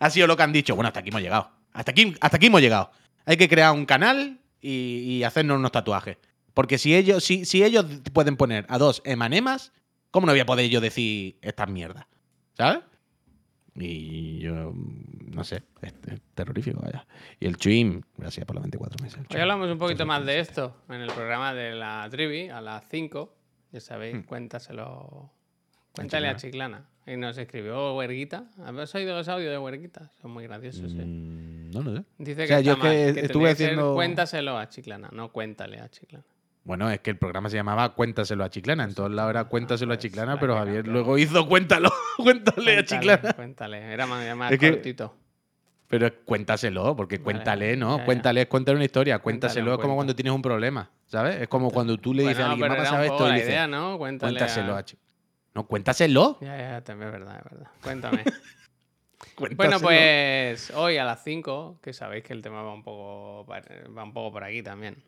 ha 0.00 0.10
sido 0.10 0.26
lo 0.26 0.36
que 0.36 0.42
han 0.42 0.52
dicho. 0.52 0.74
Bueno, 0.74 0.88
hasta 0.88 1.00
aquí 1.00 1.10
hemos 1.10 1.22
llegado. 1.22 1.50
Hasta 1.72 1.92
aquí, 1.92 2.14
hasta 2.20 2.36
aquí 2.36 2.46
hemos 2.46 2.60
llegado. 2.60 2.90
Hay 3.24 3.36
que 3.36 3.48
crear 3.48 3.72
un 3.72 3.86
canal 3.86 4.40
y, 4.60 4.70
y 5.18 5.22
hacernos 5.22 5.58
unos 5.58 5.70
tatuajes. 5.70 6.16
Porque 6.54 6.78
si 6.78 6.96
ellos, 6.96 7.22
si, 7.22 7.44
si 7.44 7.62
ellos 7.62 7.86
pueden 8.12 8.36
poner 8.36 8.66
a 8.68 8.76
dos 8.78 9.02
emanemas, 9.04 9.72
¿cómo 10.10 10.26
no 10.26 10.32
voy 10.32 10.40
a 10.40 10.46
poder 10.46 10.68
yo 10.68 10.80
decir 10.80 11.38
estas 11.42 11.68
mierdas? 11.68 12.06
¿Sabes? 12.54 12.80
Y 13.76 14.40
yo, 14.40 14.72
no 14.74 15.44
sé, 15.44 15.62
es, 15.80 15.94
es 16.08 16.20
terrorífico, 16.34 16.80
vaya. 16.82 17.06
Y 17.38 17.46
el 17.46 17.56
Chuim, 17.56 18.02
gracias 18.16 18.44
por 18.44 18.56
los 18.56 18.64
24 18.64 19.02
meses. 19.02 19.20
Hoy 19.32 19.40
hablamos 19.40 19.70
un 19.70 19.78
poquito 19.78 20.04
más 20.04 20.26
de 20.26 20.40
esto 20.40 20.76
en 20.88 21.00
el 21.02 21.12
programa 21.12 21.54
de 21.54 21.74
la 21.76 22.06
Trivi 22.10 22.48
a 22.48 22.60
las 22.60 22.84
5. 22.90 23.32
Ya 23.72 23.80
sabéis, 23.80 24.16
Hmm. 24.16 24.22
cuéntaselo. 24.22 25.30
Cuéntale 25.94 26.28
a 26.28 26.36
Chiclana. 26.36 26.88
Y 27.06 27.16
nos 27.16 27.36
escribió 27.38 27.94
Huerguita. 27.96 28.44
¿Habéis 28.64 28.94
oído 28.94 29.16
los 29.16 29.28
audios 29.28 29.50
de 29.50 29.58
Huerguita? 29.58 30.10
Son 30.20 30.30
muy 30.30 30.44
graciosos, 30.44 30.92
¿eh? 30.92 31.04
Mm, 31.04 31.70
no 31.70 31.82
lo 31.82 31.96
sé. 31.96 32.04
Dice 32.18 32.44
O 32.44 32.46
sea, 32.46 32.58
que, 32.58 32.62
yo 32.64 32.72
está 32.74 32.82
que 32.90 33.04
mal, 33.06 33.14
que 33.14 33.20
estuve 33.20 33.48
que 33.48 33.54
ser 33.56 33.66
haciendo- 33.70 33.94
Cuéntaselo 33.94 34.58
a 34.58 34.68
Chiclana, 34.68 35.08
no 35.12 35.32
cuéntale 35.32 35.80
a 35.80 35.88
Chiclana. 35.88 36.24
Bueno, 36.62 36.90
es 36.90 37.00
que 37.00 37.10
el 37.10 37.16
programa 37.16 37.48
se 37.48 37.56
llamaba 37.56 37.94
Cuéntaselo 37.94 38.44
a 38.44 38.50
Chiclana. 38.50 38.84
En 38.84 38.94
todos 38.94 39.10
lados 39.10 39.30
era 39.30 39.44
Cuéntaselo 39.44 39.92
a 39.92 39.96
pues, 39.96 40.04
Chiclana, 40.04 40.34
la 40.34 40.40
pero 40.40 40.54
Javier 40.56 40.86
luego 40.86 41.16
hizo 41.18 41.48
Cuéntalo, 41.48 41.90
Cuéntale 42.18 42.78
a 42.78 42.84
Chiclana. 42.84 43.32
Cuéntale, 43.32 43.78
era 43.92 44.06
más, 44.06 44.36
más 44.36 44.52
Es 44.52 44.58
que- 44.58 44.70
cortito. 44.70 45.16
Pero 45.88 46.08
cuéntaselo, 46.24 46.94
porque 46.94 47.16
Vale, 47.16 47.24
cuéntale, 47.24 47.76
¿no? 47.76 47.94
ya, 47.96 47.98
ya. 47.98 48.04
Cuéntale 48.04 48.42
es 48.42 48.46
contar 48.46 48.76
una 48.76 48.84
historia. 48.84 49.18
Cuéntaselo 49.18 49.72
es 49.74 49.78
como 49.80 49.96
cuando 49.96 50.14
tienes 50.14 50.32
un 50.32 50.40
problema, 50.42 50.88
¿sabes? 51.08 51.40
Es 51.40 51.48
como 51.48 51.72
cuando 51.72 51.96
tú 51.98 52.14
le 52.14 52.22
dices 52.22 52.36
Bueno, 52.36 52.50
a 52.50 52.52
alguien, 52.52 52.68
me 52.68 52.74
ha 52.74 52.78
pasado 52.78 53.02
esto, 53.02 53.28
y 53.28 53.32
le 53.32 53.38
dices, 53.44 53.68
¿no? 53.68 53.98
Cuéntale 53.98 54.32
cuéntaselo 54.38 54.74
a- 54.76 54.78
a 54.78 54.84
Chiclana. 54.84 55.09
No, 55.60 55.66
cuéntaselo. 55.66 56.38
Ya, 56.40 56.56
ya, 56.56 56.80
también 56.84 57.08
es 57.08 57.12
verdad, 57.12 57.38
es 57.38 57.44
verdad. 57.50 57.70
Cuéntame. 57.82 58.24
Bueno, 59.56 59.78
pues 59.80 60.70
hoy 60.70 60.96
a 60.98 61.04
las 61.04 61.22
5, 61.24 61.78
que 61.82 61.92
sabéis 61.92 62.24
que 62.24 62.32
el 62.34 62.42
tema 62.42 62.62
va 62.62 62.72
un 62.74 62.82
poco, 62.82 63.46
va 63.46 64.02
un 64.04 64.12
poco 64.12 64.32
por 64.32 64.44
aquí 64.44 64.62
también. 64.62 65.02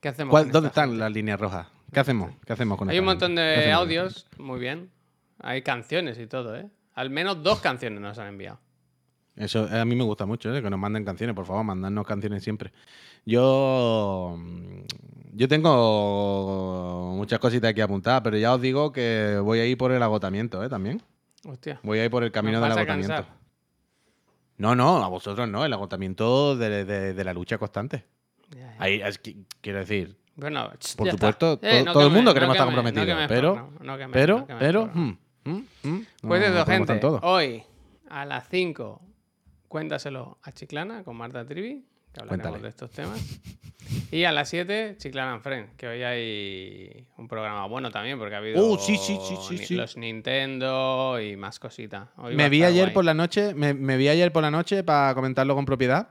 ¿Qué 0.00 0.08
hacemos? 0.08 0.30
¿Cuál- 0.30 0.44
con 0.44 0.52
¿Dónde 0.52 0.68
esta 0.68 0.80
están 0.82 0.90
gente? 0.90 1.04
las 1.04 1.12
líneas 1.12 1.40
rojas? 1.40 1.68
¿Qué 1.92 2.00
hacemos? 2.00 2.32
¿Qué 2.46 2.52
hacemos 2.52 2.78
con 2.78 2.88
Hay 2.90 2.98
un 2.98 3.04
montón 3.04 3.34
de 3.34 3.70
audios, 3.72 4.26
muy 4.38 4.58
bien. 4.58 4.90
Hay 5.38 5.62
canciones 5.62 6.18
y 6.18 6.26
todo, 6.26 6.56
¿eh? 6.56 6.66
Al 6.94 7.10
menos 7.10 7.42
dos 7.42 7.60
canciones 7.60 8.00
nos 8.00 8.18
han 8.18 8.28
enviado. 8.28 8.58
Eso 9.36 9.66
a 9.70 9.84
mí 9.84 9.96
me 9.96 10.04
gusta 10.04 10.26
mucho, 10.26 10.54
¿eh? 10.54 10.62
que 10.62 10.68
nos 10.68 10.78
manden 10.78 11.04
canciones, 11.04 11.34
por 11.34 11.46
favor, 11.46 11.64
mandadnos 11.64 12.06
canciones 12.06 12.42
siempre. 12.42 12.72
Yo 13.24 14.36
mm, 14.38 14.82
yo 15.34 15.48
tengo 15.48 17.12
muchas 17.16 17.38
cositas 17.38 17.72
que 17.74 17.82
apuntar, 17.82 18.22
pero 18.22 18.36
ya 18.36 18.54
os 18.54 18.60
digo 18.60 18.92
que 18.92 19.38
voy 19.42 19.60
a 19.60 19.66
ir 19.66 19.78
por 19.78 19.92
el 19.92 20.02
agotamiento, 20.02 20.62
¿eh? 20.62 20.68
También. 20.68 21.02
Hostia. 21.46 21.80
Voy 21.82 21.98
a 21.98 22.04
ir 22.04 22.10
por 22.10 22.22
el 22.24 22.30
camino 22.32 22.60
¿Nos 22.60 22.68
del 22.68 22.78
agotamiento. 22.78 23.14
cansar? 23.14 23.32
No, 24.58 24.74
no, 24.76 25.02
a 25.02 25.08
vosotros 25.08 25.48
no, 25.48 25.64
el 25.64 25.72
agotamiento 25.72 26.56
de, 26.56 26.84
de- 26.84 27.14
de 27.14 27.24
la 27.24 27.32
lucha 27.32 27.58
constante. 27.58 28.04
Ya, 28.50 28.58
ya. 28.60 28.76
Ahí, 28.78 29.00
es 29.02 29.18
que- 29.18 29.36
quiero 29.60 29.78
decir, 29.80 30.16
Bueno, 30.34 30.70
Por 30.96 31.10
supuesto. 31.10 31.58
Eh, 31.62 31.82
todo- 31.82 31.84
no 31.84 31.92
todo 31.92 32.06
el 32.06 32.12
mundo 32.12 32.32
queremos 32.32 32.54
estar 32.56 32.66
quemes, 32.68 32.82
no 32.84 32.90
comprometidos, 32.92 33.06
quemes 33.06 33.28
pero- 33.28 33.54
no 33.80 34.12
pero, 34.12 34.46
pero, 34.58 34.80
porno. 34.86 35.02
mm, 35.44 35.50
mm, 35.50 35.64
mm, 35.82 36.06
Pues 36.28 36.42
eso, 36.44 36.66
gente. 36.66 37.00
Hoy 37.22 37.62
a 38.08 38.24
las 38.24 38.48
5, 38.48 39.02
cuéntaselo 39.68 40.38
a 40.42 40.52
Chiclana 40.52 41.02
con 41.04 41.16
Marta 41.16 41.44
Trivi, 41.44 41.84
que 42.12 42.20
hablaremos 42.20 42.28
Cuéntale. 42.50 42.62
de 42.62 42.68
estos 42.68 42.90
temas. 42.90 43.40
Y 44.10 44.24
a 44.24 44.32
las 44.32 44.48
7, 44.48 44.94
Chiclana 44.98 45.34
and 45.34 45.42
Friends, 45.42 45.70
que 45.76 45.86
hoy 45.88 46.02
hay 46.02 47.06
un 47.18 47.26
programa 47.28 47.66
bueno 47.66 47.90
también, 47.90 48.18
porque 48.18 48.34
ha 48.34 48.38
habido 48.38 48.64
Uh, 48.64 48.78
sí, 48.78 48.96
sí, 48.96 49.18
sí, 49.58 49.74
los 49.74 49.96
Nintendo 49.96 51.20
y 51.20 51.36
más 51.36 51.58
cositas. 51.58 52.08
Me 52.32 52.48
vi 52.48 52.62
ayer 52.62 52.84
guay. 52.84 52.94
por 52.94 53.04
la 53.04 53.12
noche, 53.14 53.54
me, 53.54 53.74
me 53.74 53.96
vi 53.96 54.08
ayer 54.08 54.32
por 54.32 54.42
la 54.42 54.50
noche 54.50 54.82
para 54.84 55.14
comentarlo 55.14 55.54
con 55.54 55.64
propiedad. 55.64 56.08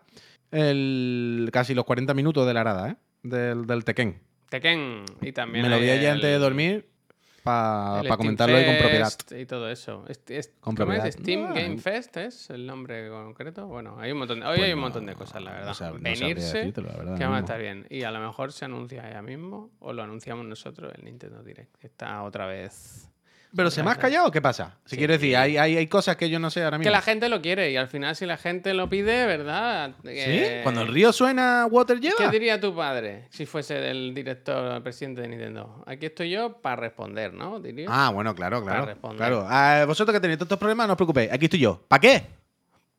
El, 0.52 1.50
casi 1.54 1.74
los 1.74 1.86
40 1.86 2.14
minutos 2.14 2.46
de 2.46 2.54
la 2.54 2.62
arada, 2.62 2.90
¿eh? 2.90 2.96
Del, 3.24 3.66
del 3.66 3.84
Tekken. 3.86 4.20
Tekken 4.50 5.06
y 5.22 5.32
también 5.32 5.64
Me 5.64 5.70
lo 5.70 5.80
vi 5.80 5.90
ayer 5.90 6.06
el- 6.06 6.12
antes 6.16 6.30
de 6.30 6.38
dormir 6.38 6.86
para 7.44 8.00
Steam 8.02 8.18
comentarlo 8.18 8.58
ahí 8.58 8.66
con 8.66 8.78
propiedad. 8.78 9.06
Fest 9.06 9.32
Y 9.34 9.46
todo 9.46 9.70
eso. 9.70 10.06
Este- 10.08 10.38
es- 10.38 10.48
Con 10.60 10.76
¿cómo 10.76 10.92
es? 10.94 11.00
propiedad. 11.00 11.20
Steam 11.22 11.46
Ah, 11.46 11.54
Game 11.54 11.78
Fest 11.78 12.18
es 12.18 12.50
el 12.50 12.66
nombre 12.68 13.10
concreto. 13.10 13.68
Bueno, 13.68 13.98
hay 14.00 14.12
un 14.12 14.20
montón 14.20 14.40
de, 14.40 14.46
hoy 14.46 14.58
Pues 14.58 14.66
hay 14.68 14.74
un 14.74 14.80
no, 14.80 14.86
montón 14.86 15.06
de 15.06 15.16
cosas, 15.16 15.42
la 15.42 15.52
verdad. 15.54 15.76
no 15.80 15.92
no 15.92 16.00
Venirse, 16.00 16.58
decírtelo, 16.58 16.90
la 16.90 16.98
verdad, 16.98 17.18
que 17.18 17.26
va 17.26 17.38
a 17.38 17.40
estar 17.40 17.60
bien. 17.60 17.86
Y 17.90 18.04
a 18.04 18.12
lo 18.12 18.20
mejor 18.20 18.52
se 18.52 18.66
anuncia 18.66 19.10
ya 19.12 19.22
mismo 19.22 19.72
o 19.80 19.94
lo 19.94 20.04
anunciamos 20.04 20.46
nosotros 20.46 20.94
el 20.96 21.04
Nintendo 21.06 21.42
Direct. 21.44 21.84
Está 21.84 22.22
otra 22.24 22.46
vez. 22.46 23.08
¿Pero 23.56 23.70
se 23.70 23.84
me 23.84 23.92
has 23.92 23.98
callado 23.98 24.28
o 24.28 24.32
qué 24.32 24.42
pasa? 24.42 24.78
Si 24.86 24.92
Sí. 24.92 24.98
quiero 24.98 25.14
decir, 25.14 25.36
hay, 25.36 25.58
hay, 25.58 25.76
hay 25.78 25.88
cosas 25.88 26.16
que 26.16 26.30
yo 26.30 26.40
no 26.40 26.50
sé 26.50 26.64
ahora 26.64 26.78
mismo. 26.78 26.88
Que 26.90 26.92
la 26.92 27.02
gente 27.02 27.28
lo 27.28 27.42
quiere 27.42 27.70
y 27.72 27.76
al 27.78 27.88
final 27.90 28.16
si 28.16 28.26
la 28.26 28.38
gente 28.38 28.74
lo 28.74 28.88
pide, 28.90 29.26
¿verdad? 29.26 29.92
¿Sí? 30.04 30.10
Eh, 30.14 30.60
Cuando 30.64 30.82
el 30.84 30.88
río 30.88 31.12
suena, 31.12 31.68
Water 31.70 32.00
¿Qué 32.00 32.10
lleva. 32.18 32.32
diría 32.32 32.60
tu 32.62 32.74
padre 32.76 33.28
si 33.30 33.46
fuese 33.46 33.90
el 33.90 34.14
director, 34.14 34.76
el 34.76 34.82
presidente 34.82 35.22
de 35.22 35.28
Nintendo? 35.28 35.84
Aquí 35.86 36.06
estoy 36.06 36.30
yo 36.30 36.62
para 36.62 36.78
responder, 36.78 37.34
¿no? 37.34 37.60
Diría. 37.60 37.88
Ah, 37.90 38.10
bueno, 38.12 38.34
claro, 38.36 38.64
claro. 38.64 38.86
responder. 38.86 39.18
claro. 39.18 39.46
Ah, 39.50 39.84
vosotros 39.86 40.14
que 40.14 40.22
tenéis 40.22 40.40
estos 40.42 40.58
problemas, 40.58 40.88
no 40.88 40.94
os 40.94 40.98
preocupéis. 40.98 41.32
Aquí 41.32 41.46
estoy 41.46 41.60
yo. 41.60 41.84
¿Para 41.88 42.00
qué? 42.00 42.24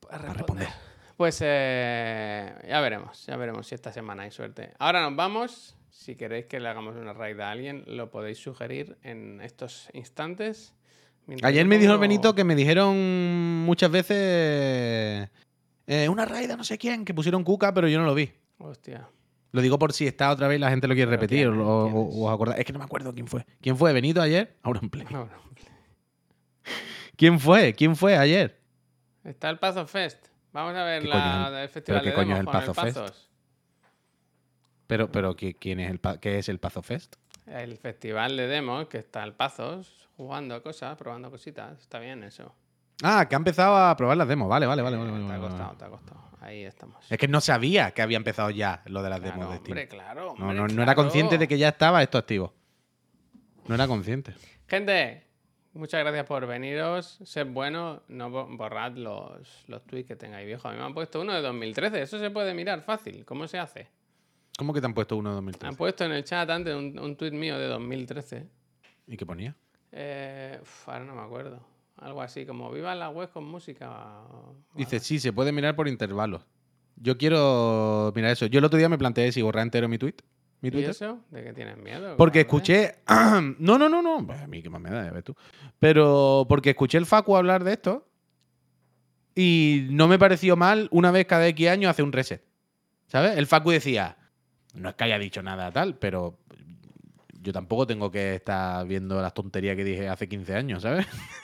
Para 0.09 0.33
responder. 0.35 0.69
Pues 1.17 1.39
eh, 1.43 2.53
ya 2.69 2.81
veremos, 2.81 3.25
ya 3.27 3.37
veremos 3.37 3.67
si 3.67 3.75
esta 3.75 3.93
semana 3.93 4.25
hay 4.25 4.31
suerte. 4.31 4.73
Ahora 4.79 5.03
nos 5.03 5.15
vamos. 5.17 5.77
Si 5.93 6.17
queréis 6.17 6.47
que 6.47 6.59
le 6.59 6.69
hagamos 6.69 6.97
una 6.97 7.13
raid 7.13 7.39
a 7.39 7.51
alguien, 7.51 7.85
lo 7.87 8.11
podéis 8.11 8.39
sugerir 8.39 8.97
en 9.03 9.41
estos 9.43 9.91
instantes. 9.93 10.75
Ayer 11.43 11.67
me 11.67 11.79
dijo 11.79 11.93
el 11.93 11.99
Benito 11.99 12.35
que 12.35 12.45
me 12.45 12.55
dijeron 12.55 13.63
muchas 13.65 13.91
veces 13.91 15.29
eh, 15.87 16.09
una 16.09 16.25
raida 16.25 16.57
no 16.57 16.65
sé 16.65 16.79
quién, 16.79 17.05
que 17.05 17.13
pusieron 17.13 17.45
cuca, 17.45 17.75
pero 17.75 17.89
yo 17.89 18.01
no 18.01 18.07
lo 18.07 18.15
vi. 18.15 18.33
Hostia. 18.59 19.07
Lo 19.53 19.61
digo 19.61 19.79
por 19.79 19.93
si 19.93 20.07
está 20.07 20.31
otra 20.31 20.49
vez 20.49 20.57
y 20.57 20.61
la 20.61 20.71
gente 20.71 20.89
lo 20.89 20.95
quiere 20.95 21.11
repetir 21.11 21.47
o, 21.49 22.25
os 22.25 22.33
acordáis. 22.33 22.61
Es 22.61 22.65
que 22.65 22.73
no 22.73 22.79
me 22.79 22.87
acuerdo 22.87 23.13
quién 23.13 23.27
fue. 23.27 23.45
¿Quién 23.61 23.77
fue? 23.77 23.93
¿Benito 23.93 24.23
ayer? 24.23 24.57
Ahora 24.63 24.81
en 24.83 24.89
play. 24.89 25.07
No, 25.11 25.27
no. 25.27 25.43
¿Quién 27.17 27.39
fue? 27.39 27.75
¿Quién 27.75 27.97
fue 27.97 28.17
ayer? 28.17 28.59
Está 29.25 29.51
el 29.51 29.59
Pazo 29.59 29.87
Fest. 29.87 30.29
Vamos 30.53 30.75
a 30.75 30.85
ver 30.85 31.03
¿Qué 31.03 31.09
la 31.09 31.15
coño 31.15 31.51
del 31.51 31.69
festival 31.69 32.03
qué 32.03 32.09
de 32.09 32.15
coño 32.15 32.37
demos 32.37 32.55
es 32.55 32.61
el 32.61 32.67
Pazo 32.67 32.75
Fest? 32.75 32.99
Pazos. 32.99 33.32
Pero, 34.87 35.11
pero 35.11 35.35
¿qui- 35.37 35.57
¿quién 35.59 35.81
es 35.81 35.91
el 35.91 36.01
qué 36.21 36.39
es 36.39 36.49
el 36.49 36.59
Pazo 36.59 36.83
Fest? 36.83 37.17
El 37.47 37.77
festival 37.77 38.37
de 38.37 38.47
demos 38.47 38.87
que 38.89 38.99
está 38.99 39.25
el 39.25 39.33
Pazos 39.35 40.09
jugando 40.17 40.63
cosas, 40.63 40.97
probando 40.97 41.31
cositas. 41.31 41.81
Está 41.81 41.99
bien 41.99 42.23
eso. 42.25 42.55
Ah, 43.03 43.27
que 43.29 43.35
ha 43.35 43.39
empezado 43.39 43.77
a 43.77 43.97
probar 43.97 44.17
las 44.17 44.29
demos. 44.29 44.49
Vale, 44.49 44.67
vale, 44.67 44.83
vale. 44.83 44.97
vale, 44.97 45.09
Eh, 45.11 45.13
vale, 45.13 45.27
te 45.29 45.35
ha 45.35 45.39
costado, 45.39 45.65
vale. 45.67 45.79
te 45.79 45.85
ha 45.85 45.89
costado. 45.89 46.21
Ahí 46.41 46.65
estamos. 46.65 47.11
Es 47.11 47.19
que 47.19 47.29
no 47.29 47.41
sabía 47.41 47.91
que 47.93 48.03
había 48.03 48.17
empezado 48.17 48.51
ya 48.51 48.83
lo 48.87 49.03
de 49.03 49.11
las 49.11 49.21
Claro, 49.21 49.37
demos 49.37 49.51
de 49.53 49.59
Steam. 49.59 49.71
hombre, 49.73 49.89
claro. 49.89 50.25
No, 50.39 50.45
hombre, 50.49 50.57
no, 50.57 50.67
no 50.69 50.83
era 50.83 50.95
consciente 50.95 51.39
de 51.39 51.49
que 51.49 51.59
ya 51.59 51.69
estaba 51.71 52.03
esto 52.03 52.19
activo. 52.19 52.53
No 53.67 53.75
era 53.75 53.87
consciente. 53.89 54.35
Gente, 54.69 55.27
muchas 55.73 56.01
gracias 56.01 56.27
por 56.27 56.47
veniros. 56.47 57.19
Sed 57.25 57.47
buenos, 57.49 58.03
no 58.09 58.31
bo- 58.31 58.49
borrad 58.57 58.93
los, 58.97 59.65
los 59.69 59.85
tweets 59.85 60.09
que 60.09 60.17
tengáis 60.17 60.47
viejos. 60.47 60.67
A 60.67 60.73
mí 60.73 60.79
me 60.79 60.85
han 60.85 60.95
puesto 60.95 61.21
uno 61.21 61.33
de 61.33 61.43
2013. 61.43 62.03
Eso 62.03 62.19
se 62.19 62.31
puede 62.31 62.55
mirar 62.55 62.83
fácil. 62.83 63.25
¿Cómo 63.25 63.47
se 63.49 63.59
hace? 63.59 63.89
¿Cómo 64.59 64.73
que 64.73 64.81
te 64.81 64.87
han 64.87 64.95
puesto 64.95 65.17
uno 65.17 65.31
de 65.33 65.39
Han 65.39 65.45
2013? 65.47 65.77
puesto 65.77 66.05
en 66.05 66.13
el 66.13 66.25
chat 66.25 66.49
antes 66.51 66.75
un, 66.75 66.99
un 66.99 67.17
tweet 67.17 67.33
mío 67.33 67.59
de 67.59 67.67
2013. 67.67 68.47
¿Y 69.07 69.17
qué 69.17 69.27
ponía? 69.27 69.57
Eh, 69.91 70.59
uf, 70.63 70.89
ahora 70.89 71.05
no 71.05 71.15
me 71.15 71.23
acuerdo. 71.23 71.61
Algo 71.97 72.23
así 72.23 72.45
como 72.47 72.71
viva 72.71 72.95
la 72.95 73.11
web 73.11 73.31
con 73.31 73.45
música. 73.45 73.91
o- 74.31 74.55
Dice, 74.75 74.99
sí, 75.01 75.19
se 75.19 75.33
puede 75.33 75.53
mirar 75.53 75.75
por 75.77 75.89
intervalos. 75.89 76.47
Yo 76.97 77.17
quiero 77.19 78.13
mirar 78.15 78.33
eso. 78.33 78.47
Yo 78.47 78.59
el 78.59 78.65
otro 78.65 78.79
día 78.79 78.89
me 78.89 78.99
planteé 78.99 79.33
si 79.33 79.43
borrar 79.43 79.63
entero 79.63 79.89
mi 79.89 79.99
tweet. 79.99 80.15
Mi 80.61 80.69
¿Y 80.69 80.73
Twitter. 80.73 80.91
eso? 80.91 81.19
¿De 81.31 81.43
qué 81.43 81.53
tienes 81.53 81.77
miedo? 81.79 82.17
Porque 82.17 82.47
¿Cómo 82.47 82.59
escuché. 82.59 82.97
no, 83.59 83.79
no, 83.79 83.89
no, 83.89 84.01
no. 84.03 84.25
Pues 84.27 84.41
a 84.41 84.47
mí 84.47 84.63
qué 84.63 84.71
más 84.71 84.81
me 84.81 84.91
da, 84.91 85.05
ya 85.05 85.11
ves 85.13 85.25
tú. 85.25 85.35
Pero 85.79 86.47
porque 86.49 86.71
escuché 86.71 86.99
el 86.99 87.07
Facu 87.07 87.37
hablar 87.37 87.65
de 87.65 87.73
esto. 87.73 88.07
Y 89.35 89.87
no 89.91 90.09
me 90.09 90.19
pareció 90.19 90.57
mal 90.57 90.89
una 90.93 91.11
vez 91.11 91.27
cada 91.27 91.47
X 91.49 91.69
años 91.69 91.91
hacer 91.91 92.05
un 92.05 92.13
reset. 92.13 92.45
¿Sabes? 93.07 93.37
El 93.37 93.47
Facu 93.47 93.71
decía. 93.71 94.17
No 94.75 94.89
es 94.89 94.95
que 94.95 95.05
haya 95.05 95.19
dicho 95.19 95.43
nada 95.43 95.71
tal, 95.71 95.97
pero 95.97 96.39
yo 97.41 97.53
tampoco 97.53 97.87
tengo 97.87 98.11
que 98.11 98.37
estar 98.37 98.87
viendo 98.87 99.21
las 99.21 99.35
tonterías 99.35 99.77
que 99.77 99.85
dije 99.85 100.09
hace 100.09 100.29
15 100.29 100.55
años, 100.55 100.83
¿sabes? 100.83 101.07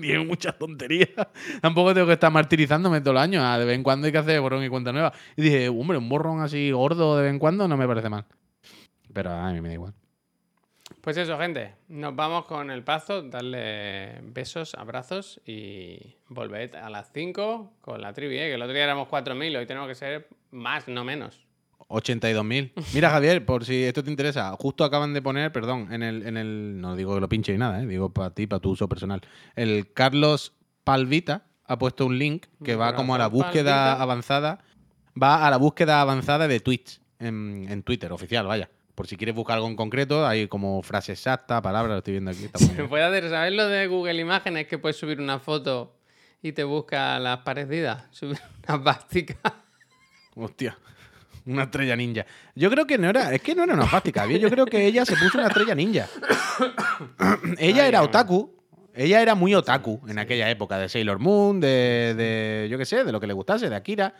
dije 0.00 0.18
muchas 0.20 0.56
tonterías. 0.58 1.10
Tampoco 1.60 1.94
tengo 1.94 2.06
que 2.06 2.14
estar 2.14 2.30
martirizándome 2.30 3.00
todos 3.00 3.14
los 3.14 3.22
años. 3.22 3.42
Ah, 3.44 3.58
de 3.58 3.64
vez 3.64 3.74
en 3.74 3.82
cuando 3.82 4.06
hay 4.06 4.12
que 4.12 4.18
hacer 4.18 4.40
borrón 4.40 4.64
y 4.64 4.68
cuenta 4.68 4.92
nueva. 4.92 5.12
Y 5.36 5.42
dije, 5.42 5.68
hombre, 5.68 5.98
un 5.98 6.08
borrón 6.08 6.40
así 6.40 6.70
gordo 6.70 7.16
de 7.16 7.24
vez 7.24 7.30
en 7.30 7.38
cuando 7.38 7.66
no 7.68 7.76
me 7.76 7.86
parece 7.86 8.08
mal. 8.08 8.24
Pero 9.12 9.30
a 9.32 9.52
mí 9.52 9.60
me 9.60 9.68
da 9.68 9.74
igual. 9.74 9.94
Pues 11.00 11.16
eso, 11.16 11.38
gente. 11.38 11.74
Nos 11.88 12.14
vamos 12.14 12.46
con 12.46 12.70
el 12.70 12.82
pazo. 12.82 13.22
Darle 13.22 14.20
besos, 14.22 14.74
abrazos 14.74 15.40
y 15.46 16.16
volved 16.28 16.74
a 16.74 16.90
las 16.90 17.10
5 17.12 17.72
con 17.80 18.00
la 18.00 18.12
trivi, 18.12 18.36
¿eh? 18.36 18.48
que 18.48 18.54
el 18.54 18.62
otro 18.62 18.74
día 18.74 18.84
éramos 18.84 19.08
4.000. 19.08 19.58
Hoy 19.58 19.66
tenemos 19.66 19.88
que 19.88 19.94
ser 19.94 20.28
más, 20.50 20.88
no 20.88 21.04
menos. 21.04 21.45
82.000. 21.88 22.72
Mira, 22.94 23.10
Javier, 23.10 23.44
por 23.44 23.64
si 23.64 23.84
esto 23.84 24.02
te 24.02 24.10
interesa, 24.10 24.52
justo 24.58 24.84
acaban 24.84 25.14
de 25.14 25.22
poner, 25.22 25.52
perdón, 25.52 25.92
en 25.92 26.02
el, 26.02 26.26
en 26.26 26.36
el 26.36 26.80
no 26.80 26.96
digo 26.96 27.14
que 27.14 27.20
lo 27.20 27.28
pinche 27.28 27.52
ni 27.52 27.58
nada, 27.58 27.82
¿eh? 27.82 27.86
digo 27.86 28.12
para 28.12 28.30
ti, 28.30 28.46
para 28.46 28.60
tu 28.60 28.70
uso 28.70 28.88
personal. 28.88 29.20
El 29.54 29.92
Carlos 29.92 30.52
Palvita 30.84 31.46
ha 31.64 31.78
puesto 31.78 32.06
un 32.06 32.18
link 32.18 32.46
que 32.64 32.76
va 32.76 32.94
como 32.94 33.14
a 33.14 33.18
la 33.18 33.28
búsqueda 33.28 34.00
avanzada, 34.00 34.60
va 35.20 35.46
a 35.46 35.50
la 35.50 35.56
búsqueda 35.56 36.00
avanzada 36.00 36.48
de 36.48 36.60
tweets 36.60 37.00
en, 37.18 37.66
en 37.68 37.82
Twitter, 37.82 38.12
oficial, 38.12 38.46
vaya. 38.46 38.70
Por 38.94 39.06
si 39.06 39.16
quieres 39.16 39.34
buscar 39.34 39.56
algo 39.56 39.68
en 39.68 39.76
concreto, 39.76 40.26
hay 40.26 40.48
como 40.48 40.82
frase 40.82 41.12
exacta, 41.12 41.60
palabra, 41.60 41.92
lo 41.92 41.98
estoy 41.98 42.12
viendo 42.12 42.30
aquí. 42.30 42.44
está 42.44 42.58
Se 42.58 42.84
puede 42.84 43.04
hacer, 43.04 43.28
¿sabes 43.28 43.52
lo 43.52 43.68
de 43.68 43.86
Google 43.88 44.20
Imágenes? 44.20 44.66
Que 44.66 44.78
puedes 44.78 44.96
subir 44.96 45.20
una 45.20 45.38
foto 45.38 45.98
y 46.42 46.52
te 46.52 46.64
busca 46.64 47.18
las 47.18 47.38
parecidas. 47.38 48.04
Subir 48.10 48.38
una 48.66 48.82
plástica. 48.82 49.36
Hostia. 50.34 50.78
Una 51.46 51.62
estrella 51.64 51.94
ninja. 51.96 52.26
Yo 52.54 52.68
creo 52.70 52.86
que 52.86 52.98
no 52.98 53.08
era. 53.08 53.32
Es 53.32 53.40
que 53.40 53.54
no 53.54 53.62
era 53.64 53.74
una 53.74 53.86
fástica. 53.86 54.26
Yo 54.26 54.50
creo 54.50 54.66
que 54.66 54.84
ella 54.84 55.04
se 55.04 55.14
puso 55.16 55.38
una 55.38 55.46
estrella 55.46 55.74
ninja. 55.74 56.08
ella 57.58 57.82
Ay, 57.84 57.88
era 57.88 58.02
otaku. 58.02 58.52
Ella 58.94 59.20
era 59.22 59.34
muy 59.34 59.54
otaku 59.54 60.00
en 60.08 60.18
aquella 60.18 60.50
época 60.50 60.78
de 60.78 60.88
Sailor 60.88 61.18
Moon, 61.18 61.60
de, 61.60 62.14
de- 62.16 62.68
Yo 62.70 62.78
qué 62.78 62.84
sé, 62.86 63.04
de 63.04 63.12
lo 63.12 63.20
que 63.20 63.26
le 63.26 63.34
gustase, 63.34 63.68
de 63.68 63.76
Akira. 63.76 64.14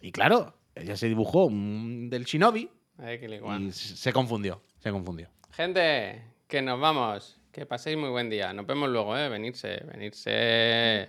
Y 0.00 0.12
claro, 0.12 0.54
ella 0.74 0.96
se 0.96 1.08
dibujó 1.08 1.46
un- 1.46 2.08
del 2.08 2.24
Shinobi 2.24 2.70
Ay, 2.98 3.18
y 3.60 3.72
se 3.72 4.12
confundió. 4.12 4.62
Se 4.78 4.90
confundió. 4.92 5.28
Gente, 5.50 6.22
que 6.46 6.62
nos 6.62 6.78
vamos. 6.80 7.38
Que 7.50 7.66
paséis 7.66 7.96
muy 7.98 8.10
buen 8.10 8.30
día. 8.30 8.52
Nos 8.52 8.66
vemos 8.66 8.88
luego, 8.88 9.18
¿eh? 9.18 9.28
Venirse, 9.28 9.82
venirse. 9.92 11.08